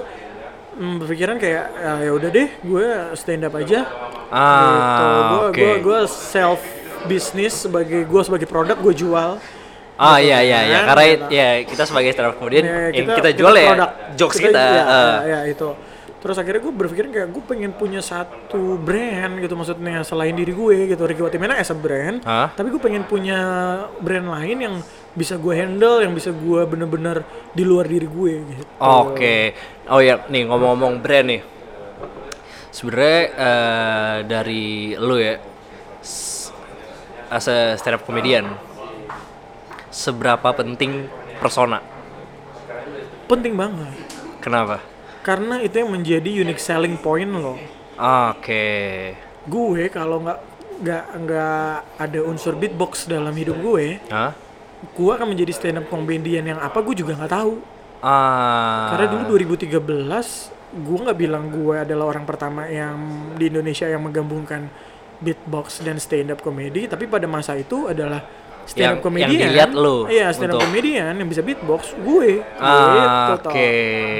mm, 0.75 0.95
berpikiran 0.97 1.35
kayak 1.37 1.63
ya 1.71 1.93
ya 2.01 2.11
udah 2.11 2.29
deh, 2.29 2.49
gue 2.59 2.85
stand 3.13 3.43
up 3.43 3.53
aja. 3.53 3.79
gitu. 3.85 4.31
Ah, 4.31 5.49
Gue 5.49 5.49
oke. 5.51 5.69
gue 5.81 5.99
self 6.07 6.61
bisnis 7.01 7.53
sebagai 7.55 8.03
gue 8.03 8.21
sebagai 8.21 8.45
produk 8.45 8.75
gue 8.75 8.93
jual. 8.95 9.37
Ah 9.95 10.15
iya 10.15 10.39
iya 10.39 10.59
iya 10.63 10.77
kan? 10.79 10.87
karena 10.89 11.03
Gitu. 11.05 11.25
ya 11.29 11.47
kita 11.65 11.83
sebagai 11.83 12.09
stand 12.09 12.27
up 12.27 12.35
comedian 12.37 12.63
Ya, 12.63 12.77
yang 12.89 13.07
kita, 13.11 13.29
jual 13.35 13.51
ya 13.51 13.67
produk. 13.69 13.89
jokes 14.15 14.37
kita. 14.39 14.55
Ya, 14.55 14.71
eh. 14.79 14.85
ya, 14.87 15.17
ya, 15.27 15.39
itu. 15.45 15.69
Terus 16.19 16.35
akhirnya 16.35 16.61
gue 16.67 16.73
berpikir 16.75 17.05
kayak 17.07 17.31
gue 17.31 17.43
pengen 17.47 17.71
punya 17.71 18.03
satu 18.03 18.75
brand 18.75 19.39
gitu 19.39 19.55
maksudnya 19.55 20.03
selain 20.03 20.35
diri 20.35 20.51
gue 20.51 20.91
gitu 20.91 20.99
Ricky 21.07 21.23
Watimena 21.23 21.55
as 21.55 21.71
a 21.71 21.77
brand. 21.79 22.19
Hah? 22.27 22.51
Tapi 22.51 22.67
gue 22.75 22.81
pengen 22.83 23.07
punya 23.07 23.39
brand 24.03 24.27
lain 24.27 24.57
yang 24.59 24.75
bisa 25.15 25.39
gue 25.39 25.55
handle, 25.55 26.03
yang 26.03 26.11
bisa 26.11 26.35
gue 26.35 26.61
bener-bener 26.67 27.23
di 27.55 27.63
luar 27.63 27.87
diri 27.87 28.03
gue 28.05 28.33
gitu. 28.51 28.63
Oke. 28.83 29.55
Oh 29.87 30.03
ya, 30.03 30.19
nih 30.27 30.43
ngomong-ngomong 30.51 30.99
brand 30.99 31.27
nih. 31.31 31.41
Sebenarnya 32.69 33.21
eh, 33.33 34.17
dari 34.27 34.93
lu 34.99 35.15
ya 35.17 35.39
as 37.31 37.45
a 37.47 37.79
stand 37.79 37.95
up 37.95 38.03
comedian 38.03 38.43
seberapa 39.87 40.51
penting 40.51 41.07
persona? 41.39 41.79
Penting 43.29 43.55
banget. 43.55 43.95
Kenapa? 44.43 44.83
Karena 45.21 45.59
itu 45.59 45.75
yang 45.83 45.91
menjadi 45.91 46.29
unique 46.29 46.61
selling 46.61 46.95
point 46.99 47.29
lo. 47.29 47.59
Oke. 47.99 48.67
Gue 49.43 49.91
kalau 49.91 50.23
nggak 50.23 50.39
nggak 50.79 51.05
nggak 51.27 51.73
ada 51.99 52.19
unsur 52.23 52.55
beatbox 52.55 53.11
dalam 53.11 53.35
hidup 53.35 53.59
gue, 53.59 53.99
Hah? 54.07 54.31
gue 54.95 55.11
akan 55.11 55.35
menjadi 55.35 55.51
stand 55.51 55.83
up 55.83 55.91
comedian 55.91 56.47
yang 56.47 56.59
apa 56.59 56.79
gue 56.79 56.95
juga 56.95 57.19
nggak 57.19 57.33
tahu. 57.35 57.59
Ah. 57.99 58.95
Karena 58.95 59.11
dulu 59.11 59.35
2013 59.35 59.75
gue 60.69 60.97
nggak 61.03 61.17
bilang 61.19 61.51
gue 61.51 61.75
adalah 61.81 62.15
orang 62.15 62.23
pertama 62.23 62.69
yang 62.69 62.95
di 63.35 63.51
Indonesia 63.51 63.89
yang 63.89 64.05
menggabungkan 64.05 64.71
beatbox 65.19 65.83
dan 65.83 65.99
stand 65.99 66.31
up 66.31 66.39
comedy, 66.39 66.87
tapi 66.87 67.03
pada 67.05 67.27
masa 67.27 67.59
itu 67.59 67.91
adalah 67.91 68.23
stand 68.69 68.85
up 68.85 68.89
Yang- 68.93 69.01
comedian. 69.01 69.27
yang 69.27 69.41
dilihat 69.49 69.71
lu 69.73 69.97
Iya, 70.05 70.29
stand 70.29 70.53
up 70.53 70.55
untuk- 70.55 70.69
comedian 70.69 71.13
yang 71.17 71.25
bisa 71.25 71.41
beatbox 71.41 71.81
gue. 71.97 72.29
Ah, 72.55 73.33
oke. 73.35 73.71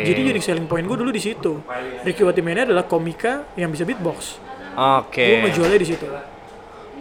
Jadi 0.04 0.20
unique 0.26 0.42
selling 0.42 0.66
point 0.66 0.84
gue 0.84 0.98
dulu 0.98 1.14
di 1.14 1.22
situ. 1.22 1.62
Ricky 2.02 2.26
Watimena 2.26 2.66
adalah 2.66 2.84
komika 2.84 3.46
yang 3.54 3.70
bisa 3.70 3.86
beatbox. 3.86 4.42
Oke. 4.74 5.22
Gue 5.22 5.38
ngejualnya 5.46 5.78
di 5.78 5.88
situ. 5.88 6.06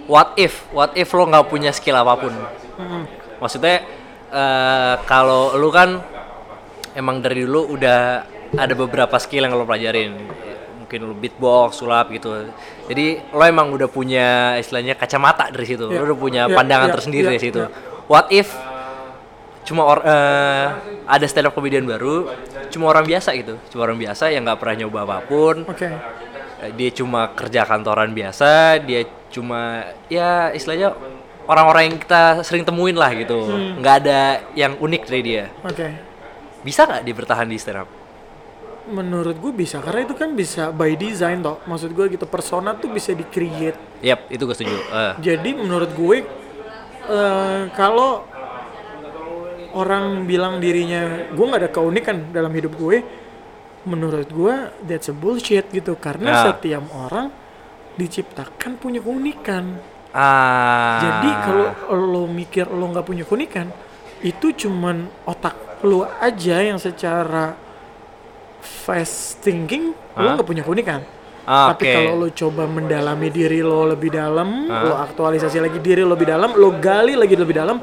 What 0.05 0.37
if? 0.37 0.69
What 0.71 0.93
if 0.93 1.09
lo 1.11 1.25
nggak 1.25 1.49
punya 1.49 1.71
skill 1.71 1.97
apa 1.97 2.17
pun? 2.17 2.33
Maksudnya 3.39 3.85
eh, 4.29 4.95
kalau 5.05 5.57
lu 5.57 5.69
kan 5.69 6.05
emang 6.93 7.19
dari 7.19 7.43
dulu 7.43 7.73
udah 7.73 8.25
ada 8.51 8.73
beberapa 8.73 9.17
skill 9.17 9.45
yang 9.45 9.53
lo 9.53 9.65
pelajarin. 9.65 10.17
Mungkin 10.89 11.05
lu 11.05 11.13
beatbox, 11.13 11.85
sulap 11.85 12.09
gitu. 12.09 12.49
Jadi 12.89 13.21
lo 13.29 13.45
emang 13.45 13.69
udah 13.77 13.93
punya 13.93 14.57
istilahnya 14.57 14.97
kacamata 14.97 15.53
dari 15.53 15.69
situ. 15.69 15.93
Ya, 15.93 16.01
Lo 16.01 16.09
udah 16.09 16.19
punya 16.19 16.43
ya, 16.49 16.57
pandangan 16.57 16.89
ya, 16.89 16.95
tersendiri 16.97 17.29
ya, 17.29 17.31
dari 17.37 17.43
situ. 17.45 17.61
ya. 17.61 17.69
What 18.09 18.33
if 18.33 18.49
cuma 19.69 19.85
or, 19.85 20.01
eh, 20.01 20.67
ada 21.05 21.27
stand 21.29 21.45
up 21.45 21.53
comedian 21.53 21.85
baru, 21.85 22.33
cuma 22.73 22.89
orang 22.89 23.05
biasa 23.05 23.37
gitu, 23.37 23.61
cuma 23.69 23.85
orang 23.85 24.01
biasa 24.01 24.33
yang 24.33 24.49
nggak 24.49 24.57
pernah 24.57 24.81
nyoba 24.81 25.05
apa 25.05 25.29
pun, 25.29 25.69
Oke. 25.69 25.93
Eh, 26.59 26.73
dia 26.75 26.91
cuma 26.91 27.31
kerja 27.39 27.63
kantoran 27.63 28.11
biasa 28.11 28.83
dia 28.83 29.07
cuma 29.31 29.95
ya 30.11 30.51
istilahnya 30.51 30.91
orang-orang 31.47 31.87
yang 31.87 31.97
kita 32.03 32.43
sering 32.43 32.67
temuin 32.67 32.99
lah 32.99 33.15
gitu 33.15 33.47
nggak 33.79 33.95
ada 34.03 34.43
yang 34.59 34.75
unik 34.75 35.07
dari 35.07 35.23
dia 35.23 35.45
Oke. 35.63 35.87
bisa 36.67 36.83
nggak 36.83 37.07
dia 37.07 37.15
bertahan 37.15 37.47
di 37.47 37.63
stand 37.63 37.87
up 37.87 37.89
Menurut 38.89 39.37
gue 39.37 39.53
bisa 39.55 39.79
karena 39.79 40.01
itu 40.03 40.13
kan 40.13 40.33
bisa 40.33 40.69
by 40.71 40.95
design 40.95 41.41
toh. 41.41 41.61
Maksud 41.63 41.93
gue 41.93 42.09
gitu 42.09 42.25
persona 42.25 42.73
tuh 42.73 42.89
bisa 42.89 43.13
di 43.13 43.23
create 43.23 43.77
yap 44.01 44.25
itu 44.29 44.41
gue 44.41 44.55
setuju 44.55 44.79
Eh, 44.89 45.13
Jadi 45.21 45.51
menurut 45.53 45.91
gue 45.91 46.17
eh, 47.07 47.63
kalau 47.73 48.25
orang 49.71 50.25
bilang 50.25 50.59
dirinya 50.59 51.29
gue 51.29 51.45
nggak 51.45 51.61
ada 51.61 51.71
keunikan 51.71 52.17
dalam 52.31 52.49
hidup 52.51 52.73
gue, 52.75 53.05
menurut 53.85 54.27
gue 54.27 54.55
that's 54.83 55.09
a 55.09 55.15
bullshit 55.15 55.69
gitu 55.69 55.95
karena 55.95 56.29
Ya. 56.31 56.41
setiap 56.49 56.85
orang 56.91 57.29
diciptakan 57.95 58.77
punya 58.77 58.99
keunikan. 58.99 59.77
ah 60.11 60.99
Jadi 60.99 61.31
kalau 61.45 61.69
lo 61.93 62.25
mikir 62.25 62.65
lo 62.65 62.89
nggak 62.89 63.05
punya 63.05 63.25
keunikan, 63.25 63.69
itu 64.21 64.55
cuman 64.57 64.97
otak 65.25 65.53
lo 65.83 66.09
aja 66.19 66.59
yang 66.59 66.81
secara 66.81 67.55
fast 68.61 69.41
thinking 69.41 69.95
lo 70.15 70.23
Hah? 70.25 70.35
nggak 70.35 70.47
punya 70.47 70.63
keunikan. 70.63 71.01
Ah, 71.49 71.73
Tapi 71.73 71.89
kalau 71.89 72.13
lo 72.21 72.29
coba 72.29 72.69
mendalami 72.69 73.33
diri 73.33 73.65
lo 73.65 73.89
lebih 73.89 74.13
dalam, 74.13 74.69
lo 74.69 74.93
aktualisasi 74.95 75.57
lagi 75.59 75.81
diri 75.81 76.05
lo 76.05 76.13
lebih 76.13 76.29
dalam, 76.29 76.53
lo 76.53 76.77
gali 76.77 77.17
lagi 77.17 77.33
lebih 77.33 77.57
dalam, 77.57 77.81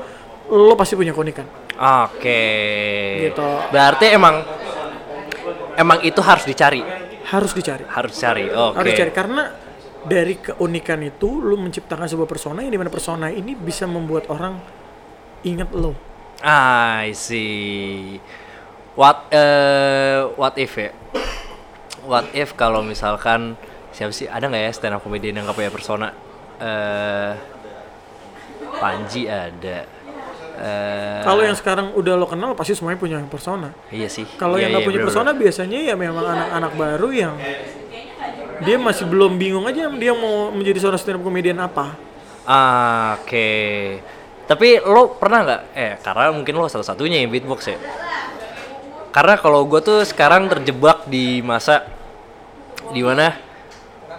lo 0.47 0.73
pasti 0.77 0.93
punya 0.93 1.09
keunikan. 1.09 1.45
oke 1.73 2.41
Gitu. 3.25 3.47
berarti 3.67 4.05
emang 4.13 4.45
emang 5.75 5.99
itu 6.01 6.21
harus 6.21 6.45
dicari 6.45 6.79
Harus 7.25 7.51
dicari. 7.51 7.83
harus 7.89 8.13
cari 8.13 8.45
oke 8.47 8.77
Harus 8.77 8.89
dicari 8.93 9.09
karena 9.09 9.43
dari 10.05 10.37
keunikan 10.37 11.01
itu 11.01 11.41
lo 11.41 11.57
menciptakan 11.57 12.05
sebuah 12.05 12.29
persona 12.29 12.61
yang 12.61 12.69
di 12.69 12.77
mana 12.77 12.93
persona 12.93 13.33
ini 13.33 13.57
bisa 13.57 13.89
membuat 13.89 14.29
orang 14.29 14.61
ingat 15.41 15.73
lo. 15.73 15.97
I 16.45 17.09
see. 17.17 18.21
What 18.95 19.27
eh 19.29 20.23
what 20.39 20.55
if 20.55 20.79
ya? 20.79 20.91
What 22.05 22.31
if 22.31 22.55
kalau 22.55 22.79
misalkan 22.79 23.59
siapa 23.91 24.11
sih 24.11 24.27
ada 24.27 24.47
nggak 24.47 24.63
ya 24.63 24.71
stand 24.71 24.95
up 24.95 25.03
comedian 25.03 25.35
yang 25.35 25.45
nggak 25.45 25.57
punya 25.57 25.71
persona? 25.71 26.15
Eh 26.57 27.31
Panji 28.75 29.27
ada. 29.27 29.83
Eh 30.55 31.19
Kalau 31.21 31.43
yang 31.43 31.55
sekarang 31.55 31.91
udah 31.91 32.15
lo 32.15 32.23
kenal 32.23 32.55
pasti 32.55 32.71
semuanya 32.71 32.95
punya 32.95 33.17
persona. 33.27 33.75
iya 33.91 34.07
sih. 34.07 34.23
Kalau 34.39 34.55
Iya, 34.55 34.67
yang 34.67 34.79
nggak 34.79 34.83
iya, 34.83 34.87
punya 34.87 34.99
bener-bener. 35.03 35.23
persona 35.27 35.31
biasanya 35.35 35.79
ya 35.83 35.95
memang 35.99 36.23
anak-anak 36.23 36.71
baru 36.75 37.09
yang 37.11 37.35
dia 38.63 38.79
masih 38.79 39.03
belum 39.11 39.35
bingung 39.35 39.67
aja 39.67 39.91
dia 39.91 40.15
mau 40.15 40.55
menjadi 40.55 40.79
seorang 40.79 40.99
stand 40.99 41.19
up 41.19 41.23
comedian 41.27 41.59
apa. 41.59 41.99
Ah, 42.47 43.19
Oke. 43.19 43.99
Tapi 44.45 44.79
lo 44.79 45.17
pernah 45.17 45.43
nggak? 45.43 45.61
Eh, 45.73 45.93
karena 45.99 46.31
mungkin 46.31 46.53
lo 46.55 46.69
salah 46.71 46.85
satunya 46.85 47.19
yang 47.19 47.27
beatbox 47.27 47.67
ya. 47.67 47.75
Karena 49.15 49.39
kalau 49.39 49.63
gue 49.63 49.79
tuh 49.79 50.03
sekarang 50.03 50.51
terjebak 50.51 51.07
di 51.07 51.39
masa 51.39 51.87
di 52.91 52.99
mana 52.99 53.31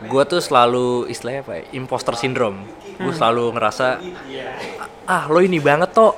gue 0.01 0.23
tuh 0.25 0.41
selalu 0.41 1.05
istilahnya 1.13 1.45
apa 1.45 1.53
ya? 1.61 1.63
Imposter 1.77 2.17
syndrome. 2.17 2.65
Gue 2.97 3.13
selalu 3.13 3.53
ngerasa 3.53 4.01
ah 5.05 5.29
lo 5.29 5.45
ini 5.45 5.61
banget 5.61 5.93
toh, 5.93 6.17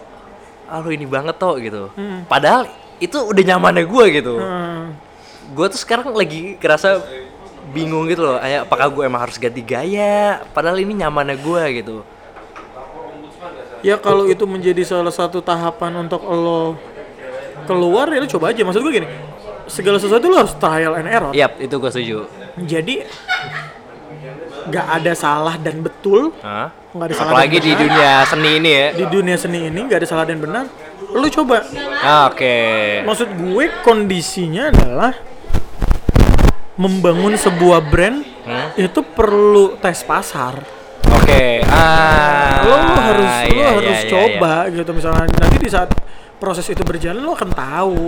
ah 0.71 0.79
lo 0.79 0.95
ini 0.95 1.11
banget 1.11 1.35
toh 1.35 1.59
gitu. 1.59 1.91
Padahal 2.31 2.71
itu 3.03 3.19
udah 3.19 3.43
nyamannya 3.43 3.83
gue 3.83 4.05
gitu. 4.15 4.35
Hmm, 4.39 4.95
Gue 5.59 5.67
tuh 5.75 5.81
sekarang 5.83 6.15
lagi 6.15 6.55
ngerasa 6.55 7.03
bingung 7.75 8.07
gitu 8.07 8.23
loh. 8.23 8.39
Kayak 8.39 8.71
apakah 8.71 8.87
gue 8.95 9.03
emang 9.11 9.27
harus 9.27 9.43
ganti 9.43 9.59
gaya? 9.59 10.47
Padahal 10.55 10.79
ini 10.79 11.03
nyamannya 11.03 11.35
gue 11.35 11.63
gitu. 11.83 11.97
ya 13.79 13.95
kalau 13.95 14.27
itu 14.27 14.43
menjadi 14.43 14.83
salah 14.83 15.15
satu 15.15 15.39
tahapan 15.39 16.03
untuk 16.03 16.27
lo 16.27 16.75
keluar 17.65 18.07
ya 18.09 18.21
lo 18.21 18.29
coba 18.29 18.51
aja. 18.51 18.63
Maksud 18.63 18.81
gue 18.81 18.93
gini, 18.95 19.09
segala 19.65 19.97
sesuatu 19.97 20.27
lo 20.27 20.37
harus 20.39 20.55
trial 20.55 20.93
and 20.95 21.09
error. 21.09 21.33
Yap, 21.33 21.59
itu 21.59 21.75
gue 21.75 21.91
setuju. 21.91 22.19
Jadi 22.61 22.95
nggak 24.69 24.87
ada 25.01 25.13
salah 25.13 25.57
dan 25.57 25.81
betul, 25.81 26.29
Hah? 26.39 26.69
nggak 26.93 27.07
ada 27.09 27.15
salah 27.17 27.31
Apalagi 27.33 27.57
dan 27.57 27.65
di 27.65 27.73
dunia 27.75 28.13
seni 28.29 28.51
ini 28.55 28.71
ya. 28.71 28.87
di 28.93 29.05
dunia 29.07 29.37
seni 29.37 29.59
ini 29.65 29.81
nggak 29.81 29.99
ada 29.99 30.09
salah 30.09 30.25
dan 30.25 30.37
benar 30.37 30.69
lu 31.09 31.25
coba 31.27 31.65
Ah, 31.99 32.29
Oke. 32.29 33.01
maksud 33.01 33.33
gue 33.33 33.65
kondisinya 33.81 34.69
adalah 34.69 35.17
membangun 36.77 37.35
sebuah 37.35 37.81
brand 37.83 38.19
Hmm? 38.45 38.73
itu 38.77 39.01
perlu 39.05 39.77
tes 39.77 40.01
pasar 40.03 40.65
Oke. 41.13 41.61
Ah. 41.65 42.65
lo, 42.65 42.73
lo 42.73 42.93
harus 42.97 43.33
lo 43.45 43.53
iya, 43.53 43.67
harus 43.71 43.85
iya, 43.85 44.01
iya, 44.01 44.09
coba 44.09 44.53
gitu 44.69 44.91
misalnya 44.91 45.29
nanti 45.29 45.57
di 45.59 45.69
saat 45.69 45.93
proses 46.39 46.66
itu 46.66 46.82
berjalan 46.82 47.19
lo 47.19 47.35
akan 47.35 47.51
tahu 47.51 48.02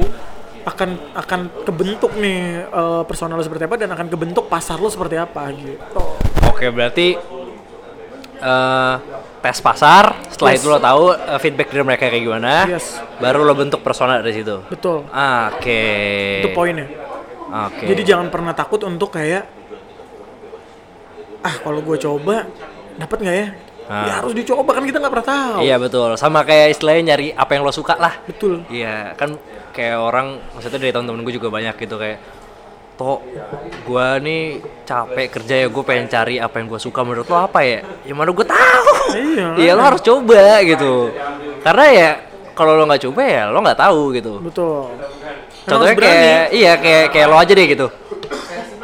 akan 0.61 0.90
akan 1.16 1.40
kebentuk 1.65 2.15
nih 2.15 2.65
eh, 2.65 3.02
personal 3.05 3.36
lo 3.36 3.43
seperti 3.43 3.65
apa 3.65 3.77
dan 3.77 3.90
akan 3.90 4.07
kebentuk 4.07 4.47
pasar 4.47 4.78
lo 4.78 4.86
seperti 4.86 5.16
apa 5.16 5.51
gitu. 5.52 6.05
Oke, 6.47 6.70
berarti 6.70 7.16
eh 8.40 8.94
tes 9.40 9.57
pasar, 9.59 10.20
setelah 10.28 10.52
Yes. 10.52 10.61
itu 10.61 10.69
lo 10.69 10.77
tahu 10.78 11.05
eh, 11.12 11.39
feedback 11.40 11.69
dari 11.73 11.81
mereka 11.82 12.05
kayak 12.07 12.24
gimana, 12.24 12.52
Yes. 12.69 13.01
baru 13.16 13.40
lo 13.40 13.57
bentuk 13.57 13.81
persona 13.81 14.20
dari 14.20 14.36
situ. 14.36 14.61
betul 14.69 15.09
Ah, 15.09 15.48
Oke. 15.57 15.81
itu 16.44 16.52
poinnya 16.52 16.85
Oke. 17.69 17.89
jadi 17.89 18.15
jangan 18.15 18.28
pernah 18.28 18.52
takut 18.52 18.85
untuk 18.85 19.09
kayak 19.11 19.48
ah 21.40 21.57
kalau 21.57 21.81
gue 21.81 21.97
coba 21.97 22.44
dapat 22.94 23.16
nggak 23.16 23.36
ya 23.40 23.48
Ya 23.89 24.23
harus 24.23 24.32
dicoba 24.35 24.70
kan 24.77 24.85
kita 24.86 24.98
nggak 25.02 25.12
pernah 25.12 25.28
tahu 25.28 25.59
Iya 25.62 25.77
betul, 25.81 26.11
sama 26.15 26.44
kayak 26.47 26.77
istilahnya 26.77 27.15
nyari 27.15 27.27
apa 27.35 27.51
yang 27.55 27.62
lo 27.66 27.73
suka 27.74 27.94
lah. 27.98 28.15
betul 28.23 28.62
Iya, 28.70 29.16
kan 29.19 29.35
kayak 29.73 29.98
orang 29.98 30.39
maksudnya 30.55 30.78
dari 30.78 30.93
teman-teman 30.94 31.23
gue 31.23 31.35
juga 31.35 31.48
banyak 31.51 31.74
gitu 31.78 31.97
kayak 31.98 32.19
Tok, 33.01 33.24
gue 33.89 34.07
nih 34.20 34.43
capek 34.85 35.27
kerja 35.32 35.55
ya, 35.65 35.66
gue 35.73 35.82
pengen 35.89 36.05
cari 36.05 36.36
apa 36.36 36.61
yang 36.61 36.69
gue 36.69 36.77
suka 36.77 37.01
menurut 37.01 37.24
lo 37.32 37.48
apa 37.48 37.65
ya? 37.65 37.81
Ya 38.05 38.12
mana 38.12 38.28
gue 38.28 38.44
tahu. 38.44 38.93
Iya. 39.16 39.47
Iya 39.65 39.73
lo 39.73 39.82
harus 39.89 40.05
coba 40.05 40.61
gitu. 40.61 41.09
Karena 41.65 41.85
ya 41.89 42.11
kalau 42.52 42.77
lo 42.77 42.85
nggak 42.85 43.01
coba 43.09 43.23
ya 43.24 43.48
lo 43.48 43.65
nggak 43.65 43.81
tahu 43.81 44.01
gitu. 44.20 44.44
betul 44.44 44.93
Contohnya 45.65 45.97
kayak 45.97 46.44
iya 46.52 46.73
kayak 46.77 47.05
kayak 47.09 47.27
lo 47.32 47.36
aja 47.40 47.52
deh 47.57 47.66
gitu. 47.73 47.86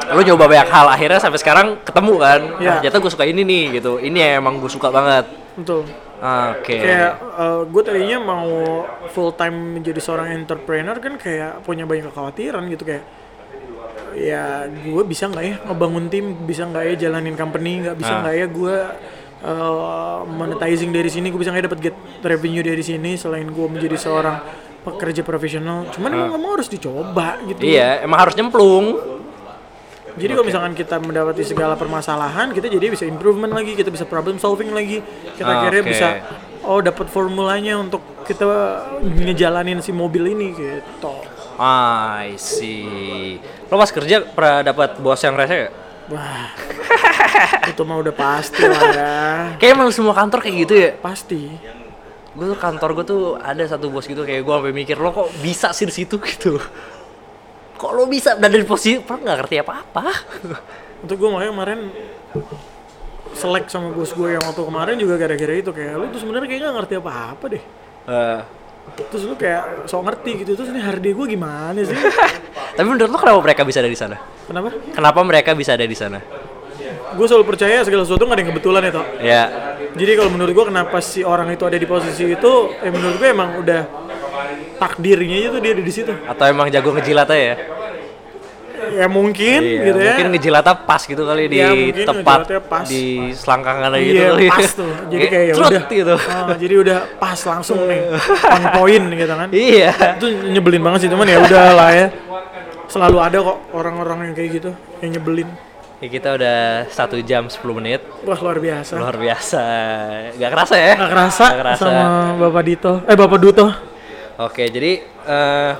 Lo 0.07 0.20
nyoba 0.20 0.47
banyak 0.47 0.69
hal 0.69 0.87
akhirnya 0.89 1.19
sampai 1.19 1.39
sekarang 1.39 1.66
ketemu 1.83 2.15
kan. 2.16 2.41
Iya. 2.57 2.69
Nah, 2.69 2.74
ternyata 2.78 2.99
gue 2.99 3.11
suka 3.11 3.24
ini 3.24 3.43
nih 3.43 3.62
gitu. 3.77 3.99
Ini 3.99 4.15
yang 4.16 4.33
emang 4.41 4.59
gue 4.59 4.69
suka 4.69 4.89
banget. 4.89 5.27
betul 5.57 5.89
Oke. 6.16 6.77
kayak 6.77 7.12
gue 7.65 7.83
tadinya 7.83 8.20
mau 8.20 8.45
full 9.09 9.33
time 9.33 9.81
menjadi 9.81 9.97
seorang 9.99 10.37
entrepreneur 10.37 10.93
kan 10.97 11.16
kayak 11.16 11.65
punya 11.65 11.89
banyak 11.89 12.09
kekhawatiran 12.09 12.69
gitu 12.69 12.85
kayak 12.85 13.05
ya 14.12 14.65
gue 14.69 15.03
bisa 15.05 15.28
nggak 15.28 15.45
ya 15.45 15.57
ngebangun 15.65 16.09
tim 16.09 16.37
bisa 16.45 16.65
nggak 16.65 16.85
ya 16.85 17.09
jalanin 17.09 17.37
company 17.37 17.85
nggak 17.85 17.97
bisa 17.97 18.12
Ah. 18.12 18.20
nggak 18.20 18.35
ya 18.35 18.47
gue 18.49 18.77
uh, 19.45 20.19
monetizing 20.24 20.93
dari 20.93 21.09
sini 21.09 21.28
gue 21.28 21.37
bisa 21.37 21.53
nggak 21.53 21.65
ya 21.65 21.69
dapat 21.69 21.81
get 21.85 21.97
revenue 22.20 22.61
dari 22.61 22.81
sini 22.81 23.16
selain 23.16 23.49
gue 23.49 23.66
menjadi 23.66 23.97
seorang 23.97 24.37
pekerja 24.85 25.20
profesional 25.20 25.89
cuman 25.89 26.11
emang 26.12 26.28
nggak 26.33 26.43
mau 26.43 26.53
harus 26.53 26.69
dicoba 26.69 27.41
gitu 27.45 27.61
Iya, 27.61 28.05
emang 28.05 28.19
harus 28.20 28.37
nyemplung. 28.37 28.87
Jadi 30.17 30.33
kalau 30.33 30.45
misalkan 30.45 30.73
kita 30.73 30.97
mendapati 30.97 31.43
segala 31.43 31.75
permasalahan 31.75 32.51
kita 32.51 32.67
jadi 32.67 32.87
bisa 32.87 33.05
improvement 33.05 33.53
lagi 33.53 33.73
kita 33.73 33.89
bisa 33.89 34.05
problem 34.05 34.37
solving 34.37 34.71
lagi 34.71 35.05
kita 35.33 35.45
Ah, 35.45 35.57
akhirnya 35.61 35.83
bisa 35.85 36.07
oh 36.63 36.81
dapat 36.81 37.07
formulanya 37.07 37.77
untuk 37.77 38.01
kita 38.23 38.45
ngejalanin 39.03 39.79
si 39.79 39.91
mobil 39.91 40.27
ini 40.29 40.51
gitu 40.51 41.15
Ah, 41.57 42.21
I 42.21 42.37
see. 42.37 43.41
Lo 43.67 43.77
pas 43.77 43.89
kerja 43.89 44.21
pernah 44.23 44.61
dapat 44.63 44.99
bos 44.99 45.17
yang 45.19 45.33
rese 45.33 45.57
gak? 45.63 45.75
wah 46.07 46.53
itu 47.71 47.83
mah 47.83 47.97
udah 47.97 48.13
pasti 48.13 48.63
lah 48.63 48.83
ya 48.91 49.17
Kayak 49.57 49.73
emang 49.75 49.89
semua 49.89 50.13
kantor 50.13 50.39
kayak 50.39 50.57
gitu 50.63 50.75
ya. 50.77 50.91
pasti 50.97 51.51
Gue 52.31 52.47
tuh 52.47 52.55
kantor 52.55 52.91
gue 52.93 53.05
tuh 53.07 53.23
ada 53.35 53.65
satu 53.65 53.89
bos 53.89 54.05
gitu 54.05 54.21
kayak 54.21 54.41
gue 54.41 54.55
sampai 54.55 54.71
mikir 54.71 54.95
lo 54.95 55.11
kok 55.11 55.33
bisa 55.41 55.73
sih 55.73 55.83
di 55.83 55.95
situ 55.95 56.21
gitu. 56.29 56.61
Kok 57.77 57.90
lo 57.93 58.05
bisa 58.09 58.35
dan 58.40 58.48
dari 58.48 58.65
posisi 58.65 58.98
pernah 59.01 59.32
nggak 59.32 59.39
ngerti 59.44 59.57
apa-apa. 59.61 60.05
untuk 61.05 61.16
gue 61.20 61.28
makanya 61.28 61.53
kemarin 61.53 61.81
selek 63.36 63.69
sama 63.69 63.93
bos 63.93 64.11
gue 64.16 64.28
yang 64.32 64.43
waktu 64.43 64.62
kemarin 64.65 64.97
juga 64.97 65.15
gara-gara 65.20 65.55
itu. 65.55 65.70
Kayak 65.70 65.94
lu 66.01 66.05
tuh 66.09 66.20
sebenarnya 66.24 66.48
kayak 66.48 66.61
gak 66.65 66.77
ngerti 66.82 66.94
apa-apa 66.97 67.44
deh. 67.53 67.62
Eh, 68.07 68.40
terus 69.12 69.23
lu 69.28 69.35
kayak 69.36 69.85
sok 69.85 70.03
ngerti 70.09 70.31
gitu. 70.44 70.51
Terus 70.57 70.69
ini 70.73 70.81
hardi 70.81 71.11
gue 71.12 71.27
gimana 71.28 71.81
sih? 71.85 71.97
Tapi 72.77 72.86
menurut 72.89 73.12
lo 73.12 73.19
kenapa 73.20 73.40
mereka 73.44 73.62
bisa 73.65 73.85
ada 73.85 73.90
di 73.93 73.98
sana? 73.98 74.16
kenapa? 74.47 74.69
Kenapa 74.94 75.20
mereka 75.27 75.51
bisa 75.53 75.77
ada 75.77 75.85
di 75.85 75.97
sana? 75.97 76.20
gue 77.16 77.27
selalu 77.27 77.48
percaya 77.48 77.81
segala 77.81 78.05
sesuatu 78.05 78.28
gak 78.28 78.36
ada 78.36 78.43
yang 78.44 78.51
kebetulan 78.53 78.82
ya 78.85 78.93
toh 78.93 79.07
Ya, 79.24 79.43
Jadi 79.97 80.12
kalau 80.20 80.28
menurut 80.28 80.53
gua 80.53 80.66
kenapa 80.69 81.01
si 81.01 81.24
orang 81.24 81.48
itu 81.48 81.65
ada 81.65 81.81
di 81.81 81.89
posisi 81.89 82.28
itu, 82.28 82.53
eh 82.85 82.93
menurut 82.93 83.16
gua 83.16 83.28
emang 83.32 83.51
udah 83.65 83.81
takdirnya 84.77 85.37
aja 85.37 85.49
tuh 85.51 85.61
dia 85.61 85.73
ada 85.73 85.83
di 85.83 85.93
situ. 85.93 86.12
atau 86.12 86.45
emang 86.45 86.69
jago 86.69 86.91
ngejilat 86.91 87.27
aja 87.27 87.45
ya? 87.47 87.57
Ya 88.87 89.09
mungkin 89.09 89.61
Iya, 89.61 89.83
gitu 89.83 89.99
ya. 89.99 90.05
mungkin 90.07 90.27
ngejilatnya 90.31 90.74
pas 90.78 91.03
gitu 91.03 91.23
kali 91.23 91.49
di 91.49 91.57
Iya, 91.59 91.69
mungkin 91.70 92.07
tepat 92.07 92.39
pas. 92.62 92.87
di 92.87 93.05
selangkangan 93.33 93.89
aja 93.91 93.99
gitu 93.99 94.15
Iya 94.15 94.28
kali. 94.31 94.47
pas 94.47 94.69
tuh. 94.70 94.93
Jadi 95.09 95.24
kayak 95.27 95.45
ya 95.45 95.55
udah. 95.55 95.83
gitu. 95.91 96.15
Oh, 96.15 96.55
jadi 96.55 96.74
udah 96.77 96.99
pas 97.16 97.39
langsung 97.43 97.78
nih 97.83 98.01
on 98.47 98.65
point 98.74 99.05
gitu 99.11 99.33
kan. 99.35 99.49
Iya. 99.51 99.91
Itu 100.16 100.27
nyebelin 100.47 100.83
banget 100.83 100.99
sih 101.03 101.11
teman 101.11 101.27
ya 101.27 101.39
udah 101.41 101.66
lah 101.73 101.91
ya. 101.91 102.07
Selalu 102.87 103.19
ada 103.19 103.39
kok 103.43 103.59
orang-orang 103.73 104.19
yang 104.23 104.35
kayak 104.35 104.51
gitu 104.55 104.70
yang 105.01 105.11
nyebelin. 105.12 105.49
Ya, 105.97 106.09
kita 106.12 106.28
udah 106.31 106.59
satu 106.87 107.16
jam 107.19 107.49
10 107.49 107.65
menit. 107.73 108.05
Wah 108.23 108.37
luar 108.37 108.61
biasa. 108.61 108.93
Luar 108.95 109.16
biasa. 109.16 109.62
Gak 110.37 110.51
kerasa 110.53 110.74
ya? 110.77 110.93
Nggak 110.95 111.11
kerasa, 111.11 111.45
Nggak 111.49 111.59
kerasa. 111.59 111.83
sama 111.83 112.05
Bapak 112.39 112.62
Dito. 112.62 112.93
Eh 113.03 113.16
Bapak 113.16 113.39
Duto. 113.41 113.66
Oke, 114.37 114.69
jadi 114.69 115.01
eh 115.03 115.73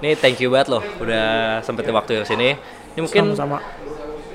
ini 0.00 0.16
thank 0.16 0.40
you 0.40 0.48
banget 0.48 0.72
loh 0.72 0.82
udah 0.96 1.26
sempetin 1.60 1.92
waktu 1.92 2.20
ke 2.20 2.26
sini. 2.26 2.56
Ini 2.94 3.00
mungkin 3.00 3.32
Sama-sama. 3.32 3.58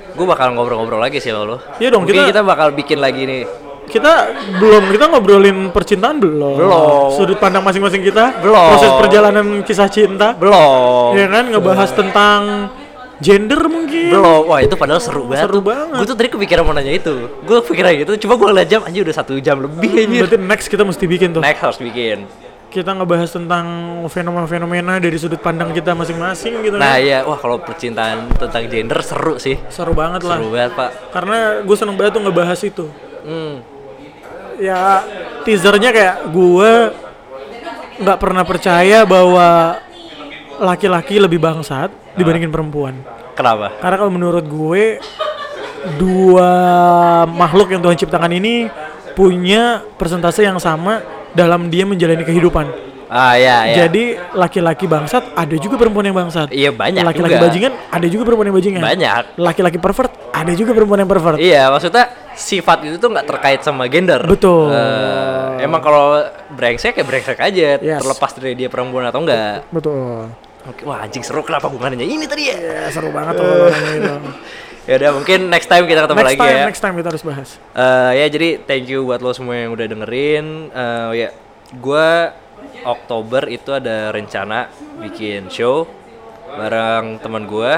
gue 0.10 0.26
bakal 0.26 0.53
ngobrol-ngobrol 0.53 0.99
lagi 0.99 1.18
sih 1.18 1.30
sama 1.30 1.45
lo. 1.45 1.57
Iya 1.77 1.90
dong, 1.90 2.06
Mungkin 2.06 2.22
kita- 2.22 2.30
kita 2.30 2.41
bakal 2.44 2.73
bikin 2.73 2.99
lagi 2.99 3.26
nih. 3.26 3.44
Kita 3.90 4.30
belum 4.61 4.94
kita 4.94 5.10
ngobrolin 5.10 5.73
percintaan 5.73 6.22
belum. 6.22 6.57
Belum. 6.61 7.10
Sudut 7.18 7.41
pandang 7.41 7.65
masing-masing 7.65 8.06
kita. 8.06 8.38
Belum. 8.38 8.77
Proses 8.77 8.94
perjalanan 9.02 9.45
kisah 9.65 9.90
cinta. 9.90 10.38
Belum. 10.38 11.18
Ya 11.18 11.26
kan 11.26 11.49
ngebahas 11.49 11.90
tentang 11.90 12.69
gender 13.18 13.57
mungkin. 13.65 14.14
Belum. 14.14 14.45
Wah, 14.45 14.61
itu 14.61 14.77
padahal 14.77 15.02
seru 15.02 15.26
banget. 15.26 15.49
Seru 15.49 15.65
banget. 15.65 15.98
Gue 15.98 16.06
tuh 16.06 16.14
tadi 16.14 16.30
kepikiran 16.30 16.61
mau 16.61 16.77
nanya 16.77 16.94
itu. 16.94 17.34
Gue 17.41 17.57
kepikiran 17.65 17.91
gitu, 17.98 18.11
cuma 18.22 18.38
gue 18.38 18.48
ngeliat 18.53 18.69
jam 18.69 18.81
anjir 18.86 19.02
udah 19.02 19.18
satu 19.18 19.34
jam 19.41 19.57
lebih 19.57 19.90
anjir. 20.06 20.22
Berarti 20.22 20.38
next 20.38 20.68
kita 20.69 20.86
mesti 20.86 21.06
bikin 21.10 21.34
tuh. 21.34 21.41
Next 21.41 21.61
harus 21.65 21.80
bikin. 21.81 22.30
Kita 22.69 22.93
ngebahas 22.93 23.33
tentang 23.33 23.65
fenomena-fenomena 24.13 25.01
dari 25.01 25.17
sudut 25.17 25.41
pandang 25.41 25.73
kita 25.73 25.97
masing-masing 25.97 26.61
gitu 26.61 26.77
Nah 26.77 26.95
kan. 26.95 27.01
iya, 27.01 27.25
wah 27.25 27.33
kalau 27.41 27.57
percintaan 27.57 28.29
tentang 28.37 28.69
gender 28.69 29.01
seru 29.01 29.41
sih. 29.41 29.57
Seru 29.73 29.97
banget 29.97 30.21
lah. 30.21 30.37
Seru 30.37 30.53
banget 30.53 30.77
pak. 30.77 30.89
Karena 31.09 31.65
gue 31.65 31.75
seneng 31.75 31.97
banget 31.97 32.21
tuh 32.21 32.21
ngebahas 32.29 32.59
itu. 32.61 32.85
Hmm. 33.25 33.65
Ya 34.61 35.01
teasernya 35.41 35.89
kayak 35.89 36.15
gue 36.29 36.71
nggak 38.05 38.19
pernah 38.21 38.45
percaya 38.45 39.01
bahwa 39.01 39.81
laki-laki 40.61 41.17
lebih 41.17 41.41
bangsat 41.41 41.89
dibandingin 42.13 42.53
perempuan. 42.53 43.01
Kenapa? 43.33 43.73
Karena 43.81 43.97
kalau 43.97 44.13
menurut 44.13 44.45
gue 44.45 45.01
dua 45.97 46.51
makhluk 47.25 47.73
yang 47.73 47.81
Tuhan 47.81 47.97
ciptakan 47.97 48.29
ini 48.35 48.69
punya 49.17 49.81
persentase 49.97 50.45
yang 50.45 50.61
sama 50.61 51.01
dalam 51.40 51.72
dia 51.72 51.88
menjalani 51.88 52.22
kehidupan. 52.22 52.66
Ah 53.10 53.34
ya 53.34 53.66
ya. 53.66 53.90
Jadi 53.90 54.14
laki-laki 54.38 54.86
bangsat 54.86 55.34
ada 55.34 55.56
juga 55.57 55.82
perempuan 55.82 56.06
yang 56.06 56.14
bangsat. 56.14 56.53
Iya 56.53 56.70
banyak 56.70 57.02
Laki-laki 57.02 57.41
bajingan 57.41 57.74
ada 57.90 58.06
juga 58.06 58.22
perempuan 58.22 58.48
yang 58.53 58.57
bajingan. 58.61 58.82
Banyak. 58.86 59.24
Laki-laki 59.34 59.78
pervert 59.82 60.14
ada 60.30 60.52
juga 60.53 60.78
perempuan 60.78 61.02
yang 61.02 61.10
pervert. 61.10 61.41
Iya, 61.41 61.74
maksudnya 61.74 62.06
sifat 62.38 62.86
itu 62.86 63.02
tuh 63.02 63.10
nggak 63.10 63.26
terkait 63.26 63.60
sama 63.66 63.90
gender. 63.90 64.22
Betul. 64.22 64.70
Eh, 64.70 65.66
emang 65.66 65.82
kalau 65.82 66.22
brengsek 66.53 66.94
ya 66.94 67.03
brengsek 67.03 67.41
aja, 67.41 67.82
Yes. 67.82 67.98
terlepas 67.98 68.30
dari 68.38 68.53
dia 68.53 68.70
perempuan 68.70 69.10
atau 69.10 69.26
enggak. 69.26 69.66
Betul. 69.74 70.30
Oke, 70.70 70.86
wah 70.86 71.02
anjing 71.02 71.26
seru 71.26 71.41
kenapa 71.41 71.66
gue 71.66 71.80
nanya 71.82 72.06
ini 72.06 72.30
tadi 72.30 72.45
ya? 72.45 72.56
Ya 72.61 72.94
seru 72.94 73.10
banget 73.10 73.41
tuh 73.41 73.74
nanya 73.74 73.90
itu. 74.06 74.14
Ya 74.90 74.98
udah 74.98 75.11
mungkin 75.22 75.53
next 75.53 75.70
time 75.70 75.86
kita 75.86 76.02
ketemu 76.02 76.18
Next 76.18 76.30
lagi 76.34 76.41
time, 76.41 76.57
ya. 76.57 76.66
next 76.66 76.82
time 76.82 76.95
kita 76.98 77.07
harus 77.14 77.22
bahas. 77.22 77.49
Eh, 77.78 78.11
ya 78.18 78.26
jadi 78.26 78.49
thank 78.66 78.90
you 78.90 79.06
buat 79.06 79.22
lo 79.22 79.30
semua 79.38 79.53
yang 79.53 79.70
udah 79.78 79.86
dengerin. 79.86 80.74
Eh, 80.74 81.10
ya, 81.14 81.30
gue 81.78 82.10
Oktober 82.82 83.45
itu 83.53 83.70
ada 83.70 84.10
rencana 84.10 84.66
bikin 84.98 85.45
show 85.53 85.86
bareng 86.57 87.22
teman 87.22 87.45
gue. 87.45 87.74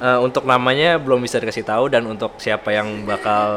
Eh, 0.00 0.18
untuk 0.24 0.48
namanya 0.48 0.96
belum 0.96 1.20
bisa 1.20 1.36
dikasih 1.36 1.68
tahu 1.68 1.92
dan 1.92 2.08
untuk 2.08 2.32
siapa 2.40 2.72
yang 2.72 3.04
bakal 3.04 3.52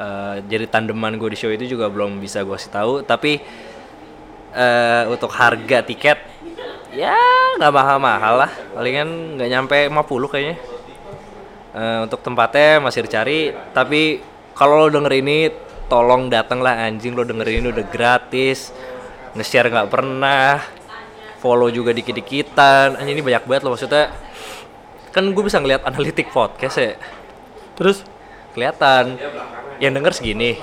eh, 0.00 0.40
jadi 0.48 0.72
tandeman 0.72 1.20
gue 1.20 1.28
di 1.28 1.36
show 1.36 1.52
itu 1.52 1.68
juga 1.68 1.92
belum 1.92 2.16
bisa 2.16 2.40
gue 2.40 2.56
kasih 2.56 2.72
tahu. 2.72 2.92
Tapi 3.04 3.44
eh, 4.56 5.04
untuk 5.12 5.28
harga 5.36 5.84
tiket 5.84 6.16
ya 6.96 7.12
nggak 7.60 7.74
mahal-mahal 7.76 8.48
lah, 8.48 8.52
palingan 8.72 9.36
nggak 9.36 9.50
nyampe 9.52 9.76
50 9.92 10.32
kayaknya. 10.32 10.56
Eh, 11.74 11.98
untuk 12.06 12.22
tempatnya 12.22 12.78
masih 12.78 13.02
dicari, 13.02 13.50
tapi 13.74 14.22
kalau 14.54 14.86
lo 14.86 14.94
denger 14.94 15.10
ini 15.18 15.50
tolong 15.90 16.30
datanglah 16.30 16.78
anjing. 16.86 17.18
Lo 17.18 17.26
dengerin 17.26 17.66
ini 17.66 17.68
udah 17.74 17.86
gratis 17.90 18.70
nge-share 19.34 19.66
nggak 19.66 19.90
pernah 19.90 20.62
follow 21.42 21.66
juga 21.74 21.90
dikit-dikitan. 21.90 22.94
Anjing 22.94 23.18
ini 23.18 23.26
banyak 23.26 23.42
banget 23.42 23.62
loh 23.66 23.74
maksudnya. 23.74 24.14
Kan 25.10 25.34
gue 25.34 25.42
bisa 25.42 25.58
ngeliat 25.58 25.82
analitik 25.82 26.30
podcast 26.30 26.78
ya. 26.78 26.94
Terus? 27.74 28.06
Kelihatan. 28.54 29.18
Yang 29.82 29.92
denger 29.98 30.12
segini. 30.14 30.62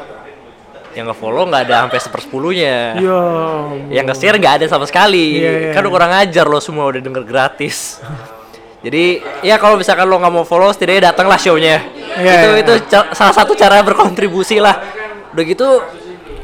Yang 0.95 1.11
nge-follow 1.11 1.43
nggak 1.51 1.67
ada 1.67 1.75
sampai 1.87 1.99
sepersepuluhnya. 1.99 2.95
Ya 3.03 3.21
yang 3.99 4.07
nge-share 4.07 4.39
nggak 4.39 4.63
ada 4.63 4.65
sama 4.71 4.87
sekali. 4.87 5.43
Iya, 5.43 5.51
iya, 5.51 5.71
kan 5.75 5.83
iya. 5.83 5.91
kurang 5.91 6.11
ajar 6.15 6.47
lo 6.47 6.63
semua 6.63 6.87
udah 6.87 7.03
denger 7.03 7.27
gratis 7.27 7.99
jadi 8.81 9.05
ya 9.41 9.55
kalau 9.55 9.77
misalkan 9.77 10.09
lo 10.09 10.17
nggak 10.17 10.33
mau 10.33 10.45
follow 10.45 10.69
setidaknya 10.69 11.13
datanglah 11.13 11.37
show-nya 11.37 11.81
Iya, 12.11 12.33
itu 12.43 12.49
iya. 12.51 12.61
itu 12.65 12.73
ca- 12.91 13.11
salah 13.15 13.31
satu 13.31 13.55
cara 13.55 13.79
berkontribusi 13.81 14.59
lah 14.59 14.75
udah 15.31 15.43
gitu 15.47 15.69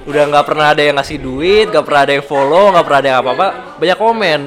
udah 0.08 0.24
nggak 0.32 0.46
pernah 0.48 0.72
ada 0.72 0.80
yang 0.80 0.96
ngasih 0.96 1.20
duit 1.20 1.68
nggak 1.68 1.84
pernah 1.84 2.02
ada 2.08 2.14
yang 2.16 2.24
follow 2.24 2.72
nggak 2.72 2.86
pernah 2.88 3.00
ada 3.04 3.10
yang 3.12 3.20
apa-apa 3.20 3.48
banyak 3.76 3.98
komen 4.00 4.42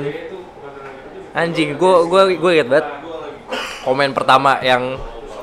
anjing 1.31 1.77
gue 1.77 1.95
gue 2.09 2.23
gue 2.41 2.51
inget 2.57 2.69
banget 2.69 2.87
komen 3.85 4.11
pertama 4.11 4.57
yang 4.65 4.97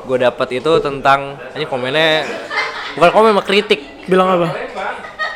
gue 0.04 0.18
dapat 0.18 0.48
itu 0.58 0.72
tentang 0.80 1.36
anjing 1.54 1.70
komennya 1.70 2.26
bukan 2.96 3.12
komen 3.12 3.32
mah 3.38 3.46
kritik 3.46 4.08
bilang 4.08 4.40
apa? 4.40 4.48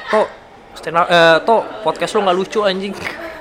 Tok, 0.08 0.28
stand 0.74 0.96
up, 0.96 1.08
eh, 1.12 1.38
podcast 1.84 2.16
lo 2.16 2.24
nggak 2.24 2.38
lucu 2.40 2.60
anjing. 2.64 2.96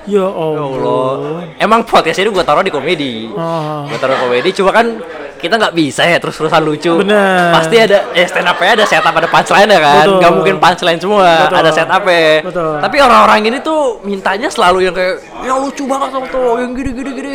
Ya 0.09 0.25
Ya 0.25 0.25
Allah. 0.25 0.69
Allah. 0.71 1.43
Emang 1.61 1.85
podcast 1.85 2.17
ini 2.17 2.33
gue 2.33 2.45
taruh 2.45 2.65
di 2.65 2.73
komedi. 2.73 3.29
Ah. 3.37 3.85
Gue 3.85 3.97
taruh 4.01 4.17
komedi, 4.17 4.49
cuma 4.55 4.73
kan 4.73 4.97
kita 5.41 5.57
nggak 5.57 5.73
bisa 5.73 6.05
ya 6.05 6.21
terus-terusan 6.21 6.61
lucu. 6.61 6.93
Bener. 7.01 7.49
Pasti 7.49 7.75
ada, 7.81 8.05
ya 8.13 8.25
stand 8.29 8.45
up 8.45 8.61
ada 8.61 8.85
setup, 8.85 9.13
ada 9.13 9.25
punchline 9.25 9.69
ya 9.69 9.79
kan. 9.81 10.05
Betul. 10.05 10.17
Nggak 10.21 10.33
mungkin 10.37 10.55
punchline 10.61 10.99
semua, 11.01 11.29
Betul. 11.49 11.57
ada 11.61 11.71
setup 11.73 12.01
Betul. 12.05 12.73
Tapi 12.81 12.97
orang-orang 13.01 13.39
ini 13.49 13.57
tuh 13.61 13.97
mintanya 14.05 14.49
selalu 14.53 14.89
yang 14.89 14.93
kayak, 14.93 15.21
yang 15.41 15.57
lucu 15.61 15.83
banget 15.89 16.09
Tok, 16.13 16.55
yang 16.61 16.71
gini-gini 16.77 17.09
gini. 17.17 17.33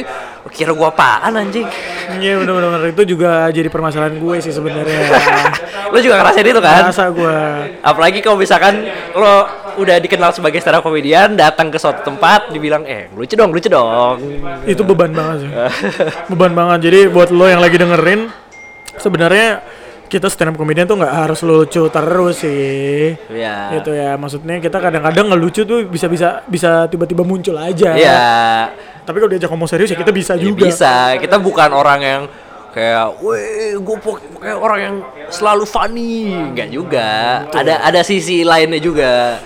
Kira 0.56 0.72
gua 0.72 0.88
apaan 0.88 1.36
anjing? 1.36 1.68
Iya 2.16 2.40
benar-benar 2.40 2.80
itu 2.88 3.02
juga 3.12 3.52
jadi 3.52 3.68
permasalahan 3.68 4.16
gue 4.16 4.36
sih 4.40 4.54
sebenarnya. 4.54 5.04
lo 5.92 5.98
juga 6.00 6.16
ngerasain 6.16 6.48
itu 6.48 6.62
kan? 6.64 6.88
Rasa 6.88 7.12
gue. 7.12 7.38
Apalagi 7.84 8.24
kalau 8.24 8.40
misalkan 8.40 8.88
lo 9.12 9.44
udah 9.76 10.00
dikenal 10.00 10.32
sebagai 10.32 10.64
stand 10.64 10.80
up 10.80 10.82
comedian, 10.86 11.36
datang 11.36 11.68
ke 11.68 11.76
suatu 11.76 12.00
tempat, 12.00 12.48
dibilang, 12.48 12.88
eh 12.88 13.12
lucu 13.12 13.36
dong, 13.36 13.52
lucu 13.52 13.68
dong. 13.68 14.16
itu 14.64 14.80
beban 14.80 15.12
banget 15.12 15.36
sih 15.44 15.50
beban 16.32 16.52
banget 16.56 16.78
jadi 16.90 17.00
buat 17.12 17.30
lo 17.30 17.46
yang 17.46 17.60
lagi 17.62 17.76
dengerin 17.78 18.30
sebenarnya 18.96 19.60
kita 20.06 20.26
stand 20.26 20.50
up 20.50 20.56
comedian 20.56 20.84
tuh 20.84 20.96
nggak 20.96 21.14
harus 21.18 21.42
lucu 21.42 21.82
terus 21.86 22.36
sih 22.38 23.14
Ya. 23.28 23.74
gitu 23.74 23.90
ya 23.90 24.14
maksudnya 24.14 24.58
kita 24.58 24.78
kadang-kadang 24.78 25.26
nggak 25.26 25.40
lucu 25.40 25.62
tuh 25.62 25.84
bisa 25.84 26.06
bisa 26.06 26.46
bisa 26.46 26.86
tiba-tiba 26.86 27.22
muncul 27.22 27.54
aja 27.54 27.90
Iya. 27.92 28.22
tapi 29.02 29.16
kalau 29.18 29.30
diajak 29.30 29.50
ngomong 29.50 29.66
serius 29.66 29.90
ya 29.90 29.96
kita 29.96 30.10
bisa 30.10 30.34
Ya 30.34 30.42
juga 30.42 30.66
bisa. 30.66 31.14
Kita 31.16 31.38
bukan 31.38 31.70
orang 31.70 32.00
yang 32.00 32.22
kayak, 32.70 33.22
weh, 33.22 33.72
gue 33.72 33.96
kayak 34.36 34.58
orang 34.58 34.78
yang 34.78 34.96
selalu 35.28 35.64
funny. 35.64 36.28
Enggak 36.28 36.68
juga. 36.68 37.08
Ada 37.48 37.80
ada 37.82 38.00
sisi 38.02 38.42
lainnya 38.42 38.76
juga. 38.76 39.40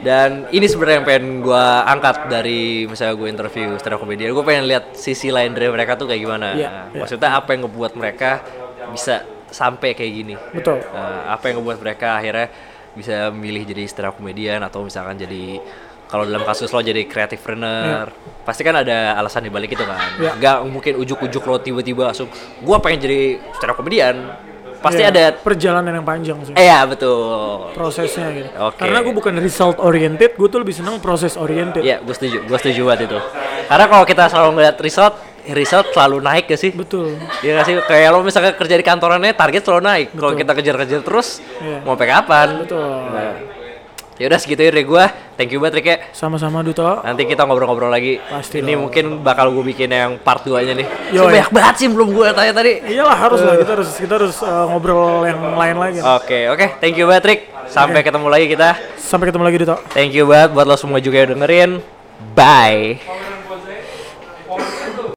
Dan 0.00 0.48
ini 0.48 0.64
sebenarnya 0.64 0.96
yang 0.96 1.06
pengen 1.06 1.26
gue 1.44 1.64
angkat 1.84 2.32
dari 2.32 2.88
misalnya 2.88 3.20
gue 3.20 3.28
interview 3.28 3.76
stand 3.76 3.92
up 3.92 4.00
comedian, 4.00 4.32
gue 4.32 4.40
pengen 4.40 4.64
lihat 4.64 4.96
sisi 4.96 5.28
lain 5.28 5.52
dari 5.52 5.68
mereka 5.68 5.92
tuh 5.92 6.08
kayak 6.08 6.24
gimana. 6.24 6.56
Iya, 6.56 6.68
Nah, 6.70 6.84
iya. 6.88 7.00
Maksudnya 7.04 7.30
apa 7.36 7.48
yang 7.52 7.68
ngebuat 7.68 7.92
mereka 7.92 8.40
bisa 8.88 9.22
sampai 9.46 9.92
kayak 9.92 10.12
gini? 10.14 10.34
betul 10.50 10.78
Nah, 10.88 11.30
apa 11.30 11.44
yang 11.46 11.58
ngebuat 11.58 11.78
mereka 11.78 12.16
akhirnya 12.16 12.48
bisa 12.90 13.30
milih 13.30 13.62
jadi 13.64 13.82
stand 13.84 14.06
up 14.06 14.14
comedian 14.14 14.60
atau 14.60 14.82
misalkan 14.82 15.14
jadi 15.14 15.58
kalau 16.06 16.26
dalam 16.26 16.42
kasus 16.42 16.66
lo 16.68 16.80
jadi 16.80 17.06
creative 17.06 17.38
trainer 17.38 18.10
pasti 18.42 18.62
kan 18.62 18.74
ada 18.74 19.14
alasan 19.14 19.42
di 19.42 19.50
balik 19.50 19.70
itu 19.70 19.82
kan 19.82 19.98
Iya. 20.16 20.32
nggak 20.34 20.56
mungkin 20.66 20.92
ujuk-ujuk 20.98 21.42
lo 21.44 21.56
tiba-tiba 21.56 22.10
langsung 22.10 22.26
gua 22.60 22.78
pengen 22.78 22.98
jadi 23.00 23.20
stand 23.54 23.70
up 23.70 23.76
comedian 23.76 24.16
pasti 24.80 25.04
Iya, 25.04 25.12
ada 25.12 25.24
perjalanan 25.36 25.92
yang 25.92 26.02
panjang 26.02 26.40
sih 26.42 26.50
eh 26.52 26.66
ya 26.66 26.82
betul 26.82 27.70
prosesnya 27.70 28.26
gitu 28.32 28.48
Oke. 28.58 28.80
karena 28.80 28.98
gue 29.00 29.12
bukan 29.12 29.34
result 29.36 29.76
oriented 29.78 30.34
gue 30.34 30.48
tuh 30.48 30.58
lebih 30.58 30.72
senang 30.72 30.98
proses 30.98 31.36
oriented 31.36 31.84
Iya, 31.84 32.00
gue 32.00 32.10
setuju, 32.10 32.42
gue 32.42 32.58
setuju 32.58 32.80
banget 32.86 33.06
itu. 33.06 33.18
Karena 33.68 33.86
kalau 33.86 34.02
kita 34.02 34.26
selalu 34.26 34.50
ngeliat 34.56 34.76
result, 34.80 35.14
result 35.50 35.90
selalu 35.90 36.18
naik 36.18 36.44
gak 36.46 36.56
sih? 36.56 36.70
betul 36.70 37.16
Iya 37.40 37.58
gak 37.58 37.64
sih? 37.64 37.74
Kayak 37.82 38.08
lo 38.10 38.20
misalkan 38.20 38.54
kerja 38.54 38.74
di 38.74 38.82
kantorannya, 38.82 39.32
target 39.32 39.62
selalu 39.62 39.82
naik. 39.82 40.06
Kalau 40.12 40.32
kita 40.32 40.52
kejar-kejar 40.52 41.00
terus, 41.00 41.40
Iya. 41.58 41.80
mau 41.82 41.94
sampai 41.94 42.08
kapan? 42.08 42.48
betul 42.60 42.80
Ya 44.20 44.28
udah 44.28 44.36
segitu 44.36 44.60
ya 44.60 44.68
dari 44.68 44.84
gue. 44.84 45.04
Thank 45.34 45.48
you 45.50 45.58
banget 45.58 45.80
Rick 45.80 45.86
ya. 45.86 45.96
sama-sama 46.12 46.60
Duto 46.60 46.84
Nanti 47.00 47.24
kita 47.24 47.40
ngobrol-ngobrol 47.40 47.88
lagi. 47.88 48.20
Pasti 48.20 48.60
Ini 48.60 48.76
dong. 48.76 48.80
mungkin 48.84 49.04
bakal 49.24 49.48
gue 49.48 49.64
bikin 49.64 49.88
yang 49.88 50.20
part 50.20 50.44
2-nya 50.44 50.76
nih. 50.76 50.84
So, 51.10 51.24
banyak 51.24 51.48
banget 51.48 51.74
sih 51.80 51.88
belum 51.88 52.12
gue 52.12 52.28
tanya 52.30 52.52
tadi. 52.52 52.84
iyalah 52.84 53.16
harus 53.16 53.40
lah 53.40 53.56
kita 53.56 53.72
harus 53.72 53.88
kita 53.96 54.14
harus 54.20 54.36
uh, 54.44 54.68
ngobrol 54.68 55.24
yang 55.24 55.40
lain 55.56 55.76
lagi 55.80 55.98
Oke, 56.04 56.52
oke. 56.52 56.66
Thank 56.76 57.00
you 57.00 57.08
banget 57.08 57.24
Rick. 57.24 57.40
Sampai 57.66 58.04
ketemu 58.04 58.28
lagi 58.28 58.44
kita. 58.46 58.76
sampai 59.00 59.24
ketemu 59.26 59.42
lagi 59.42 59.56
Duto 59.56 59.76
Thank 59.88 60.12
you 60.12 60.28
banget 60.28 60.52
buat 60.52 60.68
lo 60.68 60.76
semua 60.76 61.00
juga 61.00 61.24
yang 61.24 61.32
dengerin. 61.32 61.80
Bye. 62.36 63.39